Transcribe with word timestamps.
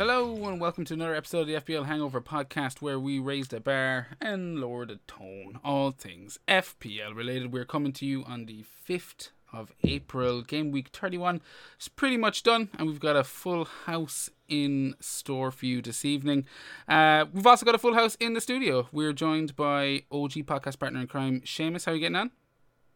Hello 0.00 0.34
and 0.46 0.60
welcome 0.60 0.84
to 0.84 0.94
another 0.94 1.16
episode 1.16 1.40
of 1.40 1.46
the 1.48 1.54
FPL 1.54 1.86
Hangover 1.86 2.20
podcast 2.20 2.80
where 2.80 3.00
we 3.00 3.18
raise 3.18 3.48
the 3.48 3.58
bar 3.58 4.06
and 4.20 4.60
lower 4.60 4.86
the 4.86 5.00
tone. 5.08 5.58
All 5.64 5.90
things 5.90 6.38
FPL 6.46 7.14
related. 7.14 7.52
We're 7.52 7.64
coming 7.64 7.92
to 7.94 8.06
you 8.06 8.22
on 8.24 8.46
the 8.46 8.64
5th 8.88 9.30
of 9.52 9.72
April. 9.84 10.42
Game 10.42 10.70
week 10.70 10.88
31 10.92 11.40
is 11.78 11.88
pretty 11.88 12.16
much 12.16 12.42
done 12.42 12.68
and 12.78 12.88
we've 12.88 13.00
got 13.00 13.16
a 13.16 13.24
full 13.24 13.64
house 13.64 14.30
in 14.48 14.94
store 15.00 15.50
for 15.50 15.66
you 15.66 15.80
this 15.80 16.04
evening. 16.04 16.46
Uh, 16.88 17.26
we've 17.32 17.46
also 17.46 17.64
got 17.64 17.74
a 17.74 17.78
full 17.78 17.94
house 17.94 18.16
in 18.20 18.34
the 18.34 18.40
studio. 18.40 18.88
We're 18.92 19.12
joined 19.12 19.56
by 19.56 20.04
OG 20.10 20.32
podcast 20.46 20.78
partner 20.78 21.00
in 21.00 21.06
crime, 21.06 21.40
Seamus. 21.42 21.86
How 21.86 21.92
are 21.92 21.94
you 21.94 22.00
getting 22.00 22.16
on? 22.16 22.30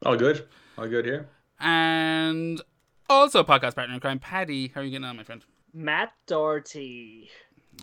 All 0.05 0.17
good. 0.17 0.47
All 0.77 0.89
good 0.89 1.05
here. 1.05 1.29
And 1.61 2.61
also 3.09 3.45
podcast 3.45 3.75
partner 3.77 3.95
in 3.95 4.01
crime, 4.01 4.19
Paddy. 4.19 4.73
How 4.75 4.81
are 4.81 4.85
you 4.85 4.91
getting 4.91 5.05
on, 5.05 5.17
my 5.17 5.23
friend? 5.23 5.45
Matt 5.73 6.13
Doherty. 6.27 7.31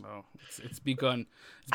Oh, 0.05 0.23
it's, 0.47 0.59
it's 0.59 0.79
begun. 0.79 1.25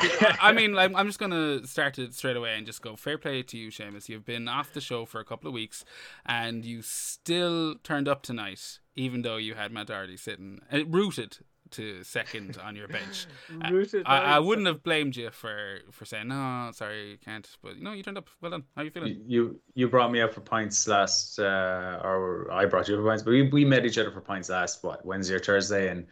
It's 0.01 0.19
be- 0.19 0.25
I 0.41 0.51
mean, 0.51 0.77
I'm, 0.77 0.95
I'm 0.95 1.07
just 1.07 1.19
going 1.19 1.31
to 1.31 1.65
start 1.67 1.97
it 1.99 2.13
straight 2.13 2.37
away 2.37 2.55
and 2.55 2.65
just 2.65 2.81
go 2.81 2.95
fair 2.95 3.17
play 3.17 3.43
to 3.43 3.57
you, 3.57 3.69
Seamus. 3.69 4.09
You've 4.09 4.25
been 4.25 4.47
off 4.47 4.73
the 4.73 4.81
show 4.81 5.05
for 5.05 5.19
a 5.19 5.25
couple 5.25 5.47
of 5.47 5.53
weeks 5.53 5.85
and 6.25 6.65
you 6.65 6.81
still 6.81 7.75
turned 7.83 8.07
up 8.07 8.23
tonight, 8.23 8.79
even 8.95 9.21
though 9.21 9.37
you 9.37 9.53
had 9.55 9.71
Matt 9.71 9.87
Doherty 9.87 10.17
sitting, 10.17 10.59
uh, 10.71 10.85
rooted 10.85 11.37
to 11.71 12.01
second 12.03 12.57
on 12.63 12.75
your 12.77 12.87
bench. 12.87 13.25
Uh, 13.63 13.71
Rooted 13.71 14.03
I, 14.05 14.17
I 14.19 14.33
out. 14.35 14.45
wouldn't 14.45 14.67
have 14.67 14.83
blamed 14.83 15.15
you 15.15 15.31
for, 15.31 15.79
for 15.91 16.05
saying, 16.05 16.27
no, 16.27 16.69
sorry, 16.73 17.11
you 17.11 17.17
can't. 17.17 17.47
But, 17.63 17.77
you 17.77 17.83
know, 17.83 17.91
you 17.93 18.03
turned 18.03 18.17
up. 18.17 18.29
Well 18.41 18.51
done. 18.51 18.63
How 18.75 18.81
are 18.81 18.85
you 18.85 18.91
feeling? 18.91 19.21
You 19.25 19.59
you 19.73 19.87
brought 19.89 20.11
me 20.11 20.21
up 20.21 20.33
for 20.33 20.41
pints 20.41 20.87
last, 20.87 21.39
uh, 21.39 21.99
or 22.03 22.49
I 22.51 22.65
brought 22.65 22.87
you 22.87 22.95
up 22.95 23.01
for 23.01 23.07
pints, 23.09 23.23
but 23.23 23.31
we, 23.31 23.49
we 23.49 23.65
met 23.65 23.85
each 23.85 23.97
other 23.97 24.11
for 24.11 24.21
pints 24.21 24.49
last 24.49 24.83
what 24.83 25.05
Wednesday 25.05 25.35
or 25.35 25.39
Thursday, 25.39 25.89
and 25.89 26.05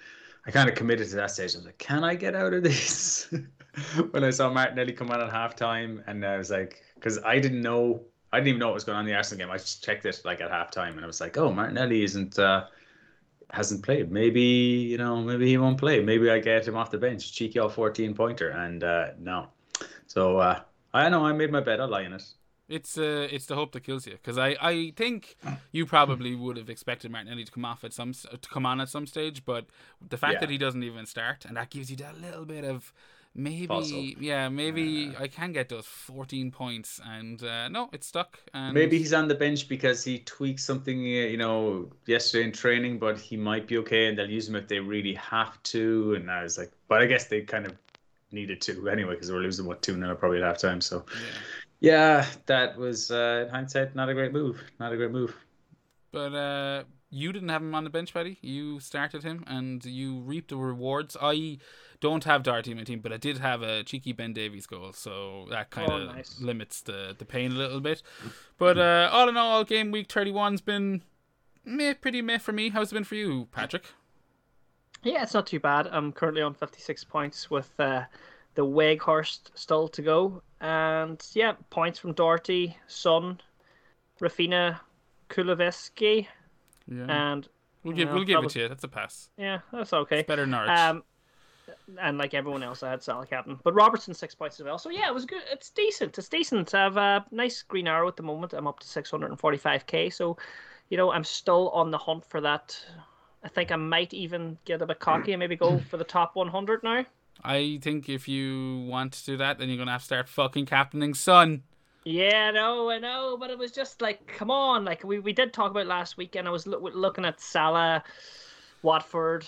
I 0.46 0.52
kind 0.52 0.70
of 0.70 0.76
committed 0.76 1.10
to 1.10 1.16
that 1.16 1.32
stage. 1.32 1.56
I 1.56 1.60
was 1.60 1.66
like, 1.66 1.78
can 1.78 2.04
I 2.04 2.16
get 2.16 2.36
out 2.36 2.54
of 2.54 2.64
this? 2.64 3.34
when 4.12 4.24
I 4.24 4.30
saw 4.30 4.52
Martinelli 4.52 4.94
come 4.94 5.12
on 5.12 5.22
at 5.22 5.32
halftime, 5.32 6.04
and 6.08 6.26
I 6.26 6.38
was 6.38 6.52
like, 6.52 6.84
because 6.96 7.20
I 7.24 7.40
didn't 7.40 7.62
know, 7.62 8.02
I 8.32 8.38
didn't 8.38 8.50
even 8.50 8.60
know 8.60 8.68
what 8.68 8.76
was 8.76 8.84
going 8.84 8.98
on 8.98 9.06
in 9.06 9.12
the 9.12 9.16
Arsenal 9.16 9.46
game. 9.46 9.52
I 9.52 9.58
just 9.58 9.84
checked 9.84 10.06
it 10.06 10.22
like 10.24 10.42
at 10.42 10.52
halftime, 10.52 10.92
and 10.92 11.02
I 11.02 11.08
was 11.08 11.22
like, 11.22 11.38
oh, 11.38 11.52
Martinelli 11.52 12.04
isn't. 12.04 12.38
Uh, 12.40 12.66
hasn't 13.52 13.84
played. 13.84 14.12
Maybe 14.12 14.42
you 14.42 14.98
know, 14.98 15.22
maybe 15.22 15.48
he 15.48 15.58
won't 15.58 15.78
play. 15.78 16.02
Maybe 16.02 16.30
I 16.30 16.40
get 16.40 16.68
him 16.68 16.76
off 16.76 16.92
the 16.92 16.98
bench, 16.98 17.32
cheeky 17.32 17.60
all 17.60 17.70
fourteen 17.70 18.14
pointer, 18.14 18.50
and 18.50 18.84
uh, 18.84 19.12
no. 19.20 19.48
So 20.08 20.38
uh, 20.38 20.62
I 20.94 21.10
know 21.10 21.26
I 21.26 21.32
made 21.34 21.52
my 21.52 21.62
bet. 21.62 21.80
I'll 21.80 21.88
lie 21.88 22.02
in 22.02 22.14
it. 22.14 22.24
It's 22.68 22.98
uh, 22.98 23.28
it's 23.32 23.46
the 23.46 23.56
hope 23.56 23.74
that 23.74 23.84
kills 23.84 24.08
you 24.08 24.14
because 24.14 24.38
I, 24.38 24.56
I 24.60 24.94
think 24.96 25.38
you 25.72 25.86
probably 25.86 26.36
would 26.36 26.58
have 26.58 26.70
expected 26.70 27.12
Martinelli 27.12 27.44
to 27.44 27.52
come 27.52 27.66
off 27.66 27.84
at 27.84 27.94
some 27.94 28.14
to 28.14 28.50
come 28.50 28.66
on 28.66 28.82
at 28.82 28.90
some 28.90 29.06
stage, 29.06 29.46
but 29.46 29.66
the 30.10 30.18
fact 30.18 30.34
Yeah. 30.34 30.40
that 30.42 30.50
he 30.50 30.58
doesn't 30.58 30.84
even 30.84 31.06
start 31.06 31.46
and 31.46 31.56
that 31.58 31.70
gives 31.70 31.92
you 31.92 31.98
that 31.98 32.20
little 32.20 32.46
bit 32.46 32.64
of 32.66 32.92
maybe 33.38 34.16
yeah 34.20 34.48
maybe 34.50 35.14
I 35.20 35.28
can 35.28 35.52
get 35.52 35.68
those 35.70 35.86
fourteen 35.86 36.52
points 36.52 37.02
and 37.06 37.44
uh, 37.44 37.68
no 37.68 37.90
it's 37.92 38.08
stuck 38.08 38.40
and 38.54 38.74
Maybe 38.74 38.98
he's 38.98 39.14
on 39.14 39.28
the 39.28 39.36
bench 39.36 39.68
because 39.68 40.04
he 40.04 40.20
tweaked 40.20 40.62
something, 40.62 40.98
uh, 40.98 41.28
you 41.34 41.38
know, 41.38 41.90
yesterday 42.08 42.46
in 42.46 42.52
training, 42.52 42.98
but 42.98 43.20
he 43.20 43.36
might 43.38 43.68
be 43.68 43.78
okay, 43.80 44.08
and 44.08 44.18
they'll 44.18 44.30
use 44.30 44.48
him 44.50 44.56
if 44.56 44.68
they 44.68 44.80
really 44.80 45.14
have 45.16 45.62
to. 45.64 46.16
And 46.16 46.32
I 46.32 46.44
was 46.44 46.58
like, 46.58 46.72
but 46.88 47.02
I 47.02 47.06
guess 47.06 47.26
they 47.26 47.42
kind 47.42 47.66
of 47.66 47.74
needed 48.32 48.60
to 48.62 48.90
anyway 48.90 49.14
because 49.14 49.28
they 49.28 49.34
were 49.34 49.42
losing 49.42 49.66
what 49.66 49.82
two 49.82 49.94
0 49.96 50.16
probably 50.16 50.42
at 50.42 50.56
halftime. 50.58 50.82
So 50.82 51.06
yeah. 51.14 51.40
Yeah, 51.86 52.26
that 52.48 52.78
was 52.78 53.12
uh, 53.12 53.44
in 53.46 53.50
hindsight 53.50 53.96
not 53.96 54.10
a 54.10 54.14
great 54.14 54.34
move. 54.34 54.60
Not 54.80 54.92
a 54.92 54.98
great 54.98 55.12
move. 55.12 55.36
but 56.12 56.34
uh, 56.34 56.84
you 57.10 57.32
didn't 57.32 57.50
have 57.50 57.62
him 57.62 57.76
on 57.76 57.84
the 57.84 57.90
bench, 57.90 58.14
Paddy. 58.14 58.38
You 58.42 58.80
started 58.80 59.24
him 59.24 59.44
and 59.48 59.84
you 59.86 60.20
reaped 60.22 60.50
the 60.50 60.58
rewards. 60.58 61.16
I 61.22 61.60
don't 62.02 62.24
have 62.26 62.44
Doherty 62.44 62.72
in 62.72 62.78
my 62.78 62.84
team, 62.84 63.00
but 63.00 63.14
I 63.14 63.18
did 63.18 63.38
have 63.38 63.62
a 63.62 63.84
cheeky 63.84 64.12
Ben 64.14 64.34
Davies 64.34 64.66
goal, 64.68 64.92
so 64.94 65.46
that 65.50 65.70
kind 65.70 65.92
of 65.92 66.02
Oh, 66.10 66.14
nice. 66.14 66.40
limits 66.42 66.82
the, 66.82 67.16
the 67.18 67.26
pain 67.26 67.52
a 67.52 67.56
little 67.56 67.80
bit. 67.80 68.02
But 68.58 68.78
uh, 68.78 69.10
all 69.14 69.30
in 69.30 69.38
all, 69.38 69.64
game 69.64 69.92
week 69.92 70.08
31's 70.10 70.62
been 70.62 71.04
meh, 71.64 71.94
pretty 71.94 72.22
meh 72.22 72.40
for 72.40 72.52
me. 72.52 72.70
How's 72.70 72.92
it 72.92 72.96
been 72.96 73.04
for 73.06 73.16
you, 73.16 73.48
Patrick? 73.52 73.86
Yeah, 75.04 75.22
it's 75.24 75.34
not 75.36 75.46
too 75.48 75.60
bad. 75.60 75.88
I'm 75.92 76.12
currently 76.12 76.42
on 76.42 76.54
56 76.56 77.04
points 77.06 77.50
with 77.52 77.70
uh, 77.80 78.04
the 78.56 78.66
Weghorst 78.66 79.52
still 79.56 79.88
to 79.90 80.02
go. 80.02 80.42
And 80.62 81.24
yeah, 81.34 81.54
points 81.70 82.00
from 82.00 82.14
Doherty, 82.14 82.76
Son, 82.88 83.40
Rafinha, 84.20 84.80
Kulusevski, 85.30 86.28
Yeah, 86.88 87.32
and 87.32 87.48
we'll 87.84 87.96
give 87.96 88.08
yeah, 88.08 88.14
we'll 88.14 88.24
give 88.24 88.42
that 88.42 88.46
it 88.46 88.50
to 88.52 88.60
you. 88.62 88.68
That's 88.70 88.84
a 88.84 88.88
pass. 88.88 89.30
yeah, 89.38 89.60
that's 89.72 89.94
okay. 89.94 90.20
It's 90.20 90.28
better 90.28 90.48
Norwich. 90.48 90.70
Um, 90.70 91.04
and 92.00 92.18
like 92.18 92.34
everyone 92.34 92.64
else, 92.64 92.84
I 92.84 92.90
had 92.90 93.04
Salah 93.04 93.26
captain, 93.28 93.60
but 93.64 93.74
Robertson 93.74 94.14
six 94.14 94.34
points 94.34 94.60
as 94.60 94.66
well. 94.66 94.78
So 94.78 94.90
yeah, 94.90 95.08
it 95.08 95.14
was 95.14 95.26
good. 95.26 95.42
It's 95.52 95.70
decent. 95.70 96.18
It's 96.18 96.30
decent. 96.30 96.74
I 96.74 96.84
have 96.84 96.98
a 96.98 97.26
nice 97.32 97.62
green 97.62 97.88
arrow 97.88 98.08
at 98.08 98.16
the 98.18 98.24
moment. 98.24 98.54
I'm 98.54 98.68
up 98.68 98.80
to 98.80 98.88
645k. 98.88 100.14
So, 100.14 100.38
you 100.90 100.98
know, 100.98 101.12
I'm 101.12 101.24
still 101.24 101.70
on 101.70 101.92
the 101.92 101.98
hunt 101.98 102.26
for 102.26 102.40
that. 102.42 102.80
I 103.44 103.50
think 103.50 103.72
I 103.72 103.76
might 103.76 104.14
even 104.14 104.58
get 104.66 104.82
a 104.82 104.86
bit 104.86 105.00
cocky 105.00 105.34
and 105.34 105.40
maybe 105.40 105.56
go 105.56 105.78
for 105.90 105.98
the 105.98 106.04
top 106.04 106.36
100 106.36 106.84
now. 106.84 107.06
I 107.46 107.80
think 107.82 108.10
if 108.10 108.28
you 108.28 108.86
want 108.90 109.14
to 109.14 109.26
do 109.26 109.38
that, 109.38 109.60
then 109.60 109.70
you're 109.70 109.78
gonna 109.78 109.92
have 109.92 110.02
to 110.02 110.06
start 110.06 110.28
fucking 110.30 110.66
captaining 110.66 111.14
Son. 111.14 111.64
Yeah, 112.04 112.52
no, 112.52 112.90
I 112.92 113.00
know, 113.00 113.36
but 113.40 113.50
it 113.50 113.58
was 113.58 113.72
just 113.72 114.02
like, 114.02 114.26
come 114.28 114.52
on, 114.52 114.86
like 114.86 115.04
we, 115.04 115.20
we 115.20 115.34
did 115.34 115.54
talk 115.54 115.72
about 115.72 115.88
last 115.88 116.18
weekend. 116.18 116.48
I 116.48 116.52
was 116.52 116.68
loo- 116.68 116.92
looking 116.94 117.26
at 117.26 117.40
Salah, 117.42 118.04
Watford, 118.84 119.46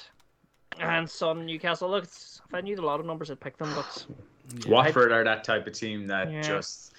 and 0.79 1.09
Son, 1.09 1.45
Newcastle. 1.45 1.89
Look, 1.89 2.05
it's, 2.05 2.41
if 2.47 2.53
I 2.53 2.61
knew 2.61 2.75
a 2.75 2.81
lot 2.81 2.99
of 2.99 3.05
numbers, 3.05 3.29
I'd 3.29 3.39
pick 3.39 3.57
them, 3.57 3.71
but 3.75 4.05
Watford 4.67 5.11
are 5.11 5.23
that 5.23 5.43
type 5.43 5.67
of 5.67 5.73
team 5.73 6.07
that 6.07 6.31
Yeah. 6.31 6.41
just 6.41 6.93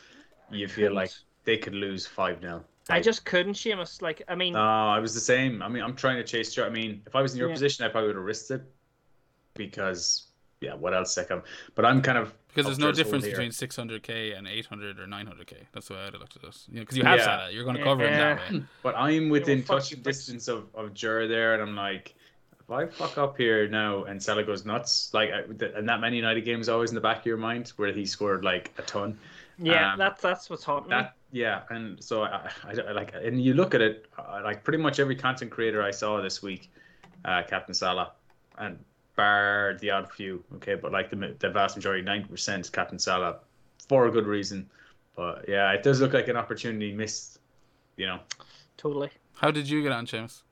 you 0.51 0.69
feel 0.69 0.95
like 0.95 1.11
Couldn't. 1.11 1.25
they 1.45 1.57
could 1.59 1.75
lose 1.75 2.07
five 2.07 2.41
0 2.41 2.65
I 2.91 3.01
just 3.01 3.25
couldn't, 3.27 3.53
Seamus. 3.55 4.01
Like, 4.01 4.23
I 4.29 4.35
mean, 4.35 4.55
No, 4.55 4.61
I 4.61 4.99
was 4.99 5.13
the 5.13 5.21
same. 5.21 5.61
I 5.63 5.69
mean, 5.69 5.83
I'm 5.83 5.95
trying 5.95 6.17
to 6.17 6.25
chase. 6.25 6.55
Jer- 6.55 6.65
I 6.65 6.71
mean, 6.71 7.03
if 7.07 7.15
I 7.17 7.21
was 7.21 7.33
in 7.33 7.39
your 7.39 7.49
Yeah. 7.49 7.55
position, 7.55 7.85
I 7.85 7.89
probably 7.89 8.07
would 8.09 8.17
have 8.17 8.25
risked 8.25 8.51
it 8.53 8.63
because, 9.55 10.28
yeah, 10.61 10.75
what 10.75 10.95
else? 10.95 11.17
Like, 11.17 11.31
I'm, 11.31 11.43
but 11.75 11.85
I'm 11.85 12.03
kind 12.03 12.19
of 12.19 12.35
Because 12.49 12.67
there's 12.67 12.79
no 12.79 12.93
difference 12.93 13.25
between 13.25 13.51
600k 13.51 14.37
and 14.37 14.49
800 14.49 14.99
or 14.99 15.07
900k. 15.07 15.55
That's 15.73 15.89
the 15.89 15.95
way 15.95 16.01
I'd 16.01 16.13
have 16.13 16.21
looked 16.21 16.37
at 16.37 16.43
this. 16.43 16.67
You 16.69 16.77
know, 16.77 16.81
because 16.81 16.97
you 16.97 17.05
have 17.05 17.19
Yeah. 17.19 17.25
Salah, 17.25 17.51
you're 17.51 17.65
going 17.65 17.77
to 17.77 17.83
cover 17.83 18.05
him 18.07 18.13
that 18.15 18.53
way. 18.53 18.63
But 18.83 18.95
I'm 18.97 19.29
within 19.29 19.63
fuck 19.63 19.79
touching 19.79 20.03
distance 20.03 20.49
of 20.49 20.67
of 20.75 20.95
Jur 20.95 21.29
there, 21.29 21.55
and 21.55 21.63
I'm 21.63 21.77
like, 21.77 22.15
if 22.61 22.71
I 22.71 22.87
fuck 22.87 23.17
up 23.19 23.37
here 23.37 23.69
now 23.69 24.05
and 24.05 24.23
Salah 24.23 24.45
goes 24.45 24.65
nuts, 24.65 25.11
like, 25.15 25.31
and 25.31 25.89
that 25.89 26.01
Man 26.01 26.13
United 26.13 26.43
game 26.43 26.61
is 26.61 26.69
always 26.69 26.91
in 26.91 26.95
the 26.97 27.01
back 27.01 27.21
of 27.21 27.27
your 27.27 27.37
mind 27.37 27.69
where 27.77 27.93
he 27.93 28.05
scored 28.05 28.45
like 28.45 28.73
a 28.79 28.83
ton. 28.83 29.19
yeah, 29.59 29.93
um, 29.93 29.99
that's 29.99 30.21
that's 30.21 30.51
what's 30.51 30.65
happening. 30.65 30.91
That 30.91 31.15
yeah, 31.31 31.63
and 31.71 32.03
so 32.03 32.23
I, 32.25 32.51
I, 32.65 32.73
I 32.89 32.93
like, 32.93 33.15
and 33.15 33.41
you 33.41 33.55
look 33.55 33.75
at 33.75 33.81
it, 33.81 34.07
uh, 34.19 34.41
like 34.43 34.65
pretty 34.65 34.79
much 34.79 34.99
every 34.99 35.15
content 35.17 35.51
creator 35.51 35.83
I 35.83 35.91
saw 35.93 36.21
this 36.21 36.43
week, 36.43 36.71
uh, 37.25 37.43
Captain 37.47 37.75
Salah, 37.75 38.13
and 38.59 38.79
bar 39.19 39.77
the 39.81 39.91
odd 39.91 40.11
few, 40.11 40.43
okay, 40.57 40.77
but 40.77 40.93
like 40.93 41.11
the 41.11 41.35
the 41.41 41.51
vast 41.51 41.77
majority, 41.77 42.03
ninety 42.03 42.29
percent, 42.29 42.71
Captain 42.73 42.99
Salah, 42.99 43.41
for 43.89 44.07
a 44.07 44.11
good 44.11 44.27
reason. 44.27 44.71
But 45.17 45.47
yeah, 45.49 45.73
it 45.73 45.83
does 45.83 46.01
look 46.01 46.15
like 46.15 46.29
an 46.29 46.37
opportunity 46.37 46.93
missed, 46.93 47.41
you 47.97 48.07
know. 48.07 48.21
Totally. 48.77 49.11
How 49.35 49.51
did 49.51 49.69
you 49.69 49.83
get 49.83 49.91
on, 49.93 50.07
James? 50.07 50.45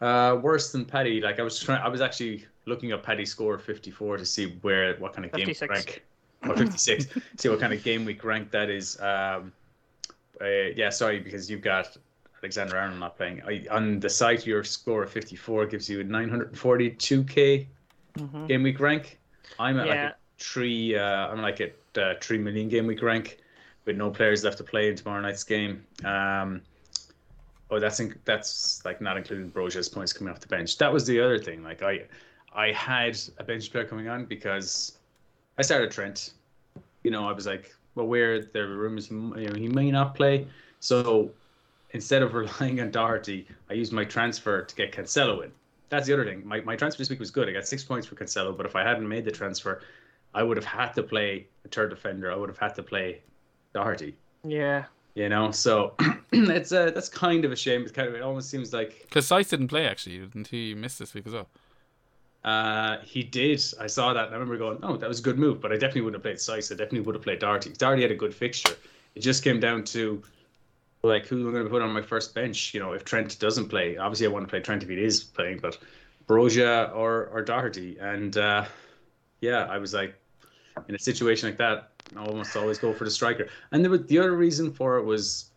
Uh, 0.00 0.38
worse 0.42 0.72
than 0.72 0.84
Paddy. 0.84 1.20
Like 1.20 1.38
I 1.38 1.42
was 1.42 1.60
trying, 1.60 1.80
I 1.80 1.88
was 1.88 2.00
actually 2.00 2.44
looking 2.66 2.92
up 2.92 3.04
Paddy's 3.04 3.30
score 3.30 3.56
fifty 3.56 3.92
four 3.92 4.16
to 4.16 4.26
see 4.26 4.58
where 4.62 4.96
what 4.96 5.14
kind 5.14 5.24
of 5.24 5.32
game 5.32 5.46
56. 5.46 5.70
rank. 5.70 6.04
Or 6.48 6.56
fifty 6.56 6.78
six. 6.78 7.06
see 7.36 7.48
what 7.48 7.60
kind 7.60 7.72
of 7.72 7.82
game 7.84 8.04
week 8.04 8.24
rank 8.24 8.50
that 8.50 8.68
is. 8.68 9.00
Um, 9.00 9.52
uh, 10.40 10.74
yeah, 10.74 10.90
sorry 10.90 11.20
because 11.20 11.48
you've 11.48 11.62
got 11.62 11.96
Alexander 12.46 12.78
Arnold 12.78 13.00
not 13.00 13.16
playing. 13.16 13.42
I, 13.44 13.66
on 13.72 13.98
the 13.98 14.08
site, 14.08 14.46
your 14.46 14.62
score 14.62 15.02
of 15.02 15.10
fifty 15.10 15.34
four 15.34 15.66
gives 15.66 15.90
you 15.90 16.00
a 16.00 16.04
nine 16.04 16.28
hundred 16.28 16.56
forty 16.56 16.90
two 16.90 17.24
k 17.24 17.66
Mhm. 18.16 18.46
game 18.46 18.62
week 18.62 18.78
rank. 18.78 19.18
I'm 19.58 19.80
at 19.80 19.88
like 19.88 19.98
a 19.98 20.14
three. 20.38 20.96
Uh, 20.96 21.26
I'm 21.28 21.42
like 21.42 21.60
at 21.60 21.74
uh, 21.98 22.14
three 22.20 22.38
million 22.38 22.68
game 22.68 22.86
week 22.86 23.02
rank 23.02 23.38
with 23.84 23.96
no 23.96 24.10
players 24.10 24.44
left 24.44 24.58
to 24.58 24.64
play 24.64 24.88
in 24.88 24.94
tomorrow 24.94 25.20
night's 25.20 25.42
game. 25.42 25.84
Um, 26.04 26.62
oh, 27.70 27.80
that's 27.80 27.98
in, 27.98 28.14
that's 28.24 28.84
like 28.84 29.00
not 29.00 29.16
including 29.16 29.50
Broja's 29.50 29.88
points 29.88 30.12
coming 30.12 30.32
off 30.32 30.38
the 30.38 30.46
bench. 30.46 30.78
That 30.78 30.92
was 30.92 31.04
the 31.04 31.20
other 31.20 31.38
thing. 31.40 31.64
Like 31.64 31.82
I, 31.82 32.04
I 32.54 32.70
had 32.70 33.18
a 33.38 33.44
bench 33.44 33.72
player 33.72 33.84
coming 33.84 34.08
on 34.08 34.24
because 34.24 34.98
I 35.58 35.62
started 35.62 35.90
Trent. 35.90 36.32
You 37.02 37.10
know, 37.10 37.28
I 37.28 37.32
was 37.32 37.44
like, 37.46 37.74
well, 37.96 38.06
where 38.06 38.44
there 38.44 38.68
were 38.68 38.76
rumors 38.76 39.10
you 39.10 39.16
know, 39.16 39.54
he 39.54 39.66
may 39.68 39.90
not 39.90 40.14
play. 40.14 40.46
So 40.78 41.32
instead 41.96 42.22
of 42.22 42.34
relying 42.34 42.80
on 42.80 42.90
Doherty, 42.90 43.48
I 43.70 43.72
used 43.72 43.92
my 43.92 44.04
transfer 44.04 44.62
to 44.62 44.74
get 44.76 44.92
Cancelo 44.92 45.42
in. 45.44 45.50
That's 45.88 46.06
the 46.06 46.12
other 46.12 46.24
thing. 46.24 46.46
My, 46.46 46.60
my 46.60 46.76
transfer 46.76 46.98
this 47.00 47.10
week 47.10 47.18
was 47.20 47.30
good. 47.30 47.48
I 47.48 47.52
got 47.52 47.66
six 47.66 47.82
points 47.82 48.06
for 48.06 48.14
Cancelo, 48.16 48.56
but 48.56 48.66
if 48.66 48.76
I 48.76 48.82
hadn't 48.84 49.08
made 49.08 49.24
the 49.24 49.30
transfer, 49.30 49.82
I 50.34 50.42
would 50.42 50.56
have 50.56 50.66
had 50.66 50.92
to 50.92 51.02
play 51.02 51.46
a 51.64 51.68
third 51.68 51.90
defender. 51.90 52.30
I 52.30 52.36
would 52.36 52.48
have 52.48 52.58
had 52.58 52.74
to 52.76 52.82
play 52.82 53.22
Doherty. 53.72 54.14
Yeah. 54.44 54.84
You 55.14 55.28
know, 55.30 55.50
so 55.50 55.94
it's 56.32 56.72
a 56.72 56.90
that's 56.94 57.08
kind 57.08 57.44
of 57.46 57.50
a 57.52 57.56
shame. 57.56 57.80
It's 57.82 57.92
kind 57.92 58.06
of 58.08 58.14
it 58.14 58.20
almost 58.22 58.50
seems 58.50 58.72
like 58.74 59.00
Because 59.08 59.26
Sice 59.26 59.48
didn't 59.48 59.68
play 59.68 59.86
actually, 59.86 60.18
didn't 60.18 60.48
he? 60.48 60.74
Miss 60.74 60.98
this 60.98 61.14
week 61.14 61.26
as 61.26 61.32
well. 61.32 61.48
uh, 62.44 62.98
he 63.02 63.22
did. 63.22 63.62
I 63.80 63.86
saw 63.86 64.12
that 64.12 64.26
and 64.26 64.34
I 64.34 64.38
remember 64.38 64.58
going, 64.58 64.78
oh, 64.82 64.96
that 64.98 65.08
was 65.08 65.20
a 65.20 65.22
good 65.22 65.38
move. 65.38 65.60
But 65.62 65.72
I 65.72 65.76
definitely 65.76 66.02
wouldn't 66.02 66.16
have 66.22 66.22
played 66.22 66.38
Sice. 66.40 66.70
I 66.70 66.74
definitely 66.74 67.00
would 67.00 67.14
have 67.14 67.24
played 67.24 67.40
Darty. 67.40 67.74
Darty 67.78 68.02
had 68.02 68.10
a 68.10 68.14
good 68.16 68.34
fixture. 68.34 68.74
It 69.14 69.20
just 69.20 69.42
came 69.42 69.58
down 69.60 69.84
to 69.84 70.22
like 71.06 71.26
who 71.26 71.40
am 71.40 71.48
I 71.48 71.52
going 71.52 71.64
to 71.64 71.70
put 71.70 71.82
on 71.82 71.92
my 71.92 72.02
first 72.02 72.34
bench? 72.34 72.74
You 72.74 72.80
know, 72.80 72.92
if 72.92 73.04
Trent 73.04 73.38
doesn't 73.38 73.68
play, 73.68 73.96
obviously 73.96 74.26
I 74.26 74.30
want 74.30 74.46
to 74.46 74.50
play 74.50 74.60
Trent 74.60 74.82
if 74.82 74.88
he 74.88 75.02
is 75.02 75.22
playing, 75.22 75.58
but 75.58 75.78
Broja 76.26 76.94
or 76.94 77.26
or 77.26 77.42
Doherty, 77.42 77.98
and 77.98 78.36
uh, 78.36 78.64
yeah, 79.40 79.64
I 79.64 79.78
was 79.78 79.94
like, 79.94 80.14
in 80.88 80.94
a 80.94 80.98
situation 80.98 81.48
like 81.48 81.58
that, 81.58 81.90
I 82.16 82.24
almost 82.24 82.56
always 82.56 82.78
go 82.78 82.92
for 82.92 83.04
the 83.04 83.10
striker. 83.10 83.48
And 83.72 83.84
there 83.84 83.90
was, 83.90 84.06
the 84.06 84.18
other 84.18 84.36
reason 84.36 84.72
for 84.72 84.96
it 84.98 85.04
was, 85.04 85.50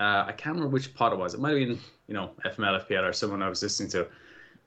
uh, 0.00 0.24
I 0.26 0.32
can't 0.32 0.56
remember 0.56 0.68
which 0.68 0.94
pod 0.94 1.12
it 1.12 1.18
was. 1.18 1.34
It 1.34 1.40
might 1.40 1.50
have 1.50 1.68
been 1.68 1.78
you 2.06 2.14
know 2.14 2.30
FML 2.44 2.86
FPL 2.86 3.08
or 3.08 3.12
someone 3.12 3.42
I 3.42 3.48
was 3.48 3.62
listening 3.62 3.90
to. 3.90 4.06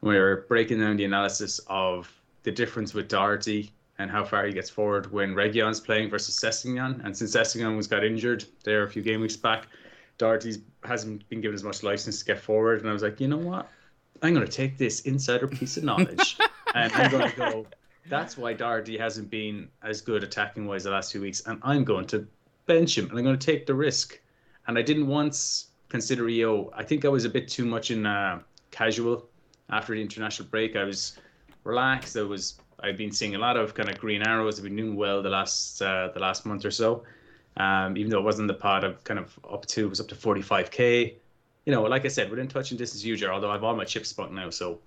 We 0.01 0.17
were 0.17 0.45
breaking 0.47 0.79
down 0.79 0.97
the 0.97 1.05
analysis 1.05 1.59
of 1.67 2.11
the 2.43 2.51
difference 2.51 2.93
with 2.93 3.09
Doherty 3.09 3.71
and 3.97 4.09
how 4.09 4.23
far 4.23 4.45
he 4.45 4.53
gets 4.53 4.69
forward 4.69 5.11
when 5.11 5.35
Reguilon's 5.35 5.81
playing 5.81 6.09
versus 6.09 6.39
Sessegnon. 6.39 7.03
And 7.05 7.15
since 7.15 7.35
Sessegnon 7.35 7.75
was 7.75 7.85
got 7.85 8.03
injured 8.03 8.45
there 8.63 8.83
a 8.83 8.89
few 8.89 9.01
game 9.01 9.19
weeks 9.19 9.35
back, 9.35 9.67
Doherty 10.19 10.61
hasn't 10.83 11.27
been 11.29 11.41
given 11.41 11.55
as 11.55 11.63
much 11.63 11.81
license 11.81 12.19
to 12.19 12.25
get 12.25 12.39
forward. 12.39 12.81
And 12.81 12.89
I 12.89 12.93
was 12.93 13.01
like, 13.01 13.19
you 13.19 13.27
know 13.27 13.37
what? 13.37 13.67
I'm 14.21 14.33
going 14.35 14.45
to 14.45 14.51
take 14.51 14.77
this 14.77 15.01
insider 15.01 15.47
piece 15.47 15.77
of 15.77 15.83
knowledge 15.83 16.37
and 16.75 16.93
I'm 16.93 17.09
going 17.09 17.31
to 17.31 17.35
go. 17.35 17.65
That's 18.07 18.37
why 18.37 18.53
Doherty 18.53 18.97
hasn't 18.97 19.29
been 19.29 19.69
as 19.81 20.01
good 20.01 20.23
attacking 20.23 20.67
wise 20.67 20.83
the 20.83 20.91
last 20.91 21.11
few 21.11 21.21
weeks. 21.21 21.41
And 21.45 21.59
I'm 21.63 21.83
going 21.83 22.05
to 22.07 22.27
bench 22.65 22.97
him 22.97 23.09
and 23.09 23.17
I'm 23.17 23.23
going 23.23 23.39
to 23.39 23.45
take 23.45 23.65
the 23.65 23.73
risk. 23.73 24.19
And 24.67 24.77
I 24.77 24.81
didn't 24.81 25.07
once 25.07 25.67
consider 25.87 26.27
EO. 26.27 26.71
I 26.75 26.83
think 26.83 27.05
I 27.05 27.09
was 27.09 27.25
a 27.25 27.29
bit 27.29 27.47
too 27.47 27.65
much 27.65 27.89
in 27.89 28.05
uh, 28.05 28.41
casual 28.71 29.25
after 29.69 29.95
the 29.95 30.01
international 30.01 30.49
break. 30.49 30.75
I 30.75 30.83
was 30.83 31.17
relaxed. 31.63 32.17
I 32.17 32.23
was 32.23 32.59
I've 32.81 32.97
been 32.97 33.11
seeing 33.11 33.35
a 33.35 33.39
lot 33.39 33.57
of 33.57 33.73
kind 33.73 33.89
of 33.89 33.97
green 33.99 34.21
arrows. 34.21 34.59
I've 34.59 34.63
been 34.63 34.75
doing 34.75 34.95
well 34.95 35.21
the 35.21 35.29
last 35.29 35.81
uh, 35.81 36.09
the 36.13 36.19
last 36.19 36.45
month 36.45 36.65
or 36.65 36.71
so. 36.71 37.03
Um, 37.59 37.97
even 37.97 38.09
though 38.09 38.19
it 38.19 38.23
wasn't 38.23 38.47
the 38.47 38.53
pod, 38.53 38.85
I've 38.85 39.03
kind 39.03 39.19
of 39.19 39.37
up 39.49 39.65
to 39.67 39.85
it 39.85 39.89
was 39.89 39.99
up 39.99 40.07
to 40.07 40.15
45k. 40.15 41.13
You 41.65 41.73
know, 41.73 41.83
like 41.83 42.05
I 42.05 42.07
said, 42.07 42.29
within 42.29 42.47
touching 42.47 42.77
distance 42.77 43.03
user. 43.03 43.31
Although 43.31 43.51
I've 43.51 43.63
all 43.63 43.75
my 43.75 43.83
chips 43.83 44.09
spot 44.09 44.33
now, 44.33 44.49
so 44.49 44.79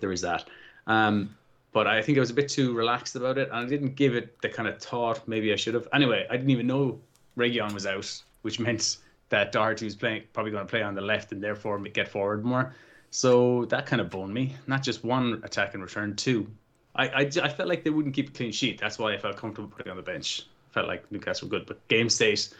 there 0.00 0.12
is 0.12 0.20
that. 0.22 0.48
Um, 0.86 1.36
but 1.72 1.86
I 1.86 2.00
think 2.00 2.16
I 2.16 2.20
was 2.20 2.30
a 2.30 2.34
bit 2.34 2.48
too 2.48 2.72
relaxed 2.72 3.16
about 3.16 3.38
it, 3.38 3.48
and 3.48 3.58
I 3.58 3.66
didn't 3.66 3.96
give 3.96 4.14
it 4.14 4.40
the 4.40 4.48
kind 4.48 4.68
of 4.68 4.80
thought 4.80 5.26
maybe 5.28 5.52
I 5.52 5.56
should 5.56 5.74
have. 5.74 5.88
Anyway, 5.92 6.26
I 6.30 6.36
didn't 6.36 6.50
even 6.50 6.66
know 6.66 6.98
Reguilon 7.36 7.74
was 7.74 7.86
out, 7.86 8.22
which 8.42 8.58
meant 8.66 8.98
that 9.28 9.50
Doherty 9.52 9.84
was 9.84 9.96
playing 9.96 10.22
probably 10.32 10.52
going 10.52 10.64
to 10.64 10.70
play 10.70 10.82
on 10.82 10.94
the 10.94 11.00
left 11.00 11.32
and 11.32 11.42
therefore 11.42 11.78
get 11.80 12.08
forward 12.08 12.44
more. 12.44 12.74
So 13.10 13.64
that 13.66 13.86
kind 13.86 14.00
of 14.00 14.10
boned 14.10 14.32
me. 14.32 14.54
Not 14.66 14.82
just 14.82 15.04
one 15.04 15.40
attack 15.44 15.74
and 15.74 15.82
return, 15.82 16.14
two. 16.14 16.46
I, 16.94 17.08
I, 17.08 17.30
I 17.42 17.48
felt 17.48 17.68
like 17.68 17.84
they 17.84 17.90
wouldn't 17.90 18.14
keep 18.14 18.30
a 18.30 18.32
clean 18.32 18.52
sheet. 18.52 18.78
That's 18.80 18.98
why 18.98 19.12
I 19.12 19.18
felt 19.18 19.36
comfortable 19.36 19.68
putting 19.68 19.90
on 19.90 19.96
the 19.96 20.02
bench. 20.02 20.46
Felt 20.76 20.88
like 20.88 21.10
Newcastle 21.10 21.48
were 21.48 21.58
good, 21.58 21.64
but 21.66 21.88
game 21.88 22.10
state, 22.10 22.50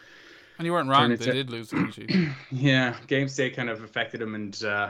And 0.57 0.65
you 0.65 0.71
weren't 0.73 0.89
wrong. 0.89 1.11
They 1.11 1.17
to- 1.17 1.31
did 1.31 1.51
lose 1.51 1.69
the 1.69 2.33
yeah, 2.51 2.95
game 3.05 3.27
state 3.27 3.55
kind 3.55 3.69
of 3.69 3.83
affected 3.83 4.21
them, 4.21 4.33
and 4.33 4.63
uh, 4.63 4.89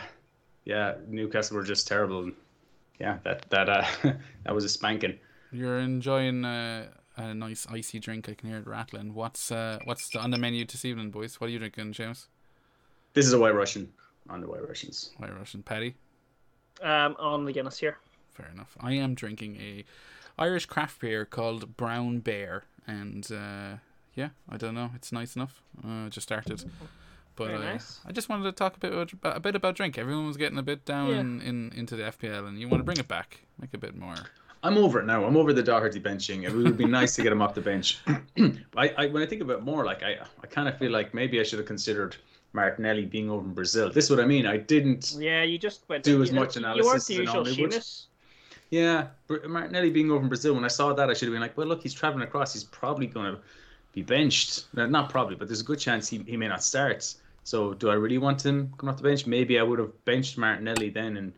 yeah, 0.64 0.94
Newcastle 1.10 1.58
were 1.58 1.64
just 1.64 1.90
terrible. 1.90 2.24
And 2.24 2.34
yeah, 3.02 3.18
that 3.26 3.46
that 3.50 3.68
uh, 3.68 3.86
that 4.46 4.56
was 4.56 4.64
a 4.64 4.70
spanking. 4.70 5.20
You're 5.52 5.80
enjoying 5.80 6.46
uh, 6.46 6.88
a 7.18 7.34
nice 7.34 7.68
icy 7.70 8.00
drink. 8.00 8.30
I 8.30 8.34
can 8.34 8.48
hear 8.48 8.60
it 8.60 8.66
rattling. 8.68 9.14
What's 9.14 9.52
uh, 9.52 9.80
what's 9.84 10.16
on 10.16 10.32
the 10.32 10.38
menu 10.38 10.64
this 10.64 10.86
evening, 10.86 11.12
boys? 11.12 11.42
What 11.42 11.48
are 11.48 11.52
you 11.52 11.60
drinking, 11.60 11.92
James? 11.92 12.30
This 13.12 13.26
is 13.28 13.34
a 13.34 13.40
White 13.40 13.56
Russian 13.56 13.92
on 14.30 14.40
the 14.40 14.48
White 14.48 14.66
Russians. 14.66 15.12
White 15.18 15.38
Russian 15.38 15.64
Patty. 15.64 15.96
Um, 16.82 17.18
on 17.20 17.44
the 17.44 17.52
Guinness 17.52 17.78
here. 17.78 17.98
Fair 18.32 18.48
enough. 18.54 18.78
I 18.80 18.94
am 18.94 19.16
drinking 19.16 19.58
a 19.58 19.84
Irish 20.40 20.66
craft 20.66 21.02
beer 21.02 21.26
called 21.26 21.76
Brown 21.76 22.20
Bear, 22.20 22.64
and 22.88 23.28
uh, 23.32 23.78
yeah, 24.16 24.30
I 24.50 24.58
don't 24.58 24.74
know. 24.76 24.92
It's 24.96 25.12
nice 25.12 25.36
enough. 25.36 25.62
Uh, 25.86 26.10
just 26.10 26.28
started, 26.28 26.64
but 27.36 27.48
Very 27.48 27.58
uh, 27.60 27.74
nice. 27.74 28.00
I 28.06 28.12
just 28.12 28.30
wanted 28.30 28.44
to 28.46 28.52
talk 28.52 28.76
a 28.78 28.80
bit 28.80 28.92
about, 28.92 29.38
a 29.38 29.40
bit 29.40 29.56
about 29.56 29.76
drink. 29.76 29.98
Everyone 29.98 30.26
was 30.28 30.38
getting 30.38 30.58
a 30.58 30.64
bit 30.64 30.86
down 30.86 31.10
Yeah. 31.10 31.20
in, 31.20 31.42
in 31.42 31.72
into 31.76 31.96
the 31.96 32.04
FPL, 32.04 32.48
and 32.48 32.60
you 32.60 32.68
want 32.68 32.80
to 32.80 32.86
bring 32.86 32.98
it 32.98 33.08
back, 33.08 33.42
make 33.62 33.74
a 33.74 33.78
bit 33.78 33.96
more. 33.96 34.16
I'm 34.64 34.78
over 34.78 35.00
it 35.00 35.06
now. 35.06 35.24
I'm 35.24 35.38
over 35.38 35.54
the 35.54 35.62
Doherty 35.62 36.00
benching. 36.00 36.44
It 36.44 36.52
would 36.52 36.78
be 36.78 36.86
nice 36.86 37.16
to 37.16 37.22
get 37.22 37.32
him 37.32 37.44
off 37.44 37.54
the 37.54 37.62
bench. 37.62 38.00
I, 38.76 38.90
I 38.98 39.06
when 39.08 39.22
I 39.22 39.28
think 39.28 39.42
about 39.44 39.60
it 39.60 39.64
more, 39.64 39.86
like 39.86 40.02
I, 40.02 40.18
I 40.44 40.48
kind 40.48 40.68
of 40.68 40.78
feel 40.80 40.92
like 40.92 41.14
maybe 41.14 41.40
I 41.40 41.44
should 41.44 41.60
have 41.60 41.68
considered 41.68 42.16
Martinelli 42.54 43.06
being 43.06 43.30
over 43.30 43.46
in 43.46 43.54
Brazil. 43.54 43.92
This 43.92 44.06
is 44.06 44.10
what 44.10 44.20
I 44.20 44.26
mean. 44.26 44.48
I 44.48 44.58
didn't. 44.58 45.16
Yeah, 45.18 45.44
you 45.44 45.60
just 45.60 45.88
went 45.88 46.04
Do 46.04 46.14
you 46.14 46.24
as 46.24 46.32
know, 46.32 46.42
much 46.42 46.56
You 46.56 46.62
analysis 46.64 46.86
weren't 46.88 47.06
the 47.06 47.14
usual 47.14 47.34
normally 47.36 47.62
would. 47.62 47.72
Seamus. 47.72 48.06
Yeah, 48.70 49.08
Martinelli 49.48 49.90
being 49.92 50.12
over 50.12 50.22
in 50.22 50.28
Brazil. 50.28 50.54
When 50.54 50.66
I 50.66 50.70
saw 50.70 50.94
that, 50.94 51.10
I 51.10 51.14
should 51.14 51.28
have 51.28 51.34
been 51.34 51.42
like, 51.42 51.58
well, 51.58 51.68
look, 51.68 51.82
he's 51.82 51.94
traveling 51.94 52.24
across. 52.24 52.54
He's 52.54 52.66
probably 52.66 53.08
going 53.08 53.34
to 53.34 53.40
be 53.94 54.02
benched. 54.02 54.66
Not 54.74 55.10
probably, 55.10 55.36
but 55.36 55.48
there's 55.48 55.62
a 55.62 55.66
good 55.66 55.80
chance 55.80 56.10
he, 56.10 56.18
he 56.20 56.36
may 56.36 56.48
not 56.48 56.64
start. 56.64 57.14
So, 57.44 57.74
do 57.74 57.90
I 57.90 57.94
really 57.94 58.18
want 58.18 58.46
him 58.46 58.74
coming 58.78 58.92
off 58.92 58.98
the 58.98 59.04
bench? 59.08 59.26
Maybe 59.26 59.58
I 59.58 59.64
would 59.64 59.80
have 59.80 59.92
benched 60.04 60.38
Martinelli 60.38 60.90
then 60.90 61.16
and, 61.16 61.34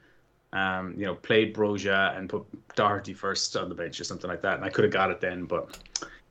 um, 0.54 0.96
you 0.98 1.06
know, 1.06 1.14
played 1.14 1.56
Broja 1.56 2.18
and 2.18 2.28
put 2.28 2.46
Doherty 2.76 3.14
first 3.14 3.56
on 3.56 3.70
the 3.70 3.76
bench 3.76 4.02
or 4.02 4.04
something 4.04 4.28
like 4.28 4.42
that. 4.42 4.56
And 4.56 4.66
I 4.66 4.70
could 4.70 4.86
have 4.86 4.94
got 4.94 5.12
it 5.12 5.22
then, 5.22 5.46
but 5.46 5.78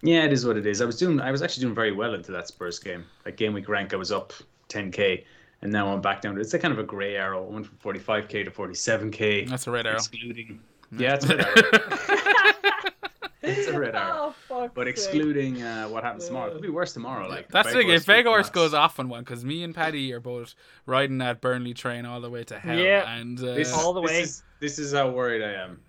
yeah, 0.03 0.25
it 0.25 0.33
is 0.33 0.45
what 0.45 0.57
it 0.57 0.67
is. 0.67 0.81
I 0.81 0.85
was 0.85 0.97
doing, 0.99 1.21
I 1.21 1.31
was 1.31 1.43
actually 1.43 1.63
doing 1.63 1.75
very 1.77 1.93
well 1.93 2.15
into 2.15 2.33
that 2.33 2.49
Spurs 2.49 2.81
game. 2.81 3.05
Like 3.25 3.37
game 3.37 3.53
week 3.53 3.69
rank, 3.69 3.95
I 3.95 3.97
was 3.97 4.11
up 4.11 4.33
10k, 4.69 5.25
and 5.63 5.71
now 5.71 5.93
I'm 5.93 6.01
back 6.01 6.23
down. 6.23 6.35
to 6.35 6.41
It's 6.41 6.55
a 6.55 6.59
kind 6.59 6.73
of 6.73 6.81
a 6.81 6.85
grey 6.85 7.15
arrow. 7.15 7.47
I 7.47 7.53
went 7.53 7.67
from 7.67 7.79
45k 7.79 8.45
to 8.47 8.51
47k 8.51 9.49
That's 9.49 9.69
a 9.69 9.71
red 9.71 9.87
arrow. 9.87 9.95
excluding. 9.97 10.61
Yeah, 10.97 11.15
it's 11.15 11.25
a 11.25 11.37
red 11.37 11.47
arrow. 11.47 12.91
it's 13.43 13.69
a 13.69 13.79
red 13.79 13.95
arrow. 13.95 14.15
Oh, 14.19 14.35
fuck. 14.49 14.75
But 14.75 14.89
excluding 14.89 15.63
uh, 15.63 15.89
what 15.89 16.05
happens 16.05 16.27
tomorrow, 16.27 16.49
it'll 16.51 16.63
be 16.63 16.69
worse 16.71 16.93
tomorrow. 16.93 17.29
Like 17.29 17.49
That's 17.49 17.69
the 17.73 17.79
thing. 17.81 17.89
If 17.91 18.05
Weghorst 18.05 18.07
Vegas 18.07 18.37
kicks 18.37 18.51
goes 18.51 18.75
off 18.75 18.99
on 18.99 19.09
one, 19.09 19.25
because 19.25 19.45
me 19.45 19.63
and 19.63 19.75
Paddy 19.75 20.13
are 20.13 20.21
both 20.21 20.55
riding 20.87 21.19
that 21.19 21.41
Burnley 21.41 21.75
train 21.75 22.07
all 22.07 22.21
the 22.21 22.31
way 22.31 22.45
to 22.45 22.59
hell. 22.59 22.79
Yeah. 22.79 23.11
And 23.17 23.39
uh, 23.39 23.55
this, 23.55 23.73
all 23.73 23.93
the 23.93 24.01
this 24.03 24.11
way. 24.11 24.21
Is, 24.23 24.43
this 24.61 24.79
is 24.79 24.93
how 24.93 25.11
worried 25.11 25.43
I 25.43 25.53
am. 25.63 25.81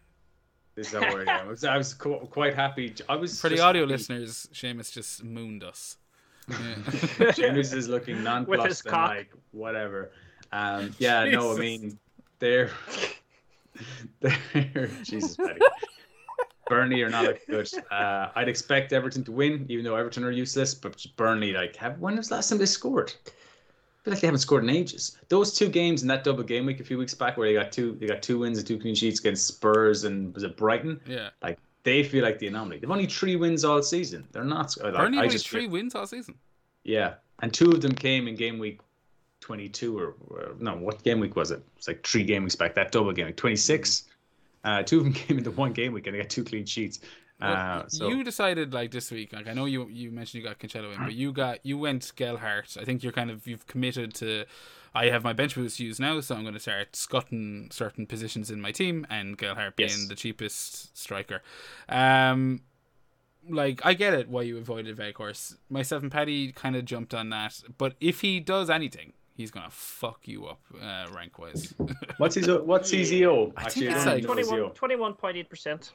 This 0.75 0.87
is 0.87 0.93
how 0.93 1.13
worried 1.13 1.27
I 1.27 1.39
am. 1.39 1.47
I 1.47 1.49
was, 1.49 1.63
I 1.63 1.77
was 1.77 1.93
qu- 1.93 2.27
quite 2.31 2.55
happy. 2.55 2.93
I 3.07 3.15
was 3.15 3.39
for 3.39 3.49
the 3.49 3.59
audio 3.59 3.83
happy. 3.83 3.93
listeners, 3.93 4.47
Seamus 4.53 4.91
just 4.91 5.23
mooned 5.23 5.63
us. 5.63 5.97
Yeah. 7.19 7.31
James 7.31 7.73
is 7.73 7.87
looking 7.87 8.15
With 8.23 8.23
his 8.23 8.25
nonplussed 8.25 8.85
and 8.85 8.91
cock. 8.91 9.09
like 9.11 9.31
whatever. 9.51 10.11
Um, 10.51 10.95
yeah, 10.97 11.25
no, 11.25 11.53
I 11.55 11.59
mean 11.59 11.99
they're 12.39 12.71
they're 12.91 13.09
Jesus, 15.03 15.35
Paddy. 15.35 15.59
Burnley 16.67 17.01
are 17.01 17.09
not 17.09 17.25
looking 17.25 17.41
good. 17.49 17.69
Uh, 17.91 18.29
I'd 18.35 18.47
expect 18.47 18.93
Everton 18.93 19.23
to 19.23 19.31
win, 19.31 19.65
even 19.69 19.83
though 19.83 19.95
Everton 19.95 20.23
are 20.23 20.31
useless. 20.31 20.75
But 20.75 21.03
Burnley, 21.17 21.51
like, 21.51 21.75
have 21.77 21.99
when 21.99 22.15
was 22.15 22.29
the 22.29 22.35
last 22.35 22.49
time 22.49 22.59
they 22.59 22.65
scored? 22.67 23.13
I 23.25 24.03
feel 24.03 24.13
like 24.13 24.21
they 24.21 24.27
haven't 24.27 24.39
scored 24.39 24.63
in 24.63 24.69
ages. 24.69 25.17
Those 25.27 25.53
two 25.53 25.67
games 25.67 26.03
in 26.03 26.07
that 26.07 26.23
double 26.23 26.43
game 26.43 26.65
week 26.65 26.79
a 26.79 26.83
few 26.83 26.97
weeks 26.97 27.13
back, 27.13 27.37
where 27.37 27.47
they 27.47 27.55
got 27.55 27.71
two, 27.71 27.97
they 27.99 28.07
got 28.07 28.21
two 28.21 28.39
wins 28.39 28.57
and 28.59 28.67
two 28.67 28.79
clean 28.79 28.95
sheets 28.95 29.19
against 29.19 29.47
Spurs 29.47 30.03
and 30.03 30.33
was 30.33 30.43
it 30.43 30.55
Brighton? 30.55 31.01
yeah. 31.05 31.29
Like 31.41 31.59
they 31.83 32.03
feel 32.03 32.23
like 32.23 32.39
the 32.39 32.47
anomaly. 32.47 32.79
They've 32.79 32.91
only 32.91 33.07
three 33.07 33.35
wins 33.35 33.65
all 33.65 33.81
season. 33.81 34.27
They're 34.31 34.43
not. 34.43 34.75
Like, 34.81 34.93
Burnley 34.93 35.17
I 35.17 35.21
only 35.23 35.29
just 35.29 35.49
three 35.49 35.67
wins 35.67 35.95
all 35.95 36.07
season. 36.07 36.35
yeah, 36.83 37.15
and 37.41 37.53
two 37.53 37.71
of 37.71 37.81
them 37.81 37.93
came 37.93 38.27
in 38.27 38.35
game 38.35 38.59
week 38.59 38.79
22 39.41 39.97
or, 39.97 40.15
or 40.29 40.51
no, 40.59 40.75
what 40.75 41.03
game 41.03 41.19
week 41.19 41.35
was 41.35 41.51
it? 41.51 41.61
It's 41.77 41.87
like 41.87 42.05
three 42.05 42.23
game 42.23 42.43
weeks 42.43 42.55
back. 42.55 42.75
That 42.75 42.91
double 42.91 43.11
game 43.13 43.27
week 43.27 43.37
26. 43.37 44.03
Uh, 44.63 44.83
two 44.83 44.97
of 44.99 45.03
them 45.05 45.13
came 45.27 45.37
into 45.37 45.51
one 45.51 45.73
game 45.73 45.93
week 45.93 46.07
and 46.07 46.15
they 46.15 46.19
got 46.21 46.29
two 46.29 46.43
clean 46.43 46.65
sheets. 46.65 46.99
Well, 47.41 47.53
Uh, 47.53 47.87
so 47.87 48.09
You 48.09 48.23
decided 48.23 48.73
like 48.73 48.91
this 48.91 49.11
week. 49.11 49.31
Like 49.31 49.47
I 49.47 49.53
know 49.53 49.65
you 49.65 49.87
you 49.87 50.11
mentioned 50.11 50.43
you 50.43 50.47
got 50.49 50.59
Cancelo 50.59 50.93
in, 50.93 51.01
but 51.03 51.13
you 51.13 51.31
got 51.31 51.65
you 51.65 51.77
went 51.77 52.11
Gelhardt. 52.17 52.75
I 52.79 52.83
think 52.83 53.01
you're 53.01 53.13
kind 53.13 53.31
of 53.31 53.47
you've 53.47 53.65
committed 53.65 54.13
to. 54.15 54.45
I 54.93 55.05
have 55.05 55.23
my 55.23 55.33
bench 55.33 55.53
boost 55.55 55.79
used 55.79 55.99
now, 56.01 56.19
so 56.19 56.35
I'm 56.35 56.41
going 56.41 56.55
to 56.55 56.59
start 56.59 56.95
scutting 56.95 57.69
certain 57.71 58.07
positions 58.07 58.49
in 58.49 58.59
my 58.59 58.71
team, 58.71 59.05
and 59.09 59.37
Gelhardt 59.37 59.75
being 59.75 59.89
Yes. 59.89 60.07
the 60.07 60.15
cheapest 60.15 60.97
striker. 60.97 61.43
Um, 61.87 62.61
like 63.47 63.81
I 63.85 63.93
get 63.93 64.13
it 64.13 64.27
why 64.29 64.41
you 64.41 64.57
avoided 64.57 64.97
Weghorst. 64.97 65.55
Myself 65.69 66.03
and 66.03 66.11
Paddy 66.11 66.51
kind 66.51 66.75
of 66.75 66.85
jumped 66.85 67.13
on 67.13 67.29
that, 67.29 67.61
but 67.77 67.95
if 68.01 68.21
he 68.21 68.39
does 68.39 68.69
anything, 68.69 69.13
he's 69.39 69.51
gonna 69.51 69.69
fuck 69.69 70.27
you 70.27 70.45
up 70.45 70.59
uh, 70.81 71.07
rank 71.15 71.39
wise. 71.39 71.73
what's 72.17 72.35
his 72.35 72.47
what's 72.49 72.91
his 72.91 73.11
EO? 73.11 73.53
I 73.55 73.63
Actually, 73.63 73.85
think 73.85 73.95
it's 73.95 74.05
like 74.05 74.23
know 74.23 74.33
his 74.33 74.51
EO. 74.51 74.69
21, 74.75 75.13
21.8%. 75.13 75.91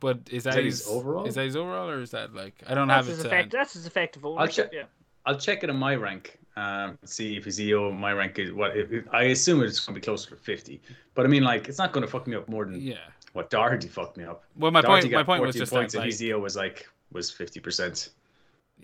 but 0.00 0.18
is 0.30 0.44
that, 0.44 0.54
that 0.54 0.64
his 0.64 0.80
his 0.80 0.88
overall? 0.88 1.24
Is 1.24 1.34
that 1.36 1.44
his 1.44 1.56
overall, 1.56 1.88
or 1.88 2.00
is 2.00 2.10
that 2.10 2.34
like 2.34 2.62
I 2.66 2.74
don't 2.74 2.88
That's 2.88 3.06
have 3.06 3.16
his, 3.16 3.24
it? 3.24 3.26
effect, 3.26 3.50
to 3.50 3.56
that's 3.56 3.72
his 3.72 3.86
effective 3.86 4.24
I'll 4.24 4.38
ownership. 4.38 4.70
check. 4.70 4.74
Yeah. 4.74 4.84
I'll 5.24 5.38
check 5.38 5.64
it 5.64 5.70
on 5.70 5.76
my 5.76 5.94
rank. 5.94 6.38
Um, 6.56 6.98
see 7.04 7.36
if 7.36 7.46
his 7.46 7.58
EO, 7.58 7.90
my 7.90 8.12
rank 8.12 8.38
is 8.38 8.52
what. 8.52 8.76
If, 8.76 8.92
if- 8.92 9.04
I 9.12 9.22
assume 9.24 9.62
it's 9.62 9.80
going 9.80 9.94
to 9.94 10.00
be 10.00 10.04
closer 10.04 10.30
to 10.30 10.36
50. 10.36 10.82
But 11.14 11.24
I 11.24 11.28
mean, 11.28 11.44
like, 11.44 11.68
it's 11.68 11.78
not 11.78 11.92
going 11.92 12.04
to 12.04 12.10
fuck 12.10 12.26
me 12.26 12.36
up 12.36 12.48
more 12.48 12.66
than 12.66 12.80
yeah. 12.80 12.96
what 13.32 13.48
Doherty 13.48 13.88
fucked 13.88 14.18
me 14.18 14.24
up. 14.24 14.44
Well, 14.56 14.70
my 14.70 14.82
Doherty 14.82 15.08
point. 15.08 15.14
My 15.14 15.22
point 15.22 15.42
was 15.42 15.56
14 15.56 15.60
just 15.60 15.72
points 15.72 15.92
that, 15.94 15.98
and 16.00 16.04
like, 16.04 16.12
his 16.12 16.22
EO 16.22 16.38
was 16.38 16.56
like 16.56 16.86
was 17.12 17.32
50%. 17.32 18.10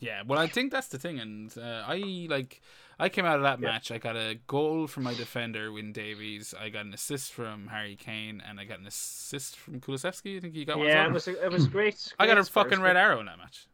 Yeah, 0.01 0.23
well, 0.27 0.39
I 0.39 0.47
think 0.47 0.71
that's 0.71 0.89
the 0.89 0.99
thing, 0.99 1.19
and 1.19 1.53
uh, 1.59 1.85
I 1.87 2.27
like. 2.31 2.63
I 2.99 3.09
came 3.09 3.25
out 3.25 3.37
of 3.37 3.43
that 3.43 3.61
Yeah. 3.61 3.69
match. 3.69 3.91
I 3.91 3.99
got 3.99 4.17
a 4.17 4.39
goal 4.47 4.87
from 4.89 5.05
my 5.05 5.15
defender, 5.15 5.71
Win 5.71 5.93
Davies. 5.93 6.53
I 6.59 6.69
got 6.69 6.85
an 6.85 6.93
assist 6.93 7.33
from 7.33 7.69
Harry 7.69 7.95
Kane, 7.97 8.43
and 8.47 8.59
I 8.59 8.65
got 8.65 8.81
an 8.81 8.87
assist 8.87 9.57
from 9.57 9.81
Kulusevski. 9.81 10.37
I 10.37 10.41
think 10.41 10.55
he 10.55 10.65
got 10.65 10.79
one. 10.79 10.89
Yeah, 10.89 11.07
it 11.07 11.13
was 11.13 11.29
a, 11.29 11.45
it 11.45 11.53
was 11.53 11.69
great. 11.69 12.13
I 12.19 12.27
got 12.27 12.39
a 12.39 12.45
fucking 12.45 12.81
red 12.81 12.97
arrow 12.97 13.21
in 13.21 13.27
that 13.27 13.39
match. 13.39 13.67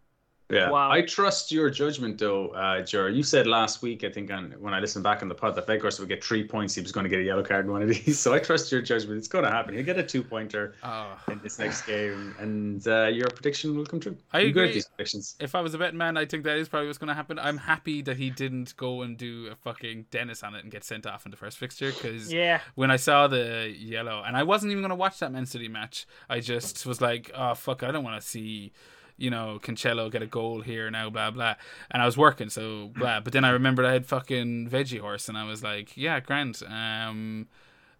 Yeah, 0.50 0.70
Wow. 0.70 0.90
I 0.90 1.00
trust 1.00 1.50
your 1.50 1.70
judgment 1.70 2.18
though, 2.18 2.48
uh, 2.48 2.82
Jer. 2.82 3.08
You 3.08 3.22
said 3.22 3.46
last 3.46 3.80
week, 3.80 4.04
I 4.04 4.10
think, 4.10 4.30
on 4.30 4.54
when 4.58 4.74
I 4.74 4.78
listened 4.78 5.02
back 5.02 5.22
on 5.22 5.28
the 5.28 5.34
pod, 5.34 5.54
that 5.56 5.66
Vegas 5.66 5.98
would 5.98 6.08
get 6.08 6.22
three 6.22 6.46
points. 6.46 6.74
He 6.74 6.82
was 6.82 6.92
going 6.92 7.04
to 7.04 7.08
get 7.10 7.18
a 7.18 7.22
yellow 7.22 7.42
card 7.42 7.64
in 7.64 7.72
one 7.72 7.80
of 7.82 7.88
these. 7.88 8.18
So 8.24 8.34
I 8.34 8.38
trust 8.40 8.70
your 8.70 8.82
judgment. 8.82 9.16
It's 9.18 9.26
going 9.28 9.44
to 9.44 9.50
happen. 9.50 9.74
He'll 9.74 9.84
get 9.84 9.98
a 9.98 10.02
two 10.02 10.22
pointer 10.22 10.74
Oh, 10.84 11.16
in 11.30 11.40
this 11.42 11.58
next 11.58 11.82
game, 11.86 12.34
and 12.38 12.86
uh, 12.86 13.06
your 13.06 13.28
prediction 13.28 13.74
will 13.74 13.86
come 13.86 14.00
true. 14.00 14.16
I 14.32 14.40
I'm 14.40 14.48
agree. 14.48 14.68
at 14.68 14.74
these 14.74 14.86
predictions. 14.86 15.34
if 15.40 15.54
I 15.54 15.62
was 15.62 15.72
a 15.72 15.78
betting 15.78 15.96
man, 15.98 16.16
I 16.18 16.26
think 16.26 16.44
that 16.44 16.58
is 16.58 16.68
probably 16.68 16.88
what's 16.88 16.98
going 16.98 17.08
to 17.08 17.14
happen. 17.14 17.38
I'm 17.38 17.56
happy 17.58 18.02
that 18.02 18.18
he 18.18 18.28
didn't 18.28 18.76
go 18.76 19.00
and 19.02 19.16
do 19.16 19.48
a 19.50 19.56
fucking 19.56 20.06
Dennis 20.10 20.42
on 20.42 20.54
it 20.54 20.62
and 20.62 20.70
get 20.70 20.84
sent 20.84 21.06
off 21.06 21.24
in 21.24 21.30
the 21.30 21.36
first 21.38 21.56
fixture 21.56 21.90
because 21.90 22.30
Yeah, 22.32 22.60
when 22.74 22.90
I 22.90 22.96
saw 22.96 23.28
the 23.28 23.74
yellow, 23.76 24.22
and 24.26 24.36
I 24.36 24.42
wasn't 24.42 24.72
even 24.72 24.82
going 24.82 24.90
to 24.90 24.94
watch 24.96 25.18
that 25.20 25.32
Man 25.32 25.46
City 25.46 25.68
match. 25.68 26.06
I 26.28 26.40
just 26.40 26.84
was 26.84 27.00
like, 27.00 27.30
oh 27.34 27.54
fuck, 27.54 27.82
I 27.82 27.90
don't 27.90 28.04
want 28.04 28.20
to 28.20 28.26
see, 28.26 28.72
you 29.16 29.30
know, 29.30 29.58
Cancelo 29.62 30.10
get 30.10 30.22
a 30.22 30.26
goal 30.26 30.60
here 30.60 30.90
now, 30.90 31.08
blah 31.10 31.30
blah. 31.30 31.54
And 31.90 32.02
I 32.02 32.06
was 32.06 32.16
working, 32.16 32.50
so 32.50 32.88
blah. 32.94 33.20
But 33.20 33.32
then 33.32 33.44
I 33.44 33.50
remembered 33.50 33.86
I 33.86 33.92
had 33.92 34.06
fucking 34.06 34.68
Veggie 34.70 35.00
Horse, 35.00 35.28
and 35.28 35.38
I 35.38 35.44
was 35.44 35.62
like, 35.62 35.96
yeah, 35.96 36.20
grand. 36.20 36.60
Um, 36.68 37.48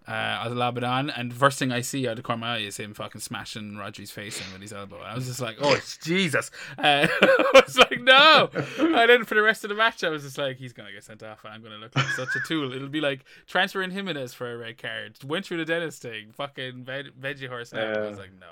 uh, 0.06 0.10
I'll 0.10 0.52
lob 0.52 0.76
it 0.76 0.84
on, 0.84 1.08
and 1.08 1.32
first 1.32 1.58
thing 1.58 1.72
I 1.72 1.80
see 1.80 2.06
out 2.06 2.10
of 2.10 2.16
the 2.18 2.22
corner 2.24 2.36
of 2.36 2.40
my 2.40 2.54
eye 2.56 2.58
is 2.58 2.76
him 2.76 2.92
fucking 2.92 3.22
smashing 3.22 3.78
Rodri's 3.78 4.10
face 4.10 4.38
in 4.38 4.52
with 4.52 4.60
his 4.60 4.70
elbow. 4.74 5.00
I 5.00 5.14
was 5.14 5.24
just 5.26 5.40
like, 5.40 5.56
oh 5.62 5.72
it's 5.72 5.96
Jesus! 5.96 6.50
Uh, 6.76 7.06
I 7.22 7.62
was 7.64 7.78
like, 7.78 8.02
no. 8.02 8.50
And 8.78 9.08
then 9.08 9.24
for 9.24 9.34
the 9.34 9.40
rest 9.40 9.64
of 9.64 9.70
the 9.70 9.74
match, 9.76 10.04
I 10.04 10.10
was 10.10 10.22
just 10.22 10.36
like, 10.36 10.58
he's 10.58 10.74
gonna 10.74 10.92
get 10.92 11.04
sent 11.04 11.22
off, 11.22 11.42
and 11.46 11.54
I'm 11.54 11.62
gonna 11.62 11.78
look 11.78 11.96
like 11.96 12.04
such 12.08 12.36
a 12.36 12.40
tool. 12.46 12.74
It'll 12.74 12.88
be 12.88 13.00
like 13.00 13.24
transferring 13.46 13.92
Jimenez 13.92 14.34
for 14.34 14.52
a 14.52 14.58
red 14.58 14.76
card. 14.76 15.16
Went 15.24 15.46
through 15.46 15.56
the 15.56 15.64
Dennis 15.64 15.98
thing, 15.98 16.32
fucking 16.32 16.84
veg- 16.84 17.18
veggie 17.18 17.48
horse. 17.48 17.72
Now. 17.72 17.90
I 17.94 18.00
was 18.06 18.18
Uh. 18.18 18.22
like, 18.22 18.32
no. 18.38 18.46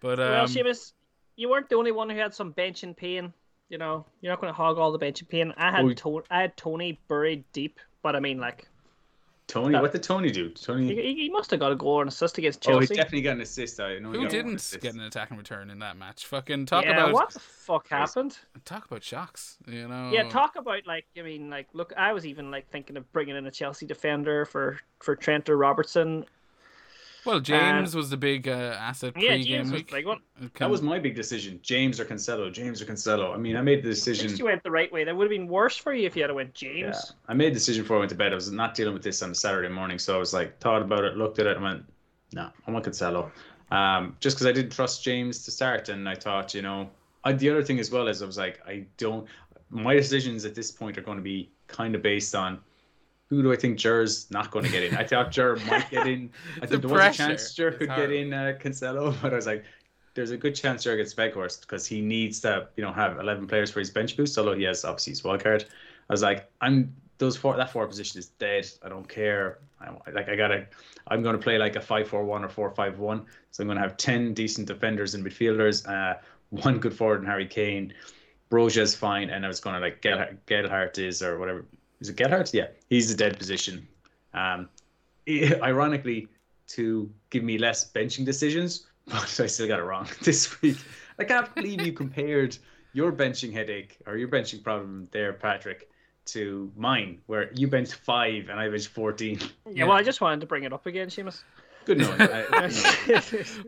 But 0.00 0.18
um, 0.18 0.30
well, 0.30 0.46
Seamus, 0.46 0.92
you 1.38 1.48
weren't 1.48 1.68
the 1.70 1.76
only 1.76 1.92
one 1.92 2.10
who 2.10 2.16
had 2.18 2.34
some 2.34 2.52
benching 2.52 2.94
pain. 2.94 3.32
You 3.70 3.78
know, 3.78 4.04
you're 4.20 4.32
not 4.32 4.40
going 4.40 4.52
to 4.52 4.56
hog 4.56 4.76
all 4.76 4.90
the 4.92 4.98
benching 4.98 5.28
pain. 5.28 5.54
I 5.56 5.70
had 5.70 5.84
Oh, 5.84 5.92
to- 5.92 6.24
I 6.30 6.40
had 6.40 6.56
Tony 6.56 6.98
buried 7.06 7.44
deep, 7.52 7.78
but 8.02 8.16
I 8.16 8.20
mean, 8.20 8.38
like, 8.38 8.66
Tony, 9.46 9.78
what 9.78 9.92
did 9.92 10.02
Tony 10.02 10.30
do? 10.30 10.50
Tony. 10.50 10.94
he, 10.94 11.14
he 11.14 11.30
must 11.30 11.50
have 11.52 11.60
got 11.60 11.72
a 11.72 11.76
goal 11.76 12.00
and 12.00 12.08
assist 12.08 12.36
against 12.36 12.60
Chelsea. 12.60 12.76
Oh, 12.76 12.80
he 12.80 12.86
definitely 12.94 13.22
got 13.22 13.36
an 13.36 13.40
assist. 13.42 13.80
I 13.80 13.98
know. 13.98 14.10
who 14.10 14.22
got 14.22 14.30
didn't 14.30 14.56
assist. 14.56 14.82
get 14.82 14.94
an 14.94 15.00
attack 15.00 15.30
and 15.30 15.38
return 15.38 15.70
in 15.70 15.78
that 15.78 15.96
match? 15.96 16.26
Fucking 16.26 16.66
talk 16.66 16.84
yeah, 16.84 16.92
about 16.92 17.14
what 17.14 17.30
the 17.30 17.38
fuck 17.40 17.88
happened? 17.88 18.36
talk 18.66 18.84
about 18.84 19.02
shocks. 19.02 19.56
You 19.66 19.88
know. 19.88 20.10
Yeah, 20.12 20.28
talk 20.28 20.56
about 20.56 20.86
like 20.86 21.06
I 21.16 21.22
mean, 21.22 21.48
like 21.48 21.68
look, 21.72 21.94
I 21.96 22.12
was 22.12 22.26
even 22.26 22.50
like 22.50 22.68
thinking 22.70 22.98
of 22.98 23.10
bringing 23.12 23.36
in 23.36 23.46
a 23.46 23.50
Chelsea 23.50 23.86
defender 23.86 24.44
for 24.44 24.80
for 25.00 25.16
Trent 25.16 25.48
or 25.48 25.56
Robertson. 25.56 26.26
Well, 27.28 27.40
James 27.40 27.94
was 27.94 28.08
the 28.08 28.16
big 28.16 28.48
uh, 28.48 28.52
asset 28.80 29.12
Yeah, 29.16 29.34
pre-game 29.34 29.44
James 29.46 29.70
was 29.70 29.80
week. 29.80 29.90
the 29.90 29.96
big 29.96 30.06
one. 30.06 30.20
That 30.58 30.70
was 30.70 30.80
my 30.80 30.98
big 30.98 31.14
decision. 31.14 31.60
James 31.62 32.00
or 32.00 32.06
Cancelo. 32.06 32.50
James 32.50 32.80
or 32.80 32.86
Cancelo. 32.86 33.34
I 33.34 33.36
mean, 33.36 33.54
I 33.54 33.60
made 33.60 33.82
the 33.82 33.90
decision. 33.90 34.34
you 34.34 34.46
went 34.46 34.62
the 34.62 34.70
right 34.70 34.90
way. 34.90 35.04
That 35.04 35.14
would 35.14 35.24
have 35.24 35.30
been 35.30 35.46
worse 35.46 35.76
for 35.76 35.92
you 35.92 36.06
if 36.06 36.16
you 36.16 36.22
had 36.22 36.32
went 36.32 36.60
Yeah, 36.62 36.70
James. 36.72 37.12
I 37.28 37.34
made 37.34 37.50
the 37.50 37.54
decision 37.60 37.82
before 37.82 37.96
I 37.96 38.00
went 38.00 38.10
to 38.10 38.16
bed. 38.16 38.32
I 38.32 38.34
was 38.34 38.50
not 38.50 38.74
dealing 38.74 38.94
with 38.94 39.02
this 39.02 39.22
on 39.22 39.30
a 39.30 39.34
Saturday 39.34 39.68
morning, 39.68 39.98
so 39.98 40.16
I 40.16 40.18
was 40.18 40.32
like, 40.32 40.58
thought 40.58 40.80
about 40.80 41.04
it, 41.04 41.18
looked 41.18 41.38
at 41.38 41.46
it, 41.46 41.56
and 41.56 41.62
went, 41.64 41.84
no, 42.32 42.48
I 42.66 42.70
want 42.70 42.86
Cancelo. 42.86 43.30
Um, 43.70 44.16
just 44.20 44.36
because 44.36 44.46
I 44.46 44.52
didn't 44.52 44.72
trust 44.72 45.04
James 45.04 45.44
to 45.44 45.50
start, 45.50 45.90
and 45.90 46.08
I 46.08 46.14
thought, 46.14 46.54
you 46.54 46.62
know, 46.62 46.88
I, 47.24 47.32
the 47.32 47.50
other 47.50 47.62
thing 47.62 47.78
as 47.78 47.90
well 47.90 48.08
is 48.08 48.22
I 48.22 48.26
was 48.26 48.38
like, 48.38 48.60
I 48.66 48.86
don't. 48.96 49.26
My 49.68 49.92
decisions 49.94 50.46
at 50.46 50.54
this 50.54 50.70
point 50.70 50.96
are 50.96 51.02
going 51.02 51.18
to 51.18 51.22
be 51.22 51.50
kind 51.66 51.94
of 51.94 52.00
based 52.00 52.34
on 52.34 52.58
who 53.30 53.42
do 53.42 53.52
I 53.52 53.56
think 53.56 53.78
Jer's 53.78 54.30
not 54.30 54.50
going 54.50 54.64
to 54.64 54.70
get 54.70 54.82
in. 54.84 54.96
I 54.96 55.04
thought 55.04 55.30
Jer 55.30 55.56
might 55.68 55.90
get 55.90 56.06
in. 56.06 56.30
I 56.56 56.60
The 56.60 56.66
think 56.66 56.82
there 56.82 56.90
was 56.90 57.14
a 57.14 57.18
chance 57.18 57.54
Jer 57.54 57.72
could 57.72 57.88
get 57.88 58.10
in 58.10 58.32
uh, 58.32 58.54
Cancelo, 58.58 59.14
but 59.22 59.32
I 59.32 59.36
was 59.36 59.46
like, 59.46 59.64
there's 60.14 60.30
a 60.30 60.36
good 60.36 60.54
chance 60.54 60.84
Jer 60.84 60.96
gets 60.96 61.14
Weghorst 61.14 61.60
because 61.60 61.86
he 61.86 62.00
needs 62.00 62.40
to, 62.40 62.68
you 62.76 62.82
know, 62.82 62.92
have 62.92 63.18
11 63.18 63.46
players 63.46 63.70
for 63.70 63.80
his 63.80 63.90
bench 63.90 64.16
boost. 64.16 64.36
Although 64.38 64.54
he 64.54 64.64
has 64.64 64.84
obviously 64.84 65.12
his 65.12 65.22
wild 65.22 65.42
card. 65.42 65.64
I 66.08 66.12
was 66.12 66.22
like, 66.22 66.50
I'm 66.60 66.94
those 67.18 67.36
four 67.36 67.56
that 67.56 67.70
four 67.70 67.86
position 67.86 68.18
is 68.18 68.28
dead. 68.28 68.68
I 68.82 68.88
don't 68.88 69.08
care. 69.08 69.58
I, 69.80 69.90
like 70.12 70.28
I 70.28 70.36
gotta, 70.36 70.66
I'm 71.08 71.22
gonna 71.22 71.38
play 71.38 71.58
like 71.58 71.76
a 71.76 71.80
five 71.80 72.08
four 72.08 72.24
one 72.24 72.44
or 72.44 72.48
four 72.48 72.70
five 72.70 72.98
one. 72.98 73.26
So 73.50 73.62
I'm 73.62 73.68
gonna 73.68 73.80
have 73.80 73.96
ten 73.96 74.34
decent 74.34 74.66
defenders 74.66 75.14
and 75.14 75.24
midfielders, 75.24 75.86
uh, 75.88 76.18
one 76.50 76.78
good 76.78 76.94
forward 76.94 77.20
and 77.20 77.28
Harry 77.28 77.46
Kane. 77.46 77.92
Broja's 78.50 78.94
fine, 78.94 79.28
and 79.30 79.44
I 79.44 79.48
was 79.48 79.60
gonna 79.60 79.80
like 79.80 80.00
Gel- 80.00 80.28
Gelhardt 80.46 80.98
is 80.98 81.22
or 81.22 81.38
whatever. 81.38 81.64
Is 82.00 82.08
it 82.08 82.16
Gelhardt? 82.16 82.52
Yeah, 82.54 82.68
he's 82.88 83.10
a 83.10 83.16
dead 83.16 83.38
position. 83.38 83.86
Um, 84.34 84.68
ironically, 85.28 86.28
to 86.68 87.10
give 87.30 87.42
me 87.42 87.58
less 87.58 87.90
benching 87.90 88.24
decisions, 88.24 88.86
but 89.06 89.40
I 89.40 89.46
still 89.46 89.68
got 89.68 89.80
it 89.80 89.84
wrong 89.84 90.08
this 90.22 90.60
week. 90.62 90.78
I 91.18 91.24
can't 91.24 91.52
believe 91.54 91.84
you 91.84 91.92
compared 91.92 92.56
your 92.92 93.12
benching 93.12 93.52
headache 93.52 93.98
or 94.06 94.16
your 94.16 94.28
benching 94.28 94.62
problem 94.62 95.08
there, 95.10 95.32
Patrick, 95.32 95.90
to 96.26 96.70
mine, 96.76 97.20
where 97.26 97.52
you 97.54 97.66
benched 97.66 97.94
five 97.94 98.48
and 98.48 98.60
I 98.60 98.68
benched 98.68 98.88
14. 98.88 99.40
Yeah, 99.72 99.84
well, 99.84 99.96
I 99.96 100.02
just 100.02 100.20
wanted 100.20 100.40
to 100.40 100.46
bring 100.46 100.64
it 100.64 100.72
up 100.72 100.86
again, 100.86 101.08
Seamus. 101.08 101.42
Good 101.84 101.98
knowing. 101.98 102.20
I, 102.20 102.70
no. 103.08 103.20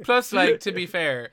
Plus, 0.04 0.32
like 0.32 0.60
to 0.60 0.72
be 0.72 0.86
fair, 0.86 1.30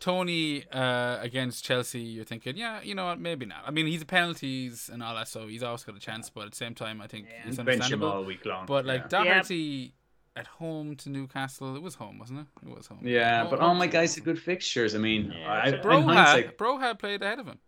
Tony 0.00 0.64
uh, 0.72 1.18
against 1.20 1.64
Chelsea, 1.64 2.00
you're 2.00 2.24
thinking, 2.24 2.56
yeah, 2.56 2.80
you 2.82 2.94
know 2.94 3.06
what, 3.06 3.20
maybe 3.20 3.46
not. 3.46 3.58
I 3.66 3.70
mean, 3.70 3.86
he's 3.86 4.02
a 4.02 4.06
penalties 4.06 4.90
and 4.92 5.02
all 5.02 5.14
that, 5.14 5.28
so 5.28 5.46
he's 5.46 5.62
always 5.62 5.84
got 5.84 5.94
a 5.96 6.00
chance. 6.00 6.30
But 6.30 6.46
at 6.46 6.50
the 6.52 6.56
same 6.56 6.74
time, 6.74 7.00
I 7.00 7.06
think 7.06 7.26
Yeah. 7.28 7.46
it's 7.48 7.56
Bench 7.56 7.68
him 7.68 7.72
understandable. 7.74 8.08
all 8.08 8.24
week 8.24 8.44
long. 8.46 8.66
But 8.66 8.86
like 8.86 9.02
yeah. 9.12 9.24
Doherty 9.24 9.94
at 10.36 10.46
home 10.46 10.96
to 10.96 11.10
Newcastle, 11.10 11.76
it 11.76 11.82
was 11.82 11.96
home, 11.96 12.18
wasn't 12.18 12.40
it? 12.40 12.46
It 12.68 12.74
was 12.76 12.86
home. 12.86 13.00
Yeah, 13.02 13.44
but 13.50 13.58
Home 13.60 13.68
all 13.70 13.74
my 13.74 13.86
to- 13.86 13.92
guys 13.92 14.14
had 14.14 14.24
good 14.24 14.38
fixtures. 14.40 14.94
I 14.94 14.98
mean, 14.98 15.32
Yeah, 15.38 15.52
I, 15.52 15.70
so- 15.70 15.76
in 15.76 15.82
Broja, 15.82 16.04
hindsight, 16.04 16.56
Broja 16.58 16.98
played 16.98 17.22
ahead 17.22 17.38
of 17.38 17.46
him. 17.46 17.58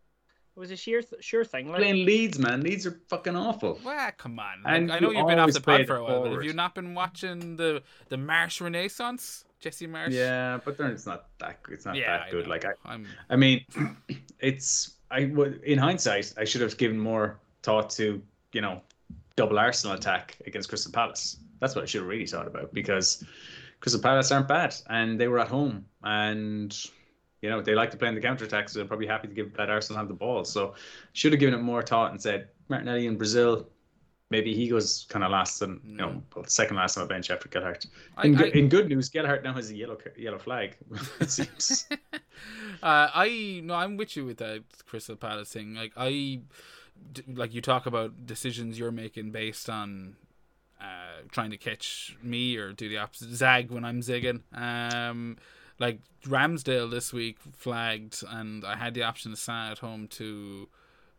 It 0.55 0.61
was 0.61 0.71
a 0.71 0.77
sheer 0.77 1.01
th- 1.03 1.25
sure 1.25 1.45
thing. 1.47 1.69
Like, 1.69 1.79
playing 1.79 2.05
Leeds, 2.05 2.39
man. 2.39 2.61
Leeds 2.61 2.87
are 2.87 3.01
fucking 3.09 3.35
awful. 3.35 3.81
Well, 3.83 4.11
come 4.19 4.39
on. 4.39 4.63
And 4.67 4.89
Like, 4.89 4.97
I 4.99 5.01
know 5.01 5.11
you 5.11 5.17
you've 5.19 5.27
been 5.27 5.39
off 5.39 5.43
always 5.45 5.55
the 5.55 5.61
play 5.63 5.79
pod 5.79 5.87
for 5.87 5.97
a 5.97 6.03
while, 6.05 6.11
but 6.21 6.25
have 6.25 6.33
forward. 6.33 6.45
you 6.45 6.53
not 6.53 6.75
been 6.75 6.95
watching 6.95 7.57
the 7.57 7.83
the 8.11 8.17
Marsch 8.17 8.61
Renaissance? 8.61 9.45
Jesse 9.63 9.87
Marsch. 9.87 10.11
Yeah, 10.11 10.59
but 10.65 10.77
then 10.77 10.91
it's 10.91 11.07
not 11.07 11.29
that. 11.39 11.61
It's 11.71 11.87
not 11.87 11.95
Yeah, 11.95 12.19
that 12.19 12.31
good. 12.31 12.49
Like 12.49 12.65
I, 12.65 12.73
I'm. 12.85 13.07
I 13.31 13.37
mean, 13.37 13.65
it's 14.41 14.95
I 15.11 15.27
would 15.27 15.63
in 15.63 15.79
hindsight 15.79 16.35
I 16.37 16.45
should 16.45 16.61
have 16.61 16.77
given 16.77 16.99
more 16.99 17.39
thought 17.63 17.89
to 17.91 18.21
you 18.53 18.61
know 18.61 18.83
double 19.37 19.59
Arsenal 19.59 19.97
attack 19.97 20.37
against 20.47 20.69
Crystal 20.69 20.93
Palace. 20.93 21.39
That's 21.61 21.77
what 21.77 21.83
I 21.83 21.87
should 21.87 22.01
have 22.01 22.09
really 22.09 22.27
thought 22.27 22.49
about 22.49 22.75
because 22.75 23.25
Crystal 23.81 24.03
Palace 24.03 24.33
aren't 24.33 24.49
bad 24.49 24.75
and 24.89 25.19
they 25.19 25.29
were 25.29 25.39
at 25.39 25.49
home 25.49 25.87
and 26.03 26.77
you 27.41 27.49
know 27.49 27.63
they 27.63 27.75
like 27.77 27.93
to 27.93 27.97
play 27.97 28.09
in 28.09 28.17
the 28.17 28.21
counter 28.21 28.45
attack, 28.45 28.69
so 28.69 28.81
they're 28.81 28.89
probably 28.89 29.07
happy 29.07 29.29
to 29.29 29.35
give 29.35 29.55
that 29.55 29.71
Arsenal 29.71 29.99
have 29.99 30.09
the 30.09 30.15
ball. 30.15 30.45
So 30.45 30.75
should 31.13 31.33
have 31.33 31.41
given 31.41 31.55
it 31.55 31.63
more 31.63 31.83
thought 31.83 32.11
and 32.11 32.21
said 32.21 32.49
Martinelli 32.69 33.07
in 33.07 33.17
Brazil. 33.17 33.69
Maybe 34.33 34.55
he 34.55 34.67
goes 34.67 35.07
kind 35.11 35.23
of 35.25 35.31
last 35.31 35.61
and 35.61 35.79
you 35.85 35.97
know 35.97 36.23
well, 36.35 36.47
second 36.47 36.77
last 36.77 36.97
on 36.97 37.03
the 37.07 37.09
bench 37.15 37.31
after 37.31 37.49
Gelhardt. 37.49 37.87
I, 38.17 38.27
In, 38.27 38.37
I, 38.37 38.39
go- 38.39 38.59
in 38.59 38.69
good 38.71 38.89
news, 38.89 39.11
Gelhardt 39.11 39.45
now 39.45 39.53
has 39.53 39.71
a 39.71 39.77
yellow 39.77 39.99
yellow 40.17 40.39
flag. 40.39 40.77
it 41.21 41.31
seems. 41.31 41.87
uh, 41.93 42.19
I 42.83 43.61
no, 43.63 43.75
I'm 43.75 43.99
with 43.99 44.17
you 44.17 44.25
with 44.25 44.39
that 44.39 44.65
Crystal 44.87 45.17
Palace 45.17 45.53
thing. 45.53 45.75
Like 45.75 45.93
I, 45.97 46.41
like 47.29 47.53
you 47.53 47.61
talk 47.61 47.85
about 47.85 48.27
decisions 48.27 48.79
you're 48.79 48.91
making 48.91 49.33
based 49.33 49.69
on 49.69 50.17
uh, 50.81 51.23
trying 51.31 51.51
to 51.51 51.59
catch 51.59 52.17
me 52.23 52.57
or 52.57 52.73
do 52.73 52.89
the 52.89 52.99
opposite, 52.99 53.35
zag 53.35 53.71
when 53.71 53.85
I'm 53.85 54.01
zigging. 54.01 54.41
Um, 54.57 55.37
like 55.79 56.01
Ramsdale 56.25 56.91
this 56.91 57.13
week 57.13 57.37
flagged, 57.57 58.23
and 58.29 58.65
I 58.65 58.77
had 58.77 58.95
the 58.95 59.03
option 59.03 59.31
to 59.31 59.37
sign 59.37 59.73
at 59.73 59.79
home 59.79 60.09
to 60.09 60.69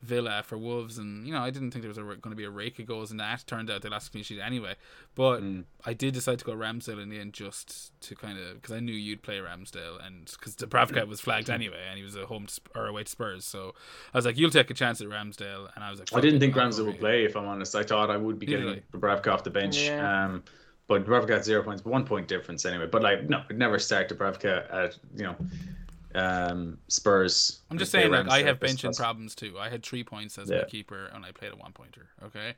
Villa 0.03 0.43
for 0.45 0.57
Wolves, 0.57 0.97
and 0.97 1.25
you 1.25 1.33
know 1.33 1.39
I 1.41 1.49
didn't 1.49 1.71
think 1.71 1.81
there 1.83 1.89
was 1.89 1.97
going 1.97 2.19
to 2.21 2.35
be 2.35 2.43
a 2.43 2.49
rake 2.49 2.77
of 2.79 2.85
goals 2.85 3.09
in 3.11 3.17
that. 3.17 3.45
Turned 3.47 3.71
out 3.71 3.81
they 3.81 3.89
lost 3.89 4.11
clean 4.11 4.23
sheet 4.23 4.39
anyway, 4.39 4.75
but 5.15 5.41
Mm. 5.41 5.63
I 5.85 5.93
did 5.93 6.13
decide 6.13 6.39
to 6.39 6.45
go 6.45 6.53
Ramsdale 6.53 7.01
in 7.01 7.09
the 7.09 7.19
end 7.19 7.33
just 7.33 7.91
to 8.01 8.15
kind 8.15 8.37
of 8.37 8.55
because 8.55 8.75
I 8.75 8.79
knew 8.79 8.93
you'd 8.93 9.21
play 9.23 9.37
Ramsdale, 9.37 10.05
and 10.05 10.25
because 10.25 10.55
Dubravka 10.55 11.07
was 11.07 11.21
flagged 11.21 11.49
anyway, 11.49 11.85
and 11.89 11.97
he 11.97 12.03
was 12.03 12.15
a 12.15 12.25
home 12.25 12.45
to, 12.47 12.53
Sp- 12.53 12.69
or 12.75 12.87
away 12.87 13.03
to 13.03 13.09
Spurs, 13.09 13.45
so 13.45 13.73
I 14.13 14.17
was 14.17 14.25
like, 14.25 14.37
you'll 14.37 14.49
take 14.51 14.69
a 14.69 14.73
chance 14.73 14.99
at 15.01 15.07
Ramsdale, 15.07 15.69
and 15.75 15.83
I 15.83 15.89
was 15.89 15.99
like, 15.99 16.13
I 16.13 16.19
didn't 16.21 16.39
think 16.39 16.55
I'll 16.55 16.63
Ramsey 16.63 16.83
go 16.83 16.89
would 16.89 16.99
play, 16.99 17.23
if 17.25 17.35
I'm 17.37 17.45
honest. 17.47 17.75
I 17.75 17.83
thought 17.83 18.09
I 18.11 18.17
would 18.17 18.39
be 18.39 18.45
Neither 18.45 18.61
getting 18.75 18.83
Dubravka 18.93 19.27
off 19.33 19.43
the 19.43 19.49
bench. 19.49 19.83
Yeah. 19.83 20.25
Um, 20.25 20.43
but 20.87 21.05
Dubravka 21.05 21.29
had 21.29 21.45
zero 21.45 21.63
points, 21.63 21.85
one 21.85 22.05
point 22.05 22.27
difference 22.27 22.65
anyway. 22.65 22.87
But 22.87 23.03
like, 23.03 23.29
no, 23.29 23.41
I'd 23.49 23.57
never 23.57 23.79
start 23.79 24.09
Dubravka 24.09 24.71
at, 24.73 24.97
you 25.15 25.23
know, 25.23 25.35
um, 26.15 26.77
Spurs. 26.87 27.61
I'm 27.69 27.77
just 27.77 27.91
saying, 27.91 28.11
like 28.11 28.29
I 28.29 28.43
have 28.43 28.59
benching 28.59 28.81
plus. 28.81 28.97
problems 28.97 29.35
too. 29.35 29.57
I 29.59 29.69
had 29.69 29.83
three 29.83 30.03
points 30.03 30.37
as 30.37 30.49
my 30.49 30.63
keeper, 30.63 31.09
and 31.13 31.25
I 31.25 31.31
played 31.31 31.53
a 31.53 31.55
one 31.55 31.71
pointer. 31.71 32.07
Okay, 32.23 32.53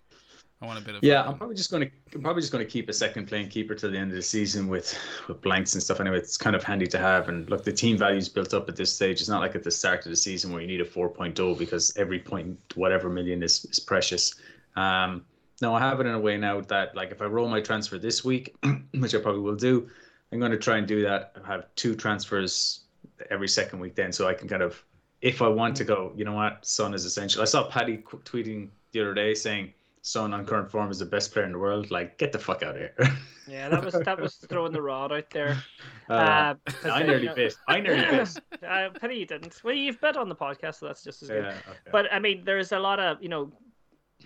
I 0.61 0.65
want 0.65 0.79
a 0.79 0.81
bit 0.81 0.95
of 0.95 1.03
Yeah, 1.03 1.21
um, 1.21 1.29
I'm 1.29 1.37
probably 1.37 1.55
just 1.55 1.69
going 1.69 1.83
to 1.83 1.91
I'm 2.13 2.21
probably 2.21 2.41
just 2.41 2.51
going 2.51 2.65
to 2.65 2.69
keep 2.69 2.87
a 2.87 2.93
second 2.93 3.27
playing 3.27 3.49
keeper 3.49 3.75
till 3.75 3.91
the 3.91 3.97
end 3.97 4.11
of 4.11 4.15
the 4.15 4.21
season 4.21 4.67
with 4.67 4.97
with 5.27 5.41
blanks 5.41 5.73
and 5.73 5.83
stuff. 5.83 5.99
Anyway, 5.99 6.17
it's 6.17 6.37
kind 6.37 6.55
of 6.55 6.63
handy 6.63 6.87
to 6.87 6.97
have. 6.97 7.27
And 7.27 7.49
look, 7.49 7.63
the 7.63 7.73
team 7.73 7.97
value's 7.97 8.29
built 8.29 8.53
up 8.53 8.69
at 8.69 8.75
this 8.75 8.93
stage. 8.93 9.19
It's 9.19 9.29
not 9.29 9.41
like 9.41 9.55
at 9.55 9.63
the 9.63 9.71
start 9.71 10.05
of 10.05 10.11
the 10.11 10.15
season 10.15 10.51
where 10.51 10.61
you 10.61 10.67
need 10.67 10.81
a 10.81 10.85
4.0 10.85 11.57
because 11.57 11.95
every 11.97 12.19
point, 12.19 12.57
whatever 12.75 13.09
million, 13.09 13.43
is 13.43 13.65
is 13.65 13.79
precious. 13.79 14.35
Um, 14.75 15.25
no, 15.61 15.73
I 15.73 15.79
have 15.79 15.99
it 15.99 16.05
in 16.05 16.13
a 16.13 16.19
way 16.19 16.37
now 16.37 16.61
that 16.61 16.95
like 16.95 17.11
if 17.11 17.21
I 17.21 17.25
roll 17.25 17.47
my 17.47 17.61
transfer 17.61 17.97
this 17.97 18.23
week, 18.23 18.55
which 18.93 19.13
I 19.13 19.19
probably 19.19 19.41
will 19.41 19.55
do, 19.55 19.89
I'm 20.31 20.39
going 20.39 20.51
to 20.51 20.57
try 20.57 20.77
and 20.77 20.87
do 20.87 21.01
that. 21.03 21.33
I 21.43 21.47
Have 21.47 21.65
two 21.75 21.95
transfers 21.95 22.84
every 23.29 23.47
second 23.47 23.79
week 23.79 23.95
then, 23.95 24.11
so 24.11 24.27
I 24.27 24.33
can 24.33 24.47
kind 24.47 24.61
of 24.61 24.83
if 25.21 25.41
I 25.41 25.47
want 25.47 25.75
to 25.77 25.83
go, 25.83 26.11
you 26.15 26.25
know 26.25 26.33
what, 26.33 26.65
Son 26.65 26.93
is 26.93 27.03
essential. 27.05 27.41
I 27.41 27.45
saw 27.45 27.67
Paddy 27.67 27.97
qu- 27.97 28.19
tweeting 28.19 28.69
the 28.91 29.01
other 29.01 29.13
day 29.13 29.33
saying 29.33 29.73
Son 30.01 30.33
on 30.33 30.45
current 30.45 30.69
form 30.69 30.91
is 30.91 30.99
the 30.99 31.05
best 31.05 31.33
player 31.33 31.45
in 31.45 31.51
the 31.53 31.57
world. 31.57 31.89
Like, 31.89 32.19
get 32.19 32.31
the 32.31 32.37
fuck 32.37 32.61
out 32.63 32.75
of 32.75 32.81
here. 32.81 32.95
Yeah, 33.47 33.69
that 33.69 33.85
was 33.85 33.93
that 33.93 34.19
was 34.19 34.35
throwing 34.49 34.71
the 34.71 34.81
rod 34.81 35.11
out 35.11 35.29
there. 35.29 35.63
Uh, 36.09 36.55
Uh, 36.83 36.89
I 36.89 37.03
nearly 37.03 37.29
bit. 37.35 37.55
I 37.67 37.79
nearly 37.79 38.01
bit. 38.17 38.39
uh, 38.67 38.89
pity 38.99 39.17
you 39.17 39.27
didn't. 39.27 39.63
Well, 39.63 39.75
you've 39.75 40.01
bet 40.01 40.17
on 40.17 40.29
the 40.29 40.35
podcast, 40.35 40.79
so 40.79 40.87
that's 40.87 41.03
just 41.03 41.21
as 41.21 41.29
good. 41.29 41.43
Yeah, 41.43 41.49
okay. 41.69 41.91
But 41.91 42.11
I 42.11 42.17
mean, 42.17 42.43
there's 42.43 42.71
a 42.71 42.79
lot 42.79 42.99
of 42.99 43.21
you 43.21 43.29
know, 43.29 43.51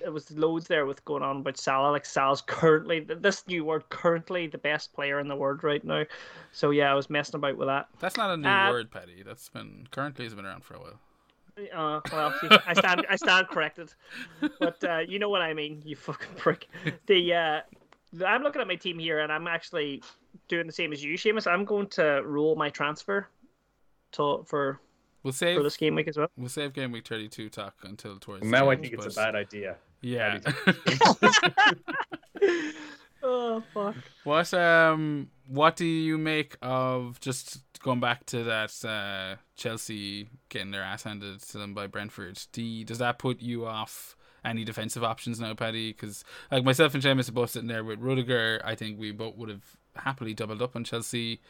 it 0.03 0.10
was 0.13 0.31
loads 0.31 0.67
there 0.67 0.86
with 0.86 1.03
going 1.05 1.24
on 1.24 1.38
about 1.38 1.58
Salah. 1.58 1.91
Like 1.91 2.05
Salah's 2.05 2.41
currently 2.41 3.00
this 3.01 3.48
new 3.48 3.65
word, 3.65 3.89
currently 3.89 4.48
the 4.48 4.58
best 4.58 4.93
player 4.93 5.19
in 5.19 5.27
the 5.27 5.36
world 5.36 5.63
right 5.63 5.84
now. 5.84 6.05
So 6.51 6.72
yeah, 6.72 6.91
I 6.91 6.96
was 6.96 7.10
messing 7.10 7.36
about 7.36 7.58
with 7.58 7.67
that. 7.67 7.88
That's 8.00 8.17
not 8.17 8.31
a 8.31 8.38
new 8.38 8.48
Uh, 8.48 8.69
word, 8.72 8.91
Paddy. 8.91 9.24
That's 9.24 9.50
been 9.50 9.88
currently 9.91 10.25
has 10.25 10.36
been 10.36 10.46
around 10.46 10.63
for 10.63 10.75
a 10.75 10.79
while. 10.79 11.00
Uh, 11.60 12.00
well, 12.13 12.34
I 12.65 12.74
stand 12.74 13.05
I 13.10 13.17
stand 13.17 13.50
corrected, 13.50 13.93
but 14.60 14.81
uh, 14.84 15.00
you 15.00 15.19
know 15.19 15.29
what 15.29 15.41
I 15.41 15.53
mean, 15.53 15.81
you 15.84 15.98
fucking 15.98 16.36
prick. 16.38 16.69
The 17.08 17.34
uh, 17.34 17.62
I'm 18.25 18.43
looking 18.43 18.62
at 18.62 18.67
my 18.67 18.75
team 18.75 18.98
here, 18.98 19.19
and 19.19 19.31
I'm 19.31 19.46
actually 19.48 20.01
doing 20.48 20.67
the 20.67 20.74
same 20.74 20.93
as 20.93 21.03
you, 21.03 21.15
Seamus. 21.15 21.51
I'm 21.51 21.65
going 21.65 21.88
to 21.88 22.22
roll 22.25 22.55
my 22.55 22.69
transfer 22.69 23.27
to 24.13 24.43
for 24.48 24.79
We'll 25.23 25.33
save 25.33 25.55
for 25.57 25.59
save 25.59 25.63
this 25.63 25.77
game 25.77 25.95
week 25.95 26.07
as 26.07 26.17
well. 26.17 26.29
we'll 26.38 26.49
save 26.49 26.73
game 26.73 26.91
week 26.91 27.07
32 27.07 27.49
talk 27.49 27.75
until 27.83 28.17
towards. 28.19 28.43
the 28.43 28.49
Now 28.49 28.69
I 28.69 28.73
end, 28.73 28.81
think 28.81 28.93
it's 28.93 29.17
a 29.17 29.19
bad 29.19 29.35
idea. 29.35 29.75
Yeah. 30.01 30.39
oh 33.23 33.63
fuck! 33.73 33.95
What 34.23 34.53
um 34.53 35.29
what 35.47 35.75
do 35.75 35.85
you 35.85 36.17
make 36.17 36.57
of 36.61 37.19
just 37.19 37.59
going 37.81 37.99
back 37.99 38.25
to 38.27 38.43
that 38.43 38.85
uh, 38.85 39.35
Chelsea 39.55 40.29
getting 40.49 40.71
their 40.71 40.83
ass 40.83 41.03
handed 41.03 41.41
to 41.41 41.57
them 41.57 41.73
by 41.73 41.88
Brentford? 41.88 42.39
Do 42.51 42.61
you, 42.61 42.85
does 42.85 42.99
that 42.99 43.19
put 43.19 43.41
you 43.41 43.65
off 43.65 44.15
any 44.45 44.63
defensive 44.63 45.03
options 45.03 45.39
now, 45.39 45.53
Paddy? 45.53 45.91
Because 45.91 46.23
like 46.51 46.63
myself 46.63 46.93
and 46.93 47.03
James 47.03 47.29
are 47.29 47.33
both 47.33 47.51
sitting 47.51 47.67
there 47.67 47.83
with 47.83 47.99
Rudiger. 47.99 48.61
I 48.63 48.75
think 48.75 48.99
we 48.99 49.11
both 49.11 49.35
would 49.35 49.49
have 49.49 49.63
happily 49.95 50.33
doubled 50.33 50.61
up 50.61 50.75
on 50.75 50.83
Chelsea 50.83 51.41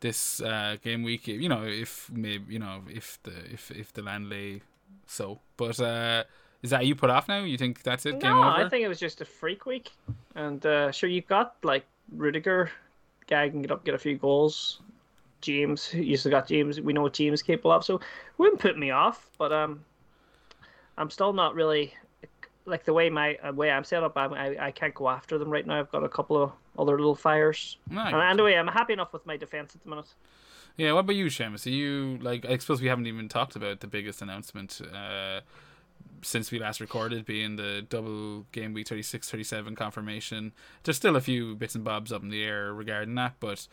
this 0.00 0.40
uh, 0.40 0.76
game 0.82 1.02
week. 1.02 1.26
You 1.26 1.48
know, 1.48 1.64
if 1.64 2.10
maybe 2.12 2.52
you 2.52 2.58
know 2.58 2.82
if 2.88 3.18
the 3.22 3.32
if 3.52 3.70
if 3.70 3.92
the 3.92 4.02
land 4.02 4.28
lay 4.28 4.62
so. 5.06 5.40
But 5.56 5.80
uh, 5.80 6.24
is 6.62 6.70
that 6.70 6.86
you 6.86 6.94
put 6.94 7.10
off 7.10 7.28
now? 7.28 7.42
You 7.42 7.58
think 7.58 7.82
that's 7.82 8.06
it? 8.06 8.20
Game 8.20 8.32
no, 8.32 8.38
over? 8.38 8.64
I 8.64 8.68
think 8.68 8.84
it 8.84 8.88
was 8.88 9.00
just 9.00 9.20
a 9.20 9.24
freak 9.24 9.66
week, 9.66 9.92
and 10.34 10.64
uh, 10.64 10.90
sure 10.90 11.08
you 11.08 11.22
got 11.22 11.56
like 11.62 11.84
Rudiger, 12.12 12.70
guy 13.26 13.48
can 13.48 13.62
get 13.62 13.70
up, 13.70 13.84
get 13.84 13.94
a 13.94 13.98
few 13.98 14.16
goals. 14.16 14.80
James, 15.40 15.92
you 15.94 16.16
still 16.16 16.30
got 16.30 16.48
James. 16.48 16.80
We 16.80 16.92
know 16.92 17.02
what 17.02 17.12
James 17.12 17.40
is 17.40 17.42
capable 17.42 17.72
of, 17.72 17.84
so 17.84 17.96
it 17.96 18.02
wouldn't 18.38 18.60
put 18.60 18.78
me 18.78 18.90
off. 18.90 19.30
But 19.38 19.52
um, 19.52 19.84
I'm 20.98 21.10
still 21.10 21.32
not 21.32 21.54
really 21.54 21.94
like 22.64 22.84
the 22.84 22.92
way 22.92 23.10
my 23.10 23.36
uh, 23.36 23.52
way 23.52 23.70
I'm 23.70 23.84
set 23.84 24.02
up. 24.02 24.16
I'm, 24.16 24.32
I 24.34 24.66
I 24.66 24.70
can't 24.70 24.94
go 24.94 25.08
after 25.08 25.38
them 25.38 25.50
right 25.50 25.66
now. 25.66 25.78
I've 25.78 25.90
got 25.90 26.04
a 26.04 26.08
couple 26.08 26.42
of 26.42 26.52
other 26.78 26.96
little 26.96 27.14
fires, 27.14 27.78
and 27.90 28.14
anyway, 28.14 28.54
I'm 28.54 28.66
happy 28.68 28.92
enough 28.92 29.12
with 29.12 29.26
my 29.26 29.36
defense 29.36 29.74
at 29.74 29.82
the 29.82 29.90
minute. 29.90 30.12
Yeah, 30.76 30.92
what 30.92 31.00
about 31.00 31.16
you, 31.16 31.26
Seamus? 31.26 31.66
Are 31.66 31.70
you 31.70 32.18
like? 32.20 32.44
I 32.44 32.58
suppose 32.58 32.82
we 32.82 32.88
haven't 32.88 33.06
even 33.06 33.28
talked 33.28 33.56
about 33.56 33.80
the 33.80 33.86
biggest 33.86 34.20
announcement 34.20 34.80
uh, 34.94 35.40
since 36.22 36.50
we 36.50 36.58
last 36.58 36.80
recorded, 36.80 37.24
being 37.24 37.56
the 37.56 37.84
double 37.88 38.46
game 38.52 38.74
week 38.74 38.88
36, 38.88 39.30
37 39.30 39.74
confirmation. 39.74 40.52
There's 40.82 40.96
still 40.96 41.16
a 41.16 41.20
few 41.20 41.54
bits 41.54 41.74
and 41.74 41.84
bobs 41.84 42.12
up 42.12 42.22
in 42.22 42.28
the 42.28 42.44
air 42.44 42.74
regarding 42.74 43.14
that, 43.14 43.34
but 43.40 43.66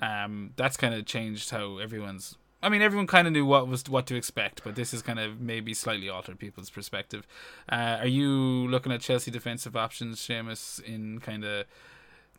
um, 0.00 0.52
that's 0.56 0.76
kind 0.76 0.94
of 0.94 1.06
changed 1.06 1.50
how 1.50 1.78
everyone's. 1.78 2.36
I 2.62 2.68
mean, 2.68 2.82
everyone 2.82 3.06
kind 3.06 3.26
of 3.26 3.32
knew 3.32 3.46
what 3.46 3.68
was 3.68 3.88
what 3.88 4.06
to 4.08 4.16
expect, 4.16 4.62
but 4.64 4.74
this 4.74 4.90
has 4.90 5.02
kind 5.02 5.18
of 5.18 5.40
maybe 5.40 5.72
slightly 5.72 6.08
altered 6.08 6.38
people's 6.38 6.68
perspective. 6.68 7.26
Uh, 7.70 7.98
are 8.00 8.06
you 8.06 8.28
looking 8.68 8.92
at 8.92 9.00
Chelsea 9.00 9.30
defensive 9.30 9.76
options, 9.76 10.18
Seamus, 10.20 10.82
in 10.82 11.20
kind 11.20 11.44
of 11.44 11.64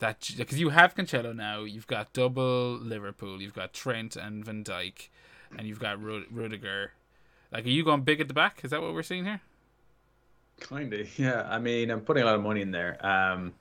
that 0.01 0.29
because 0.37 0.59
you 0.59 0.69
have 0.69 0.93
Cancelo 0.93 1.33
now, 1.35 1.63
you've 1.63 1.87
got 1.87 2.11
double 2.13 2.77
Liverpool, 2.77 3.41
you've 3.41 3.55
got 3.55 3.73
Trent 3.73 4.15
and 4.15 4.43
Van 4.43 4.63
Dijk, 4.63 5.07
and 5.57 5.67
you've 5.67 5.79
got 5.79 6.01
Ru- 6.01 6.25
Rudiger. 6.29 6.91
Like, 7.51 7.65
are 7.65 7.69
you 7.69 7.83
going 7.83 8.01
big 8.01 8.19
at 8.19 8.27
the 8.27 8.33
back? 8.33 8.61
Is 8.63 8.71
that 8.71 8.81
what 8.81 8.93
we're 8.93 9.03
seeing 9.03 9.25
here? 9.25 9.41
Kind 10.59 10.93
of, 10.93 11.19
yeah. 11.19 11.47
I 11.49 11.59
mean, 11.59 11.89
I'm 11.89 12.01
putting 12.01 12.23
a 12.23 12.25
lot 12.25 12.35
of 12.35 12.41
money 12.41 12.61
in 12.61 12.71
there. 12.71 13.03
Um, 13.05 13.53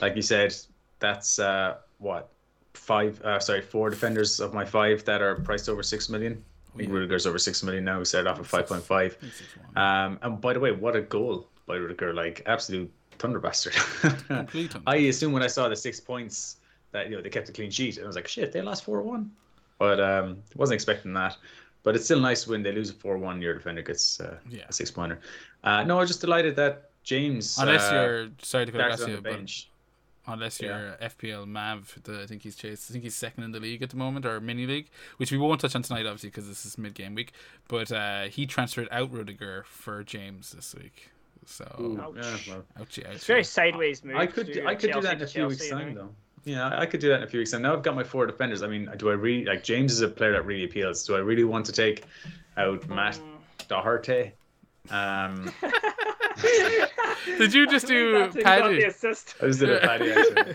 like 0.00 0.14
you 0.16 0.22
said, 0.22 0.54
that's 0.98 1.38
uh, 1.38 1.76
what 1.98 2.30
five? 2.74 3.20
Uh, 3.22 3.40
sorry, 3.40 3.62
four 3.62 3.90
defenders 3.90 4.40
of 4.40 4.52
my 4.54 4.64
five 4.64 5.04
that 5.04 5.22
are 5.22 5.36
priced 5.36 5.68
over 5.68 5.82
six 5.82 6.08
million. 6.08 6.44
I 6.74 6.76
think 6.76 6.88
yeah. 6.90 6.94
Rudiger's 6.94 7.26
over 7.26 7.38
six 7.38 7.62
million 7.62 7.84
now. 7.84 7.98
We 7.98 8.04
started 8.04 8.30
off 8.30 8.38
at 8.38 8.46
five 8.46 8.66
point 8.66 8.82
five. 8.82 9.16
Um, 9.76 10.18
and 10.22 10.40
by 10.40 10.52
the 10.52 10.60
way, 10.60 10.72
what 10.72 10.96
a 10.96 11.00
goal 11.00 11.48
by 11.66 11.76
Rudiger! 11.76 12.12
Like 12.14 12.42
absolute 12.46 12.90
thunder 13.18 13.40
bastard. 13.40 13.74
I 14.86 14.96
assume 14.96 15.32
when 15.32 15.42
I 15.42 15.46
saw 15.48 15.68
the 15.68 15.76
six 15.76 16.00
points 16.00 16.56
that 16.92 17.08
you 17.10 17.16
know 17.16 17.22
they 17.22 17.28
kept 17.30 17.48
a 17.48 17.52
clean 17.52 17.70
sheet, 17.70 17.96
and 17.96 18.04
I 18.04 18.06
was 18.06 18.16
like, 18.16 18.28
shit, 18.28 18.52
they 18.52 18.62
lost 18.62 18.84
four 18.84 19.02
one. 19.02 19.30
But 19.78 20.00
um, 20.00 20.38
wasn't 20.56 20.74
expecting 20.74 21.12
that. 21.14 21.36
But 21.84 21.94
it's 21.94 22.04
still 22.04 22.20
nice 22.20 22.46
when 22.46 22.62
they 22.62 22.72
lose 22.72 22.90
a 22.90 22.94
four 22.94 23.16
one. 23.18 23.40
Your 23.40 23.54
defender 23.54 23.82
gets 23.82 24.20
uh, 24.20 24.38
Yeah. 24.48 24.64
a 24.68 24.72
six 24.72 24.90
pointer. 24.90 25.20
Uh, 25.64 25.84
no, 25.84 25.96
I 25.96 26.00
was 26.00 26.08
just 26.08 26.20
delighted 26.20 26.56
that 26.56 26.90
James. 27.04 27.58
Unless 27.58 27.90
uh, 27.90 27.94
you're 27.94 28.28
sorry 28.42 28.66
to 28.66 28.72
cut 28.72 28.78
started 28.78 28.94
across 28.94 29.02
on 29.02 29.10
you, 29.10 29.20
bench. 29.20 29.70
unless 30.26 30.60
you're 30.60 30.96
FPL 31.00 31.46
Mav, 31.46 31.96
the, 32.02 32.22
I 32.22 32.26
think 32.26 32.42
he's 32.42 32.56
chased. 32.56 32.90
I 32.90 32.92
think 32.92 33.04
he's 33.04 33.14
second 33.14 33.44
in 33.44 33.52
the 33.52 33.60
league 33.60 33.82
at 33.82 33.90
the 33.90 33.96
moment, 33.96 34.26
or 34.26 34.40
mini 34.40 34.66
league, 34.66 34.90
which 35.18 35.30
we 35.30 35.38
won't 35.38 35.60
touch 35.60 35.74
on 35.76 35.82
tonight, 35.82 36.06
obviously, 36.06 36.30
because 36.30 36.48
this 36.48 36.66
is 36.66 36.76
mid 36.76 36.94
game 36.94 37.14
week. 37.14 37.32
But 37.68 37.92
uh, 37.92 38.24
he 38.24 38.44
transferred 38.46 38.88
out 38.90 39.12
Rudiger 39.12 39.64
for 39.66 40.02
James 40.02 40.50
this 40.52 40.74
week. 40.74 41.10
So 41.48 41.64
Ooh, 41.80 41.96
yeah, 42.14 42.36
well, 42.46 42.64
ouchie, 42.78 43.04
ouchie. 43.06 43.14
It's 43.14 43.24
very 43.24 43.42
sideways 43.42 44.04
move. 44.04 44.16
I 44.16 44.26
could 44.26 44.48
do 44.48 44.54
do, 44.54 44.66
I 44.66 44.74
could 44.74 44.92
do 44.92 45.00
that 45.00 45.16
in 45.16 45.22
a 45.22 45.26
few 45.26 45.46
weeks 45.46 45.66
Chelsea, 45.66 45.74
you 45.74 45.86
time 45.86 45.94
though. 45.94 46.10
Yeah, 46.44 46.78
I 46.78 46.84
could 46.84 47.00
do 47.00 47.08
that 47.08 47.16
in 47.16 47.22
a 47.22 47.26
few 47.26 47.38
weeks 47.40 47.52
time. 47.52 47.62
Now 47.62 47.72
I've 47.72 47.82
got 47.82 47.94
my 47.94 48.04
four 48.04 48.26
defenders. 48.26 48.62
I 48.62 48.66
mean, 48.68 48.90
do 48.98 49.08
I 49.08 49.14
really 49.14 49.46
like 49.46 49.64
James 49.64 49.92
is 49.92 50.02
a 50.02 50.08
player 50.08 50.32
that 50.32 50.44
really 50.44 50.64
appeals. 50.64 51.06
Do 51.06 51.16
I 51.16 51.20
really 51.20 51.44
want 51.44 51.64
to 51.66 51.72
take 51.72 52.04
out 52.58 52.86
Matt 52.88 53.14
Mm. 53.14 53.38
Doherty? 53.66 54.32
Um, 54.90 55.50
Did 57.38 57.52
you 57.54 57.66
just 57.66 57.86
do 57.86 58.12
That's 58.18 58.34
the 58.34 58.42
Paddy? 58.42 58.82
assist. 58.84 59.34
I 59.42 59.46
was 59.46 59.58
doing 59.58 59.76
a 59.76 59.80
Paddy 59.80 60.10
actually. 60.12 60.54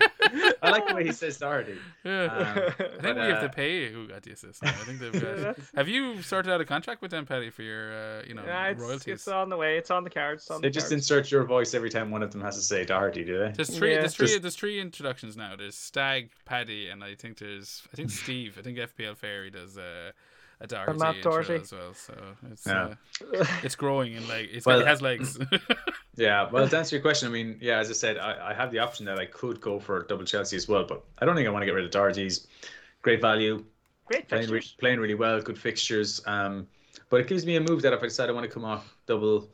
I 0.62 0.70
like 0.70 0.88
the 0.88 0.96
way 0.96 1.04
he 1.06 1.12
says 1.22 1.38
Doherty. 1.38 1.78
Yeah. 2.04 2.24
Um, 2.24 2.48
I 2.48 2.72
think 2.72 3.02
but, 3.02 3.16
we 3.16 3.22
have 3.22 3.38
uh, 3.38 3.42
to 3.42 3.50
pay 3.50 3.92
who 3.92 4.08
got 4.08 4.24
the 4.24 4.32
assist. 4.32 4.64
now. 4.64 4.70
I 4.70 4.74
think 4.74 5.00
they've 5.00 5.22
got. 5.22 5.58
have 5.76 5.88
you 5.88 6.22
sorted 6.22 6.52
out 6.52 6.62
a 6.62 6.66
contract 6.66 7.02
with 7.02 7.12
them, 7.12 7.26
Paddy, 7.26 7.50
for 7.50 7.62
your 7.64 7.94
uh, 7.94 8.24
you 8.28 8.34
know 8.34 8.44
Yeah, 8.46 8.68
it's, 8.70 8.82
royalties? 8.82 9.14
it's 9.14 9.28
on 9.28 9.50
the 9.50 9.58
way. 9.58 9.78
It's 9.78 9.92
on 9.92 10.04
the 10.04 10.10
cards. 10.10 10.44
It's 10.44 10.52
on 10.52 10.62
They 10.62 10.68
the 10.70 10.74
just 10.74 10.86
cards. 10.90 10.94
insert 10.94 11.32
your 11.32 11.44
voice 11.44 11.74
every 11.74 11.90
time 11.90 12.12
one 12.12 12.24
of 12.24 12.32
them 12.32 12.42
has 12.42 12.56
to 12.56 12.62
say 12.62 12.86
Doherty, 12.86 13.24
do 13.24 13.40
they? 13.40 13.52
There's 13.52 13.76
three. 13.76 13.94
Yeah. 13.94 14.00
There's 14.02 14.16
three. 14.16 14.28
Just- 14.28 14.42
There's 14.42 14.56
three 14.56 14.80
introductions 14.80 15.38
now. 15.38 15.56
There's 15.58 15.76
Stag, 15.76 16.32
Paddy, 16.46 16.90
and 16.90 17.04
I 17.04 17.16
think 17.16 17.38
there's. 17.38 17.84
I 17.94 17.96
think 17.96 18.10
Steve. 18.10 18.58
I 18.58 18.62
think 18.62 18.78
FPL 18.78 19.16
Fairy 19.18 19.50
does 19.52 19.78
uh, 19.78 20.12
a 20.64 20.68
Doherty 20.68 20.98
Matt 21.00 21.16
intro 21.18 21.32
Doherty. 21.32 21.56
as 21.62 21.72
well. 21.72 21.94
So 21.94 22.14
it's 22.52 22.66
Yeah. 22.66 22.94
uh, 23.40 23.46
it's 23.64 23.76
growing 23.76 24.16
and 24.16 24.28
like 24.28 24.50
it's 24.52 24.66
Well- 24.66 24.80
it 24.82 24.88
has 24.88 25.02
legs. 25.02 25.38
Yeah, 26.16 26.48
well, 26.52 26.68
to 26.70 26.78
answer 26.78 26.96
your 26.96 27.02
question, 27.02 27.28
I 27.28 27.32
mean, 27.32 27.58
yeah, 27.60 27.80
as 27.80 27.90
I 27.90 27.94
said, 27.94 28.20
I, 28.20 28.52
I 28.52 28.54
have 28.54 28.72
the 28.72 28.78
option 28.78 29.04
that 29.08 29.18
I 29.18 29.26
could 29.26 29.60
go 29.60 29.80
for 29.80 30.04
double 30.04 30.24
Chelsea 30.26 30.56
as 30.56 30.68
well, 30.68 30.84
but 30.86 31.04
I 31.18 31.26
don't 31.26 31.36
think 31.36 31.48
I 31.48 31.50
want 31.52 31.64
to 31.64 31.66
get 31.66 31.74
rid 31.74 31.86
of 31.86 31.90
Doherty's. 31.90 32.46
Great 33.02 33.20
value, 33.20 33.66
Great 34.06 34.30
playing, 34.30 34.52
re- 34.52 34.62
playing 34.80 35.00
really 35.00 35.16
well, 35.16 35.42
good 35.42 35.58
fixtures. 35.58 36.22
Um, 36.28 36.68
but 37.10 37.20
it 37.20 37.28
gives 37.28 37.48
me 37.48 37.56
a 37.56 37.62
move 37.62 37.82
that 37.82 37.94
if 37.94 38.00
I 38.00 38.04
decide 38.04 38.30
I 38.30 38.32
want 38.32 38.44
to 38.46 38.52
come 38.54 38.64
off 38.64 38.96
double 39.08 39.50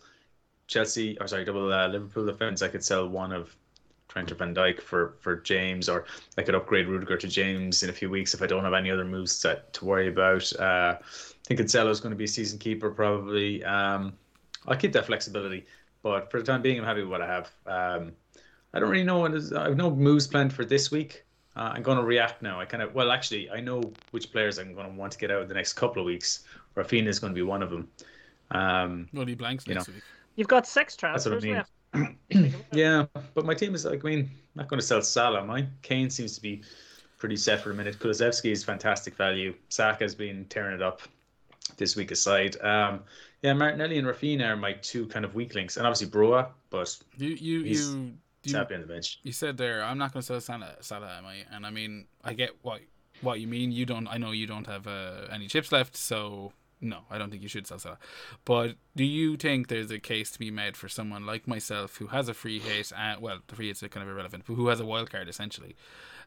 Chelsea, 0.67 1.17
or 1.22 1.28
sorry, 1.28 1.45
double 1.45 1.72
uh, 1.72 1.88
Liverpool 1.88 2.26
defense, 2.26 2.62
I 2.62 2.67
could 2.67 2.84
sell 2.84 3.08
one 3.08 3.32
of 3.32 3.56
Trent 4.10 4.32
or 4.32 4.36
Van 4.36 4.54
Dijk 4.54 4.82
for 4.82 5.15
for 5.22 5.38
James, 5.38 5.88
or 5.88 6.06
I 6.38 6.41
could 6.41 6.56
upgrade 6.56 6.88
Rudiger 6.88 7.15
to 7.17 7.28
James 7.28 7.84
in 7.84 7.89
a 7.89 7.93
few 7.93 8.10
weeks 8.10 8.34
if 8.34 8.41
I 8.41 8.48
don't 8.48 8.63
have 8.65 8.74
any 8.74 8.91
other 8.91 9.06
moves 9.06 9.39
to, 9.41 9.62
to 9.72 9.86
worry 9.86 10.10
about. 10.10 10.52
Uh, 10.60 10.98
I 11.00 11.04
think 11.45 11.62
Cancelo 11.62 11.89
is 11.89 12.00
going 12.02 12.12
to 12.12 12.17
be 12.17 12.26
a 12.26 12.28
season 12.28 12.60
keeper 12.60 12.89
probably. 12.89 13.63
Um, 13.63 14.13
I'll 14.67 14.76
keep 14.76 14.91
that 14.93 15.06
flexibility, 15.06 15.65
but 16.04 16.30
for 16.30 16.39
the 16.39 16.45
time 16.45 16.62
being, 16.62 16.78
I'm 16.80 16.86
happy 16.86 17.02
with 17.02 17.10
what 17.10 17.22
I 17.22 17.28
have. 17.28 17.52
Um, 17.65 18.12
I 18.74 18.80
don't 18.80 18.89
really 18.89 19.04
know 19.06 19.19
what 19.19 19.34
is. 19.34 19.54
I 19.54 19.63
have 19.69 19.78
no 19.78 19.89
moves 19.89 20.28
planned 20.28 20.52
for 20.54 20.65
this 20.65 20.91
week. 20.91 21.24
Uh, 21.56 21.72
I'm 21.74 21.82
going 21.84 21.98
to 21.98 22.04
react 22.04 22.41
now. 22.41 22.60
I 22.60 22.65
kind 22.65 22.84
of 22.84 22.93
well, 22.93 23.12
actually, 23.12 23.50
I 23.50 23.60
know 23.60 23.82
which 24.12 24.32
players 24.32 24.60
I'm 24.60 24.74
going 24.74 24.88
to 24.88 24.93
want 24.98 25.12
to 25.13 25.17
get 25.17 25.32
out 25.32 25.41
in 25.41 25.48
the 25.48 25.56
next 25.56 25.74
couple 25.74 26.02
of 26.02 26.06
weeks. 26.06 26.43
Rafinha 26.76 27.08
is 27.08 27.19
going 27.19 27.34
to 27.34 27.36
be 27.36 27.41
one 27.41 27.63
of 27.63 27.69
them. 27.69 27.88
Um, 28.52 29.08
Well, 29.13 29.26
he 29.26 29.36
blanks 29.36 29.67
you 29.67 29.76
know. 29.76 29.84
week. 29.88 30.04
You've 30.36 30.48
got 30.48 30.65
six 30.67 30.95
That's 30.95 31.26
what 31.26 31.34
I 31.34 31.39
transfers 31.39 31.43
mean. 31.43 31.54
left. 31.56 31.72
Yeah, 32.71 33.06
but 33.34 33.45
my 33.45 33.54
team 33.54 33.73
is 33.73 33.86
like, 33.86 34.06
I 34.06 34.08
mean, 34.08 34.19
I'm 34.19 34.30
not 34.56 34.67
going 34.67 34.80
to 34.80 34.86
sell 34.86 35.02
Salah. 35.02 35.43
My 35.43 35.65
Kane 35.82 36.10
seems 36.10 36.36
to 36.36 36.41
be 36.41 36.62
pretty 37.17 37.36
set 37.36 37.62
for 37.62 37.71
a 37.71 37.73
minute. 37.73 37.97
Kulusevski 37.99 38.52
is 38.52 38.63
fantastic 38.63 39.15
value. 39.15 39.54
Saka's 39.69 40.15
been 40.15 40.45
tearing 40.45 40.75
it 40.75 40.82
up 40.82 41.02
this 41.78 41.95
week 41.95 42.12
aside. 42.12 42.60
Um, 42.62 43.02
yeah, 43.41 43.54
Martinelli 43.54 43.97
and 43.97 44.08
Rafinha 44.08 44.49
are 44.49 44.56
my 44.56 44.73
two 44.73 45.08
kind 45.08 45.25
of 45.25 45.34
weak 45.36 45.56
links, 45.56 45.78
and 45.78 45.88
obviously 45.88 46.08
Broja, 46.08 46.49
but 46.69 46.95
You 47.17 47.30
you 47.30 47.60
you 47.60 48.13
you, 48.43 48.58
on 48.58 48.67
the 48.67 48.88
bench. 48.88 49.19
you 49.23 49.32
said 49.32 49.58
there. 49.58 49.84
I'm 49.84 49.97
not 49.97 50.13
going 50.13 50.21
to 50.21 50.25
sell 50.25 50.41
Salah, 50.41 50.75
Salah, 50.82 51.15
am 51.17 51.25
I? 51.25 51.43
And 51.52 51.65
I 51.65 51.71
mean, 51.71 52.06
I 52.23 52.34
get 52.34 52.52
what 52.62 52.82
what 53.21 53.39
you 53.39 53.47
mean. 53.47 53.71
You 53.71 53.86
don't. 53.86 54.08
I 54.08 54.17
know 54.17 54.32
you 54.32 54.47
don't 54.47 54.67
have 54.67 54.88
uh, 54.88 55.28
any 55.32 55.47
chips 55.47 55.71
left, 55.71 55.95
so 55.97 56.54
no, 56.81 56.99
I 57.09 57.17
don't 57.17 57.29
think 57.29 57.43
you 57.43 57.49
should 57.49 57.67
sell 57.67 57.79
Salah. 57.79 57.97
But 58.45 58.75
do 58.95 59.03
you 59.03 59.35
think 59.37 59.67
there's 59.67 59.91
a 59.91 59.99
case 59.99 60.31
to 60.31 60.39
be 60.39 60.49
made 60.51 60.77
for 60.77 60.87
someone 60.87 61.25
like 61.25 61.47
myself 61.47 61.97
who 61.97 62.07
has 62.07 62.29
a 62.29 62.33
free 62.33 62.59
hit? 62.59 62.91
Uh, 62.95 63.15
well, 63.19 63.39
the 63.47 63.55
free 63.55 63.67
hit's 63.67 63.81
kind 63.81 64.01
of 64.03 64.07
irrelevant, 64.09 64.43
but 64.47 64.53
who 64.53 64.67
has 64.69 64.79
a 64.79 64.85
wild 64.85 65.09
card 65.11 65.27
essentially, 65.27 65.75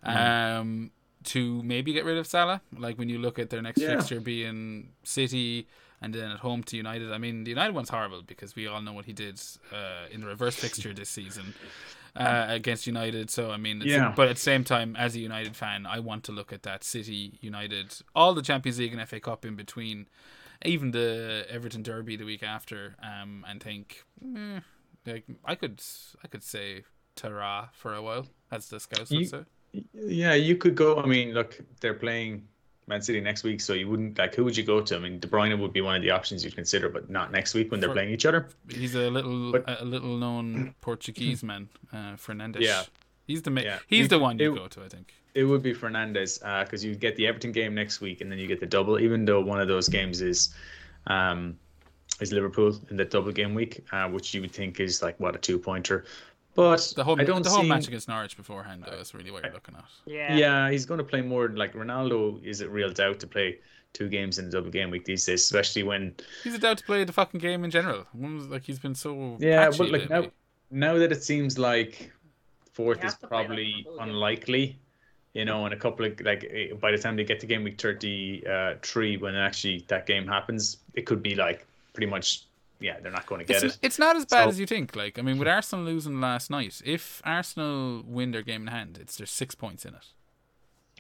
um, 0.02 0.90
to 1.24 1.62
maybe 1.62 1.92
get 1.92 2.04
rid 2.04 2.18
of 2.18 2.26
Salah? 2.26 2.60
Like 2.76 2.98
when 2.98 3.08
you 3.08 3.18
look 3.18 3.38
at 3.38 3.50
their 3.50 3.62
next 3.62 3.80
Yeah. 3.80 3.96
fixture 3.96 4.20
being 4.20 4.90
City. 5.04 5.66
And 6.04 6.12
then 6.12 6.32
at 6.32 6.40
home 6.40 6.64
to 6.64 6.76
United. 6.76 7.12
I 7.12 7.18
mean, 7.18 7.44
the 7.44 7.50
United 7.50 7.76
one's 7.76 7.88
horrible 7.88 8.22
because 8.22 8.56
we 8.56 8.66
all 8.66 8.82
know 8.82 8.92
what 8.92 9.04
he 9.04 9.12
did 9.12 9.40
uh, 9.72 10.06
in 10.10 10.20
the 10.22 10.26
reverse 10.26 10.56
fixture 10.56 10.92
this 10.92 11.08
season 11.08 11.54
uh, 12.16 12.46
against 12.48 12.88
United. 12.88 13.30
So 13.30 13.52
I 13.52 13.56
mean, 13.56 13.76
it's, 13.82 13.86
Yeah. 13.92 14.12
but 14.16 14.26
at 14.26 14.34
the 14.34 14.42
same 14.42 14.64
time, 14.64 14.96
as 14.96 15.14
a 15.14 15.20
United 15.20 15.54
fan, 15.54 15.86
I 15.86 16.00
want 16.00 16.24
to 16.24 16.32
look 16.32 16.52
at 16.52 16.64
that 16.64 16.82
City, 16.82 17.38
United, 17.40 17.94
all 18.16 18.34
the 18.34 18.42
Champions 18.42 18.80
League 18.80 18.92
and 18.92 19.08
FA 19.08 19.20
Cup 19.20 19.44
in 19.44 19.54
between, 19.54 20.08
even 20.64 20.90
the 20.92 21.46
Everton 21.48 21.83
Derby 21.83 22.16
the 22.16 22.25
week 22.25 22.42
after, 22.42 22.94
um, 23.03 23.44
and 23.48 23.62
think, 23.62 24.05
eh, 24.22 24.61
like 25.07 25.25
I 25.44 25.55
could, 25.55 25.83
I 26.25 26.29
could 26.29 26.42
say 26.42 26.85
Tara 27.16 27.70
for 27.75 27.94
a 27.94 28.03
while, 28.03 28.27
as 28.51 28.68
the 28.68 28.81
scouts 28.81 29.11
would 29.11 29.20
You- 29.20 29.25
say. 29.27 29.44
Yeah, 29.94 30.35
you 30.35 30.57
could 30.57 30.75
go. 30.75 30.98
I 31.01 31.07
mean, 31.07 31.33
look, 31.33 31.59
they're 31.81 31.94
playing 31.94 32.46
Man 32.87 33.01
City 33.01 33.20
next 33.22 33.42
week, 33.42 33.61
so 33.61 33.72
you 33.72 33.88
wouldn't 33.88 34.18
like. 34.18 34.35
Who 34.35 34.44
would 34.44 34.55
you 34.57 34.64
go 34.64 34.83
to? 34.83 34.96
I 34.96 34.98
mean, 34.98 35.18
De 35.18 35.27
Bruyne 35.29 35.59
would 35.59 35.72
be 35.72 35.81
one 35.81 35.96
of 35.96 36.03
the 36.03 36.11
options 36.11 36.44
you'd 36.44 36.55
consider, 36.55 36.88
but 36.90 37.09
not 37.09 37.33
next 37.33 37.55
week 37.55 37.70
when 37.70 37.81
they're 37.81 37.88
For- 37.88 37.94
playing 37.94 38.11
each 38.11 38.27
other. 38.27 38.48
He's 38.68 38.94
a 38.94 39.09
little, 39.09 39.53
But- 39.53 39.81
a 39.81 39.85
little 39.85 40.18
known 40.18 40.75
Portuguese 40.83 41.42
man, 41.42 41.68
uh, 41.92 42.16
Fernandes. 42.16 42.61
Yeah. 42.61 42.85
he's 43.27 43.40
the 43.42 43.51
ma- 43.51 43.62
Yeah. 43.62 43.79
he's 43.87 44.01
You- 44.01 44.09
the 44.09 44.18
one 44.18 44.38
you 44.38 44.55
go 44.55 44.66
to, 44.68 44.83
I 44.83 44.88
think. 44.88 45.14
It 45.35 45.45
would 45.45 45.62
be 45.62 45.73
Fernandes 45.75 46.40
because 46.64 46.85
you 46.85 46.95
get 46.95 47.16
the 47.16 47.27
Everton 47.27 47.53
game 47.53 47.75
next 47.75 48.01
week, 48.01 48.21
and 48.21 48.31
then 48.31 48.38
you 48.38 48.47
get 48.47 48.61
the 48.61 48.66
double. 48.66 48.99
Even 49.01 49.25
though 49.25 49.40
one 49.40 49.61
of 49.61 49.68
those 49.68 49.88
games 49.88 50.21
is, 50.21 50.55
um, 51.07 51.59
is 52.21 52.33
Liverpool 52.33 52.79
in 52.90 52.97
the 52.97 53.05
double 53.05 53.33
game 53.33 53.55
week, 53.55 53.85
uh, 53.92 54.09
which 54.09 54.35
you 54.35 54.40
would 54.42 54.53
think 54.53 54.81
is 54.81 55.03
like 55.03 55.18
what 55.18 55.35
a 55.35 55.38
two 55.38 55.59
pointer, 55.59 56.05
but 56.55 56.92
The 56.97 57.05
whole, 57.05 57.18
I 57.18 57.25
don't 57.25 57.42
the 57.42 57.51
whole 57.51 57.62
see. 57.62 57.68
match 57.68 57.88
against 57.88 58.09
Norwich 58.09 58.37
beforehand, 58.37 58.85
though, 58.87 58.92
is 58.99 59.14
really 59.14 59.31
what 59.31 59.42
you're 59.45 59.53
looking 59.55 59.75
at. 59.75 59.85
Yeah. 60.05 60.37
Yeah, 60.37 60.71
he's 60.71 60.85
going 60.87 60.99
to 60.99 61.05
play 61.05 61.23
more. 61.23 61.49
Like 61.49 61.73
Ronaldo 61.75 62.42
is 62.45 62.61
a 62.61 62.68
real 62.68 62.92
doubt 62.92 63.21
to 63.21 63.27
play 63.27 63.59
two 63.95 64.09
games 64.09 64.38
in 64.38 64.47
a 64.47 64.51
double 64.51 64.71
game 64.71 64.90
week 64.90 65.05
these 65.05 65.25
days, 65.25 65.42
especially 65.42 65.83
when 65.83 66.14
He's 66.45 66.55
a 66.55 66.59
doubt 66.59 66.79
to 66.79 66.85
play 66.85 67.05
the 67.05 67.12
fucking 67.12 67.40
game 67.40 67.64
in 67.64 67.71
general. 67.71 68.07
Like 68.14 68.64
he's 68.64 68.79
been 68.79 68.95
so 68.95 69.37
Yeah, 69.38 69.64
patchy 69.64 69.77
but 69.77 69.90
like 69.90 70.09
now, 70.09 70.21
lately. 70.21 70.33
now 70.71 70.99
that 70.99 71.12
it 71.12 71.23
seems 71.23 71.59
like 71.59 72.12
fourth 72.73 73.05
is 73.05 73.14
have 73.14 73.18
to 73.21 73.29
play 73.29 73.49
like 73.49 73.62
probably 73.62 73.66
Liverpool, 73.66 74.03
yeah. 74.03 74.05
unlikely, 74.05 74.82
you 75.35 75.45
know, 75.45 75.64
and 75.64 75.73
a 75.75 75.77
couple 75.77 76.05
of 76.07 76.21
like 76.21 76.45
eh, 76.51 76.75
by 76.81 76.90
the 76.90 76.99
time 76.99 77.16
they 77.16 77.25
get 77.25 77.40
to 77.40 77.47
game 77.47 77.64
week 77.64 77.81
thirty 77.81 78.47
uh, 78.47 78.75
three, 78.83 79.16
when 79.16 79.35
actually 79.35 79.85
that 79.88 80.07
game 80.07 80.27
happens, 80.27 80.77
it 80.95 81.07
could 81.07 81.23
be 81.23 81.35
like 81.35 81.66
pretty 81.95 82.07
much, 82.07 82.42
yeah, 82.81 82.99
they're 83.01 83.12
not 83.12 83.27
going 83.27 83.38
to 83.40 83.45
get 83.45 83.62
It's, 83.62 83.75
it. 83.77 83.81
it's 83.83 83.99
not 83.99 84.16
as 84.16 84.25
bad 84.27 84.45
So- 84.45 84.49
as 84.51 84.61
you 84.61 84.66
think. 84.66 84.95
Like, 84.97 85.18
I 85.18 85.23
mean, 85.23 85.38
with 85.38 85.49
Arsenal 85.49 85.85
losing 85.85 86.21
last 86.21 86.51
night, 86.51 86.81
if 86.85 87.21
Arsenal 87.25 88.03
win 88.07 88.31
their 88.33 88.42
game 88.42 88.62
in 88.62 88.68
hand, 88.68 88.99
it's 89.01 89.16
there's 89.16 89.31
six 89.31 89.55
points 89.55 89.85
in 89.85 89.95
it. 89.95 90.07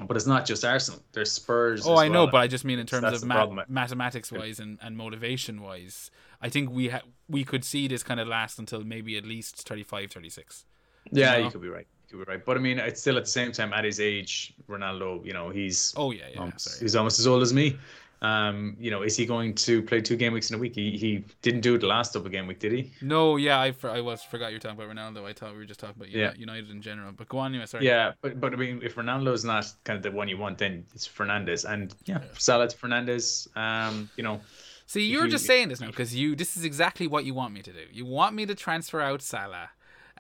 But 0.00 0.16
it's 0.16 0.26
not 0.26 0.46
just 0.46 0.64
Arsenal. 0.64 1.02
There's 1.12 1.30
Spurs. 1.30 1.86
Oh, 1.86 1.96
I 1.98 2.08
know, 2.08 2.26
but 2.26 2.38
I 2.38 2.46
just 2.46 2.64
mean 2.64 2.78
in 2.78 2.86
terms 2.86 3.02
That's 3.02 3.22
of 3.22 3.28
ma- 3.28 3.64
mathematics 3.68 4.32
wise 4.32 4.58
and, 4.58 4.78
and 4.80 4.96
motivation 4.96 5.60
wise. 5.60 6.10
I 6.40 6.48
think 6.48 6.70
we 6.70 6.88
ha- 6.88 7.02
we 7.28 7.44
could 7.44 7.62
see 7.62 7.88
this 7.88 8.02
kind 8.02 8.18
of 8.18 8.26
last 8.26 8.58
until 8.58 8.82
maybe 8.84 9.18
at 9.18 9.24
least 9.26 9.68
35, 9.68 10.10
36. 10.10 10.64
yeah, 11.10 11.32
know? 11.32 11.44
you 11.44 11.50
could 11.50 11.60
be 11.60 11.68
right. 11.68 11.86
You 12.12 12.22
right. 12.24 12.44
But 12.44 12.56
I 12.56 12.60
mean, 12.60 12.78
it's 12.78 13.00
still 13.00 13.16
at 13.16 13.24
the 13.24 13.30
same 13.30 13.52
time 13.52 13.72
at 13.72 13.84
his 13.84 13.98
age, 14.00 14.54
Ronaldo. 14.68 15.24
You 15.24 15.32
know, 15.32 15.48
he's 15.50 15.94
Oh 15.96 16.10
yeah, 16.12 16.24
yeah. 16.32 16.40
almost, 16.40 16.60
sorry. 16.60 16.80
he's 16.80 16.96
almost 16.96 17.18
as 17.18 17.26
old 17.26 17.42
as 17.42 17.52
me. 17.52 17.78
Um, 18.20 18.76
you 18.78 18.92
know, 18.92 19.02
is 19.02 19.16
he 19.16 19.26
going 19.26 19.52
to 19.54 19.82
play 19.82 20.00
two 20.00 20.14
game 20.16 20.32
weeks 20.32 20.48
in 20.48 20.54
a 20.54 20.58
week? 20.58 20.76
He, 20.76 20.96
he 20.96 21.24
didn't 21.42 21.62
do 21.62 21.74
it 21.74 21.78
the 21.80 21.88
last 21.88 22.12
double 22.12 22.30
game 22.30 22.46
week, 22.46 22.60
did 22.60 22.70
he? 22.70 22.92
No, 23.02 23.34
yeah, 23.36 23.60
I, 23.60 23.72
for, 23.72 23.90
I 23.90 24.00
was 24.00 24.22
forgot 24.22 24.52
you're 24.52 24.60
talking 24.60 24.80
about 24.80 24.94
Ronaldo. 24.94 25.24
I 25.24 25.32
thought 25.32 25.50
we 25.50 25.58
were 25.58 25.64
just 25.64 25.80
talking 25.80 25.96
about 25.96 26.08
Uni- 26.08 26.22
Yeah. 26.22 26.32
United 26.36 26.70
in 26.70 26.80
general. 26.82 27.10
But 27.10 27.28
go 27.28 27.38
on, 27.38 27.50
anyway. 27.50 27.66
Sorry. 27.66 27.84
Yeah, 27.84 28.12
but 28.20 28.40
but 28.40 28.52
I 28.52 28.56
mean, 28.56 28.80
if 28.84 28.94
Ronaldo's 28.94 29.44
not 29.44 29.66
kind 29.82 29.96
of 29.96 30.04
the 30.04 30.12
one 30.12 30.28
you 30.28 30.38
want, 30.38 30.58
then 30.58 30.84
it's 30.94 31.08
Fernandes, 31.08 31.64
and 31.68 31.92
yeah, 32.04 32.20
Salah 32.38 32.68
to 32.68 32.76
Fernandes. 32.76 33.48
Um, 33.56 34.08
you 34.16 34.22
know, 34.22 34.40
See, 34.86 35.04
you're 35.04 35.24
you- 35.24 35.30
just 35.32 35.44
saying 35.46 35.70
this 35.70 35.80
now 35.80 35.88
because 35.88 36.14
you. 36.14 36.36
This 36.36 36.56
is 36.56 36.64
exactly 36.64 37.08
what 37.08 37.24
you 37.24 37.34
want 37.34 37.52
me 37.54 37.62
to 37.62 37.72
do. 37.72 37.86
You 37.92 38.06
want 38.06 38.36
me 38.36 38.46
to 38.46 38.54
transfer 38.54 39.00
out 39.00 39.20
Salah, 39.20 39.70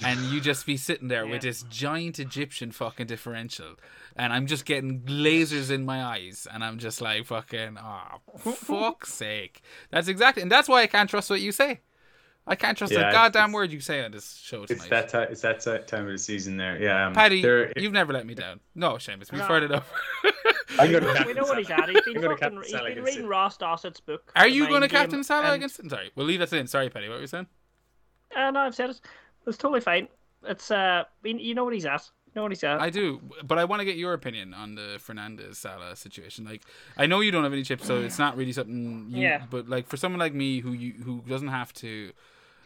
and 0.04 0.18
you 0.26 0.40
just 0.40 0.64
be 0.66 0.76
sitting 0.76 1.08
there 1.08 1.26
with 1.26 1.42
this 1.42 1.64
giant 1.64 2.18
Egyptian 2.18 2.72
fucking 2.72 3.06
differential, 3.06 3.74
and 4.16 4.32
I'm 4.32 4.46
just 4.46 4.64
getting 4.64 5.00
lasers 5.02 5.70
in 5.70 5.84
my 5.84 6.02
eyes, 6.04 6.46
and 6.52 6.64
I'm 6.64 6.78
just 6.78 7.00
like 7.00 7.26
fucking, 7.26 7.78
oh, 7.82 8.20
fuck's 8.54 9.12
sake. 9.14 9.62
That's 9.90 10.08
exactly, 10.08 10.42
and 10.42 10.50
that's 10.50 10.68
why 10.68 10.82
I 10.82 10.86
can't 10.86 11.08
trust 11.10 11.30
what 11.30 11.40
you 11.40 11.52
say. 11.52 11.80
I 12.44 12.56
can't 12.56 12.76
trust 12.76 12.92
Yeah, 12.92 13.08
a 13.08 13.12
goddamn 13.12 13.52
word 13.52 13.70
you 13.70 13.78
say 13.78 14.04
on 14.04 14.10
this 14.10 14.34
show 14.34 14.66
tonight. 14.66 14.80
it's 14.80 14.88
that 14.90 15.08
ti- 15.10 15.32
it's 15.32 15.42
that 15.42 15.60
ti- 15.60 15.86
time 15.86 16.06
of 16.06 16.10
the 16.12 16.18
season 16.18 16.56
there. 16.56 16.76
Yeah, 16.82 17.06
um, 17.06 17.12
Paddy, 17.12 17.40
there- 17.40 17.72
you've 17.76 17.92
never 17.92 18.12
let 18.12 18.26
me 18.26 18.34
down. 18.34 18.58
No, 18.74 18.94
Seamus, 18.94 19.30
we've 19.30 19.40
No. 19.42 19.46
heard 19.46 19.62
enough. 19.62 19.92
I'm 20.78 20.90
gonna 20.90 21.06
We 21.06 21.12
captain 21.12 21.36
know 21.36 21.42
what 21.44 21.58
he's 21.58 21.68
Salah. 21.68 21.82
at. 21.82 21.88
He's 21.90 22.00
been, 22.02 22.14
fucking, 22.22 22.36
captain 22.38 22.62
he's 22.62 22.70
Salah 22.72 22.88
been 22.94 23.04
reading 23.04 23.24
it. 23.24 23.28
Ross 23.28 23.56
Dawson's 23.58 24.00
book. 24.00 24.32
Are 24.34 24.48
you 24.48 24.62
going 24.66 24.80
to 24.80 24.80
Mind 24.80 24.90
Game, 24.90 25.00
captain 25.02 25.22
Salah 25.24 25.44
and- 25.52 25.54
against? 25.54 25.88
Sorry, 25.88 26.10
we'll 26.16 26.26
leave 26.26 26.40
that 26.40 26.52
in. 26.52 26.66
Sorry, 26.66 26.88
Paddy, 26.90 27.08
what 27.08 27.16
were 27.16 27.20
you 27.20 27.26
saying? 27.28 27.46
Uh, 28.34 28.50
no, 28.50 28.60
I've 28.60 28.74
said 28.74 28.90
it. 28.90 29.00
It's 29.46 29.56
totally 29.58 29.80
fine. 29.80 30.08
It's 30.44 30.70
uh, 30.70 31.04
you 31.22 31.36
you 31.36 31.54
know 31.54 31.64
what 31.64 31.74
he's 31.74 31.86
at. 31.86 32.08
You 32.26 32.32
know 32.36 32.42
what 32.44 32.52
he's 32.52 32.64
at. 32.64 32.80
I 32.80 32.88
do, 32.88 33.20
but 33.44 33.58
I 33.58 33.64
want 33.64 33.80
to 33.80 33.84
get 33.84 33.96
your 33.96 34.14
opinion 34.14 34.54
on 34.54 34.74
the 34.74 34.98
Fernandes 34.98 35.56
Salah 35.56 35.94
situation. 35.96 36.44
Like, 36.46 36.62
I 36.96 37.04
know 37.06 37.20
you 37.20 37.30
don't 37.30 37.44
have 37.44 37.52
any 37.52 37.62
chips, 37.62 37.86
so 37.86 38.00
it's 38.00 38.18
not 38.18 38.36
really 38.38 38.52
something. 38.52 39.06
You, 39.10 39.20
Yeah. 39.22 39.44
But 39.50 39.68
like 39.68 39.86
for 39.86 39.96
someone 39.98 40.18
like 40.18 40.32
me 40.34 40.60
who 40.60 40.72
you 40.72 40.94
who 41.04 41.22
doesn't 41.28 41.48
have 41.48 41.72
to 41.74 42.12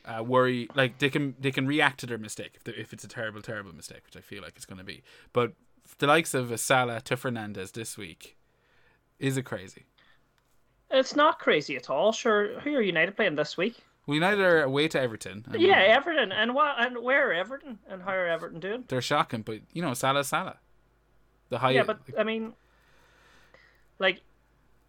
uh, 0.05 0.23
worry, 0.23 0.69
like 0.77 0.99
they 0.99 1.11
can 1.11 1.35
they 1.41 1.51
can 1.51 1.67
react 1.67 1.99
to 2.01 2.07
their 2.07 2.19
mistake 2.19 2.53
if, 2.55 2.63
they- 2.65 2.73
if 2.81 2.93
it's 2.93 3.03
a 3.05 3.09
terrible 3.09 3.43
terrible 3.43 3.75
mistake, 3.75 4.03
which 4.07 4.17
I 4.17 4.21
feel 4.21 4.43
like 4.43 4.53
it's 4.57 4.67
going 4.67 4.79
to 4.79 4.85
be. 4.85 5.03
But 5.33 5.53
the 5.99 6.07
likes 6.07 6.33
of 6.35 6.53
a 6.53 6.59
Salah 6.59 7.01
to 7.03 7.17
Fernandes 7.17 7.73
this 7.73 7.99
week, 7.99 8.37
is 9.19 9.37
it 9.37 9.43
crazy? 9.43 9.87
It's 10.93 11.17
not 11.17 11.41
crazy 11.41 11.77
at 11.77 11.91
all. 11.91 12.13
Sure, 12.13 12.61
who 12.61 12.73
are 12.77 12.83
United 12.83 13.17
playing 13.17 13.35
this 13.35 13.57
week? 13.57 13.77
Well, 14.07 14.15
United 14.15 14.41
are 14.41 14.63
away 14.63 14.87
to 14.89 15.01
Everton. 15.01 15.45
Yeah, 15.59 15.79
Everton. 15.79 16.31
And 16.33 16.55
what? 16.55 16.77
And 16.79 16.99
where 17.03 17.29
are 17.31 17.33
Everton? 17.33 17.79
And 17.89 18.03
how 18.03 18.13
are 18.13 18.27
Everton 18.27 18.61
doing? 18.61 18.85
they're 18.89 19.03
shocking, 19.03 19.43
but 19.43 19.61
you 19.73 19.83
know 19.83 19.95
Salah 19.95 20.23
Salah, 20.25 20.59
the 21.49 21.59
high. 21.59 21.73
yeah, 21.73 21.83
but 21.83 21.99
I 22.19 22.23
mean, 22.23 22.53
like, 23.99 24.21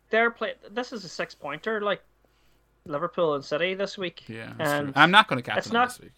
they're 0.10 0.30
play. 0.32 0.54
This 0.72 0.94
is 0.94 1.04
a 1.04 1.10
six 1.10 1.34
pointer, 1.34 1.82
like 1.82 2.02
Liverpool 2.86 3.34
and 3.36 3.44
City 3.44 3.74
this 3.74 3.98
week. 3.98 4.24
yeah, 4.28 4.54
and 4.60 4.94
true. 4.94 5.02
I'm 5.02 5.12
not 5.12 5.28
going 5.28 5.38
to 5.38 5.44
captain 5.44 5.58
it's 5.60 5.68
them 5.68 5.74
not- 5.74 5.90
this 5.90 6.00
week. 6.02 6.12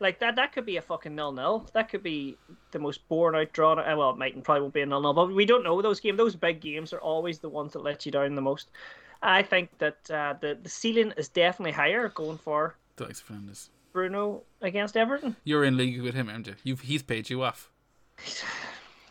like 0.00 0.18
that. 0.18 0.34
That 0.36 0.52
could 0.52 0.66
be 0.66 0.76
a 0.76 0.82
fucking 0.82 1.14
nil 1.14 1.30
nil. 1.32 1.68
That 1.72 1.88
could 1.88 2.02
be 2.02 2.36
the 2.72 2.78
most 2.80 3.06
boring 3.08 3.40
out 3.40 3.52
drawn. 3.52 3.76
Well, 3.76 4.10
it 4.10 4.16
might 4.18 4.34
and 4.34 4.42
probably 4.42 4.62
won't 4.62 4.74
be 4.74 4.80
a 4.80 4.86
nil 4.86 5.00
nil, 5.02 5.12
but 5.14 5.32
we 5.32 5.46
don't 5.46 5.62
know 5.62 5.80
those 5.82 6.00
games. 6.00 6.18
Those 6.18 6.34
big 6.34 6.60
games 6.60 6.92
are 6.92 7.00
always 7.00 7.38
the 7.38 7.48
ones 7.48 7.72
that 7.74 7.82
let 7.84 8.04
you 8.06 8.12
down 8.12 8.34
the 8.34 8.42
most. 8.42 8.70
I 9.22 9.42
think 9.42 9.76
that 9.78 10.10
uh, 10.10 10.34
the 10.40 10.58
the 10.62 10.68
ceiling 10.68 11.12
is 11.16 11.28
definitely 11.28 11.72
higher 11.72 12.08
going 12.08 12.38
for 12.38 12.76
The 12.96 13.04
likes 13.04 13.20
of 13.20 13.28
Fernandes. 13.28 13.68
Bruno 13.92 14.42
against 14.62 14.96
Everton. 14.96 15.36
You're 15.44 15.64
in 15.64 15.76
league 15.76 16.00
with 16.00 16.14
him, 16.14 16.28
aren't 16.28 16.46
you? 16.46 16.54
You've 16.62 16.80
he's 16.82 17.02
paid 17.02 17.28
you 17.30 17.42
off. 17.42 17.70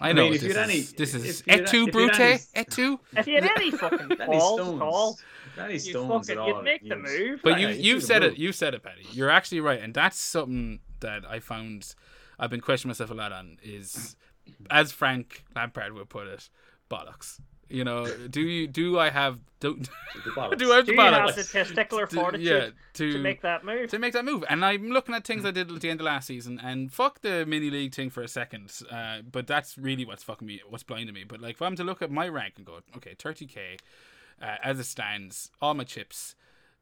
I 0.01 0.09
I 0.09 0.13
know 0.13 0.23
mean, 0.23 0.33
this, 0.33 0.43
is, 0.43 0.55
any- 0.57 0.79
this 0.79 1.13
is 1.13 1.41
if 1.41 1.47
et 1.49 1.67
tu, 1.67 1.81
if 1.81 1.85
you 1.87 1.91
Brute, 1.91 2.15
had 2.15 2.21
any- 2.21 2.39
et 2.55 2.71
tu. 2.71 2.99
If 3.17 3.27
you 3.27 3.35
had 3.35 3.51
any 3.57 3.71
fucking 3.83 4.07
Danny 4.07 4.25
balls 4.25 4.53
Stones. 4.61 4.81
at 4.81 4.87
all, 4.87 5.19
Danny 5.57 5.73
you'd, 5.73 5.93
fucking, 5.93 6.19
at 6.21 6.27
you'd 6.29 6.39
all. 6.39 6.61
make 6.61 6.87
the 6.87 6.95
move. 6.95 7.41
But 7.43 7.59
you 7.59 7.67
you 7.67 7.73
you've 7.95 8.03
said 8.03 8.23
it. 8.23 8.29
move. 8.31 8.39
You 8.39 8.51
said 8.53 8.73
it, 8.73 8.81
Paddy. 8.83 9.05
You're 9.11 9.29
actually 9.29 9.59
right, 9.59 9.81
and 9.81 9.93
that's 9.93 10.17
something 10.17 10.79
that 11.01 11.25
I 11.29 11.39
found 11.41 11.93
I've 12.39 12.49
been 12.49 12.61
questioning 12.61 12.91
myself 12.91 13.11
a 13.11 13.13
lot 13.13 13.33
on. 13.33 13.57
Is 13.61 14.15
as 14.71 14.93
Frank 14.93 15.43
Lampard 15.53 15.91
would 15.93 16.07
put 16.07 16.27
it, 16.27 16.49
bollocks. 16.89 17.41
You 17.69 17.83
know, 17.83 18.07
do 18.29 18.41
you 18.41 18.67
do 18.67 18.97
I 18.97 19.09
have 19.09 19.39
do, 19.59 19.75
do 20.23 20.31
I 20.37 20.41
have 20.41 20.51
Do 20.51 20.57
the 20.57 20.65
you 20.65 20.71
have 20.71 20.85
the 21.35 21.41
testicular 21.41 22.09
to- 22.09 22.15
fortitude 22.15 22.47
yeah, 22.47 22.69
to, 22.93 23.13
to 23.13 23.19
make 23.19 23.41
that 23.41 23.63
move? 23.63 23.89
to 23.91 23.99
make 23.99 24.13
that 24.13 24.25
move. 24.25 24.43
And 24.49 24.65
I'm 24.65 24.89
looking 24.89 25.13
at 25.13 25.25
things 25.25 25.45
I 25.45 25.51
did 25.51 25.71
at 25.71 25.81
the 25.81 25.89
end 25.89 25.99
of 25.99 26.05
last 26.05 26.27
season, 26.27 26.59
and 26.63 26.91
fuck 26.91 27.21
the 27.21 27.45
mini 27.45 27.69
league 27.69 27.93
thing 27.93 28.09
for 28.09 28.23
a 28.23 28.27
second. 28.27 28.71
Uh, 28.89 29.19
but 29.29 29.47
that's 29.47 29.77
really 29.77 30.05
what's 30.05 30.23
fucking 30.23 30.47
me, 30.47 30.61
what's 30.67 30.83
blinding 30.83 31.13
me. 31.13 31.25
But 31.25 31.41
like, 31.41 31.55
if 31.55 31.61
I'm 31.61 31.75
to 31.75 31.83
look 31.83 32.01
at 32.01 32.09
my 32.09 32.27
rank 32.27 32.55
and 32.57 32.65
go, 32.65 32.79
okay, 32.97 33.15
30k 33.15 33.79
uh, 34.41 34.55
as 34.63 34.79
it 34.79 34.85
stands, 34.85 35.51
all 35.61 35.73
my 35.73 35.83
chips. 35.83 36.35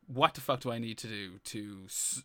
What 0.10 0.36
the 0.36 0.40
fuck 0.42 0.62
do 0.62 0.72
I 0.72 0.80
need 0.80 0.98
to 1.00 1.08
do 1.08 1.32
to 1.44 1.80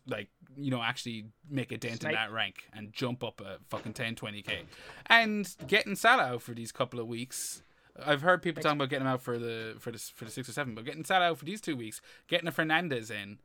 like 0.07 0.29
you 0.55 0.71
know 0.71 0.81
actually 0.81 1.25
make 1.49 1.73
a 1.73 1.77
dent 1.77 1.99
Snipe. 1.99 2.11
in 2.11 2.15
that 2.15 2.31
rank 2.31 2.69
and 2.71 2.93
jump 2.93 3.25
up 3.25 3.41
a 3.41 3.57
fucking 3.67 3.91
10 3.91 4.15
20k 4.15 4.59
and 5.07 5.53
getting 5.67 5.97
Salah 5.97 6.23
out 6.23 6.41
for 6.43 6.53
these 6.53 6.71
couple 6.71 7.01
of 7.01 7.07
weeks 7.07 7.61
I've 8.03 8.21
heard 8.21 8.41
people 8.41 8.63
talking 8.63 8.77
about 8.77 8.89
getting 8.89 9.05
him 9.05 9.13
out 9.13 9.21
for 9.21 9.37
the 9.37 9.75
for 9.79 9.91
the 9.91 9.99
for 9.99 10.25
the 10.25 10.31
six 10.31 10.49
or 10.49 10.51
seven, 10.51 10.73
but 10.73 10.85
getting 10.85 11.03
Salah 11.03 11.25
out 11.25 11.37
for 11.37 11.45
these 11.45 11.61
two 11.61 11.75
weeks, 11.75 12.01
getting 12.27 12.47
a 12.47 12.51
Fernandes 12.51 13.11
in, 13.11 13.37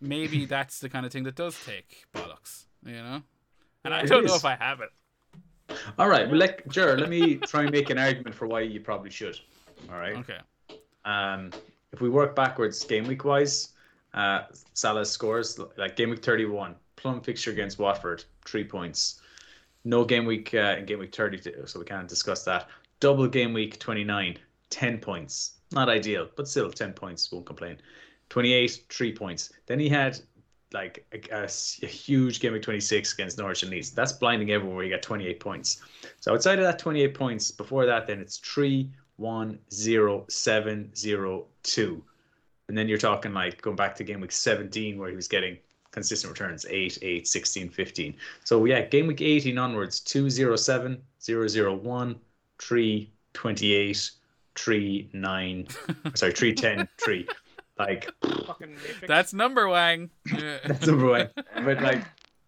maybe 0.00 0.44
that's 0.46 0.78
the 0.80 0.88
kind 0.88 1.04
of 1.04 1.12
thing 1.12 1.24
that 1.24 1.34
does 1.34 1.58
take 1.64 2.06
bollocks, 2.14 2.66
you 2.84 2.92
know. 2.92 3.22
And 3.84 3.94
I 3.94 4.00
It 4.00 4.08
don't 4.08 4.24
know 4.24 4.36
if 4.36 4.44
I 4.44 4.56
have 4.56 4.80
it. 4.80 4.90
All 5.98 6.08
right, 6.08 6.28
well, 6.28 6.38
let, 6.38 6.68
Ger, 6.68 6.96
let 6.96 7.08
me 7.08 7.36
try 7.36 7.62
and 7.62 7.72
make 7.72 7.90
an 7.90 7.98
argument 7.98 8.34
for 8.34 8.46
why 8.46 8.60
you 8.60 8.80
probably 8.80 9.10
should. 9.10 9.38
All 9.90 9.98
right. 9.98 10.16
Okay. 10.16 10.38
Um, 11.04 11.50
if 11.92 12.00
we 12.00 12.08
work 12.08 12.36
backwards, 12.36 12.84
game 12.84 13.06
week 13.06 13.24
wise, 13.24 13.72
uh, 14.14 14.42
Salah's 14.74 15.10
scores 15.10 15.58
like 15.76 15.96
game 15.96 16.10
week 16.10 16.24
31, 16.24 16.74
plum 16.96 17.20
fixture 17.20 17.50
against 17.50 17.78
Watford, 17.78 18.24
three 18.44 18.64
points. 18.64 19.20
No 19.84 20.04
game 20.04 20.24
week 20.24 20.52
uh, 20.54 20.76
in 20.78 20.86
game 20.86 20.98
week 20.98 21.14
32, 21.14 21.64
so 21.66 21.78
we 21.78 21.84
can't 21.84 22.08
discuss 22.08 22.44
that. 22.44 22.68
Double 23.00 23.26
game 23.28 23.52
week 23.52 23.78
29, 23.78 24.38
10 24.70 24.98
points. 24.98 25.54
Not 25.72 25.88
ideal, 25.88 26.28
but 26.36 26.48
still 26.48 26.70
10 26.70 26.92
points, 26.92 27.30
won't 27.30 27.46
complain. 27.46 27.78
28, 28.28 28.84
three 28.88 29.12
points. 29.12 29.52
Then 29.66 29.78
he 29.78 29.88
had 29.88 30.18
like 30.72 31.06
a 31.30 31.46
huge 31.86 32.40
game 32.40 32.52
week 32.52 32.62
26 32.62 33.12
against 33.14 33.38
Norwich 33.38 33.62
and 33.62 33.70
Leeds. 33.70 33.90
That's 33.92 34.12
blinding 34.12 34.50
everyone 34.50 34.76
where 34.76 34.84
he 34.84 34.90
got 34.90 35.02
28 35.02 35.40
points. 35.40 35.82
So 36.20 36.32
outside 36.32 36.58
of 36.58 36.64
that 36.64 36.78
28 36.78 37.14
points, 37.14 37.50
before 37.50 37.86
that, 37.86 38.06
then 38.06 38.20
it's 38.20 38.38
3, 38.38 38.90
1, 39.16 39.58
0, 39.72 40.24
7, 40.28 40.94
0, 40.94 41.46
2. 41.62 42.04
And 42.68 42.76
then 42.76 42.88
you're 42.88 42.98
talking 42.98 43.32
like 43.32 43.62
going 43.62 43.76
back 43.76 43.94
to 43.96 44.04
game 44.04 44.20
week 44.20 44.32
17 44.32 44.98
where 44.98 45.08
he 45.08 45.16
was 45.16 45.28
getting 45.28 45.56
consistent 45.92 46.30
returns 46.30 46.66
8, 46.68 46.98
8, 47.00 47.28
16, 47.28 47.68
15. 47.70 48.14
So 48.44 48.64
yeah, 48.64 48.82
game 48.82 49.06
week 49.06 49.22
18 49.22 49.56
onwards 49.56 50.00
2, 50.00 50.28
0, 50.28 50.56
7, 50.56 51.00
0, 51.22 51.48
0, 51.48 51.74
1, 51.74 52.16
3, 52.60 53.10
28, 53.34 54.10
3, 54.54 55.10
9, 55.12 55.66
sorry, 56.14 56.32
3, 56.32 56.54
10, 56.54 56.88
3. 57.02 57.28
Like, 57.78 58.10
That's 59.06 59.34
number 59.34 59.68
Wang. 59.68 60.10
That's 60.64 60.86
number 60.86 61.06
one. 61.06 61.30
But 61.64 61.82
like, 61.82 62.04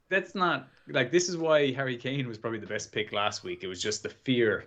that's 0.08 0.34
not 0.34 0.68
like 0.88 1.10
this 1.10 1.28
is 1.28 1.36
why 1.36 1.70
Harry 1.72 1.98
Kane 1.98 2.26
was 2.26 2.38
probably 2.38 2.60
the 2.60 2.66
best 2.66 2.92
pick 2.92 3.12
last 3.12 3.44
week. 3.44 3.62
It 3.62 3.66
was 3.66 3.82
just 3.82 4.02
the 4.02 4.08
fear. 4.08 4.64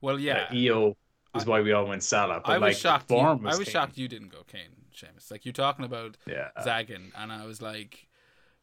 well, 0.00 0.18
yeah. 0.18 0.46
that 0.48 0.54
EO 0.54 0.96
is 1.36 1.44
why 1.44 1.60
we 1.60 1.72
all 1.72 1.84
went 1.86 2.02
Salah. 2.02 2.40
But 2.42 2.52
I 2.52 2.56
like, 2.56 2.68
was 2.70 2.78
shocked. 2.78 3.10
You, 3.10 3.16
form 3.18 3.46
I 3.46 3.50
was 3.50 3.58
Kane. 3.58 3.66
shocked 3.66 3.98
you 3.98 4.08
didn't 4.08 4.30
go 4.32 4.44
Kane, 4.46 4.70
Seamus. 4.94 5.30
Like 5.30 5.44
you're 5.44 5.52
talking 5.52 5.84
about 5.84 6.16
Yeah. 6.26 6.48
Zagan, 6.64 7.10
and 7.14 7.30
I 7.30 7.44
was 7.44 7.60
like, 7.60 8.08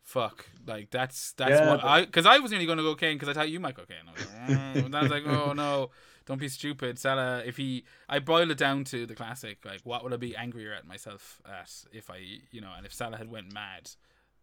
"Fuck!" 0.01 0.47
Like 0.65 0.89
that's 0.89 1.33
that's 1.33 1.51
Yeah, 1.51 1.69
what 1.69 1.81
but- 1.81 1.88
I 1.88 2.05
because 2.05 2.25
I 2.25 2.39
was 2.39 2.49
nearly 2.49 2.65
going 2.65 2.79
to 2.79 2.83
go 2.83 2.95
Kane 2.95 3.17
because 3.17 3.29
I 3.29 3.33
thought 3.33 3.49
you 3.51 3.59
might 3.59 3.75
go 3.75 3.83
Kane. 3.85 3.97
I 4.07 4.11
was, 4.13 4.25
like, 4.25 4.85
"Mm." 4.89 4.95
I 4.95 5.01
was 5.03 5.11
like, 5.11 5.27
"Oh 5.27 5.53
no, 5.53 5.91
don't 6.25 6.39
be 6.39 6.49
stupid, 6.49 6.99
Salah." 6.99 7.43
If 7.45 7.57
he, 7.57 7.85
I 8.09 8.19
boil 8.19 8.51
it 8.51 8.57
down 8.57 8.83
to 8.85 9.05
the 9.05 9.15
classic. 9.15 9.65
Like, 9.65 9.81
what 9.83 10.03
would 10.03 10.13
I 10.13 10.17
be 10.17 10.35
angrier 10.35 10.73
at 10.73 10.85
myself 10.85 11.41
at 11.45 11.71
if 11.91 12.09
I, 12.09 12.17
you 12.51 12.61
know, 12.61 12.71
and 12.75 12.85
if 12.85 12.93
Salah 12.93 13.17
had 13.17 13.29
went 13.29 13.53
mad, 13.53 13.89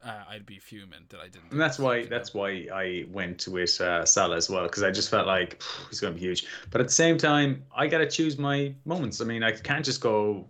uh, 0.05 0.25
I'd 0.29 0.47
be 0.47 0.59
fuming 0.59 1.05
that 1.11 1.21
I 1.21 1.29
didn't. 1.29 1.53
And 1.53 1.61
that's 1.61 1.79
why 1.79 1.97
you 1.97 2.03
know? 2.05 2.09
that's 2.09 2.35
why 2.35 2.66
I 2.73 3.05
went 3.11 3.47
with 3.49 3.81
uh, 3.81 4.05
Salah 4.05 4.37
as 4.37 4.51
well 4.51 4.64
because 4.64 4.83
I 4.83 4.90
just 4.90 5.11
felt 5.11 5.27
like 5.27 5.62
he's 5.88 6.01
going 6.01 6.14
to 6.14 6.21
be 6.21 6.27
huge. 6.27 6.47
But 6.71 6.81
at 6.81 6.88
the 6.88 6.92
same 6.92 7.18
time, 7.18 7.64
I 7.75 7.87
got 7.87 7.99
to 7.99 8.09
choose 8.09 8.38
my 8.38 8.75
moments. 8.85 9.21
I 9.21 9.25
mean, 9.25 9.42
I 9.42 9.53
can't 9.53 9.85
just 9.85 10.01
go 10.01 10.49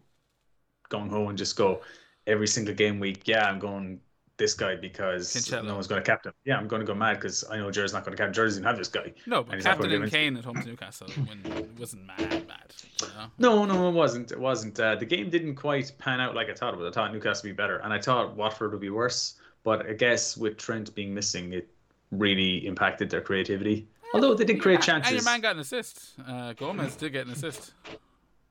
gung 0.91 1.11
ho 1.11 1.29
and 1.29 1.39
just 1.39 1.57
go 1.57 1.83
every 2.27 2.47
single 2.47 2.75
game 2.75 3.01
week. 3.01 3.27
Yeah, 3.27 3.49
I'm 3.49 3.59
going 3.59 4.01
this 4.37 4.55
guy 4.55 4.77
because 4.77 5.33
Cancelo. 5.33 5.65
no 5.65 5.75
one's 5.75 5.87
going 5.87 6.03
to 6.03 6.07
captain. 6.07 6.31
him. 6.31 6.35
Yeah, 6.45 6.57
I'm 6.57 6.69
going 6.69 6.81
to 6.81 6.87
go 6.87 6.95
mad 6.95 7.15
because 7.15 7.45
I 7.51 7.59
know 7.59 7.71
Jerry's 7.71 7.93
not 7.93 8.05
going 8.05 8.17
to 8.17 8.21
captain. 8.21 8.35
Jerry's 8.35 8.55
didn't 8.55 8.67
have 8.67 8.79
this 8.79 8.89
guy. 8.89 9.13
No, 9.27 9.43
but 9.43 9.55
and 9.55 9.63
gonna 9.63 9.77
captain 9.77 10.03
and. 10.03 10.11
Kane 10.11 10.37
at 10.37 10.45
home 10.45 10.61
to 10.61 10.67
Newcastle 10.67 11.09
when 11.27 11.41
it 11.45 11.79
wasn't 11.79 12.07
mad, 12.07 12.47
mad. 12.49 12.73
You 13.01 13.07
know? 13.09 13.27
No, 13.39 13.65
no, 13.65 13.89
it 13.89 13.93
wasn't. 13.93 14.33
It 14.33 14.41
wasn't. 14.41 14.79
Uh, 14.79 14.97
the 14.97 15.07
game 15.07 15.31
didn't 15.31 15.57
quite 15.57 15.93
pan 15.99 16.21
out 16.21 16.35
like 16.35 16.49
I 16.49 16.55
thought 16.55 16.75
it 16.75 16.79
would. 16.79 16.89
I 16.89 16.93
thought 16.93 17.13
Newcastle 17.13 17.49
would 17.49 17.57
be 17.57 17.63
better, 17.63 17.79
and 17.79 17.93
I 17.93 18.01
thought 18.01 18.37
Watford 18.37 18.73
would 18.73 18.81
be 18.81 18.91
worse. 18.91 19.35
But 19.65 19.87
I 19.87 19.93
guess 19.93 20.37
with 20.37 20.57
Trent 20.57 20.95
being 20.95 21.15
missing, 21.15 21.53
it 21.53 21.69
really 22.11 22.67
impacted 22.67 23.11
their 23.11 23.21
creativity. 23.21 23.87
Although 24.15 24.35
they 24.35 24.45
did 24.45 24.61
create 24.61 24.77
And 24.77 24.85
chances. 24.85 25.13
And 25.13 25.21
your 25.21 25.25
man 25.25 25.41
got 25.41 25.55
an 25.55 25.61
assist. 25.61 26.15
Uh, 26.27 26.53
Gomez 26.53 26.97
did 26.97 27.13
get 27.13 27.27
an 27.27 27.33
assist. 27.33 27.73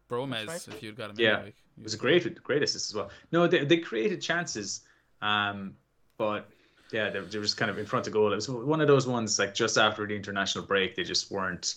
Bromez, 0.08 0.48
That's 0.48 0.67
if 0.67 0.84
you'd 0.84 0.98
got 0.98 1.12
him. 1.12 1.15
Yeah. 1.17 1.41
in. 1.41 1.48
It 1.48 1.84
was 1.84 1.94
a 1.94 1.98
great, 1.98 2.44
great 2.44 2.62
assist 2.62 2.89
as 2.91 2.96
well. 2.96 3.10
No, 3.32 3.48
they, 3.48 3.63
they 3.63 3.78
created 3.78 4.22
chances, 4.22 4.82
um, 5.22 5.76
but 6.18 6.50
yeah, 6.92 7.10
they, 7.10 7.20
they 7.20 7.38
were 7.38 7.44
just 7.44 7.58
kind 7.58 7.72
of 7.72 7.78
in 7.78 7.86
front 7.86 8.08
of 8.08 8.14
goal. 8.14 8.32
It 8.32 8.36
was 8.36 8.50
one 8.50 8.82
of 8.82 8.88
those 8.88 9.08
ones 9.08 9.40
like 9.40 9.54
just 9.54 9.78
after 9.78 10.06
the 10.06 10.16
international 10.16 10.66
break, 10.66 10.96
they 10.96 11.04
just 11.04 11.32
weren't 11.32 11.76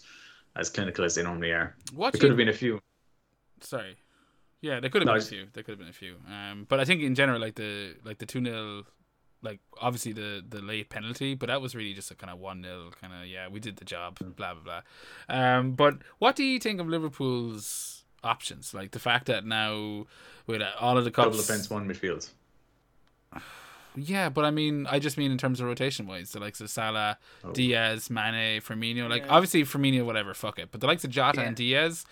as 0.57 0.71
clinical 0.71 1.05
as 1.05 1.15
they 1.15 1.23
normally 1.23 1.53
are. 1.53 1.75
What 1.95 2.13
There 2.13 2.21
could 2.21 2.31
have 2.31 2.37
been 2.37 2.49
a 2.49 2.53
few. 2.53 2.81
Sorry. 3.61 3.97
Yeah, 4.61 4.81
there 4.81 4.89
could 4.91 5.03
have 5.03 5.07
No, 5.07 5.13
been 5.15 5.23
a 5.23 5.27
few. 5.27 5.47
There 5.53 5.63
could 5.63 5.73
have 5.73 5.79
been 5.79 5.89
a 5.89 5.93
few. 5.93 6.17
Um, 6.29 6.67
but 6.69 6.81
I 6.81 6.85
think 6.85 7.03
in 7.03 7.15
general, 7.15 7.41
like 7.41 7.55
the 7.55 7.97
like 8.05 8.19
the 8.19 8.27
two 8.27 8.43
0 8.43 8.85
like 9.43 9.61
obviously 9.79 10.13
the 10.13 10.43
the 10.49 10.63
late 10.63 10.89
penalty, 10.89 11.35
but 11.35 11.49
that 11.49 11.61
was 11.61 11.75
really 11.75 11.93
just 11.93 12.11
a 12.11 12.15
kind 12.15 12.33
of 12.33 12.39
one 12.39 12.63
0 12.63 12.91
kind 13.01 13.13
of 13.13 13.27
yeah, 13.27 13.47
we 13.49 13.61
did 13.61 13.77
the 13.77 13.85
job, 13.85 14.19
Mm. 14.19 14.35
blah 14.37 14.55
blah 14.55 14.63
blah. 15.29 15.37
Um, 15.37 15.73
but 15.73 15.99
what 16.19 16.35
do 16.35 16.45
you 16.45 16.59
think 16.59 16.81
of 16.81 16.87
Liverpool's 16.89 18.05
options? 18.23 18.73
Like 18.73 18.93
the 18.93 18.99
fact 18.99 19.27
that 19.27 19.45
now 19.45 20.07
with 20.47 20.63
all 20.81 20.97
of 20.97 21.05
the 21.05 21.11
Double 21.11 21.33
cups, 21.33 21.47
defense, 21.47 21.69
one 21.71 21.87
midfield. 21.89 22.31
Yeah, 23.97 24.29
but 24.29 24.45
I 24.45 24.51
mean, 24.51 24.87
I 24.91 24.99
just 24.99 25.17
mean 25.17 25.31
in 25.31 25.39
terms 25.39 25.61
of 25.61 25.67
rotation 25.67 26.07
wise, 26.07 26.33
the 26.33 26.41
likes 26.41 26.61
of 26.61 26.69
Salah, 26.71 27.19
Oh. 27.45 27.53
Diaz, 27.53 28.11
Mane, 28.11 28.61
Firmino. 28.61 29.09
Like 29.09 29.23
Yeah. 29.25 29.31
obviously 29.35 29.63
Firmino, 29.63 30.05
whatever, 30.05 30.35
fuck 30.35 30.59
it. 30.59 30.71
But 30.73 30.81
the 30.81 30.87
likes 30.87 31.05
of 31.05 31.11
Jota 31.11 31.41
Yeah. 31.41 31.47
and 31.49 31.57
Diaz, 31.57 32.05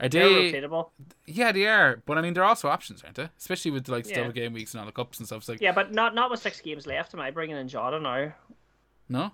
are 0.00 0.08
They're 0.08 0.28
they? 0.28 0.52
rotatable. 0.52 0.90
Yeah, 1.26 1.52
they 1.52 1.66
are. 1.66 2.02
But 2.06 2.18
I 2.18 2.22
mean, 2.22 2.32
they're 2.34 2.44
also 2.44 2.68
options, 2.68 3.02
aren't 3.02 3.16
they? 3.16 3.28
Especially 3.38 3.70
with 3.70 3.88
like 3.88 4.08
Yeah. 4.08 4.16
double 4.16 4.32
game 4.32 4.52
weeks 4.52 4.72
and 4.74 4.80
all 4.80 4.86
the 4.86 4.92
cups 4.92 5.18
and 5.18 5.26
stuff. 5.26 5.38
It's 5.38 5.48
like, 5.48 5.60
Yeah, 5.60 5.72
but 5.72 5.92
not 5.92 6.14
not 6.14 6.30
with 6.30 6.40
six 6.40 6.60
games 6.60 6.86
left. 6.86 7.12
Am 7.14 7.20
I 7.20 7.30
bringing 7.30 7.56
in 7.56 7.68
Jota 7.68 8.00
now? 8.00 8.32
no, 9.08 9.30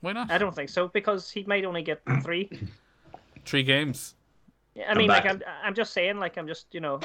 why 0.00 0.12
not? 0.12 0.30
I 0.30 0.38
don't 0.38 0.54
think 0.54 0.70
so 0.70 0.88
because 0.88 1.30
he 1.30 1.44
might 1.44 1.64
only 1.64 1.82
get 1.82 2.00
three. 2.22 2.50
Three 3.44 3.62
games. 3.62 4.14
Yeah, 4.74 4.90
I 4.90 4.94
mean, 4.94 5.08
back. 5.08 5.24
like 5.24 5.34
I'm, 5.34 5.42
I'm 5.62 5.74
just 5.74 5.92
saying, 5.92 6.18
like 6.18 6.36
I'm 6.38 6.48
just, 6.48 6.66
you 6.72 6.80
know, 6.80 6.98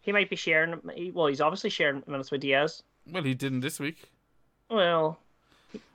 he 0.00 0.10
might 0.12 0.28
be 0.30 0.36
sharing. 0.36 0.80
Well, 1.12 1.26
he's 1.28 1.40
obviously 1.40 1.70
sharing 1.70 2.02
minutes 2.06 2.30
with 2.30 2.40
Diaz. 2.40 2.82
Well, 3.10 3.22
he 3.22 3.34
didn't 3.34 3.60
this 3.60 3.80
week. 3.80 4.10
Well, 4.70 5.18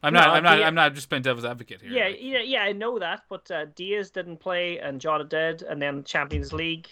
I'm 0.03 0.13
No, 0.13 0.19
not. 0.19 0.29
I'm 0.29 0.43
not. 0.43 0.55
Diaz- 0.55 0.67
I'm 0.67 0.75
not 0.75 0.93
just 0.95 1.09
playing 1.09 1.21
devil's 1.23 1.45
advocate 1.45 1.81
here. 1.81 1.91
yeah, 1.91 2.07
yeah, 2.07 2.39
yeah, 2.39 2.63
I 2.63 2.71
know 2.71 2.99
that, 2.99 3.23
but 3.29 3.49
uh, 3.51 3.65
Diaz 3.75 4.09
didn't 4.11 4.37
play 4.37 4.79
and 4.79 4.99
Jota 4.99 5.23
did, 5.23 5.61
and 5.63 5.81
then 5.81 6.03
Champions 6.03 6.51
League, 6.53 6.87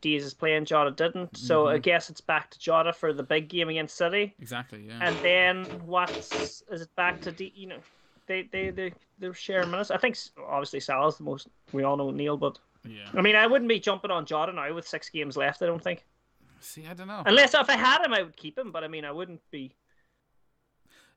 Diaz 0.00 0.24
is 0.24 0.34
playing, 0.34 0.64
Jota 0.64 0.90
didn't. 0.90 1.36
So 1.36 1.68
I 1.68 1.78
Mhm. 1.78 1.82
guess 1.82 2.10
it's 2.10 2.20
back 2.20 2.50
to 2.50 2.58
Jota 2.58 2.92
for 2.92 3.12
the 3.12 3.22
big 3.22 3.48
game 3.48 3.68
against 3.68 3.96
City, 3.96 4.34
exactly. 4.40 4.86
Yeah. 4.88 4.98
and 5.02 5.16
then 5.18 5.64
what's 5.86 6.62
is 6.70 6.80
it 6.82 6.94
back 6.96 7.20
to 7.22 7.32
D? 7.32 7.52
You 7.54 7.68
know, 7.68 7.78
they 8.26 8.42
they 8.42 8.70
they 8.70 8.92
they're 9.18 9.34
sharing 9.34 9.70
minutes. 9.70 9.90
I 9.90 9.96
think 9.96 10.16
obviously 10.48 10.80
Salah's 10.80 11.16
the 11.16 11.24
most. 11.24 11.48
We 11.72 11.82
all 11.84 11.96
know 11.96 12.10
Neil, 12.10 12.36
but 12.36 12.58
yeah. 12.84 13.08
I 13.14 13.20
mean, 13.20 13.36
I 13.36 13.46
wouldn't 13.46 13.68
be 13.68 13.78
jumping 13.80 14.10
on 14.10 14.26
Jota 14.26 14.52
now 14.52 14.72
with 14.74 14.86
six 14.88 15.08
games 15.10 15.36
left. 15.36 15.62
I 15.62 15.66
don't 15.66 15.82
think. 15.82 16.04
See, 16.60 16.86
I 16.86 16.94
don't 16.94 17.08
know. 17.08 17.22
Unless 17.26 17.54
if 17.54 17.68
I 17.68 17.76
had 17.76 18.04
him, 18.04 18.12
I 18.14 18.22
would 18.22 18.36
keep 18.36 18.58
him. 18.58 18.70
But 18.70 18.84
I 18.84 18.88
mean, 18.88 19.04
I 19.04 19.12
wouldn't 19.12 19.40
be 19.50 19.74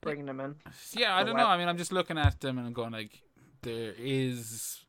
bringing 0.02 0.28
him 0.28 0.40
in. 0.40 0.56
Yeah, 0.94 1.16
I 1.16 1.24
don't 1.24 1.34
what? 1.34 1.42
know. 1.42 1.48
I 1.48 1.58
mean, 1.58 1.68
I'm 1.68 1.78
just 1.78 1.92
looking 1.92 2.18
at 2.18 2.40
them 2.42 2.58
and 2.58 2.68
I'm 2.68 2.74
going 2.74 2.92
like, 2.92 3.22
there 3.62 3.94
is, 3.98 4.80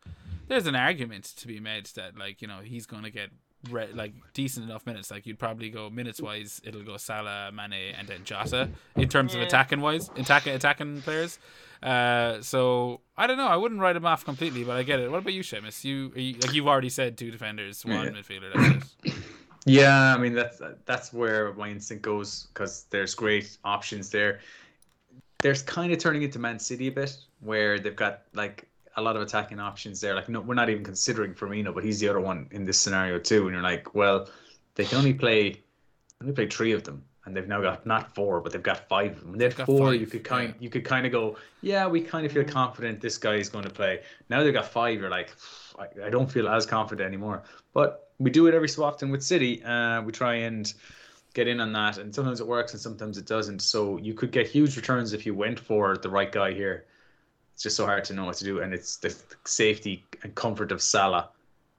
there's 0.49 0.67
an 0.67 0.75
argument 0.75 1.25
to 1.37 1.47
be 1.47 1.61
made 1.61 1.87
that 1.95 2.17
like 2.19 2.43
you 2.43 2.49
know 2.49 2.59
he's 2.63 2.87
going 2.87 3.05
to 3.05 3.11
get 3.11 3.31
re- 3.71 3.93
like 3.93 4.15
decent 4.33 4.69
enough 4.69 4.85
minutes. 4.87 5.11
Like 5.11 5.27
you'd 5.27 5.39
probably 5.39 5.71
go 5.71 5.91
minutes 5.91 6.21
wise, 6.21 6.61
it'll 6.65 6.83
go 6.83 6.97
Salah, 6.97 7.53
Mane, 7.53 7.95
and 7.97 8.09
then 8.09 8.25
Jota 8.25 8.71
in 8.97 9.09
terms 9.09 9.35
of 9.35 9.41
attacking 9.43 9.81
wise, 9.81 10.11
attacking 10.17 10.55
attacking 10.55 11.03
players. 11.03 11.39
Uh, 11.83 12.41
so 12.41 13.01
I 13.17 13.27
don't 13.27 13.37
know. 13.37 13.47
I 13.47 13.57
wouldn't 13.57 13.81
write 13.81 13.95
him 13.95 14.07
off 14.07 14.25
completely, 14.25 14.65
but 14.65 14.77
I 14.77 14.83
get 14.83 14.99
it. 15.01 15.11
What 15.11 15.19
about 15.19 15.35
you, 15.35 15.43
Seamus? 15.43 15.85
You, 15.85 16.13
you 16.17 16.35
like 16.41 16.53
you've 16.55 16.67
already 16.67 16.89
said 16.91 17.17
two 17.19 17.31
defenders, 17.31 17.85
one 17.85 18.07
Yeah. 18.07 18.11
midfielder. 18.11 18.85
Yeah, 19.65 20.15
I 20.15 20.19
mean 20.19 20.35
that's 20.35 20.61
that's 20.85 21.13
where 21.13 21.53
my 21.55 21.71
instinct 21.71 22.03
goes 22.03 22.49
because 22.53 22.85
there's 22.91 23.15
great 23.15 23.57
options 23.65 24.11
there. 24.11 24.41
There's 25.41 25.63
kind 25.63 25.93
of 25.93 25.99
turning 25.99 26.23
into 26.23 26.39
Man 26.39 26.59
City 26.59 26.89
a 26.89 26.93
bit, 26.93 27.17
where 27.41 27.79
they've 27.79 27.97
got 27.97 28.23
like 28.35 28.69
a 28.97 29.03
lot 29.03 29.17
of 29.17 29.23
attacking 29.23 29.61
options 29.61 30.01
there. 30.01 30.15
Like, 30.15 30.29
no, 30.29 30.41
we're 30.41 30.55
not 30.55 30.71
even 30.71 30.85
considering 30.85 31.35
Firmino, 31.35 31.75
but 31.75 31.85
he's 31.85 32.01
the 32.01 32.09
other 32.09 32.21
one 32.21 32.47
in 32.53 32.65
this 32.65 32.79
scenario 32.79 33.19
too. 33.19 33.45
And 33.47 33.55
you're 33.55 33.63
like, 33.63 33.95
well, 33.95 34.29
they 34.75 34.85
can 34.85 34.99
only 34.99 35.15
play, 35.15 35.63
only 36.21 36.33
play 36.33 36.49
three 36.49 36.73
of 36.73 36.85
them, 36.85 37.03
and 37.25 37.37
they've 37.37 37.49
now 37.49 37.61
got 37.61 37.87
not 37.87 38.15
four, 38.15 38.41
but 38.41 38.53
they've 38.53 38.63
got 38.63 38.89
five 38.89 39.13
of 39.13 39.21
them. 39.21 39.31
When 39.31 39.39
they 39.39 39.47
had 39.47 39.57
got 39.57 39.67
four, 39.67 39.91
five, 39.91 40.01
you 40.01 40.07
could 40.07 40.25
kind, 40.25 40.51
yeah. 40.51 40.63
you 40.63 40.71
could 40.71 40.85
kind 40.85 41.07
of 41.07 41.13
go, 41.13 41.37
yeah, 41.63 41.87
we 41.87 42.01
kind 42.01 42.25
of 42.25 42.33
feel 42.33 42.45
mm. 42.45 42.51
confident 42.51 43.01
this 43.01 43.19
guy 43.19 43.35
is 43.35 43.49
going 43.49 43.65
to 43.65 43.71
play. 43.71 44.03
Now 44.29 44.43
they've 44.43 44.55
got 44.55 44.67
five. 44.67 45.01
You're 45.01 45.11
like, 45.11 45.35
I, 45.79 46.07
I 46.07 46.11
don't 46.11 46.31
feel 46.31 46.49
as 46.49 46.67
confident 46.67 47.07
anymore. 47.07 47.43
But 47.73 48.04
we 48.19 48.31
do 48.31 48.47
it 48.47 48.55
every 48.55 48.69
so 48.69 48.85
often 48.85 49.11
with 49.11 49.23
City. 49.23 49.63
Uh, 49.65 50.03
we 50.03 50.13
try 50.13 50.35
and 50.35 50.73
get 51.35 51.49
in 51.49 51.61
on 51.61 51.73
that, 51.73 51.99
and 51.99 52.15
sometimes 52.15 52.41
it 52.41 52.47
works 52.47 52.73
and 52.73 52.81
sometimes 52.81 53.19
it 53.19 53.27
doesn't. 53.27 53.61
So 53.61 53.97
you 53.99 54.15
could 54.15 54.31
get 54.31 54.47
huge 54.47 54.77
returns 54.77 55.13
if 55.13 55.27
you 55.27 55.35
went 55.35 55.59
for 55.59 55.97
the 55.97 56.09
right 56.09 56.31
guy 56.31 56.53
here. 56.53 56.85
It's 57.55 57.63
just 57.63 57.77
so 57.77 57.87
hard 57.87 58.05
to 58.07 58.15
know 58.15 58.25
what 58.25 58.37
to 58.37 58.45
do, 58.45 58.61
and 58.61 58.73
it's 58.75 58.97
the 58.97 59.15
safety 59.45 60.05
and 60.23 60.35
comfort 60.35 60.73
of 60.73 60.83
Salah 60.83 61.31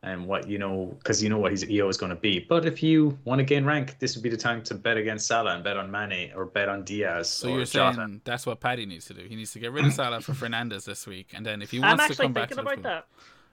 and 0.03 0.27
what 0.27 0.47
you 0.47 0.59
know 0.59 0.95
because 0.99 1.21
you 1.23 1.29
know 1.29 1.37
what 1.39 1.51
his 1.51 1.67
EO 1.69 1.89
is 1.89 1.97
going 1.97 2.11
to 2.11 2.15
be. 2.15 2.39
But 2.39 2.65
if 2.65 2.83
you 2.83 3.17
want 3.25 3.39
to 3.39 3.43
gain 3.43 3.65
rank, 3.65 3.97
this 3.99 4.15
would 4.15 4.23
be 4.23 4.29
the 4.29 4.37
time 4.37 4.61
to 4.63 4.75
bet 4.75 4.97
against 4.97 5.25
Salah 5.27 5.55
and 5.55 5.63
bet 5.63 5.77
on 5.77 5.89
Mane 5.89 6.31
or 6.35 6.45
bet 6.45 6.69
on 6.69 6.83
Diaz. 6.83 7.29
So 7.29 7.47
you're 7.49 7.65
saying 7.65 8.21
that's 8.23 8.45
what 8.45 8.59
Paddy 8.59 8.85
needs 8.85 9.05
to 9.05 9.13
do. 9.13 9.23
He 9.27 9.35
needs 9.35 9.51
to 9.53 9.59
get 9.59 9.71
rid 9.71 9.83
of 9.85 9.93
Salah 10.01 10.21
for 10.21 10.33
Fernandez 10.33 10.85
this 10.85 11.07
week, 11.07 11.29
and 11.33 11.45
then 11.45 11.61
if 11.61 11.71
he 11.71 11.79
wants 11.79 12.07
to 12.07 12.15
come 12.15 12.33
back 12.33 12.49
to 12.49 12.55
Liverpool, 12.55 12.83
that. 12.83 13.07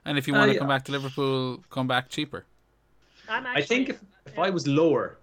and 0.05 0.17
if 0.17 0.27
you 0.27 0.35
Uh, 0.35 0.37
want 0.39 0.49
to 0.49 0.53
yeah. 0.53 0.59
come 0.59 0.67
back 0.69 0.85
to 0.85 0.91
Liverpool, 0.91 1.63
come 1.69 1.87
back 1.87 2.09
cheaper. 2.09 2.45
I'm 3.29 3.45
I 3.47 3.61
think 3.61 3.89
if, 3.89 4.01
if 4.25 4.35
yeah. 4.35 4.43
I 4.43 4.49
was 4.49 4.67
lower 4.67 5.17